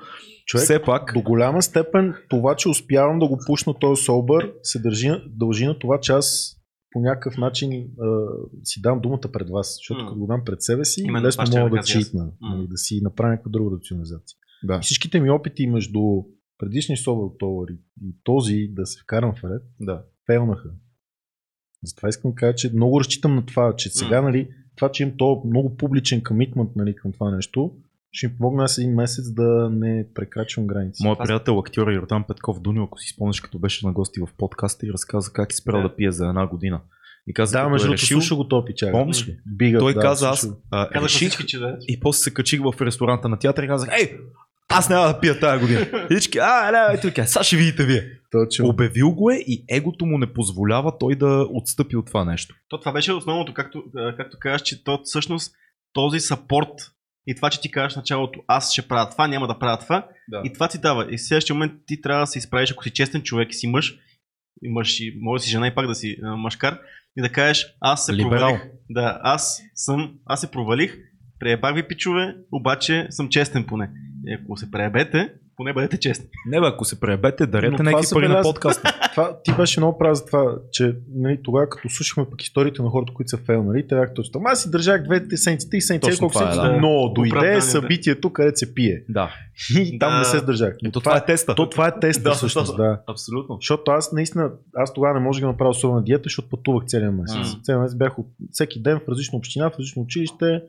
[0.46, 4.78] Човек, Все пак, До голяма степен това, че успявам да го пусна този собър, се
[4.78, 6.56] държи, дължи на това, че аз
[6.90, 8.26] по някакъв начин а,
[8.64, 10.08] си дам думата пред вас, защото М.
[10.08, 13.30] като го дам пред себе си, Именно лесно мога да читна, нали, да си направя
[13.30, 14.36] някаква друга рационализация.
[14.62, 14.76] да.
[14.76, 16.00] И всичките ми опити между
[16.58, 20.02] предишния собър октомври и този да се вкарам в ред, да.
[20.26, 20.70] фейлнаха.
[21.84, 25.14] Затова искам да кажа, че много разчитам на това, че сега, нали, това, че имам
[25.18, 27.72] то много публичен комитмент нали, към това нещо,
[28.12, 31.02] ще ми помогне аз един месец да не прекрачвам граници.
[31.05, 34.86] Моят приятел, актьор Йордан Петков Дунил, ако си спомняш, като беше на гости в подкаста
[34.86, 35.88] и разказа как е спрял Да.
[35.88, 36.80] да, пие за една година.
[37.26, 38.92] И каза, Да, между е другото, решил, слуша го то пичага.
[38.92, 39.38] помниш ли?
[39.46, 41.76] Бига, Той да, каза, аз а, Казаха реших всички, че да.
[41.88, 44.18] и после се качих в ресторанта на театър и казах, ей,
[44.68, 45.80] аз няма да пия тази година.
[46.10, 48.02] И всички, а, не, каза, сега ще видите вие.
[48.43, 48.69] Точно.
[48.69, 52.55] Обявил го е и егото му не позволява той да отстъпи от това нещо.
[52.69, 53.85] То това беше основното, както,
[54.16, 55.55] както казаш, че то всъщност
[55.93, 56.90] този сапорт
[57.27, 60.06] и това, че ти кажеш в началото, аз ще правя това, няма да правя това,
[60.28, 60.43] Да.
[60.44, 61.06] и това ти дава.
[61.15, 63.66] И в следващия момент ти трябва да се изправиш, ако си честен човек и си
[63.66, 63.98] мъж,
[64.62, 66.78] и мъж, и може да си жена и пак да си а, мъжкар,
[67.16, 68.31] и да кажеш, аз се Либерал.
[68.39, 68.62] провалих.
[68.90, 70.97] Да, аз съм, аз се провалих,
[71.39, 73.90] преебах ви пичове, обаче съм честен поне.
[74.27, 76.26] И ако се преебете, поне бъдете честни.
[76.47, 78.93] Не бе, ако се пребете, Но дарете това някакви пари на подкаста.
[79.14, 82.89] Това, ти беше много прав за това, че нали, тогава като слушахме пък историите на
[82.90, 84.40] хората, които са фейлнали, те бяха точно.
[84.44, 86.81] Аз си държах двете седмици, три седмици, колко това седмици, да.
[86.81, 89.05] но дойде събитието, където се пие.
[89.09, 89.31] да.
[89.78, 90.18] И там Да.
[90.18, 90.76] не се сдържах.
[90.82, 91.55] Но Ето това е теста.
[91.55, 93.01] то, това е теста Да, всъщност, да.
[93.06, 93.56] Абсолютно.
[93.60, 97.36] Защото аз наистина, аз тогава не можех да направя особена диета, защото пътувах целия месец.
[97.36, 97.60] М.
[97.62, 100.62] Целия месец бях от, всеки ден в различна община, в различно училище.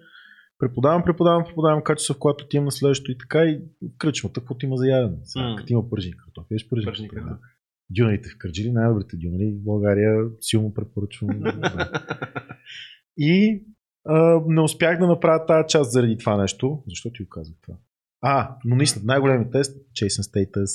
[0.60, 3.61] Преподавам, преподавам, преподавам качество, в което отивам на следващото и така и
[3.98, 5.18] кръчмата, каквото има за ядене.
[5.23, 5.56] Сега, М.
[5.56, 7.30] Като има пържени картофи, еш Пържени картофи.
[7.30, 7.41] картофи.
[7.90, 11.30] Дюнерите в Кърджили, най-добрите дюнери в България, силно препоръчвам.
[13.18, 13.64] И
[14.06, 16.84] а, не успях да направя тази част заради това нещо.
[16.88, 17.77] Защо ти го казах това?
[18.22, 20.72] А, но наистина, най-големият тест, Чейсен Стейтъс,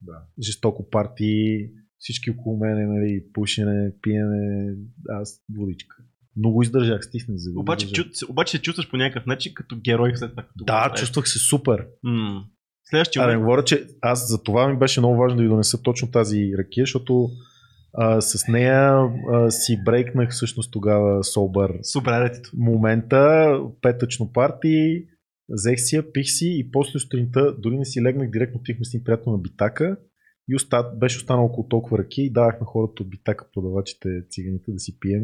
[0.00, 0.22] да.
[0.42, 4.74] жестоко парти, всички около мене, нали, пушене, пиене,
[5.08, 5.96] аз водичка.
[6.38, 10.30] Много издържах, стиснах за Обаче, чу, обаче се чувстваш по някакъв начин като герой след
[10.30, 10.44] това.
[10.56, 11.86] Да, чувствах се супер.
[12.02, 12.44] М.
[12.84, 15.82] Следващия да не говоря, че аз за това ми беше много важно да ви донеса
[15.82, 17.28] точно тази ракия, защото
[17.94, 18.92] а, с нея
[19.32, 22.50] а, си брейкнах всъщност тогава Собър Супер, ретито.
[22.56, 23.50] момента,
[23.82, 25.04] петъчно парти,
[25.48, 28.94] взех си я, пих си и после сутринта дори не си легнах, директно отихме с
[28.94, 29.96] един приятел на битака
[30.48, 34.72] и оста, беше останало около толкова ръки и давах на хората от битака, продавачите, циганите
[34.72, 35.22] да си пием.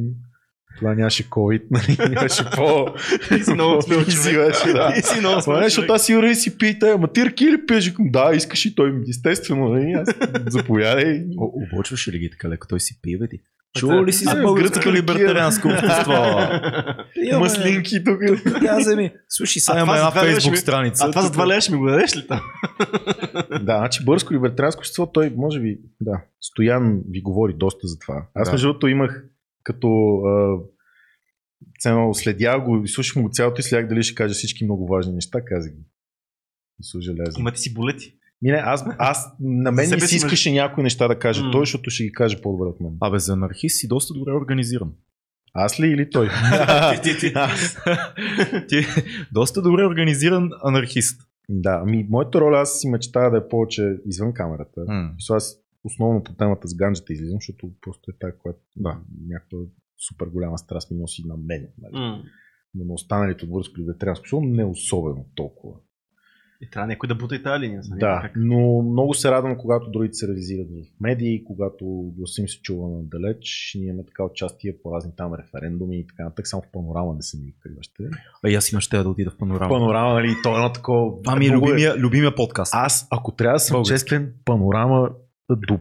[0.79, 2.11] Това нямаше COVID, нали?
[2.15, 2.87] Нямаше по...
[3.29, 4.37] Ти си много смел човек.
[4.37, 4.93] беше, да.
[4.95, 5.91] Ти си много смел човек.
[5.91, 7.93] аз си и си пиете, ама ти ръки ли пиеш?
[7.99, 9.93] Да, искаш и той ми, естествено, нали?
[9.93, 10.09] Аз
[10.47, 11.25] заповядай.
[11.39, 12.67] О, обочваш ли ги така леко?
[12.69, 13.41] Той си пие, бе ти.
[13.79, 16.13] Чувал ли си за Е, българско гръцка либертарианско общество?
[17.39, 18.21] Маслинки тук.
[18.67, 21.05] Каза ми, слушай, сега А имаме това една фейсбук страница.
[21.05, 22.41] А това за два ще ми го дадеш ли там?
[23.51, 28.27] Да, значи българско либертарианско общество, той може би, да, Стоян ви говори доста за това.
[28.35, 29.25] Аз между другото имах
[29.65, 30.21] като
[31.81, 35.13] цено, следях го, слушах му го цялото и следях дали ще каже всички много важни
[35.13, 35.83] неща, казах ги.
[36.81, 37.41] Исус железо.
[37.41, 38.15] Имате си болети.
[38.43, 41.51] Мине, аз, аз на мен не си си искаше някои неща да каже М.
[41.53, 42.93] той, защото ще ги каже по-добре от мен.
[43.01, 44.93] Абе, за анархист си доста добре организиран.
[45.55, 46.29] Аз ли или той?
[47.03, 47.33] ти, ти,
[48.69, 48.87] ти
[49.33, 51.21] доста добре организиран анархист.
[51.49, 54.81] да, ами моята роля аз си мечтая да е повече извън камерата.
[55.15, 58.99] Мисля, аз основно по темата с ганджата излизам, защото просто е тази, която Да.
[59.29, 59.59] някаква
[60.09, 61.69] супер голяма страст ми носи на мен.
[61.83, 61.93] Нали?
[61.93, 62.23] М.
[62.75, 65.77] Но на останалите от българско либертарианско общество не особено толкова.
[66.61, 67.83] И трябва някой да бута и тази линия.
[67.85, 68.33] няма Да, как.
[68.37, 72.89] но много се радвам, когато другите се реализират в медии, когато гласа им се чува
[72.89, 73.73] надалеч.
[73.79, 76.47] Ние имаме така участие по разни там референдуми и така нататък.
[76.47, 78.05] Само в панорама не са ми викали още.
[78.45, 79.69] А и аз имаш да отида в панорама.
[79.75, 81.23] Панорама, нали, то е едно такова.
[81.23, 82.73] Това ми е много любимия, любимия подкаст.
[82.75, 83.95] Аз, ако трябва да съм Български.
[83.95, 85.11] честен, панорама
[85.51, 85.81] до...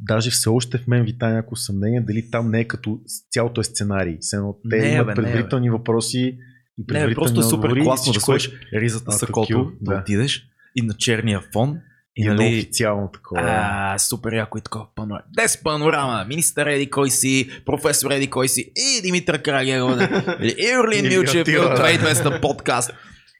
[0.00, 3.00] Даже все още в мен вита някакво съмнение дали там не е като
[3.30, 4.18] цялото е сценарий.
[4.20, 6.38] Все едно те Не, имат бе, не, предварителни въпроси и
[6.78, 9.94] Не, предварителни просто е супер класно да сложиш ризата А, с такива, сакото, да.
[9.94, 10.00] да.
[10.00, 10.46] отидеш
[10.76, 11.80] и на черния фон
[12.16, 13.40] и, И едно нали, официално такова.
[13.44, 15.24] а, супер яко и такова панорама.
[15.36, 19.98] Дес панорама, министър Еди кой си, професор Еди кой си и Димитър Крагеров,
[20.40, 21.76] Ирлин Милчев от да.
[21.76, 22.90] 2200 подкаст.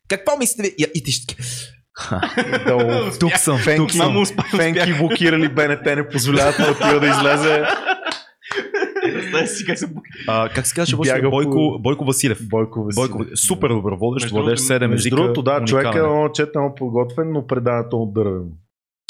[0.08, 1.36] Какво мислите и ти ще...
[2.66, 3.10] Долу.
[3.20, 4.06] тук съм, тук Фенки, съм.
[4.06, 4.50] Само успях.
[4.56, 7.62] Фенки блокирали БНТ, не позволяват на Атила да излезе.
[9.66, 9.86] Как се.
[10.28, 10.96] А, как се казваше?
[10.96, 12.48] Бяга Бойко, Бойко, Василев.
[12.48, 13.10] Бойко Василев.
[13.10, 15.16] Бойко, супер добър водещ, другото, 7 Между езика.
[15.16, 18.50] другото, да, човек е много четено подготвен, но предаването му дървен.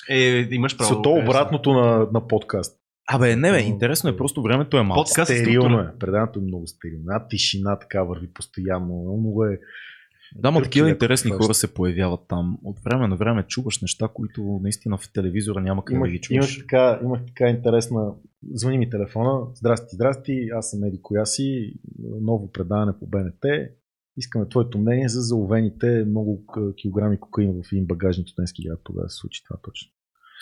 [0.09, 0.95] Е, имаш право.
[0.95, 2.77] С то обратното на, на подкаст.
[3.13, 5.05] Абе, не бе, Но- интересно е, просто времето е малко.
[5.05, 5.89] Подкаст е Стерилно е.
[6.01, 7.01] Предаването е много стерилно.
[7.01, 9.17] Една тишина така върви постоянно.
[9.21, 9.59] Много е.
[10.35, 12.59] Да, ма Търки такива интересни хора се появяват там.
[12.65, 16.21] От време на време чуваш неща, които наистина в телевизора няма къде Имах, да ги
[16.31, 16.59] имах, чуеш.
[16.59, 18.15] така, имах така интересна.
[18.53, 19.47] Звъни ми телефона.
[19.55, 20.49] Здрасти, здрасти.
[20.55, 21.75] Аз съм Еди Коя си.
[22.21, 23.45] Ново предаване по БНТ.
[24.17, 26.43] Искаме твоето мнение за заловените много
[26.77, 28.81] килограми кокаин в един багажник студентски град.
[28.85, 29.94] Тогава се случи това точно.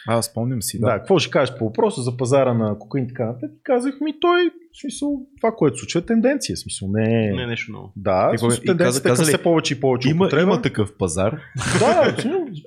[0.09, 0.99] А, спомням си, Да, да.
[0.99, 3.51] какво ще кажеш по въпроса за пазара на кокаин и така нататък?
[3.63, 4.41] Казах ми той,
[4.73, 5.09] в смисъл,
[5.41, 6.57] това, което се случва е тенденция.
[6.57, 7.33] В смисъл, не е...
[7.33, 7.93] Не, нещо ново.
[7.97, 10.43] Да, И в смисъл, тенденцията каза е все повече и повече Има, употреба.
[10.43, 11.41] има такъв пазар.
[11.79, 12.17] Да,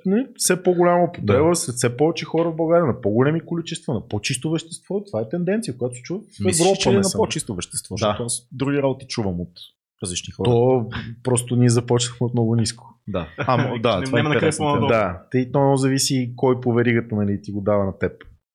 [0.06, 1.54] не, все по-голяма употреба, Да.
[1.56, 5.04] след все повече хора в България, на по-големи количества, на по-чисто вещество.
[5.04, 6.78] Това е тенденция, която се чува в Мислиш, Европа.
[6.80, 7.22] че е не на само.
[7.22, 7.98] по-чисто вещество, Да.
[7.98, 9.52] защото аз други работи чувам от
[10.02, 10.44] различни хора.
[10.46, 10.88] То
[11.22, 12.84] просто ние започнахме от много ниско.
[13.08, 13.28] Да.
[13.38, 14.86] А, да, това е интересно.
[14.88, 18.12] Да, те, то много зависи кой по веригата нали, ти го дава на теб.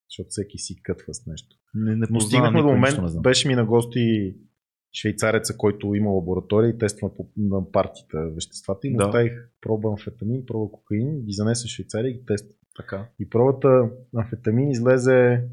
[0.10, 1.56] Защото всеки си кътва с нещо.
[1.74, 3.22] Не, не Но стигнахме до момент, нищо не знам.
[3.22, 4.36] беше ми на гости
[4.94, 9.06] швейцареца, който има лаборатория и тества по- на партията веществата и му Да.
[9.06, 12.54] оставих проба амфетамин, проба кокаин, ги занесе в Швейцария и ги тества.
[12.78, 13.06] Така.
[13.20, 15.44] И пробата амфетамин излезе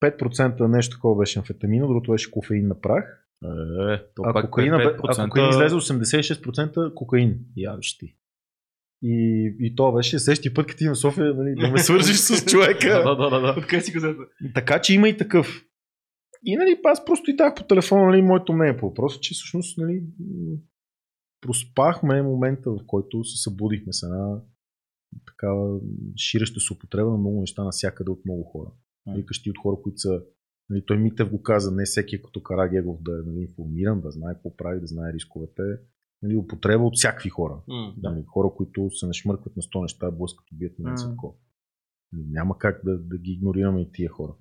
[0.00, 3.19] 5% нещо такова беше амфетамина, другото беше кофеин на прах.
[3.44, 5.18] Е, то А пак кокаина, бе- 5%...
[5.18, 7.38] а кокаин излезе 86% кокаин.
[7.56, 8.16] Явиш ти.
[9.02, 12.46] И, и то беше същия път, като ти на София, нали, да ме свържиш с
[12.46, 12.88] човека.
[12.88, 13.54] да, да, да, да.
[13.58, 14.22] Откъде си го взета?
[14.54, 15.64] Така че има и такъв.
[16.44, 19.78] И нали, аз просто и дах по телефона нали, моето мнение по въпроса, че всъщност
[19.78, 20.02] нали,
[21.40, 24.40] проспахме момента, в който се събудихме с една
[25.26, 25.80] такава
[26.16, 28.70] ширеща се употреба на много неща навсякъде от много хора.
[29.16, 30.22] Викащи от хора, които са
[30.70, 34.34] Нали, той Митев го каза, не всеки като Карагегов да е нали, информиран, да знае
[34.34, 35.62] какво прави, да знае рисковете.
[36.22, 37.62] Нали, употреба от всякакви хора.
[37.68, 37.94] М.
[38.02, 41.32] Нали, хора, които се нашмъркват на 100 неща, блъскат, убият на mm.
[42.12, 44.34] Няма как да, да ги игнорираме и тия хора.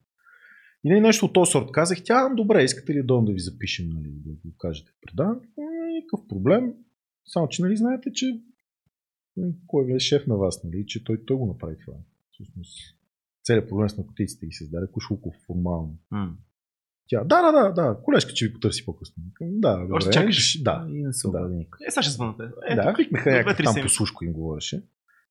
[0.83, 1.71] И нали, нещо от този сорт.
[1.71, 5.47] Казах, тя, добре, искате ли дом да ви запишем, нали, да го кажете предаването?
[5.57, 6.73] М, Никакъв проблем.
[7.25, 8.41] Само, че нали знаете, че
[9.37, 10.85] Ами, Кой е шеф на вас, нали?
[10.87, 11.97] Че той, той го направи това.
[12.31, 12.98] Всъщност,
[13.49, 15.97] целият проблем с наркотиците ги създаде Кошлуков формално.
[16.11, 16.37] М.
[17.07, 19.23] Тя, да, да, да, да, колежка, че ви потърси по-късно.
[19.41, 19.93] Да, добре.
[19.93, 20.61] Още чакаш?
[20.63, 20.85] Да.
[20.89, 21.47] И не се Да.
[21.49, 21.87] никой.
[21.87, 22.43] Е, сега ще звънате.
[22.69, 23.83] Е, да, викнаха някакъв там седмици.
[23.83, 24.83] по слушко им говореше.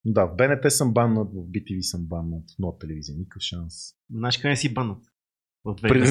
[0.04, 3.74] Но да, в БНТ съм баннат, в BTV съм баннат, нова телевизия, никакъв шанс.
[4.10, 4.98] Знаеш къде си банът?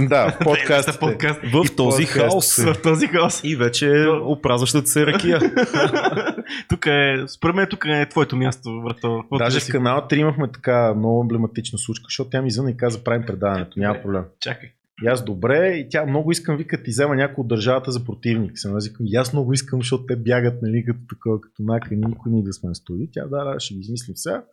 [0.09, 0.99] Да, в подкастите.
[0.99, 1.39] подкаст.
[1.43, 2.31] В този подкаст.
[2.31, 2.57] хаос.
[2.73, 3.41] В този хаос.
[3.43, 5.39] И вече опразващата се ракия.
[6.69, 9.23] тук е, според мен тук е твоето място, брато.
[9.37, 12.77] Даже да в канала 3 имахме така много емблематична случка, защото тя ми извън и
[12.77, 14.03] каза правим предаването, няма Добре.
[14.03, 14.23] проблем.
[14.39, 14.69] Чакай.
[15.03, 18.59] И аз добре, и тя много искам, вика, ти взема някой от държавата за противник.
[18.59, 22.01] Съм аз викам, и аз много искам, защото те бягат, нали, като такова, като накани,
[22.07, 23.09] никой ни да сме студии.
[23.11, 24.43] Тя, да, да, ще ги измислим сега.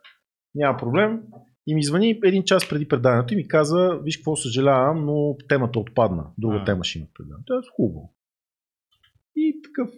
[0.54, 1.20] Няма проблем.
[1.66, 5.78] И ми звъни един час преди предаването и ми каза, виж какво съжалявам, но темата
[5.78, 6.26] отпадна.
[6.38, 6.64] Друга А.
[6.64, 7.44] тема ще има предаване.
[7.46, 8.14] Това е хубаво.
[9.36, 9.90] И такъв,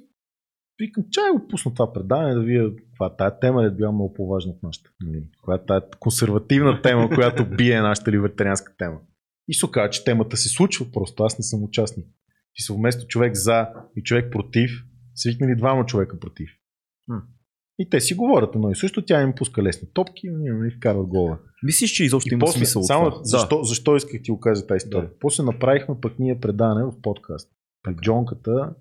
[0.81, 4.53] викам, чай го пусна това предаване да видя каква тая тема е била много по-важна
[4.53, 4.91] от нашата.
[5.01, 5.25] Нали?
[5.43, 9.01] Коя тая консервативна тема, която бие нашата либертарианска тема.
[9.49, 12.07] И се оказа, че темата се случва, просто аз не съм участник.
[12.59, 14.71] И са вместо човек за и човек против,
[15.15, 16.51] свикнали двама човека против.
[17.11, 17.19] Хм.
[17.79, 20.27] И те си говорят едно и също, тя им пуска лесни топки,
[20.67, 21.39] и вкарват гола.
[21.67, 23.25] Мислиш, че изобщо И има после, смисъл само това?
[23.25, 25.09] защо, защо исках ти го кажа тази история?
[25.09, 25.19] Да.
[25.21, 27.51] После направихме пък ние предаване в подкаст.
[27.83, 28.75] При Джонката,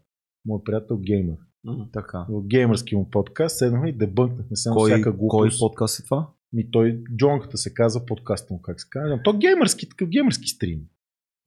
[0.46, 1.36] моят приятел геймер.
[1.66, 1.88] Да.
[1.94, 2.26] Така.
[2.30, 5.60] В геймърски му подкаст седнахме и дебънкнахме само Кой, всяка кой глупост.
[5.60, 6.28] подкаст е това?
[6.54, 9.20] Ми той, Джонката се казва подкаста му, как се казва.
[9.24, 10.80] То геймърски, такъв геймърски стрим.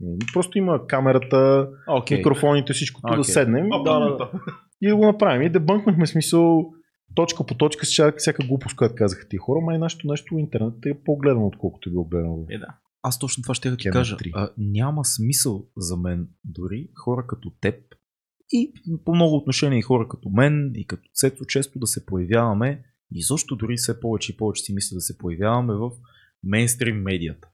[0.02, 2.16] Ами, Просто има камерата, Окей.
[2.16, 3.16] микрофоните, всичко okay.
[3.16, 4.30] да седнем О, да, да.
[4.82, 5.42] и да го направим.
[5.42, 6.72] И дебънкнахме смисъл
[7.14, 11.02] точка по точка всяка, всяка глупост, която казаха тия хора, май нашето нещо интернет е
[11.04, 12.46] по-гледано, отколкото е било гледано.
[12.50, 12.78] Е, да.
[13.02, 14.16] Аз точно това ще да ти кажа.
[14.34, 17.74] А, няма смисъл за мен дори хора като теб
[18.52, 18.72] и
[19.04, 23.22] по много отношения и хора като мен и като Цето често да се появяваме и
[23.22, 25.90] защо дори все повече и повече си мисля да се появяваме в
[26.44, 27.48] мейнстрим медията.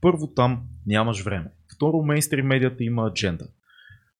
[0.00, 1.52] Първо там нямаш време.
[1.74, 3.48] Второ, мейнстрим медията има адженда.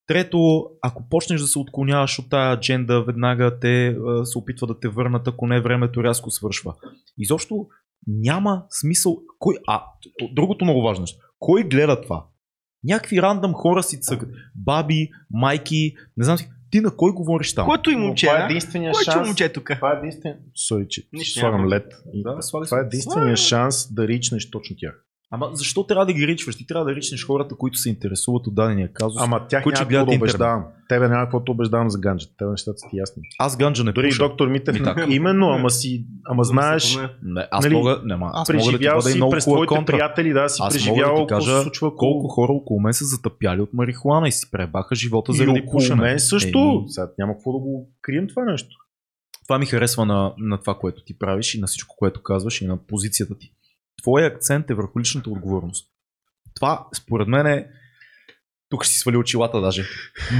[0.06, 4.80] Трето, ако почнеш да се отклоняваш от тая адженда, веднага те а, се опитва да
[4.80, 6.74] те върнат, ако не времето рязко свършва.
[7.18, 7.66] Изобщо
[8.06, 9.18] няма смисъл.
[9.38, 9.82] Кой, а,
[10.32, 11.18] другото много важно нещо.
[11.38, 12.26] Кой гледа това?
[12.84, 14.28] Някакви рандъм хора си цъкат.
[14.54, 16.48] Баби, майки, не знам си.
[16.70, 17.66] Ти на кой говориш там?
[17.66, 19.26] Който и момче, това е единствения Който шанс.
[19.26, 19.70] момче тук?
[19.76, 20.38] Това е единствен...
[20.54, 21.70] Сори, че Нищо слагам няма.
[21.70, 21.86] лед.
[22.14, 25.04] Да, това е единствения шанс да ричнеш точно тях.
[25.34, 26.56] Ама защо трябва да ги ричваш?
[26.56, 29.22] Ти трябва да ричнеш хората, които се интересуват от дадения казус.
[29.22, 30.64] Ама тях които няма гледат какво да убеждавам.
[30.88, 32.32] Тебе няма какво да убеждавам за ганджата.
[32.38, 33.22] Тебе нещата са ти ясни.
[33.38, 34.22] Аз ганджа не Дори пуша.
[34.22, 34.74] доктор Митев.
[34.74, 35.06] Ми така.
[35.10, 38.78] Именно, ама си, ама знаеш, Не, аз Нали, мога, не, ма, аз мога да ти
[38.78, 39.92] преживял си много през твоите контра.
[39.92, 42.52] приятели, да, си Аз мога да преживял ти какво кажа се случва Колко около хора
[42.52, 46.00] около мен са затъпяли от марихуана и си пребаха живота заради пушене.
[46.00, 46.84] мен също.
[46.88, 48.76] Сега няма какво да го крием това нещо.
[49.46, 52.66] това ми харесва на, на това, което ти правиш и на всичко, което казваш и
[52.66, 53.52] на позицията ти.
[54.02, 55.88] Твоя акцент е върху личната отговорност.
[56.54, 57.66] Това, според мен е
[58.68, 59.84] тук ще си свали очилата даже.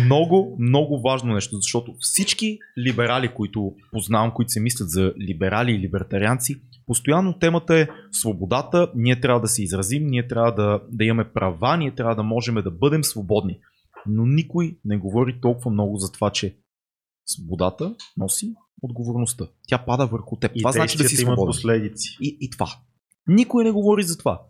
[0.05, 5.79] Много, много важно нещо, защото всички либерали, които познавам, които се мислят за либерали и
[5.79, 11.33] либертарианци, постоянно темата е свободата, ние трябва да се изразим, ние трябва да, да имаме
[11.33, 13.59] права, ние трябва да можем да бъдем свободни.
[14.07, 16.57] Но никой не говори толкова много за това, че
[17.27, 19.49] свободата носи отговорността.
[19.69, 20.53] Тя пада върху теб.
[20.55, 21.51] И това значи да си действията имат свободен.
[21.51, 22.17] последици.
[22.21, 22.67] И, и това.
[23.27, 24.43] Никой не говори за това.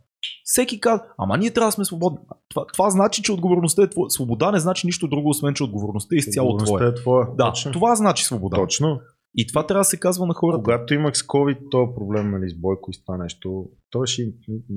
[0.45, 2.19] Всеки казва, ама ние трябва да сме свободни.
[2.49, 4.11] Това, това значи, че отговорността е твоя.
[4.11, 6.89] Свобода не значи нищо друго, освен че отговорността е изцяло твоя.
[6.89, 7.27] е твоя.
[7.37, 7.73] Да, Точно.
[7.73, 8.57] това значи свобода.
[8.57, 9.01] Точно.
[9.35, 10.63] И това трябва да се казва на хората.
[10.63, 14.33] Когато имах с COVID този проблем нали, с Бойко и с това нещо, той ще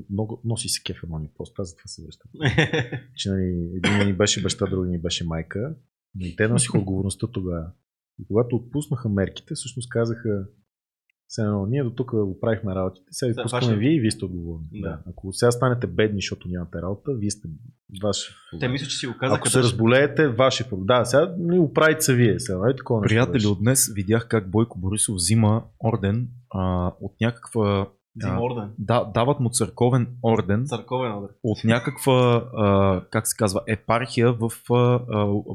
[0.10, 2.32] много носи се кефа мони пост, аз затова се връщам.
[3.16, 5.76] Че нали, един ни беше баща, други ни беше майка.
[6.20, 7.72] И те носиха отговорността тогава.
[8.20, 10.48] И когато отпуснаха мерките, всъщност казаха,
[11.40, 14.12] едно, ние до тук го правихме работите, сега ви Сега пускаме ваша- вие и вие
[14.12, 14.66] сте отговорни.
[14.74, 14.80] Да.
[14.82, 15.00] Да.
[15.08, 17.48] Ако сега станете бедни, защото нямате работа, вие сте
[18.02, 18.36] ваш.
[18.60, 19.38] Те мисля, че си го казаха.
[19.38, 20.86] Ако се разболеете, ваши проблем.
[20.88, 22.40] Да, сега нали, оправите се вие.
[22.40, 27.88] Сега, нали, такова Приятели, от днес видях как Бойко Борисов взима орден а, от някаква...
[28.16, 28.70] Взима а, орден.
[28.80, 31.36] Да, дават му църковен орден Църковен орден.
[31.44, 32.14] от някаква,
[32.56, 34.76] а, как се казва, епархия в, а,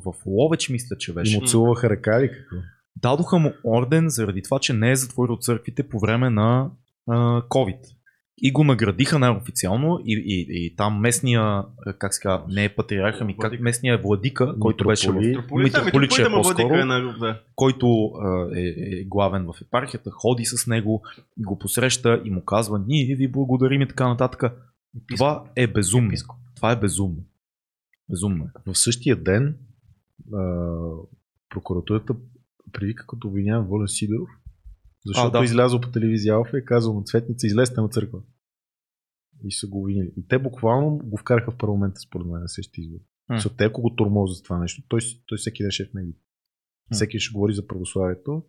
[0.05, 1.39] в Ловеч, мисля, че И беше.
[1.39, 2.57] му целуваха ръка или какво?
[2.97, 6.71] Дадоха му орден заради това, че не е затворил църквите по време на
[7.09, 7.79] а, COVID.
[8.43, 11.65] И го наградиха най-официално и, и, и там местния,
[11.99, 13.63] как се казва, не е патриарха ми, как Владика.
[13.63, 15.37] местния владика, който беше в Митрополит.
[15.37, 16.75] Митрополита, Митрополит ще е по-скоро.
[16.75, 17.19] е на...
[17.19, 17.41] Да.
[17.55, 18.13] който
[18.55, 21.03] е, е главен в епархията, ходи с него,
[21.39, 24.53] го посреща и му казва, ние ви благодарим и така нататък.
[25.17, 26.13] Това е безумно.
[26.57, 27.25] Това е безумно.
[28.11, 28.73] Безумно е.
[28.73, 29.57] В същия ден
[30.35, 30.69] а,
[31.49, 32.15] прокуратурата
[32.73, 34.29] привика като обвиняем Волен Сидоров
[35.07, 35.45] Защото А, да.
[35.45, 38.23] излязъл по телевизия Алфа и е казал на цветница, излезте на църква.
[39.45, 40.13] И са го винили.
[40.17, 43.01] И те буквално го вкараха в парламента, според мен, на същия избор.
[43.31, 45.95] Защото те, ако го тормозят за това нещо, той, той всеки ден ще е в
[45.95, 46.21] медиите.
[46.91, 48.43] Всеки ще говори за православието.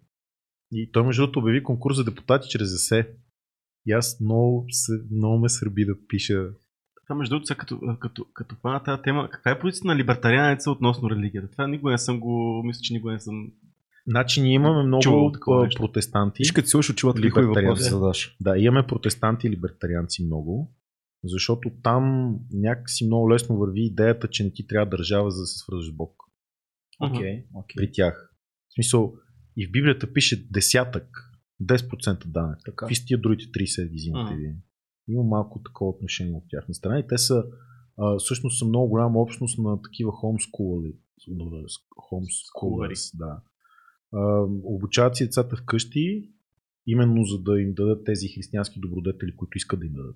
[0.71, 3.15] И той, между другото, обяви конкурс за депутати чрез ЕСЕ.
[3.85, 6.49] И аз много, се, много ме сърби да пиша.
[7.07, 10.71] Това между другото, сега като, като, като хвана тази тема, каква е позицията на либертарианеца
[10.71, 11.51] относно религията?
[11.51, 13.51] Това никога не съм го, мисля, че никога не съм...
[14.07, 15.31] Значи ние имаме много Чувал
[15.77, 16.37] протестанти.
[16.39, 17.67] Виж като си очилата, Либертарианци.
[17.67, 18.37] въпроси задаш.
[18.41, 20.73] Да, имаме протестанти и либертарианци много,
[21.23, 25.57] защото там някакси много лесно върви идеята, че не ти трябва държава за да се
[25.57, 26.23] свържеш с Бог.
[26.99, 27.75] Окей, окей.
[27.75, 28.33] При тях.
[28.69, 29.13] В смисъл,
[29.57, 31.31] и в Библията пише десятък,
[31.63, 32.59] 10% данък.
[32.65, 32.75] Така.
[32.75, 34.55] Какви са тия другите 30 ги взимате вие?
[35.07, 37.43] Има малко такова отношение от тяхна страна и те са
[37.97, 40.95] а, всъщност са много голяма общност на такива хомскулъри.
[42.09, 43.41] Хомскулъри, да.
[44.63, 46.31] Обучават си децата вкъщи,
[46.87, 50.15] именно за да им дадат тези християнски добродетели, които искат да им дадат.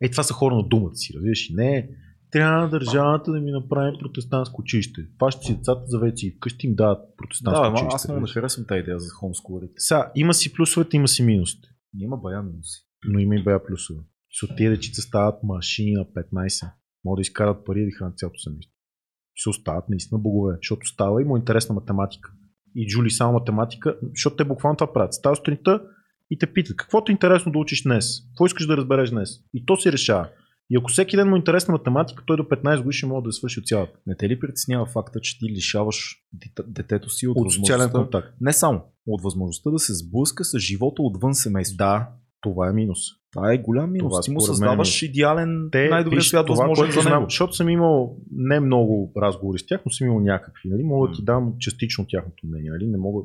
[0.00, 1.50] Е, това са хора на думата си, разбираш?
[1.54, 1.90] Не,
[2.30, 5.06] трябва държавата да ми направи протестантско училище.
[5.18, 7.94] Фащат си децата, заведат си вкъщи, им дават протестантско Да, училище.
[7.94, 9.74] аз много не харесвам тази идея за хомскуларите.
[9.76, 11.68] Сега, има си плюсовете, има си минусите.
[11.98, 12.86] Има бая минуси.
[13.04, 14.00] Но има и бая плюсове.
[14.32, 16.72] Защото тия дечица стават машини на 15.
[17.04, 18.72] Могат да изкарат пари и да хранят цялото семейство.
[19.36, 20.54] И се остават наистина богове.
[20.56, 22.32] Защото става и му е интересна математика.
[22.76, 25.14] И Джули само математика, защото те буквално това правят.
[25.14, 25.80] Става сутринта
[26.30, 28.06] и те питат, какво ти е интересно да учиш днес?
[28.30, 29.30] Какво искаш да разбереш днес?
[29.54, 30.28] И то си решава.
[30.70, 33.28] И ако всеки ден му е интересна математика, той до 15 години ще може да
[33.28, 33.98] я свърши от цялата.
[34.06, 38.28] Не те ли притеснява факта, че ти лишаваш дете- детето си от, От социален контакт.
[38.40, 41.76] не само, от възможността да се сблъска с живота отвън семейството.
[41.76, 42.08] Да,
[42.50, 42.98] това е минус.
[43.32, 44.10] Това е голям минус.
[44.10, 47.00] Това ти му според мен е създаваш идеален, те, най-добрият виж, свят това, възможен за
[47.00, 47.26] знам, него.
[47.30, 50.68] защото съм имал не много разговори с тях, но съм имал някакви.
[50.68, 50.82] Нали?
[50.82, 52.70] Мога да ти дам частично тяхното мнение.
[52.70, 52.86] Нали?
[52.86, 53.22] Не мога,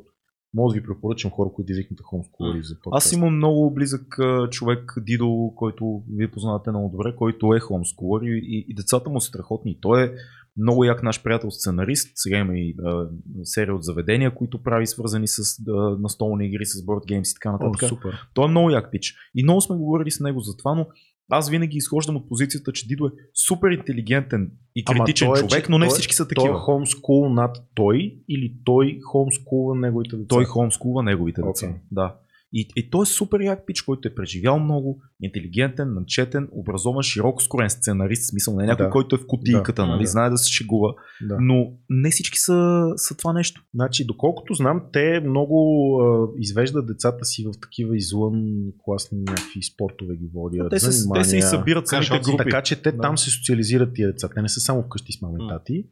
[0.53, 3.05] мога да ви препоръчам хора, които извикнат хомскулари за подкаст.
[3.05, 4.17] Аз имам много близък
[4.51, 9.21] човек, Дидо, който вие познавате много добре, който е хомскулър и, и, и децата му
[9.21, 9.77] са страхотни.
[9.81, 10.11] Той е
[10.57, 12.11] много як наш приятел сценарист.
[12.15, 13.07] Сега има и а,
[13.43, 15.39] серия от заведения, които прави свързани с
[15.69, 17.89] а, настолни игри, с board games и така О, нататък.
[17.89, 18.17] супер.
[18.33, 19.15] Той е много як пич.
[19.35, 20.87] И много сме говорили с него за това, но
[21.33, 23.09] аз винаги изхождам от позицията, че Дидо е
[23.47, 26.31] супер интелигентен и Ама критичен той е, човек, но не той е- всички са Той
[26.31, 26.59] е такива.
[26.59, 30.27] хомскул над той или той хомскулва неговите деца?
[30.27, 31.65] Той хомскулва неговите деца.
[31.67, 31.79] Окей.
[31.91, 32.15] Да.
[32.53, 37.43] И, и той е супер як пич, който е преживял много, интелигентен, начетен, образован, широко
[37.43, 38.89] скорен сценарист, в смисъл не е някой, Да.
[38.89, 39.87] който е в кутийката, Да.
[39.87, 40.07] нали, Да.
[40.09, 40.93] знае да се шегува,
[41.27, 41.37] Да.
[41.41, 43.63] но не всички са, са това нещо.
[43.73, 45.55] Значи, доколкото знам, те много
[46.01, 48.45] а, извеждат децата си в такива извън
[48.85, 50.69] класни някакви спортове ги водят.
[50.69, 52.37] Те се, те се и събират самите групи.
[52.37, 52.97] Така че те Да.
[53.01, 54.29] там се социализират тия деца.
[54.35, 55.85] Те не са само вкъщи с мама и тати,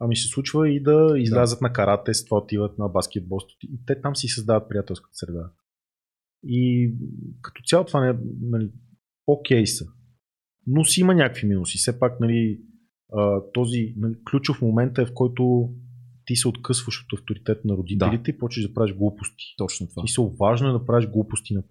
[0.00, 3.38] ами се случва и да излязат на карате, с това отиват на баскетбол.
[3.64, 5.50] И те там си създават приятелската среда.
[6.44, 6.92] И
[7.42, 8.70] като цяло това не е нали,
[9.26, 9.84] окей са.
[10.66, 11.78] Но си има някакви минуси.
[11.78, 12.60] Все пак нали,
[13.52, 15.70] този нали, ключов момент е в който
[16.24, 19.44] ти се откъсваш от авторитет на родителите и почваш да правиш глупости.
[19.58, 20.02] Точно това.
[20.06, 21.66] И се важно е да правиш глупости на 15.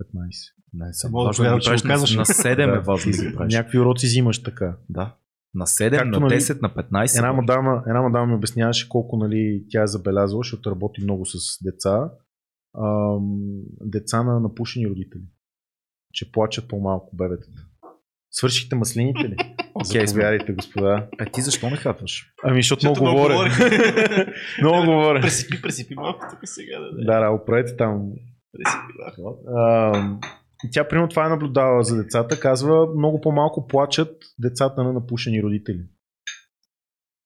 [0.74, 3.12] Не, Само да важно е да повярвам, ги че правиш на, на 7 е важно
[3.12, 3.54] да правиш.
[3.54, 4.78] Някакви уроци взимаш така.
[4.90, 5.16] Да.
[5.54, 7.18] На 7, Както, на нали, 10, на 15.
[7.18, 11.64] Една мадама, една мадама ми обясняваше колко нали, тя е забелязала, защото работи много с
[11.64, 12.12] деца.
[13.82, 15.24] Деца на напушени родители.
[16.14, 17.60] Че плачат по-малко бебетата.
[18.32, 19.36] Свършихте маслините ли?
[19.76, 21.08] Окей, Заповядайте, господа.
[21.22, 22.34] Е, ти защо не хапваш?
[22.44, 23.52] Ами, защото много говоря.
[24.62, 25.22] много говоря.
[25.22, 26.80] Пресипи, пресипи малко тук сега.
[26.80, 27.06] Да, да.
[27.06, 28.12] Да, да, оправете там.
[28.52, 28.94] Пресипи
[30.64, 32.40] и тя, примерно, това е наблюдава за децата.
[32.40, 35.86] Казва, много по-малко плачат децата на напушени родители.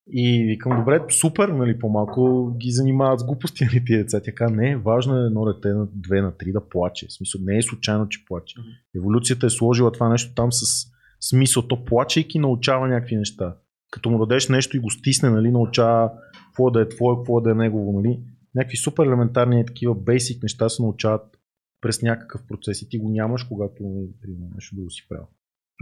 [0.08, 4.22] И викам, добре, супер, нали, по-малко ги занимават с глупости, нали, тия деца.
[4.24, 7.08] Тя каза, не, важно е едно дете на 2 на 3 да плаче.
[7.08, 8.56] В смисъл, не е случайно, че плаче.
[8.96, 10.88] Еволюцията е сложила това нещо там с
[11.22, 11.68] смисъл.
[11.68, 13.56] То плачейки научава някакви неща.
[13.92, 16.12] Като му дадеш нещо и го стисне, нали, научава
[16.46, 18.20] какво да е твое, какво да е негово, нали.
[18.56, 21.38] Някакви супер елементарни такива бейсик неща се научават
[21.82, 25.28] през някакъв процес и ти го нямаш, когато нали, примерно, нещо друго си правил.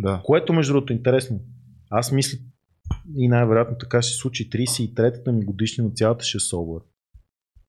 [0.01, 0.21] Да.
[0.25, 1.39] Което между другото е интересно.
[1.89, 2.37] Аз мисля
[3.17, 6.81] и най-вероятно така ще случи 33-та ми годишнина цялата ще е собър.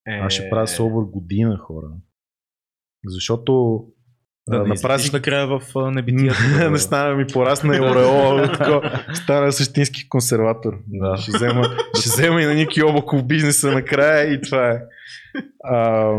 [0.08, 1.86] Е, Аз ще правя собър година, хора.
[3.06, 3.84] Защото
[4.48, 6.36] Да, а, не на излетиш празник накрая в небитието.
[6.70, 10.78] не стана ми порасна и ореола, стана същински консерватор.
[10.86, 11.16] Да.
[11.16, 11.64] Ще, взема,
[11.98, 14.82] ще взема и на Ники Обаков бизнеса накрая и това е.
[15.64, 16.12] А,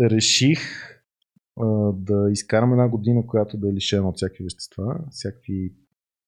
[0.00, 0.58] реших
[1.60, 5.72] а, да изкарам една година, която да е лишена от всякакви вещества, всякакви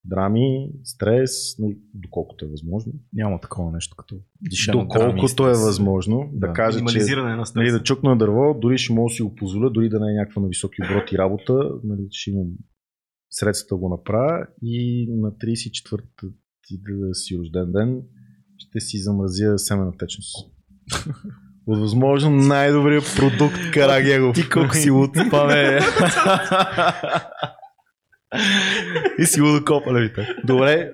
[0.05, 2.93] драми, стрес, нали, доколкото е възможно.
[3.13, 4.17] Няма такова нещо като
[4.51, 5.67] дишане, драми Доколкото е стрес.
[5.67, 6.53] възможно, да, Да.
[6.53, 6.85] кажа, че
[7.17, 7.73] на нали, стрес.
[7.73, 10.43] да чукна дърво, дори ще мога да си го позволя, дори да не е някаква
[10.43, 12.47] на високи обороти работа, нали, ще имам
[13.31, 16.27] средствата да го направя и на 34-та
[16.63, 18.03] ти да си рожден ден
[18.59, 20.51] ще си замразя семена течност.
[21.67, 24.35] От възможно най-добрият продукт Карагегов.
[24.35, 25.79] Ти колко си луд, паме.
[29.19, 30.29] и си лудокопа, левите.
[30.45, 30.93] Добре,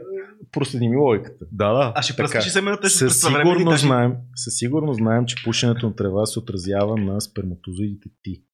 [0.53, 1.47] проследи ми логиката.
[1.53, 1.93] Да, да.
[1.97, 6.27] А ще пръскаш семената ще Със сигурно, знаем, със сигурно знаем, че пушенето на трева
[6.27, 8.45] се отразява на сперматозоидите ти.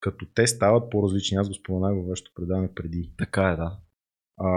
[0.00, 1.36] Като те стават по-различни.
[1.36, 3.12] Аз го споменах във вашето предаване преди.
[3.18, 3.78] Така е, да.
[4.36, 4.50] А,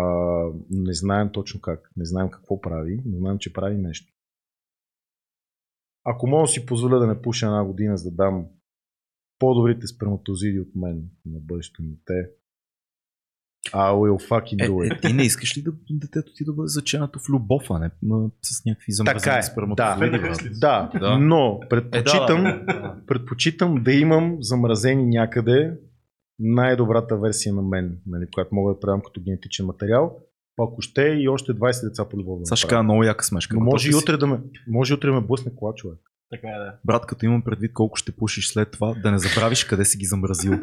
[0.69, 1.91] не знаем точно как.
[1.97, 4.13] Не знаем какво прави, но знаем, че прави нещо.
[6.05, 8.45] Ако мога да си позволя да не пуша една година, за да дам
[9.39, 12.29] по-добрите сперматозиди от мен на бъдещето ми те,
[13.65, 14.95] I will fucking Е, do it.
[14.97, 17.89] е, ти не искаш ли да детето ти да бъде заченато в любов, а не
[18.41, 20.19] с някакви Така замразени е, сперматозоиди?
[20.59, 20.89] да.
[20.91, 21.17] Да, Да.
[21.17, 22.95] но Е, предпочитам, да, да, да.
[23.07, 25.73] предпочитам да имам замразени някъде
[26.39, 30.17] най-добрата версия на мен, нали, която мога да предам като генетичен материал.
[30.55, 32.39] Па ако ще и още 20 деца по любов.
[32.41, 33.55] да кажа много яка смешка.
[33.55, 35.99] Но може и утре да ме, може и утре да ме блъсне кола, човек.
[36.31, 36.73] Така е, да.
[36.85, 40.05] Брат, като имам предвид колко ще пушиш след това, да не забравиш къде си ги
[40.05, 40.53] замразил.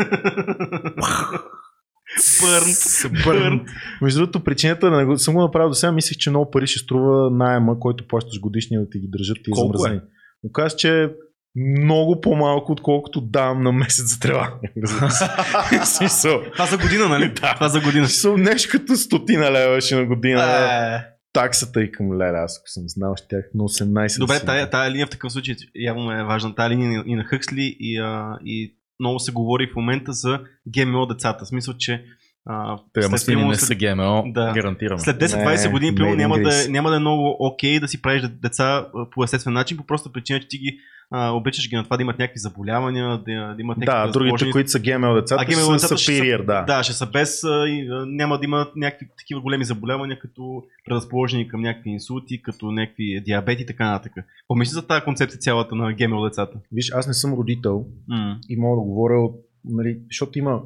[3.25, 3.67] Бърн.
[4.03, 7.31] Между другото, причината го съм го направил до сега, мислех, че много пари ще струва
[7.31, 9.55] найема, който плащаш годишния да ти ги държат и е?
[9.55, 10.01] замразени.
[10.45, 11.09] Оказа, че е
[11.57, 14.59] много по-малко, отколкото давам на месец за трева.
[15.85, 16.43] Смисъл.
[16.53, 17.33] Това за година, нали?
[17.41, 17.55] Да.
[17.55, 18.07] Това за година.
[18.07, 20.43] Смисъл, нещо като стотина лева ще на година.
[20.43, 21.11] Е.
[21.33, 24.19] Таксата и към леля, аз ако съм знал, ще тях на 18.
[24.19, 26.55] Добре, тая, тая линия в такъв случай явно е важна.
[26.55, 31.07] Тая линия и на Хъксли и, а, и много се говори в момента за ГМО
[31.07, 31.45] децата.
[31.45, 32.05] В смисъл, че
[32.47, 34.53] а, Те след, маслини примерно не са ГМО, Да.
[34.53, 35.01] гарантираме.
[35.01, 37.81] След 10-20 Не, години примерно, made in няма, да, е- няма да е много окей
[37.81, 40.79] да си правиш деца по естествен начин, по проста причина, че ти ги
[41.13, 44.51] а, обичаш ги на това да имат някакви заболявания, да, да имат някакви Да, другите,
[44.51, 46.63] които са ГМО децата, А ГМО са децата са- superior, да.
[46.63, 50.63] Да, ще са без, а, и, а, няма да имат някакви такива големи заболявания, като
[50.85, 54.13] предразположени към някакви инсулти, като някакви диабети и така нататък.
[54.49, 56.59] Помисли за тази концепция цялата на ГМО децата.
[56.73, 58.37] Виж, аз не съм родител М.
[58.49, 60.61] и мога да говоря от, нали, защото има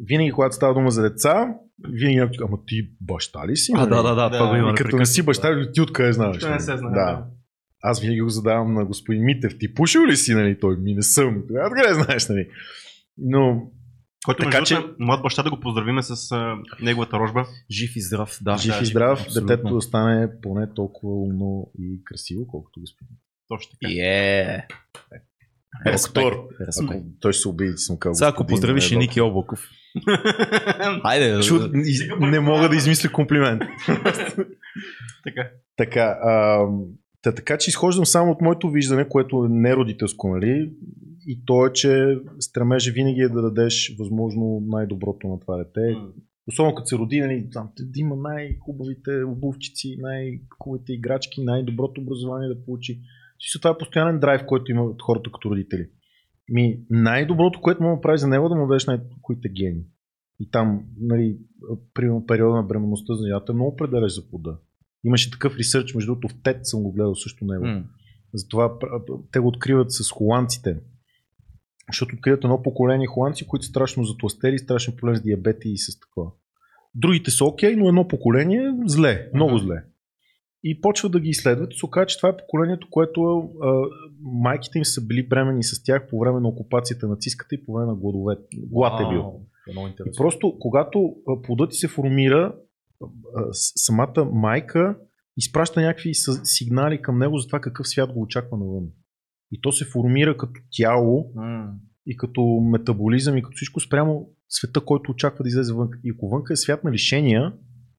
[0.00, 1.54] винаги, когато става дума за деца,
[1.88, 3.72] винаги някой ама ти баща ли си?
[3.74, 3.88] А, нали?
[3.90, 4.50] да, да, да, това Да.
[4.50, 4.70] го има.
[4.70, 6.42] И като не си баща, ти откъде знаеш?
[6.42, 6.60] Не нали?
[6.60, 6.90] се знае.
[6.94, 7.26] Да.
[7.82, 9.58] Аз винаги го задавам на господин Митев.
[9.58, 10.60] Ти пушил ли си, нали?
[10.60, 11.42] Той ми не съм.
[11.48, 12.48] Тогава откъде знаеш, нали?
[13.18, 13.70] Но
[14.24, 14.80] Който Така че- че...
[14.98, 17.46] млад баща да го поздравиме с а, неговата рожба.
[17.70, 18.56] Жив и здрав, да.
[18.56, 19.46] жив да, и здрав, абсолютно.
[19.46, 23.16] детето да стане поне толкова умно и красиво, колкото господин.
[23.48, 23.92] Точно така.
[23.92, 24.66] Е.
[25.86, 26.26] Респект.
[26.82, 28.14] Ако той ще се обиди, че съм казал.
[28.14, 29.68] Сега ако поздравиш не и е Ники Облаков.
[31.02, 31.38] Хайде,
[31.84, 33.62] из- не мога да измисля комплимент.
[35.24, 35.50] така.
[35.76, 36.66] така, а,
[37.22, 40.72] та, така, че изхождам само от моето виждане, което е неродителско, нали?
[41.26, 45.96] И то е, че стремежа винаги е да дадеш възможно най-доброто на това дете.
[46.48, 52.64] Особено като се роди, нали, там, да има най-хубавите обувчици, най-хубавите играчки, най-доброто образование да
[52.64, 53.00] получи.
[53.38, 55.88] Всичко това е постоянен драйв, който имат хората като родители.
[56.48, 59.84] Ми, най-доброто, което да прави за него, да му дадеш най-хубавите гени.
[60.40, 61.38] И там, нали,
[61.94, 64.56] примерно периода на бременността за жената е много определяш за плода.
[65.04, 67.66] Имаше такъв ресърч, между другото в TED съм го гледал също него.
[67.66, 67.84] М.
[68.34, 68.78] Затова
[69.32, 70.80] те го откриват с холандците.
[71.88, 76.00] Защото откриват едно поколение холандци, които са страшно затластели, страшно проблем с диабети и с
[76.00, 76.30] такова.
[76.94, 79.84] Другите са окей, но едно поколение зле, много зле.
[80.64, 83.82] И почват да ги изследват се оказа, че това е поколението, което а,
[84.22, 87.72] майките им са били бремени с тях по време на окупацията на циската и по
[87.72, 88.36] време на гладове.
[88.56, 89.40] Глад е бил.
[89.72, 92.54] Много И просто, когато плодът ти се формира,
[93.02, 93.06] а,
[93.52, 94.96] самата майка
[95.36, 98.86] изпраща някакви сигнали към него за това какъв свят го очаква навън.
[99.52, 101.74] И то се формира като тяло М.
[102.06, 105.88] и като метаболизъм и като всичко спрямо света, който очаква да излезе вън.
[106.04, 107.52] И ако вънка е свят на лишения,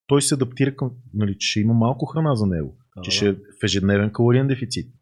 [0.08, 3.16] той се адаптира към, нали, че ще има малко храна за него, Да, че да.
[3.16, 4.94] ще е в ежедневен калориен дефицит.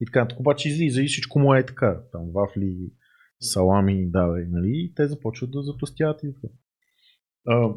[0.00, 2.00] И така, нататък обаче излиза и всичко му е така.
[2.12, 2.76] Там вафли,
[3.40, 6.52] салами, да, бе, нали, и те започват да затластяват и така.
[7.46, 7.70] А,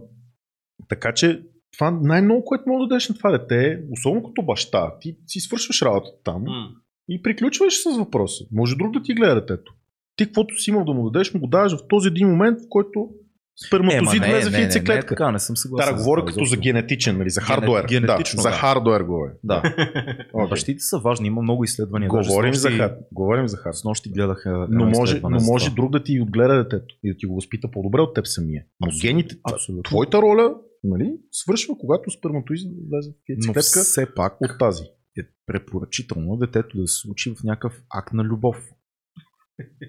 [0.89, 1.43] така че
[1.77, 5.81] това най-много, което мога да дадеш на това дете, особено като баща, ти си свършваш
[5.81, 6.69] работата там М.
[7.09, 8.45] и приключваш с въпроса.
[8.51, 9.73] Може друг да ти гледа детето.
[10.15, 12.69] Ти каквото си имал да му дадеш, му го даваш в този един момент, в
[12.69, 13.09] който
[13.57, 15.07] сперматозит Е, влезе в не, не, не, не, яйцеклетка.
[15.07, 15.93] така, не съм съгласен.
[15.93, 17.85] Да, говоря като за генетичен, нали, за хардуер.
[17.85, 19.31] генетично, да, за хардуер говоря.
[19.43, 19.63] Да.
[20.33, 20.49] Окей.
[20.49, 22.09] Бащите са важни, има много изследвания.
[22.09, 22.97] Говорим с за нощи- хард.
[23.13, 23.75] Говорим за хард.
[23.75, 27.17] С нощи гледах е, Но може, но може друг да ти отгледа детето и да
[27.17, 28.63] ти го възпита по-добре от теб самия.
[28.81, 29.07] Но Абсолютно.
[29.09, 29.83] гените, Абсолютно.
[29.83, 34.83] твоята роля, нали, свършва, когато сперматоизът влезе в Но яйцеклетка все пак от тази.
[35.17, 38.57] е препоръчително детето да се случи в някакъв акт на любов.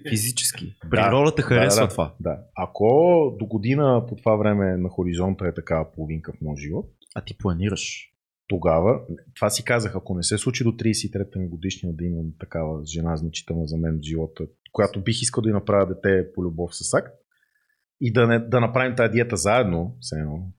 [0.09, 0.75] Физически.
[0.89, 2.15] Природата харесва да, да, това.
[2.19, 2.39] Да.
[2.55, 2.87] Ако
[3.39, 7.37] до година по това време на хоризонта е такава половинка в моят живот, А ти
[7.37, 8.13] планираш.
[8.47, 9.01] тогава,
[9.35, 13.15] това си казах, ако не се случи до 33-та ми годишния да имам такава жена
[13.15, 16.93] значителна за мен в живота, която бих искал да й направя дете по любов с
[16.93, 17.13] акт,
[18.01, 20.51] и да, не, да направим тази диета заедно, все едно.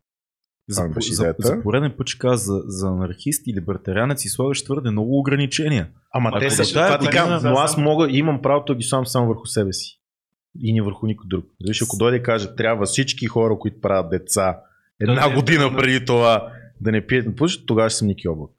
[0.73, 4.91] За, за, за пореден път ще кажа, за, за анархист и либертарианец и слагаш твърде
[4.91, 5.89] много ограничения.
[6.15, 9.07] Ама Ако те са, това ти година- но аз мога, имам правото да ги сам
[9.07, 10.01] само върху себе си.
[10.61, 11.45] И не върху никой друг.
[11.69, 14.59] Виж, ако дойде и каже, трябва всички хора, които правят деца,
[15.01, 15.77] една не, година не.
[15.77, 18.51] преди това да не пият пушат, тогава ще съм Ники Облак.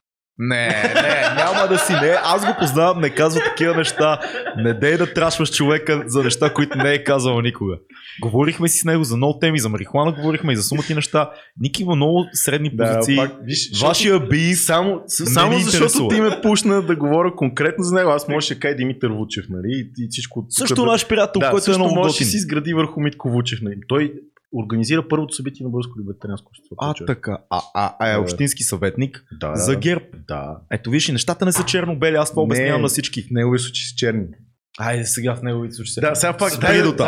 [0.44, 2.16] Не, не, няма да си не.
[2.24, 4.20] Аз го познавам, не казва такива неща.
[4.58, 7.76] Не дей да трашваш човека за неща, които не е казвал никога.
[8.22, 11.30] Говорихме си с него за много теми, за марихуана говорихме и за сумати неща.
[11.60, 13.16] Ники има много средни позиции.
[13.16, 16.10] пак, виж, Вашия би само, само защото интересува.
[16.10, 19.68] ти ме пушна да говоря конкретно за него, аз може да кажа Димитър Вучев, нали?
[19.68, 20.46] И, и всичко.
[20.50, 23.60] също да- наш приятел, да, който е много може да си изгради върху Митко Вучев.
[23.62, 23.76] Нали?
[23.88, 24.14] Той
[24.56, 26.76] организира първото събитие на Българско либертарианско общество.
[26.80, 27.38] А, така.
[27.50, 28.20] А, а, а е Да.
[28.22, 30.06] общински съветник да, за ГЕРБ.
[30.28, 30.58] Да.
[30.72, 32.46] Ето виж, и нещата не са черно-бели, аз това Не.
[32.46, 33.22] обяснявам на всички.
[33.22, 34.26] В негови случаи с черни.
[34.80, 36.02] Айде сега в неговите случаи.
[36.02, 36.52] Да, сега пак.
[36.52, 37.08] Спри до там.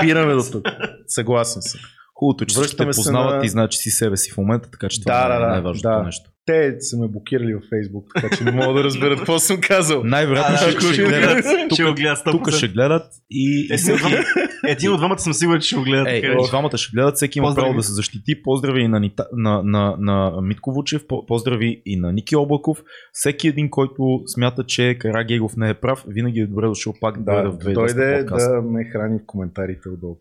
[0.00, 0.66] спираме до тук.
[1.06, 1.80] Съгласен съм.
[2.14, 4.30] Хубавото, е, че всички те Връщаме се познават на- и знаят, че си себе си
[4.30, 6.02] в момента, така че това Да, е да, най-важното да.
[6.02, 6.30] нещо.
[6.46, 10.04] Те са ме блокирали във Фейсбук, така че не мога да разберат какво съм казал.
[10.04, 11.44] Най-вероятно ще, да, ще ще гледат.
[11.72, 12.52] Ще го Тук, гледат тук 100%.
[12.52, 14.24] ще гледат и, и Един от двамата-
[14.68, 16.08] Един от двамата съм сигурен, че ще го гледат.
[16.08, 18.42] И че- двамата ще гледат, всеки има право да се защити.
[18.42, 22.82] Поздрави и на, Нита, на, на, на Митко Вучев, по- поздрави и на Ники Облаков.
[23.12, 27.34] Всеки един, който смята, че Карагегов не е прав, винаги е добре дошъл пак да,
[27.34, 30.16] Да, дойде в да 2020 дойде да ме храни в коментарите отдолу.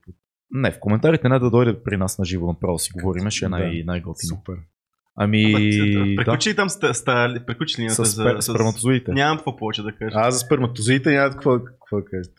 [0.53, 3.49] Не, в коментарите не да дойде при нас на живо, направо си говорим, ще е
[3.49, 3.49] Да.
[3.49, 4.29] най- най-готино.
[4.29, 4.55] Супер.
[5.15, 5.51] Ами,
[5.93, 8.21] да, Приключи ли там ста, ста, приключи линията с, за...
[8.23, 9.11] спер, сперматозоидите.
[9.11, 10.15] Нямам какво повече да кажа.
[10.15, 12.35] Аз за сперматозоидите няма какво, какво да кажете.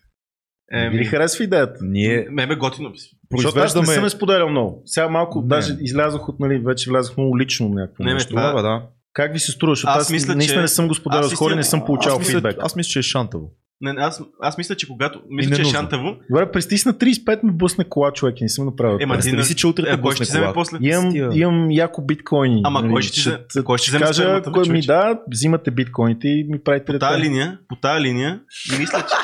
[0.73, 1.79] Не ви Еми, харесва идеята?
[1.83, 2.93] Ние ме бе готино.
[3.33, 4.83] Защото аз не съм я споделял много.
[4.85, 5.47] Сега малко, Не.
[5.47, 8.31] даже излязох от, нали, вече влязох много лично някакво Не, нещо.
[8.31, 8.83] това- да.
[9.13, 9.75] Как ви се струва?
[9.75, 11.85] Защото Аз аз, мисля, наистина че- не съм го споделял с хора и не съм
[11.85, 12.57] получавал аз, мисля, фидбек.
[12.61, 13.53] аз мисля, че е шантаво.
[13.81, 15.21] Не, не, аз, аз мисля, че когато...
[15.29, 16.17] Мисля, не че е шантаво.
[16.31, 18.99] Добре, през на 35 ми блъсне кола човек и не съм направил.
[19.01, 20.79] Ема ти на- си, че утре Е, кой ще вземе после?
[20.81, 22.61] Имам, имам яко биткоини.
[22.65, 25.71] Ама Нали, кой ще ще, взе- кой ще ще вземе кажа, кой ми да, взимате
[25.71, 28.41] биткоините и ми правите По тази линия, по тази линия,
[28.79, 29.15] мисля, че...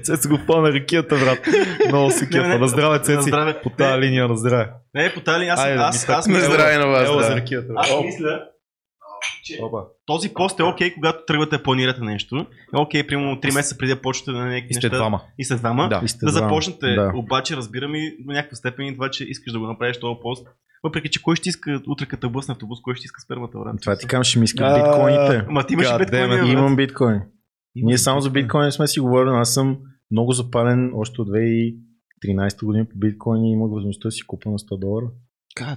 [0.02, 1.38] Цеци го пълна ракията, брат.
[1.88, 2.48] Много се Не, кефа.
[2.48, 3.30] не, На здраве, Цеци.
[3.62, 4.06] По тази Не.
[4.06, 4.70] линия, на здраве.
[4.94, 7.16] Не, по тази линия, аз, Айде, аз, ми аз, На мисля, здраве на вас, Ела
[7.16, 7.24] да.
[7.24, 7.66] за ракията.
[7.76, 8.40] аз Оп, мисля,
[9.44, 9.78] че опа.
[10.06, 12.46] този пост е окей, когато тръгвате да планирате нещо.
[12.74, 14.96] Е окей, примерно 3 месеца преди да почнете на някакви И сте неща.
[14.96, 15.20] двама.
[15.38, 15.88] И след двама.
[15.88, 16.00] Да.
[16.04, 16.48] И сте да двама.
[16.48, 16.86] започнете.
[16.94, 17.12] Да.
[17.14, 20.46] Обаче разбирам и до някаква степен и това, че искаш да го направиш този пост.
[20.82, 23.76] Въпреки, че кой ще иска утре като блъсне автобус, кой ще иска спермата, брат?
[23.82, 25.46] Това ти казвам, ще ми искат А, биткоините.
[25.48, 26.50] Ма ти имаш биткоини.
[26.52, 27.20] Имам биткоин.
[27.76, 29.78] Ние само за биткоин сме си говорили, аз съм
[30.10, 34.58] много запален още от 2013 година по биткоин и имах възможността да си купа на
[34.58, 35.06] 100 долара.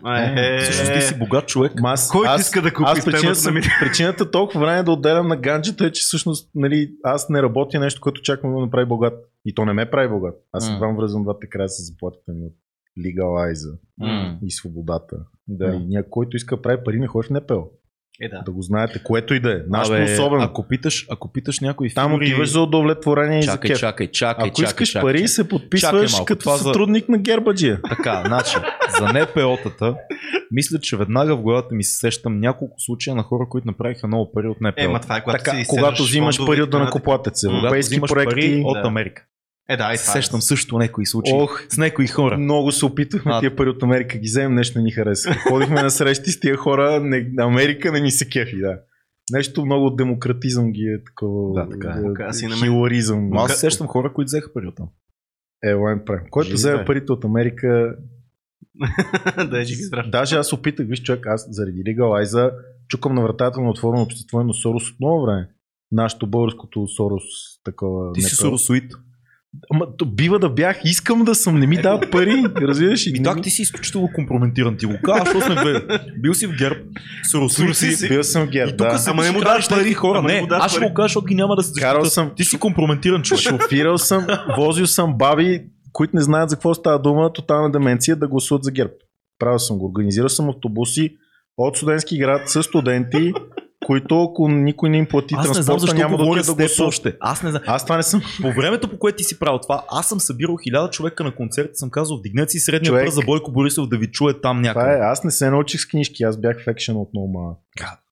[0.06, 1.72] Е, Всъщност ти си богат човек.
[1.84, 3.62] Аз, Който аз, иска да купи аз причината, ми.
[3.82, 8.02] причината толкова време да отделям на ганджата е, че всъщност нали, аз не работя нещо,
[8.02, 9.14] което чакам да направи богат.
[9.46, 10.36] И то не ме прави богат.
[10.52, 10.74] Аз М.
[10.76, 12.54] едва връзвам двата края с заплатата ми от
[13.06, 14.38] легалайза М.
[14.44, 15.16] и свободата.
[15.48, 15.68] Да.
[15.68, 17.68] Нали, някой, който иска да прави пари, не ходи в НПО.
[18.22, 18.42] Е, да.
[18.42, 19.58] Да го знаете, което и да е.
[19.70, 20.44] Нашето Абе, особено.
[20.44, 22.26] Ако питаш, ако питаш някой Там фигури...
[22.26, 23.80] отиваш за удовлетворение и за Чакай, кеф.
[23.80, 25.02] чакай, чакай, Ако чакай, искаш чакай.
[25.04, 27.80] пари, се подписваш Чакай малко, като това за- сътрудник на Гербаджия.
[27.90, 28.56] Така, значи,
[28.92, 29.96] за НПО-тата,
[30.52, 34.32] мисля, че веднага в главата ми се сещам няколко случая на хора, които направиха много
[34.32, 34.74] пари от НПО.
[34.78, 36.80] Е, ма това е когато Така, си когато взимаш пари от така нататък.
[37.04, 38.30] данакоплатец, М, когато европейски проекти.
[38.32, 38.88] пари от Да.
[38.88, 39.24] Америка.
[39.70, 39.98] Е, да, и е.
[39.98, 41.34] Сещам също някои случаи.
[41.36, 42.38] Ох, С някои хора.
[42.38, 43.40] много се опитвахме А.
[43.40, 45.34] тия пари от Америка, ги вземем, нещо не ни хареса.
[45.50, 48.80] Ходихме на срещи с тия хора, не, Америка не ни се кефи, да.
[49.32, 51.54] Нещо много демократизъм ги е такова.
[51.54, 52.00] Да, така е.
[52.46, 52.64] е, на мен.
[52.64, 53.30] Хиларизъм.
[53.30, 54.88] Но аз се сещам хора, които взеха пари от там.
[55.64, 56.24] Е, лайн правим.
[56.30, 57.96] Който Живи, вземе парите от Америка,
[59.50, 60.10] да, е жиги здрав.
[60.10, 62.52] даже аз опитах, виж човек, аз заради легалайза
[62.88, 65.50] чукам на вратата на отворено общество и на Сорос от много време.
[65.92, 67.24] Нашето българското Сорос
[67.64, 68.14] такова.
[68.14, 68.58] Ти си НПО.
[69.74, 73.08] Ама то бива да бях, искам да съм, не ми дават пари, разбираш?
[73.08, 74.78] И так ти си изключително компрометиран.
[74.78, 76.00] Ти го казваш, защото сме бе.
[76.20, 76.80] Бил си в ГЕРБ.
[77.32, 78.08] Соросоид си.
[78.08, 79.00] Бил съм гер, И тук да.
[79.08, 80.22] Ама не му даваш пари хора.
[80.22, 83.22] Не аз ще го кажа, защото ги няма да се Карал съм, Ти си компрометиран
[83.22, 83.42] човек.
[83.42, 84.28] шофирал съм,
[84.58, 88.72] возил съм баби, които не знаят за какво става дума, тотална деменция, да гласуват за
[88.72, 88.94] ГЕРБ.
[89.40, 89.86] Правил съм го.
[89.86, 91.10] Организирал съм автобуси
[91.58, 93.34] от студентски град с студенти,
[93.88, 96.72] които ако никой не им плати Аз не знам транспорта, защо няма да говоря отидат
[96.72, 97.16] с теб още.
[97.20, 97.62] Аз не знам.
[97.68, 98.22] Аз това не съм.
[98.42, 101.70] По времето, по което ти си правил това, аз съм събирал хиляда човека на концерт,
[101.74, 103.04] съм казал, вдигнете си средния Човек.
[103.04, 104.86] пръст за Бойко Борисов да ви чуе там някъде.
[104.86, 107.58] Това е, аз не се научих с книжки, аз бях в екшен от много малък.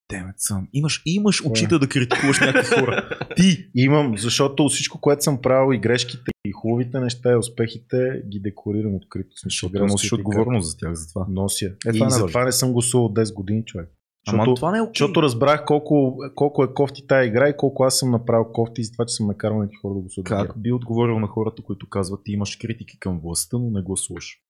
[0.10, 0.68] Демет съм.
[0.74, 3.10] Имаш, имаш очите да критикуваш някакви хора.
[3.36, 3.70] Ти.
[3.76, 8.96] Имам, защото всичко, което съм правил и грешките, и хубавите неща, и успехите, ги декорирам
[8.96, 9.30] открито.
[9.44, 11.26] Защото носиш отговорност за тях за това.
[11.30, 11.66] Нося.
[11.66, 13.90] Е, и това не е затова не съм гласувал 10 години, човек.
[14.28, 14.92] Ама Защото, това не е окей.
[14.92, 18.84] защото разбрах колко, колко е кофти тая игра и колко аз съм направил кофти и
[18.84, 20.28] за това, че съм накарал някакви хора да гласуват.
[20.28, 23.82] за Как би отговорил на хората, които казват, ти имаш критики към властта, но не
[23.82, 24.42] гласуваш?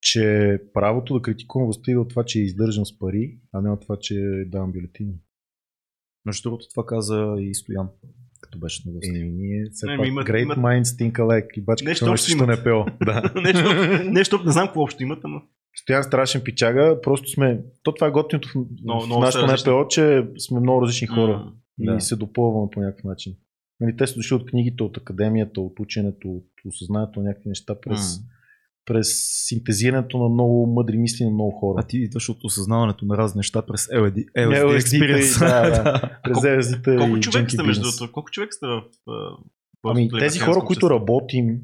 [0.00, 3.70] Че правото да критикувам властта идва от това, че е издържан с пари, а не
[3.70, 5.14] от това, че давам бюлетини.
[6.24, 7.88] Между другото, това каза и Стоян,
[8.40, 9.06] като беше на власт.
[9.06, 12.12] Е, ние все Не, пак имат- Great имат- Minds think alike и бачка Нещо нещо
[12.30, 12.48] общо имат.
[12.48, 12.84] не пео.
[13.04, 13.32] Да.
[13.36, 13.68] нещо,
[14.04, 15.42] нещо, не знам какво общо имат, ама.
[15.76, 17.60] Стоян страшен пичага, просто сме...
[17.82, 19.70] То това е готиното в, Много- в различни.
[19.72, 21.52] НПО, че сме много различни хора М.
[21.80, 22.00] и Да.
[22.00, 23.34] се допълваме по някакъв начин.
[23.80, 27.74] Нали, те са дошли от книгите, от академията, от ученето, от осъзнанието на някакви неща
[27.80, 28.24] през, М.
[28.88, 29.08] през
[29.46, 31.80] синтезирането на много мъдри мисли на много хора.
[31.80, 35.38] А ти идваш от осъзнаването на разни неща през LSD, LSD LSD-та experience.
[35.38, 36.18] да, да.
[36.24, 38.12] През Колко- езите Колко човека джънки сте между другото?
[38.12, 38.82] Колко човека сте в...
[39.84, 41.60] Ами, тези хора, които работим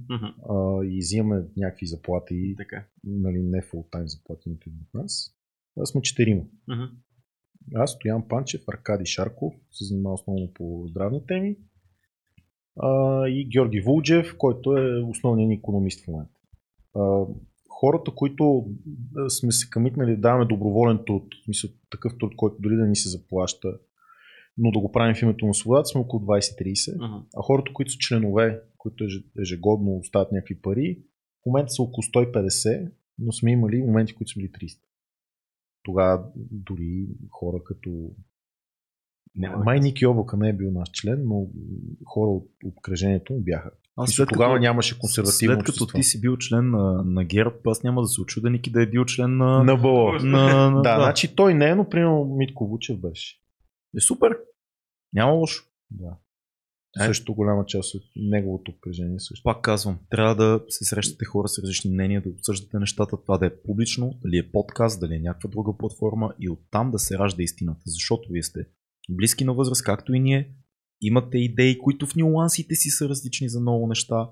[0.51, 2.85] а, и взимаме някакви заплати, Така.
[3.05, 5.35] нали, не тайм заплати нито от нас,
[5.75, 6.43] това сме четирима.
[7.75, 11.57] Аз, Стоян Панчев, Аркади Шарков, се занимава основно по здравни теми.
[12.81, 16.34] А, и Георги Вулджев, който е основният ни економист в момента.
[17.69, 18.67] Хората, които
[19.17, 22.97] а, сме се камитнали да даваме доброволен труд, смисъл такъв труд, който дори да ни
[22.97, 23.69] се заплаща,
[24.59, 26.95] но да го правим в името на свободата, сме около 20-30.
[26.97, 27.27] Мгм.
[27.37, 31.03] А хората, които са членове, които еж- ежегодно остават някакви пари,
[31.43, 34.79] в момента са около 150, но сме имали моменти, които са били 300.
[35.83, 38.11] Тогава дори хора като...
[39.37, 41.47] Да Май Ники Облака не е бил наш член, но
[42.05, 43.71] хора от обкръжението му бяха.
[43.97, 45.97] Аз Мисля, тогава нямаше консервативно След като общество.
[45.97, 48.87] ти си бил член на, на ГЕРБ, аз няма да се очуда Ники да е
[48.87, 49.65] бил член на...
[49.65, 50.13] На БО.
[50.13, 53.41] на, на Да, значи той не е, но примерно Митко Вучев беше.
[53.97, 54.39] Е супер.
[55.13, 55.65] Няма лошо.
[55.91, 56.17] Да.
[57.01, 57.05] Е.
[57.07, 59.43] Също голяма част от неговото обкръжение също.
[59.43, 63.47] Пак казвам, трябва да се срещате хора с различни мнения, да обсъждате нещата, това да
[63.47, 67.43] е публично, дали е подкаст, дали е някаква друга платформа и оттам да се ражда
[67.43, 68.67] истината, защото вие сте
[69.11, 70.55] близки на възраст, както и ние,
[71.07, 74.29] имате идеи, които в нюансите си са различни за много неща.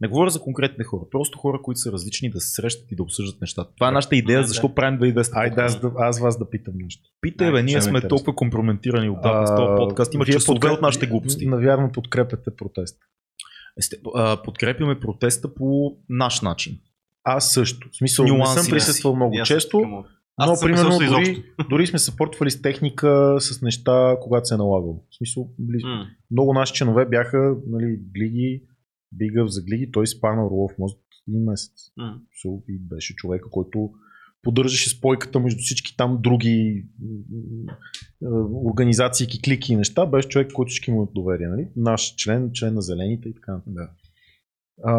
[0.00, 3.02] Не говоря за конкретни хора, просто хора, които са различни да се срещат и да
[3.02, 3.70] обсъждат нещата.
[3.74, 5.30] Това е нашата идея, Да, защо правим 2200.
[5.34, 7.02] Айде аз, да, аз вас да питам нещо.
[7.20, 10.14] Питай, бе, ние сме толкова компрометирани отдавна с този подкаст.
[10.14, 11.46] Има часове подкреп- от нашите глупости.
[11.46, 12.98] Навярно подкрепяте протест.
[13.78, 16.78] Есте, а, подкрепяме протеста по наш начин.
[17.24, 17.88] Аз също.
[17.92, 18.70] В смисъл, не Нюанси, съм да.
[18.70, 20.04] присъствал много често.
[20.36, 21.42] Аз но примерно дори, изобщо.
[21.70, 25.04] дори сме съпортвали с техника, с неща, когато се е налагало.
[25.10, 25.78] В смисъл, бли...
[25.84, 26.06] М.
[26.30, 28.62] много наши членове бяха нали, глиги,
[29.12, 30.98] бигъв за глиги, той спана Орлов мост
[31.28, 31.72] един месец.
[31.96, 33.90] В смисъл, И беше човека, който
[34.42, 37.72] поддържаше спойката между всички там други м,
[38.64, 40.06] организации, клики и неща.
[40.06, 41.48] Беше човек, който всички му доверие.
[41.48, 41.68] Нали?
[41.76, 43.60] Наш член, член на зелените и така.
[43.66, 43.88] Да.
[44.82, 44.92] А,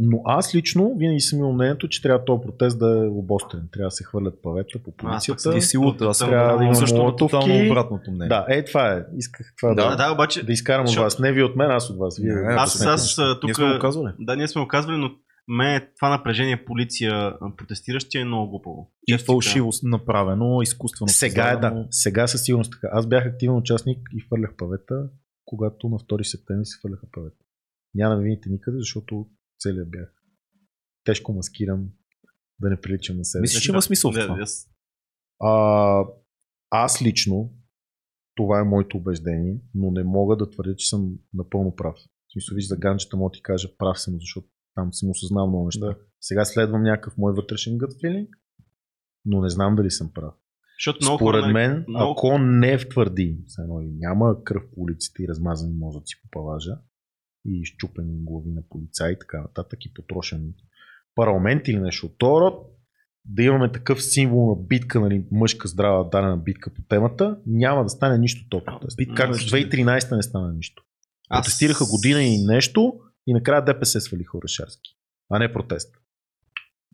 [0.00, 3.68] но аз лично винаги съм имал мнението, че трябва този протест да е обострен.
[3.72, 5.40] Трябва да се хвърлят павета по Аз полицията.
[5.42, 8.28] съм Ти си лута, аз Трябва да има също тотално обратното мнение.
[8.28, 9.04] Да, е това е.
[9.16, 11.18] Исках това да, Да, да, да, обаче да изкарам от Защото- вас.
[11.18, 12.18] Не ви от мен, аз от вас.
[12.18, 13.30] Вие, Не, аз, да аз, сметнете.
[13.30, 13.44] а, тук...
[13.44, 14.12] Ние сме го казвали.
[14.20, 15.10] Да, ние сме го казвали, но
[15.48, 18.90] ме това напрежение полиция а, протестиращи е много глупаво.
[19.06, 21.08] И фалшиво направено, изкуствено.
[21.08, 21.86] Сега е да.
[21.90, 22.88] Сега със сигурност така.
[22.92, 24.94] Аз бях активен участник и хвърлях павета,
[25.44, 27.36] когато на 2 септември се хвърляха павета.
[27.96, 29.26] Няма да ме видите никъде, защото
[29.60, 30.12] целият бях
[31.04, 31.88] тежко маскиран,
[32.60, 33.64] да не приличам на себе Мислиш, си.
[33.64, 34.38] че има смисъл в това?
[34.40, 34.68] аз-
[35.40, 36.04] А,
[36.70, 37.52] аз лично,
[38.34, 41.96] това е моето убеждение, но не мога да твърдя, че съм напълно прав.
[42.28, 45.46] В смисъл, виж за ганчета мога да ти кажа прав съм, защото там съм осъзнал
[45.48, 45.86] много неща.
[45.86, 45.96] Да.
[46.20, 48.28] Сега следвам някакъв мой вътрешен гът филинг,
[49.24, 50.34] но не знам дали съм прав.
[50.78, 55.22] Защото много Според хора, мен, много- ако не втвърди, едно и няма кръв по улиците
[55.22, 56.78] и размазани мозъци по палажа
[57.48, 60.54] и изчупени глави на полицаи и така нататък и потрошен
[61.14, 62.76] парламент или нещо от този род,
[63.24, 67.88] да имаме такъв символ на битка, нали, мъжка здрава дадена битка по темата, няма да
[67.88, 68.96] стане нищо то протест.
[68.96, 69.56] битка Как в мъжка.
[69.56, 70.82] 2013 не стана нищо.
[71.28, 74.90] Протестираха година и нещо и накрая ДПС свалиха Орешарски,
[75.30, 75.96] а не протест.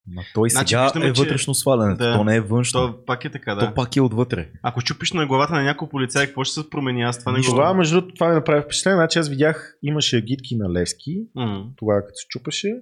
[0.07, 2.13] Ма той Значи сега виждаме, е че- вътрешно свалянето, Да.
[2.13, 2.81] то не е външно.
[2.83, 3.61] То пак е така, да.
[3.61, 4.49] То пак е отвътре.
[4.63, 7.03] Ако чупиш на главата на някой полицай, какво ще се промени?
[7.03, 7.45] Аз това не го...
[7.47, 8.97] Тогава, между другото, това ми направи впечатление.
[8.97, 11.65] Значи аз видях, имаше агитки на Левски, М.
[11.77, 12.75] тогава като се чупеше.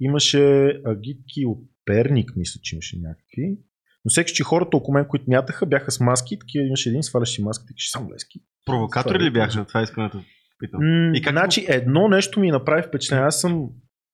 [0.00, 0.42] Имаше
[0.86, 3.56] агитки от Перник, мисля, че имаше някакви.
[4.04, 7.32] Но всеки, че хората около мен, които мятаха, бяха с маски, такива имаше един, сваляше
[7.32, 8.38] си маската и ще само лески.
[8.66, 9.64] Провокатори Това е ли бяха?
[9.64, 10.22] Това искам да
[10.58, 10.80] питам.
[10.80, 13.24] М, И как значи едно нещо ми направи впечатление.
[13.24, 13.68] Аз съм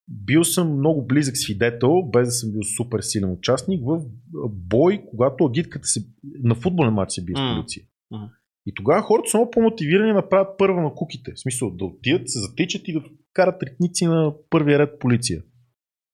[0.09, 4.01] бил съм много близък свидетел, без да съм бил супер силен участник, в
[4.49, 6.05] бой, когато агитката се,
[6.43, 7.85] на футболен матч се бие с полиция.
[8.11, 8.29] М.
[8.65, 11.33] И тогава хората са много по-мотивирани да направят първа на куките.
[11.35, 15.43] В смисъл да отидат, се затичат и да карат ритници на първия ред полиция.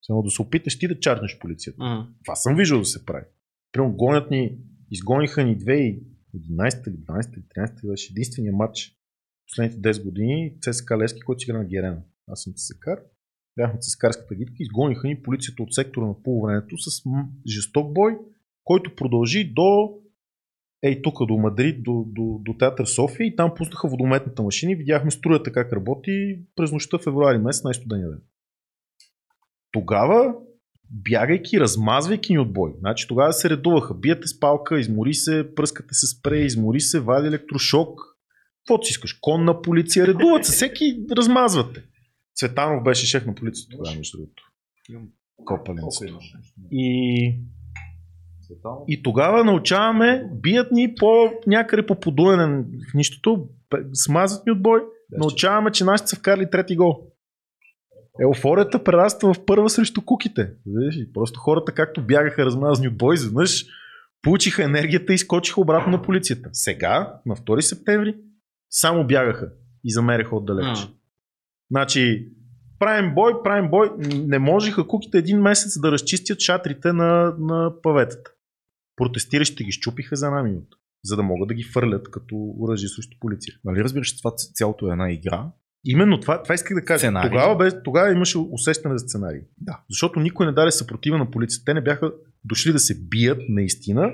[0.02, 1.84] Само да се опиташ ти да чарнеш полицията.
[1.84, 2.08] М.
[2.24, 3.24] Това съм виждал да се прави.
[3.72, 4.58] Примерно гонят ни,
[4.90, 8.92] изгониха ни 2011 или 12 или 13 беше единствения матч
[9.46, 12.02] последните 10 години ЦСКА Лески, който си игра на Герена.
[12.28, 12.98] Аз съм ЦСКАР.
[13.56, 17.02] Бяхме ЦСКАРската гидка, изгониха ни полицията от сектора на полувремето с
[17.46, 18.18] жесток бой,
[18.64, 19.92] който продължи до
[20.82, 24.76] ей тук, до Мадрид, до, до, до театър София и там пуснаха водометната машина и
[24.76, 28.20] видяхме струята как работи през нощта февруари месец, най-студения ден.
[29.72, 30.34] Тогава
[30.90, 32.74] бягайки, размазвайки ни от бой.
[32.78, 33.94] Значи тогава се редуваха.
[33.94, 38.00] Биете с палка, измори се, пръскате се спрей, измори се, вади електрошок.
[38.60, 39.12] Каквото си искаш.
[39.12, 41.84] Конна полиция, редуват се, всеки размазвате.
[42.36, 44.42] Цветанов беше шеф на полицията тогава, между другото.
[45.44, 46.18] Копаленцето.
[46.70, 47.40] И,
[48.88, 53.48] и тогава научаваме, бият ни по някъде по подуене в нищото,
[53.92, 57.06] смазват ни от бой, научаваме, че нашите са вкарали трети гол.
[58.20, 60.52] Еуфорията прераства в първа срещу куките.
[61.14, 63.64] Просто хората, както бягаха размазани от бой, изведнъж
[64.22, 66.48] получиха енергията и скочиха обратно на полицията.
[66.52, 68.16] Сега, на 2 септември,
[68.70, 69.52] само бягаха
[69.84, 70.78] и замеряха отдалеч.
[71.70, 72.28] Значи,
[72.78, 73.90] правим бой, правим бой.
[74.26, 78.30] Не можеха куките един месец да разчистят шатрите на, на паветата.
[78.96, 83.16] Протестиращите ги щупиха за една минута, за да могат да ги фърлят като оръжие срещу
[83.20, 83.54] полиция.
[83.64, 85.52] Нали разбираш, че това цялото е една игра?
[85.84, 86.98] Именно това, това исках да кажа.
[86.98, 87.30] Сценарий.
[87.30, 89.40] Тогава, бе, тогава имаше усещане за сценарий.
[89.58, 89.80] Да.
[89.90, 91.64] Защото никой не даде съпротива на полицията.
[91.64, 92.12] Те не бяха
[92.44, 94.12] дошли да се бият наистина,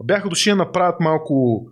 [0.00, 1.66] а бяха дошли да направят малко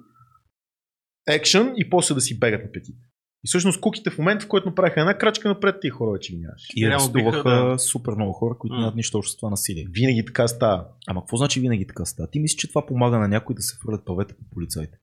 [1.28, 3.09] екшен и после да си бегат на петите.
[3.44, 6.38] И всъщност куките в момента, в който направиха една крачка напред, тия хора вече ги
[6.38, 6.72] нямаше.
[6.76, 7.78] И арестуваха да.
[7.78, 9.86] супер много хора, които нямат нищо общо с това насилие.
[9.90, 10.86] Винаги така става.
[11.06, 12.30] Ама какво значи винаги така става?
[12.30, 14.98] Ти мислиш, че това помага на някой да се фърлят павета по полицайите?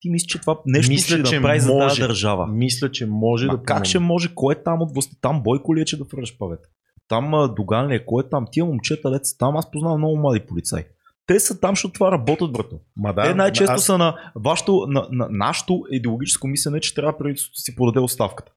[0.00, 2.02] Ти мислиш, че това нещо Мисля, ще че направи за тази може.
[2.02, 2.46] държава?
[2.46, 4.34] Мисля, че може Ма да как ще може?
[4.34, 5.16] Кой е там от властта?
[5.20, 6.68] Там Бойко ли е, че да фърляш павета?
[7.08, 8.04] Там Доган ли е?
[8.04, 8.46] Кой е там?
[8.52, 10.84] Тия момчета, деца там, аз познавам много млади полицаи.
[11.26, 12.80] Те са там, защото това работят, брато.
[12.96, 17.18] Ма Да, Те най-често аз- са на, вашето, на, на нашето идеологическо мислене, че трябва
[17.18, 18.52] правителството да си подаде оставката.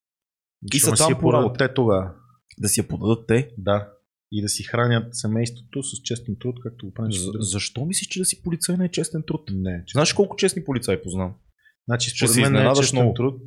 [0.73, 1.67] И са там си по работа.
[1.67, 2.11] те тогава.
[2.57, 3.51] Да си я подадат те.
[3.57, 3.91] Да.
[4.31, 7.11] И да си хранят семейството с честен труд, както го правим.
[7.11, 9.41] За, защо мислиш, че да си полицай не е честен труд?
[9.51, 9.83] Не.
[9.85, 11.33] че- Знаеш колко честни полицаи познавам?
[11.87, 13.13] Значи, според мен не е честен много.
[13.13, 13.41] труд,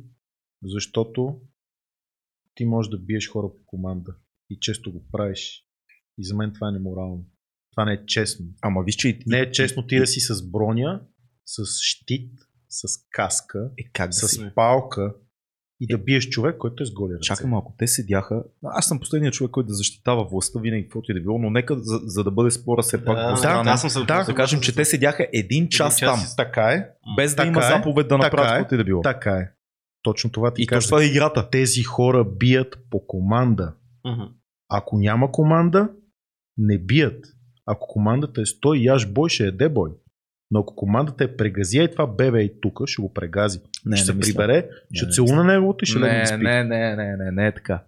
[0.63, 1.35] защото
[2.55, 4.15] ти можеш да биеш хора по команда
[4.49, 5.65] и често го правиш.
[6.17, 7.25] И за мен това е неморално.
[7.71, 8.45] Това не е честно.
[8.61, 11.01] Ама виж, че и, Не е честно ти да си с броня,
[11.45, 12.31] с щит,
[12.69, 12.81] с
[13.11, 14.51] каска, е как да с си.
[14.55, 15.13] палка
[15.81, 17.21] и да биеш човек, който е с голи ръце.
[17.21, 18.43] Чакай малко, те седяха.
[18.63, 21.75] Аз съм последният човек, който да защитава властта винаги, каквото и да било, но нека
[21.75, 24.35] за, за да бъде спора все пак Да, двустранен, да, аз съм се- да, да
[24.35, 26.87] кажем, че те седяха един час, час там, Така е.
[27.17, 27.67] без да Така има е.
[27.67, 28.53] заповед да направят е.
[28.53, 29.01] каквото и да било.
[29.01, 29.49] Така е.
[30.01, 30.87] Точно това ти И казах.
[30.87, 31.49] това е играта.
[31.49, 33.73] Тези хора бият по команда.
[34.69, 35.89] Ако няма команда,
[36.57, 37.25] не бият.
[37.71, 39.89] Ако командата е стой яш бой, ще еде бой.
[40.51, 43.59] Но ако командата е прегазия и това бебе и тук, ще го прегази.
[43.85, 44.31] Не, ще не се мисля.
[44.33, 46.37] прибере, ще не целуна неговото и ще да Не, спи.
[46.37, 47.83] не, не, не, не, не е така.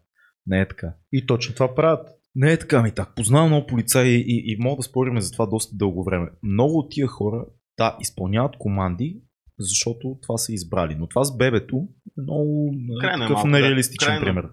[0.47, 0.93] Не е така.
[1.11, 2.07] И точно това правят.
[2.35, 3.15] Не е така ми так.
[3.15, 6.27] Познавам много полицаи и, и мога да спорим за това доста дълго време.
[6.43, 7.45] Много от тия хора,
[7.77, 9.21] да, изпълняват команди,
[9.59, 10.95] защото това са избрали.
[10.95, 11.75] Но това с бебето
[12.17, 13.51] е много е, Крайно е такъв малко, да.
[13.51, 14.25] нереалистичен Крайно.
[14.25, 14.45] пример.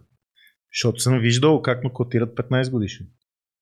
[0.75, 3.07] Защото съм виждал как нокаутират 15 годишни.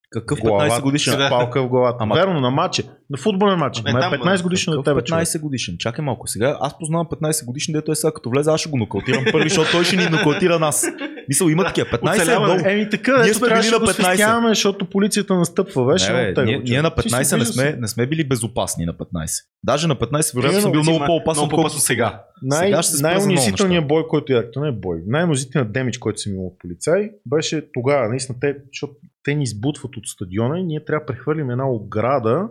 [0.09, 1.13] Какъв Глава 15 годишен?
[1.13, 1.97] С палка в главата.
[1.99, 2.83] Ама- Верно, на матче.
[3.09, 3.79] На футболен матч.
[3.79, 5.21] Абе, Ма е там, 15 годишен на тебе, човек.
[5.21, 5.75] 15 годишен.
[5.79, 6.27] Чакай малко.
[6.27, 9.49] Сега аз познавам 15 годишен, дето е сега като влезе, аз ще го нокаутирам първи,
[9.49, 10.85] защото той ще ни нокаутира нас.
[11.29, 11.87] Мисъл, има такива.
[11.87, 12.61] 15 е много.
[12.65, 13.91] Еми така, Ние сме били на го 15.
[13.93, 15.85] свестяваме, защото полицията настъпва.
[15.85, 16.69] Беше Не, бе, ние, човек.
[16.69, 19.43] ние на Ти си 15 не сме, не сме били безопасни на 15.
[19.63, 22.23] Даже на 15 вероятно съм бил много по-опасен, отколкото сега.
[22.41, 26.45] Най- Сега най-унизителният бой, който ядах, то не е бой, най-унизителният демидж, който съм имал
[26.45, 28.93] от полицай, беше тогава, наистина, те, защото
[29.27, 32.49] те ни избутват от стадиона и ние трябва да прехвърлим една ограда,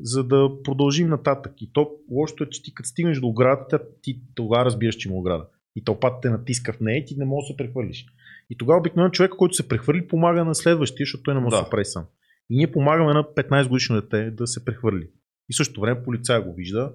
[0.00, 1.52] за да продължим нататък.
[1.62, 5.18] И то лошото е, че ти като стигнеш до оградата, ти тогава разбираш, че има
[5.18, 5.46] ограда.
[5.76, 8.06] И тълпата те натиска в нея и ти не можеш да се прехвърлиш.
[8.50, 11.64] И тогава обикновено човек, който се прехвърли, помага на следващия, защото той не може да
[11.64, 12.04] се прави сам.
[12.50, 15.10] И ние помагаме на 15 годишно дете да се прехвърли.
[15.50, 16.92] И в същото време полицай го вижда,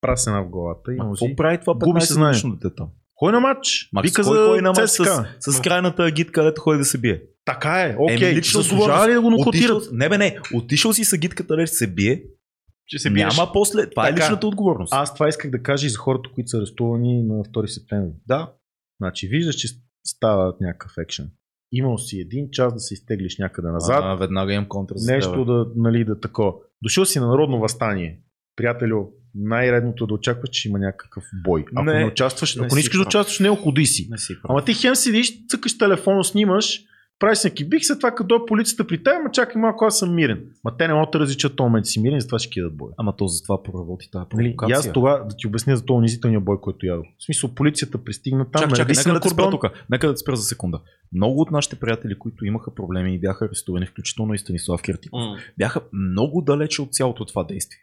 [0.00, 1.24] прасена в главата и носи.
[1.24, 2.30] какво прави това Губи 15 съзнание.
[2.30, 2.88] годишно дете там?
[3.14, 3.88] Кой на матч?
[3.92, 5.34] Макс, Вика кой за ходи на матч ЦСКА.
[5.40, 7.22] с, с крайната агит, където ходи да се бие?
[7.44, 8.28] Така е, окей.
[8.28, 9.76] Еми, лична Заслужава ли да го нокаутират?
[9.76, 10.38] Отишъл, не бе, не.
[10.54, 12.22] Отишъл си с агитката, където се бие
[12.86, 13.36] Ще се биеш.
[13.36, 13.90] Няма после.
[13.90, 14.22] Това е Така.
[14.22, 14.92] личната отговорност.
[14.92, 18.12] Аз това исках да кажа и за хората, които са арестувани на 2 септември.
[18.26, 18.52] да.
[19.00, 19.68] Значи, виждаш, че
[20.06, 21.30] става някакъв екшен.
[21.72, 25.66] Имал си един час да се изтеглиш някъде назад, А, веднага имам контра нещо да,
[25.76, 26.60] нали, да тако.
[26.82, 28.20] Дошъл си на народно възстание.
[28.56, 31.64] Приятелю, най-редното е да очакваш, че има някакъв бой.
[31.76, 34.08] Ако Не, не, участваш, не ако не искаш да участваш, не ходи си.
[34.10, 34.50] Не си прав.
[34.50, 36.80] Ама ти хем седиш, цъкаш телефона, снимаш,
[37.18, 40.44] правиш някакви бих, след това като полицията при теб, ма чакай малко, аз съм мирен.
[40.64, 42.90] Ма те не могат да различат този момент, си мирен, затова ще кидат бой.
[42.98, 44.78] Ама то за това проработи тази Нали, и провокация.
[44.78, 47.06] аз това да ти обясня за този унизителния бой, който ядох.
[47.18, 49.64] В смисъл, полицията пристигна там, Чакай, чакай, нека на да спра тук.
[49.90, 50.80] Нека да спра за секунда.
[51.12, 55.36] Много от нашите приятели, които имаха проблеми и бяха арестувани, включително и Станислав Киртиков, М.
[55.58, 57.78] бяха много далече от цялото това действие.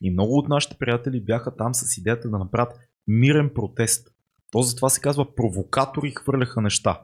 [0.00, 2.72] И много от нашите приятели бяха там с идеята да направят
[3.06, 4.08] мирен протест.
[4.50, 7.00] То затова се казва провокатори хвърляха неща.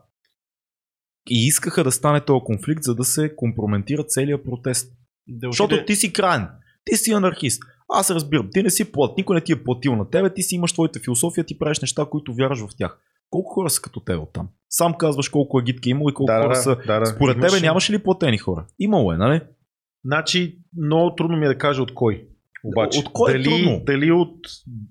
[1.31, 4.93] И искаха да стане този конфликт, за да се компрометира целият протест.
[5.29, 6.49] Да Защото отиде- ти си крайен.
[6.85, 7.63] Ти си анархист.
[7.89, 8.49] Аз разбирам.
[8.53, 9.17] Ти не си плат.
[9.17, 10.35] Никой не ти е платил на тебе.
[10.35, 11.45] Ти си имаш твоята философия.
[11.45, 12.99] Ти правиш неща, които вярваш в тях.
[13.31, 14.49] Колко хора са като тебе оттам?
[14.71, 16.77] Сам казваш колко агитки е имало и колко Да, хора да, са.
[16.87, 17.07] да, да.
[17.07, 18.67] Според Имаше- тебе нямаше ли платени хора?
[18.79, 19.41] Имало е, нали?
[20.05, 22.29] Значи, много трудно ми е да кажа от кой.
[22.65, 23.83] Обаче, От кой е дали, трудно?
[23.87, 24.37] дали, от,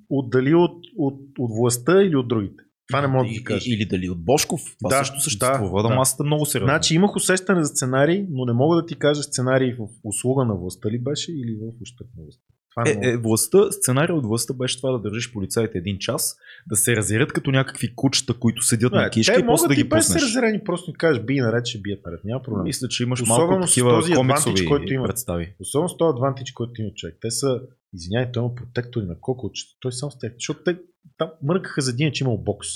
[0.09, 2.63] от, дали от, от, от властта или от другите.
[2.87, 3.69] Това не мога да ти кажа.
[3.69, 4.61] Или дали от Бошков.
[4.79, 5.83] Това Да, също съществува.
[5.83, 6.67] да, Да, масата много сериозно.
[6.71, 10.55] Значи имах усещане за сценарий, но не мога да ти кажа сценарий в услуга на
[10.55, 12.43] властта ли беше или в ущърб на властта.
[12.75, 13.07] Това мога.
[13.07, 16.95] Е, е, властта, сценария от властта беше това да държиш полицаите един час, да се
[16.95, 19.89] разярят като някакви кучета, които седят на Не, кишка те и после могат да ги
[19.89, 20.21] пуснеш.
[20.21, 22.19] се разрени, просто ни кажеш би наред, ще бият наред.
[22.23, 22.63] Няма проблем.
[22.63, 25.05] Мисля, че имаш Особено малко такива този комиксови който има.
[25.07, 25.55] представи.
[25.59, 27.17] Особено с този адвантич, който има човек.
[27.21, 27.61] Те са,
[27.93, 29.71] извиняй, той има протектори на кокълчета.
[29.79, 30.33] Той само с тях.
[30.33, 30.77] Защото те
[31.17, 32.67] там мъркаха за един, че имал бокс.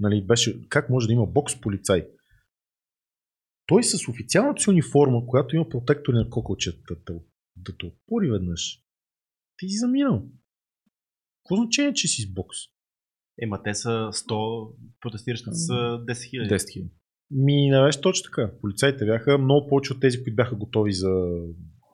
[0.00, 2.06] Нали, беше, как може да има бокс полицай?
[3.66, 7.14] Той с официалната си униформа, която има протектори на кокълчета, да,
[7.56, 8.87] да те опори веднъж.
[9.58, 10.22] Ти си заминал.
[11.42, 12.56] Какво значение, че си с бокс?
[13.42, 16.54] Ема те са 100, протестиращите са 10 хиляди.
[16.54, 16.90] 10 хиляди.
[17.30, 18.52] Ми, не беше точно така.
[18.60, 21.10] Полицайите бяха много повече от тези, които бяха готови за,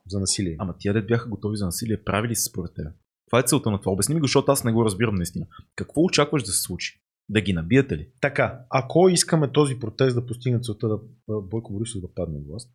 [0.09, 0.57] за насилие.
[0.59, 2.86] Ама тия дет бяха готови за насилие, правили се според теб.
[3.26, 3.93] Това е целта на това.
[3.93, 5.47] Обясни ми го, защото аз не го разбирам наистина.
[5.76, 7.01] Какво очакваш да се случи?
[7.28, 8.10] Да ги набиете ли?
[8.20, 10.99] Така, ако искаме този протест да постигне целта да
[11.41, 12.70] Бойко Борисов да падне власт,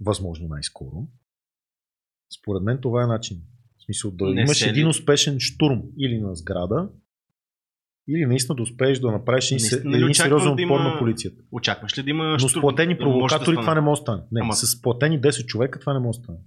[0.00, 1.08] възможно най-скоро,
[2.40, 3.42] според мен това е начин.
[3.80, 6.88] В смисъл да Не имаш ли- един успешен штурм или на сграда,
[8.08, 11.42] или наистина да успееш да направиш Наистина един сериозен да отпор има- на полицията.
[11.52, 12.60] Очакваш ли да има Но с штурм?
[12.60, 13.60] платени да провокатори стане.
[13.60, 14.22] това не може да стане.
[14.32, 16.38] Не, Ама- с платени 10 човека това не може да стане.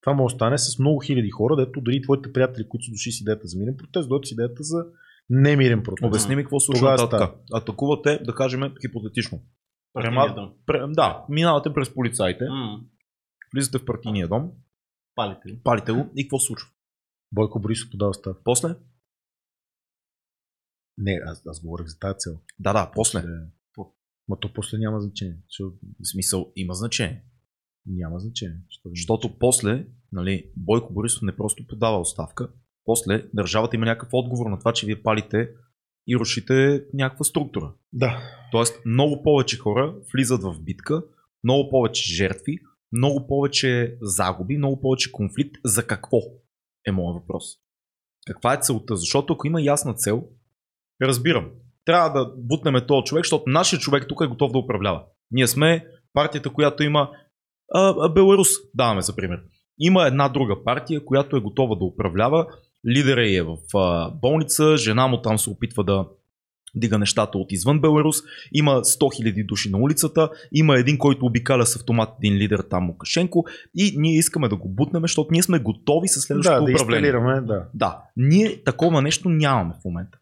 [0.00, 3.12] Това може да стане с много хиляди хора, дето дори твоите приятели, които са дошли
[3.12, 4.84] с идеята за мирен протест, дойдат с идеята за
[5.30, 6.04] немирен протест.
[6.04, 7.34] Обясни ми какво се случва Тогава нататък.
[7.52, 9.40] Атакувате, да кажем, хипотетично.
[9.94, 10.50] Према- дом.
[10.66, 12.80] Пре- Да, минавате през полицаите, М,
[13.54, 14.50] влизате в партийния дом,
[15.14, 15.58] Палите ли?
[15.64, 16.68] палите го и какво случва?
[17.32, 18.36] Бойко Борисов подава став.
[18.44, 18.76] После?
[20.98, 22.40] Не, аз, аз говорих за тази цел.
[22.58, 23.24] Да, да, после.
[24.28, 25.36] Ма то после няма значение.
[25.48, 27.24] Защото В смисъл има значение.
[27.86, 28.56] няма значение.
[28.68, 32.52] Защото, Защото после, нали, Бойко Борисов не просто подава оставка,
[32.84, 35.50] после държавата има някакъв отговор на това, че вие палите
[36.06, 37.74] и рушите някаква структура.
[37.92, 38.20] Да.
[38.52, 41.04] Тоест, много повече хора влизат в битка,
[41.44, 42.58] много повече жертви,
[42.92, 45.56] много повече загуби, много повече конфликт.
[45.64, 46.18] За какво
[46.86, 47.44] е моят въпрос?
[48.26, 48.96] Каква е целта?
[48.96, 50.24] Защото ако има ясна цел,
[51.02, 51.50] разбирам.
[51.84, 55.04] Трябва да бутнем този човек, защото нашия човек тук е готов да управлява.
[55.30, 57.10] Ние сме партията, която има
[57.74, 59.42] а, а, Беларус, даваме за пример.
[59.78, 62.46] Има една друга партия, която е готова да управлява.
[62.88, 66.08] Лидера е в а, болница, жена му там се опитва да
[66.74, 68.16] дига нещата от извън Беларус.
[68.52, 70.30] Има 100 000 души на улицата.
[70.52, 73.44] Има един, който обикаля с автомат един лидер там Лукашенко.
[73.74, 77.08] И ние искаме да го бутнем, защото ние сме готови с Да, следващото да управление.
[77.08, 77.68] инсталираме, да.
[77.74, 80.18] Да, ние такова нещо нямаме в момента.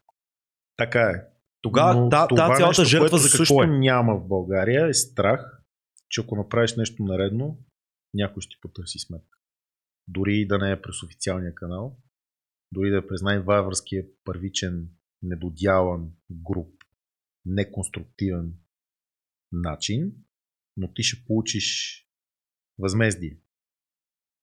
[0.77, 1.13] Така е.
[1.61, 3.67] Тогава та, тази цялата нещо, жертва за също какво е?
[3.67, 5.61] няма в България е страх,
[6.09, 7.57] че ако направиш нещо наредно,
[8.13, 9.37] някой ще ти потърси сметка.
[10.07, 11.97] Дори и да не е през официалния канал,
[12.71, 14.87] дори да е през най-варварския първичен,
[15.21, 16.83] недодялан груп,
[17.45, 18.53] неконструктивен
[19.51, 20.11] начин,
[20.77, 21.99] но ти ще получиш
[22.79, 23.39] възмездие.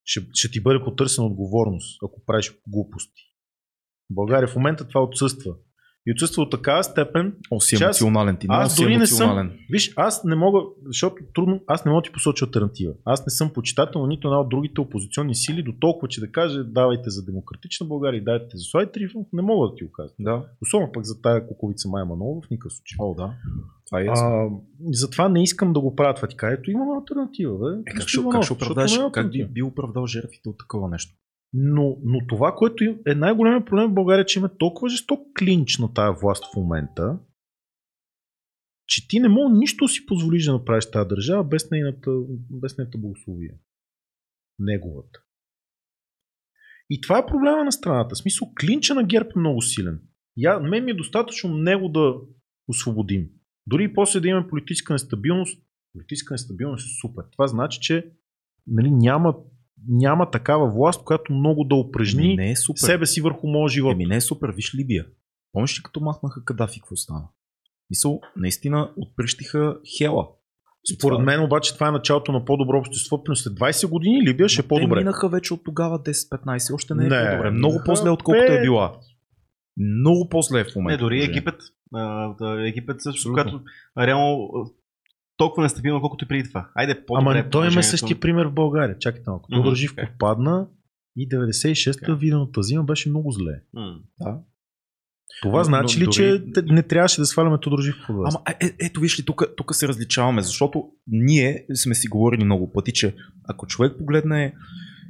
[0.05, 3.23] Ще, ще ти бъде потърсена отговорност, ако правиш глупости.
[4.11, 5.57] В България в момента това отсъства.
[6.07, 8.47] И отсъства от такава степен, О, си аз- емоционален ти.
[8.51, 9.51] аз си дори не съм-.
[9.71, 12.93] Виж, аз не мога, защото трудно, аз не мога да ти посоча альтернатива.
[13.05, 16.33] Аз не съм почитател на нито една от другите опозиционни сили, до толкова, че да
[16.33, 20.13] каже давайте за демократична България, дайте за Слави Трифонов, не мога да ти го кажа.
[20.21, 20.45] Да.
[20.63, 22.97] Особено пък за тая куковица Майя Манова в никакъв случай.
[23.01, 23.33] О, да.
[23.87, 24.29] Това е ясно.
[24.29, 24.49] А,
[24.93, 26.51] затова не искам да го правя това.
[26.51, 27.59] Ето имаме альтернатива.
[27.59, 27.81] Бе.
[27.91, 31.15] Е, как, ще, как ще оправдаш, как би, би оправдал жертвите от такова нещо?
[31.59, 35.79] Но, но това, което е най-големият проблем в България, е, че има толкова жесток клинч
[35.79, 37.19] на тая власт в момента,
[38.87, 42.11] че ти не мога нищо си позволиш да направиш тази държава без нейната,
[42.51, 43.55] без нейната благословия.
[44.59, 45.21] Неговата.
[46.91, 48.15] И това е проблема на страната.
[48.15, 50.03] В смисъл, клинча на ГЕРБ е много силен.
[50.37, 52.15] Я, мен ми е достатъчно него да
[52.69, 53.29] освободим.
[53.67, 55.63] Дори и после да имаме политическа нестабилност,
[55.93, 57.25] политическа нестабилност е супер.
[57.33, 58.13] Това значи, че
[58.67, 59.37] нали, няма,
[59.89, 62.79] няма такава власт, която много да упражни Еми, не е супер.
[62.79, 63.93] себе си върху моя живот.
[63.93, 65.07] Еми не е супер, виж Либия.
[65.53, 67.29] Помниш ли като махнаха Кадафи, какво стана?
[67.91, 70.29] Мисъл, наистина отприщиха Хела.
[70.97, 74.49] Според това- мен обаче това е началото на по-добро общество, но след 20 години Либия
[74.49, 74.97] ще е Те по-добре.
[74.99, 77.51] минаха вече от тогава 10-15, още не е Не, по-добре.
[77.51, 78.97] Много минаха по-зле, отколкото е била.
[79.77, 80.99] Много по-зле е в Не, момента.
[80.99, 81.39] дори положението.
[81.39, 81.61] Египет.
[82.67, 83.43] Египет също, Абсолютно.
[83.53, 83.61] която
[84.07, 84.49] реално
[85.37, 86.69] толкова нестабилно, колкото и преди това.
[86.75, 87.31] Айде, по-добре.
[87.31, 88.99] Ама е той има същия пример в България.
[88.99, 89.49] Чакайте малко.
[89.53, 90.15] Тодор Живков окей.
[90.19, 90.67] падна
[91.17, 92.15] и 96-та Така.
[92.15, 93.53] видената зима беше много зле.
[93.75, 93.95] М.
[94.21, 94.39] Да.
[95.43, 98.37] Това Но- значи но ли, дори- че не трябваше да сваляме Тодор Живков от власт?
[98.37, 102.45] Ама е, е, ето виж ли, тук, тук се различаваме, защото ние сме си говорили
[102.45, 103.15] много пъти, че
[103.49, 104.55] ако човек погледне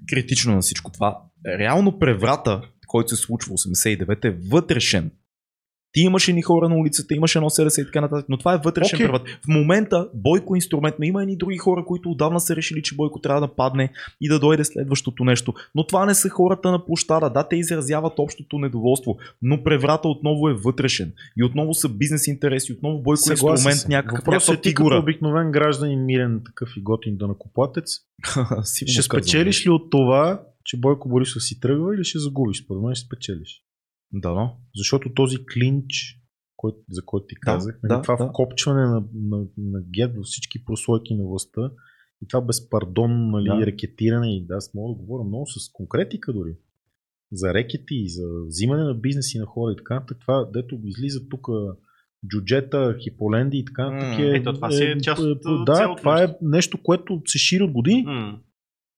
[0.08, 1.18] критично на всичко това,
[1.58, 5.10] реално преврата, който се случва в 89 е вътрешен.
[5.96, 8.60] Ти имаш едни хора на улицата, имаш едно СРС и така нататък, но това е
[8.64, 9.06] вътрешен Окей.
[9.06, 9.28] преврат.
[9.28, 13.20] В момента Бойко инструмент, но има едни други хора, които отдавна са решили, че Бойко
[13.20, 15.54] трябва да падне и да дойде следващото нещо.
[15.74, 17.30] Но това не са хората на площада.
[17.30, 21.12] Да, те изразяват общото недоволство, но преврата отново е вътрешен.
[21.36, 23.88] И отново са бизнес интереси, отново Бойко Съгласен инструмент, съм.
[23.90, 27.98] някакъв, Въпросът е ти като обикновен гражданин, мирен такъв и готин данакоплатец.
[28.86, 32.64] Ще спечелиш ли от това, че Бойко Борисов си тръгва или ще загубиш?
[32.64, 33.65] Според мен ще спечелиш.
[34.12, 34.56] Да, но.
[34.76, 36.20] Защото този клинч,
[36.56, 38.28] който, за който ти Да, казах, да, нали, това да.
[38.28, 41.70] вкопчване на, на, на ГЕРБ във всички прослойки на властта
[42.22, 43.66] и това безпардон, нали, Да.
[43.66, 46.56] рекетиране и да, аз мога да говоря много с конкретика дори.
[47.32, 50.18] За рекети, за взимане на бизнеси на хора и така нататък.
[50.20, 51.46] Това, дето излиза тук
[52.28, 53.90] джуджета, хиполенди и така.
[53.90, 56.78] М, е, ето, това си е част от, а, Да, цялото това е нещо.
[56.82, 58.02] което се шири от години.
[58.02, 58.38] М.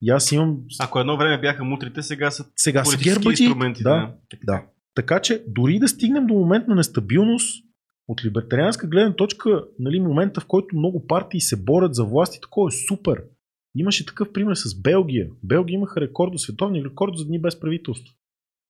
[0.02, 0.60] И аз имам...
[0.80, 3.42] Ако едно време бяха мутрите, сега са Сега са гербаджи.
[3.44, 3.82] инструменти.
[3.82, 4.14] Да.
[4.44, 4.66] Да.
[4.98, 7.64] Така че дори да стигнем до момент на нестабилност,
[8.08, 12.40] от либертарианска гледна точка, нали, момента в който много партии се борят за власт и
[12.40, 13.24] такова е супер.
[13.76, 15.30] Имаше такъв пример с Белгия.
[15.42, 18.14] Белгия имаха рекорд, световни рекорд за дни без правителство.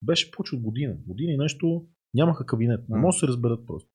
[0.03, 0.97] Беше повече от година.
[1.07, 2.89] Година и нещо нямаха кабинет.
[2.89, 3.91] Не може да се разберат просто.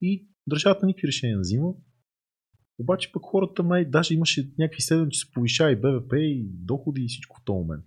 [0.00, 1.72] И държавата никакви решения не взима.
[2.78, 7.04] Обаче пък хората май, даже имаше някакви изследвания, че се повишава и БВП, и доходи
[7.04, 7.84] и всичко в този момент.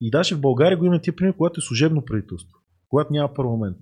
[0.00, 2.59] И даже в България го има тия пример, когато е служебно правителство,
[2.90, 3.76] когато няма парламент.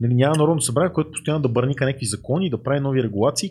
[0.00, 3.50] Нали, няма народно събрание, което постоянно да бърника някакви закони, да прави нови регулации.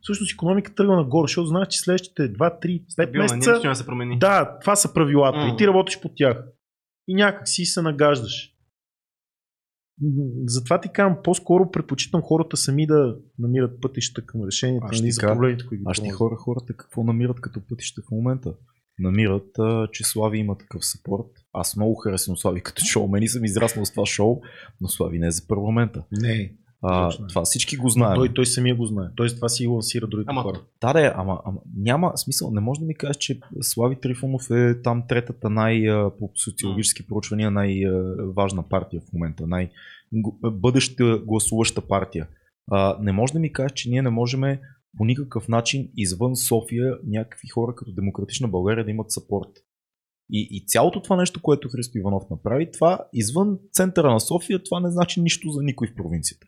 [0.00, 3.86] Всъщност економиката тръгва нагоре, защото знаеш, че следващите 2, 3, 5 Стабилна, месеца няма се
[3.86, 4.18] промени.
[4.18, 5.38] да, това са правилата.
[5.38, 5.52] М.
[5.54, 6.44] И ти работиш по тях.
[7.08, 8.52] И някак си се нагаждаш.
[10.46, 15.20] Затова ти казвам, по-скоро предпочитам хората сами да намират пътища към решението нали, ти за
[15.20, 16.18] проблемите, които ги Аз промозват.
[16.18, 18.54] хора, хората какво намират като пътища в момента?
[18.98, 21.30] Намират, а, че Слави има такъв съпорт.
[21.56, 24.40] Аз много харесвам Слави като шоумен и съм израснал с това шоу,
[24.80, 26.02] но Слави не е за парламента.
[26.12, 26.52] Не,
[26.82, 27.28] А, Точно е.
[27.28, 28.14] това всички го знаем.
[28.14, 29.06] той, той самия го знае.
[29.16, 30.60] Той това си лансира другите Ама- хора.
[30.80, 32.50] Да, да, ама, ама няма смисъл.
[32.50, 35.82] Не може да ми кажеш, че Слави Трифонов е там третата най,
[36.18, 39.70] по социологически проучвания най-важна партия в момента, най-
[40.42, 42.28] бъдеща гласуваща партия.
[42.70, 44.40] А, не може да ми кажеш, че ние не можем
[44.98, 49.50] по никакъв начин извън София някакви хора като Демократична България да имат сапорт.
[50.30, 54.80] И, и цялото това нещо, което Христо Иванов направи, това извън центъра на София, това
[54.80, 56.46] не значи нищо за никой в провинцията.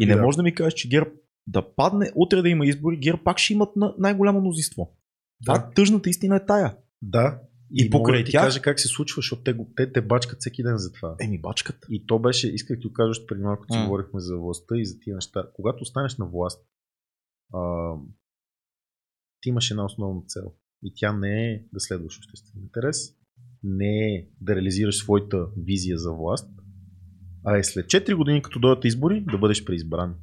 [0.00, 0.22] И не Да.
[0.22, 1.10] може да ми кажеш, че ГЕРБ
[1.46, 4.96] да падне, утре да има избори, ГЕРБ пак ще имат на- най-голямо мнозинство.
[5.40, 5.70] Да.
[5.70, 6.76] Тъжната истина е тая.
[7.02, 7.40] Да.
[7.72, 8.42] И, И покрай да ти тях...
[8.44, 11.16] кажа как се случва, защото те, те те бачкат всеки ден за това.
[11.20, 11.86] Еми, бачката.
[11.90, 13.84] И то беше, исках да кажа преди малко, че М.
[13.84, 15.44] говорихме за властта и за тия неща.
[15.54, 16.66] Когато останеш на власт,
[17.54, 17.92] а,
[19.40, 20.52] ти имаш една основна цел.
[20.84, 22.96] И тя не е да следваш обществен интерес,
[23.62, 26.50] не е да реализираш своята визия за власт,
[27.44, 30.14] а е след 4 години, като дойдат избори, да бъдеш преизбран.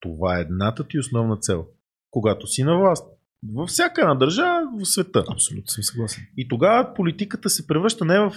[0.00, 1.66] Това е едната ти основна цел.
[2.10, 3.08] Когато си на власт.
[3.54, 5.24] Във всяка една държава в света.
[5.32, 6.24] Абсолютно съм съгласен.
[6.36, 8.32] И тогава политиката се превръща не в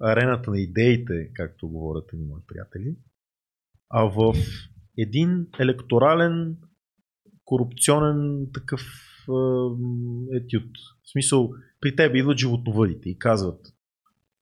[0.00, 2.96] арената на идеите, както говорят ми мои приятели,
[3.90, 4.34] а в
[4.98, 6.56] един електорален,
[7.44, 8.80] корупционен такъв
[10.34, 10.70] етюд.
[11.02, 13.74] В смисъл, при теб идват животновъдите и казват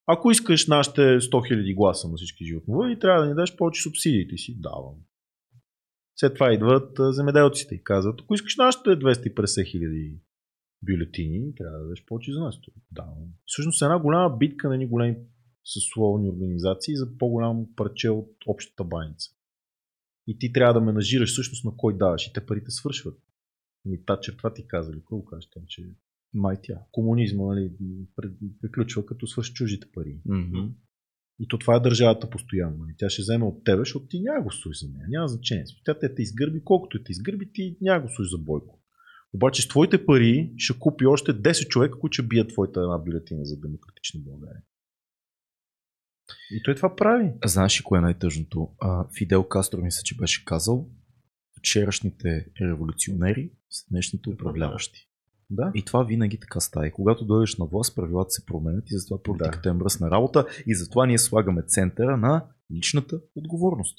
[0.05, 4.27] ако искаш нашите 100 000 гласа на всички животновъди, трябва да ни дадеш повече субсидии.
[4.27, 4.95] Ти си давам.
[6.15, 10.19] След това идват земеделците и казват, ако искаш нашите 250 хиляди
[10.81, 12.59] бюлетини, трябва да дадеш повече за нас.
[12.91, 13.05] Да.
[13.45, 15.17] Всъщност една голяма битка на едни големи
[15.63, 19.31] съсловни организации за по-голямо парче от общата баница.
[20.27, 23.19] И ти трябва да менажираш всъщност на кой даваш и те парите свършват.
[23.85, 25.83] Ми Тачер това ти казали, какво го кажеш там, че
[26.33, 26.79] Май тя.
[26.91, 27.71] комунизма нали,
[28.61, 30.21] приключва като свърши чужите пари.
[30.25, 30.69] Мгм.
[31.39, 32.77] И то това е държавата постоянно.
[32.77, 32.95] нали.
[32.97, 35.05] Тя ще вземе от тебе, защото ти няма го служи за нея.
[35.09, 35.63] Няма значение.
[35.85, 38.79] Тя те те изгърби, колкото те изгърби, ти няма го служи за бойко.
[39.33, 43.45] Обаче с твоите пари ще купи още 10 човека, които ще бият твоята една бюлетина
[43.45, 44.61] за демократична България.
[46.51, 47.33] И той това прави.
[47.45, 48.69] Знаеш ли кое е най-тъжното?
[48.81, 50.89] А, Фидел Кастро мисля, че беше казал
[51.63, 55.07] вчерашните революционери с днешните управляващи.
[55.49, 55.71] Да.
[55.75, 56.87] И това винаги така става.
[56.87, 60.75] И когато дойдеш на власт, правилата се променят и затова политиката е мръсна работа и
[60.75, 63.97] затова ние слагаме центъра на личната отговорност.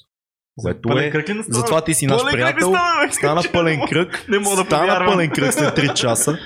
[0.61, 1.11] Което Пълен е...
[1.11, 1.27] кръг?
[1.49, 2.69] Затова ти си наш Пълен приятел.
[2.69, 3.13] стана?
[3.13, 4.25] Стана пълен кръг.
[4.29, 5.13] Не мога да Стана повярвам.
[5.13, 6.37] пълен кръг след 3 часа.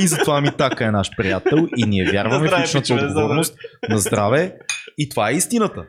[0.00, 1.68] И затова ми така е наш приятел.
[1.76, 3.56] И ние вярваме здраве, в личната пичове, на отговорност.
[3.88, 4.58] На здраве.
[4.98, 5.86] И това е истината.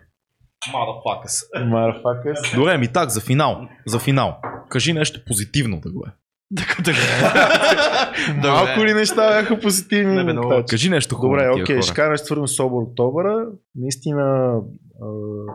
[0.73, 1.65] Motherfuckers.
[1.65, 2.55] Марафакъс.
[2.55, 3.67] Добре, ми так, за финал.
[3.87, 4.37] За финал.
[4.69, 6.11] Кажи нещо позитивно да го е.
[8.43, 10.15] Малко ли неща бяха позитивни?
[10.15, 10.63] Не бе, много.
[10.69, 11.33] Кажи нещо хубаво.
[11.33, 11.83] Добре, окей, хора.
[11.83, 13.47] ще кажа нещо свързано с Обър Октобъра.
[13.75, 14.53] Наистина
[15.01, 15.07] а,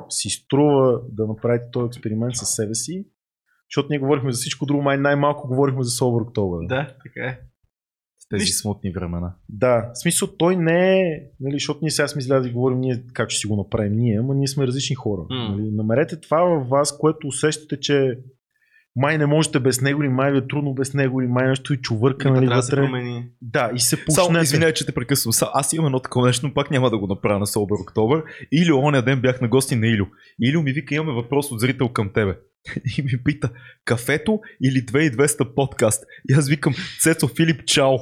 [0.08, 3.06] си струва да направите този експеримент със себе си,
[3.70, 6.66] защото ние говорихме за всичко друго, май най-малко говорихме за Собър Октобър.
[6.66, 7.40] Да, така е.
[8.24, 9.34] В тези Виж- смутни времена.
[9.48, 13.04] Да, в смисъл той не е, нали, защото ние сега сме излязли да говорим ние
[13.12, 15.26] как ще си го направим ние, ама ние сме различни хора.
[15.30, 15.48] М.
[15.48, 15.70] Нали.
[15.70, 18.18] Намерете това във вас, което усещате, че
[18.96, 21.74] май не можете без него, или май ви е трудно без него, или май нещо
[21.74, 22.84] и чувърка, нали, Трябва да се вътре.
[22.84, 23.26] промени.
[23.42, 24.42] Да, и се Само пушнете.
[24.44, 25.32] извинявай, че те прекъсвам.
[25.32, 28.22] Са- Аз имам едно такова нещо, но пак няма да го направя на Собър Октобър.
[28.52, 30.06] Или оня ден бях на гости на Илю.
[30.40, 32.36] Илю ми вика, имаме въпрос от зрител към тебе.
[32.98, 33.50] И ми пита,
[33.84, 36.02] кафето или 2200 подкаст?
[36.28, 37.96] И аз викам, Цецо Филип, чао.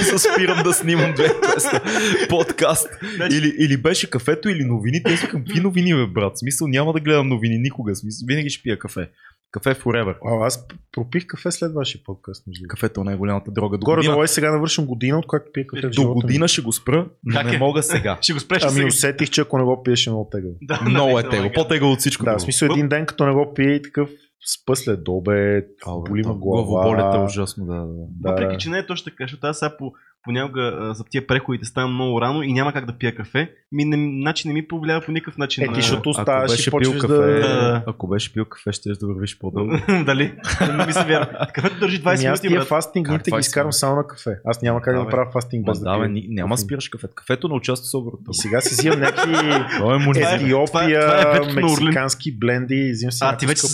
[0.00, 2.88] Се спирам да снимам 2200 подкаст.
[3.16, 5.12] Значи- Или, или беше кафето или новините.
[5.12, 6.32] Аз викам, какви новини, бе, брат?
[6.34, 7.94] В Смисъл, няма да гледам новини никога.
[7.94, 9.08] В Смисъл, винаги ще пия кафе.
[9.52, 10.14] Кафе forever.
[10.26, 12.46] А, аз пропих кафе след вашия подкаст.
[12.46, 12.68] Между.
[12.68, 13.78] Кафето е най-голямата дрога.
[13.78, 16.22] До Горе година, е сега навършим година, от когато пия кафе в до живота ми.
[16.22, 17.58] година ще го спра, но Как не е?
[17.58, 18.18] мога сега.
[18.22, 18.86] Ще го спреш Ами сега.
[18.86, 20.54] усетих, че ако не го пиеш е много тегаво.
[20.62, 21.48] Да, Много е да, тегло.
[21.48, 21.52] да.
[21.52, 22.24] По-тегло от всичко.
[22.24, 24.10] Да, в смисъл един ден като не го пие и такъв
[24.54, 25.68] спа след обед,
[26.08, 26.38] боли ме глава.
[26.64, 27.80] Главоболята е ужасно, да, да.
[27.80, 27.92] да.
[28.10, 31.64] Да, Въпреки, че не е точно така, защото аз сега по, понякога за тия преходите
[31.64, 33.50] ставам много рано и няма как да пия кафе.
[33.72, 35.64] Ми, не, значи не ми повлиява по никакъв начин.
[35.64, 37.22] Е, ти на- защото Ако оставаш и беше пил почваш кафе, да...
[37.22, 37.82] Да.
[37.86, 39.72] ако беше пил кафе, ще да вървиш по-дълго.
[40.04, 40.34] Дали?
[40.76, 41.46] Не ми се вярва.
[41.54, 42.68] Кафето държи 20 Ами аз минути, тия брат.
[42.68, 44.30] фастинг Как дните ги 20 изкарвам само на кафе.
[44.44, 45.84] Аз няма как да направя фастинг без да,
[46.28, 47.14] няма спираш кафето.
[47.14, 48.22] Кафето не участва с оборота.
[48.30, 49.32] И сега си взимам някакви
[50.16, 51.84] е е- Етиопия, е- е на Орлин.
[51.86, 52.94] мексикански бленди.
[53.22, 53.66] А, ти вече си.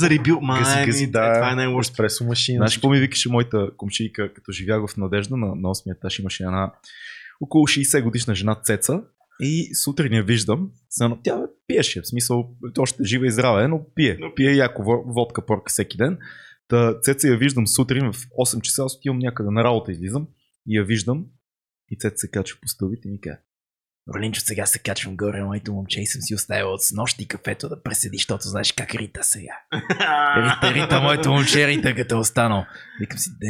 [0.59, 1.35] Гази, Май, гази, ми, да.
[1.35, 1.81] това е най-лошо.
[1.93, 2.57] Еспресо машина.
[2.57, 6.36] Знаеш какво ми викаше моята комшийка, като живях в Надежда на, на 8 етаж, имаше
[6.45, 6.73] една
[7.41, 9.03] около 60 годишна жена Цеца
[9.41, 13.87] и сутрин я виждам, само тя пиеше, в смисъл, още жива и здрава е, но
[13.95, 14.19] пие.
[14.37, 16.19] Пие яко во- водка порка всеки ден.
[16.69, 20.29] Та Цеца я виждам сутрин в 8 часа, аз отивам някъде на работа, излизам
[20.69, 21.25] и я виждам
[21.91, 23.39] и Цеца се качва по стълбите и ми казва
[24.15, 27.83] Ролинчо, сега се качвам горе, моето момче и съм си оставил от снощи кафето да
[27.83, 29.53] преседи, защото знаеш как рита сега.
[30.37, 32.65] Рита, рита, моето момче, рита, като е останал.
[33.01, 33.47] Викам си, де,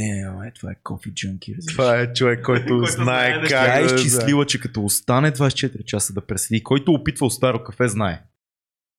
[0.48, 1.54] е, това е кофи джунки.
[1.68, 6.12] Това е човек, който Който знае как Тя е изчислила, че като остане 24 часа
[6.12, 8.22] да преседи, който опитва от старо кафе, знае.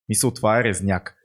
[0.10, 1.16] Мисъл, това е резняк.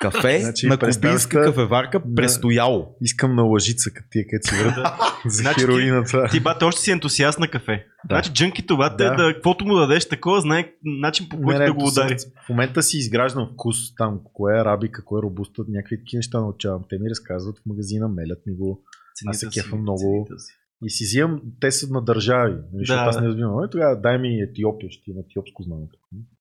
[0.00, 2.14] Кафе Значи, на кубинска кафеварка Да.
[2.14, 2.96] престояло.
[3.00, 4.94] Искам на лъжица, като тия къде си врат.
[5.26, 6.28] За Значи ти- хероината.
[6.30, 7.86] Ти бате още си ентусиаст на кафе.
[8.04, 8.14] Да.
[8.14, 9.14] Значи джънкито бате Да.
[9.14, 12.16] да, каквото му дадеш такова, знае начин по който да го удари.
[12.46, 16.40] В момента си изграждам вкус там, кое е арабика, кое е робуста, някакви такива неща
[16.40, 16.82] научавам.
[16.88, 18.82] Те ми разказват в магазина, мелят ми го.
[19.26, 20.26] Аз се Цените кефам си, много.
[20.28, 20.52] цените си.
[20.84, 22.52] И си взимам, те са на държави.
[22.52, 23.08] нали, Защото Да.
[23.08, 23.64] аз не разбирам.
[23.64, 25.82] Е, тогава дай ми Етиопия, ще имам етиопско знаме.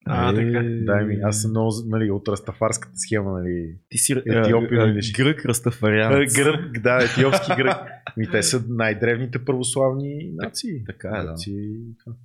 [0.05, 0.63] А, Е, така.
[0.85, 3.31] Дай ми, аз съм много нали, от растафарската схема.
[3.31, 3.75] Нали.
[3.89, 4.99] Ти си Етиопия, нали?
[5.17, 6.35] грък Е, растафарианец.
[6.35, 7.77] Грък, да, етиопски грък.
[8.17, 10.83] Ми, те са най-древните православни нации.
[10.85, 11.35] Така е, да.
[11.47, 12.15] И това.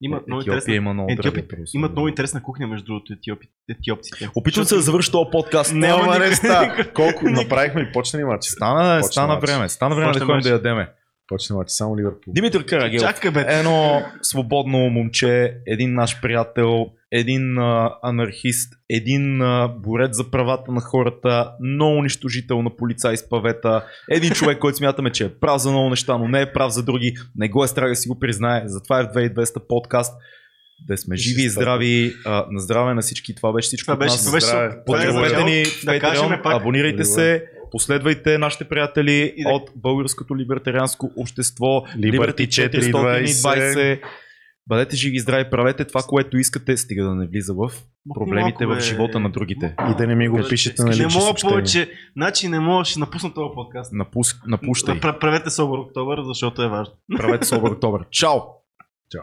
[0.00, 1.64] Имат много Етиопия интересна има много Етиопи-.
[1.74, 4.30] Имат много интересна кухня, между другото, етиопи, етиопците.
[4.34, 5.74] Опитвам се да завърша този подкаст.
[5.74, 6.90] Няма Няма не ста.
[6.94, 7.90] Колко направихме ли?
[7.92, 8.24] Почна ли?
[8.40, 9.68] Стана, стана време.
[9.68, 10.88] Стана време да ходим да ядеме.
[11.28, 11.70] Почна матч.
[11.70, 12.32] Само Ливърпул.
[12.32, 13.00] Димитър Карагел.
[13.00, 13.44] Чакай, бе.
[13.48, 20.80] Едно свободно момче, един наш приятел, един а, анархист, един а, борец за правата на
[20.80, 25.70] хората, много унищожител на полицай с павета, един човек, който смятаме, че е прав за
[25.70, 28.18] много неща, но не е прав за други, не го е страх да си го
[28.18, 30.14] признае, затова е в 2200 подкаст.
[30.88, 33.98] Да сме живи и здрави, а, на здраве на всички, това беше всичко Това от
[33.98, 34.24] беше, нас.
[34.24, 36.60] това беше, е Подкрепете ни в Да Patreon, пак.
[36.60, 37.44] абонирайте се,
[37.74, 44.00] Последвайте нашите приятели да- от Българското либертарианско общество Liberty 420.
[44.66, 47.70] Бъдете живи и здрави, правете това, което искате, стига да не влиза в
[48.14, 48.84] проблемите малко, в бе.
[48.84, 49.74] живота на другите.
[49.90, 51.52] И да не ми го Кажете, пишете на Не лични мога съобщения.
[51.52, 51.90] повече.
[52.16, 53.92] Значи не мога, ще напусна този подкаст.
[53.92, 54.34] Напус...
[54.46, 55.00] Напущай.
[55.00, 56.94] Правете Собор Октобър, защото е важно.
[57.16, 58.06] Правете Собър Октобър.
[58.10, 58.38] Чао!
[59.10, 59.22] Чао.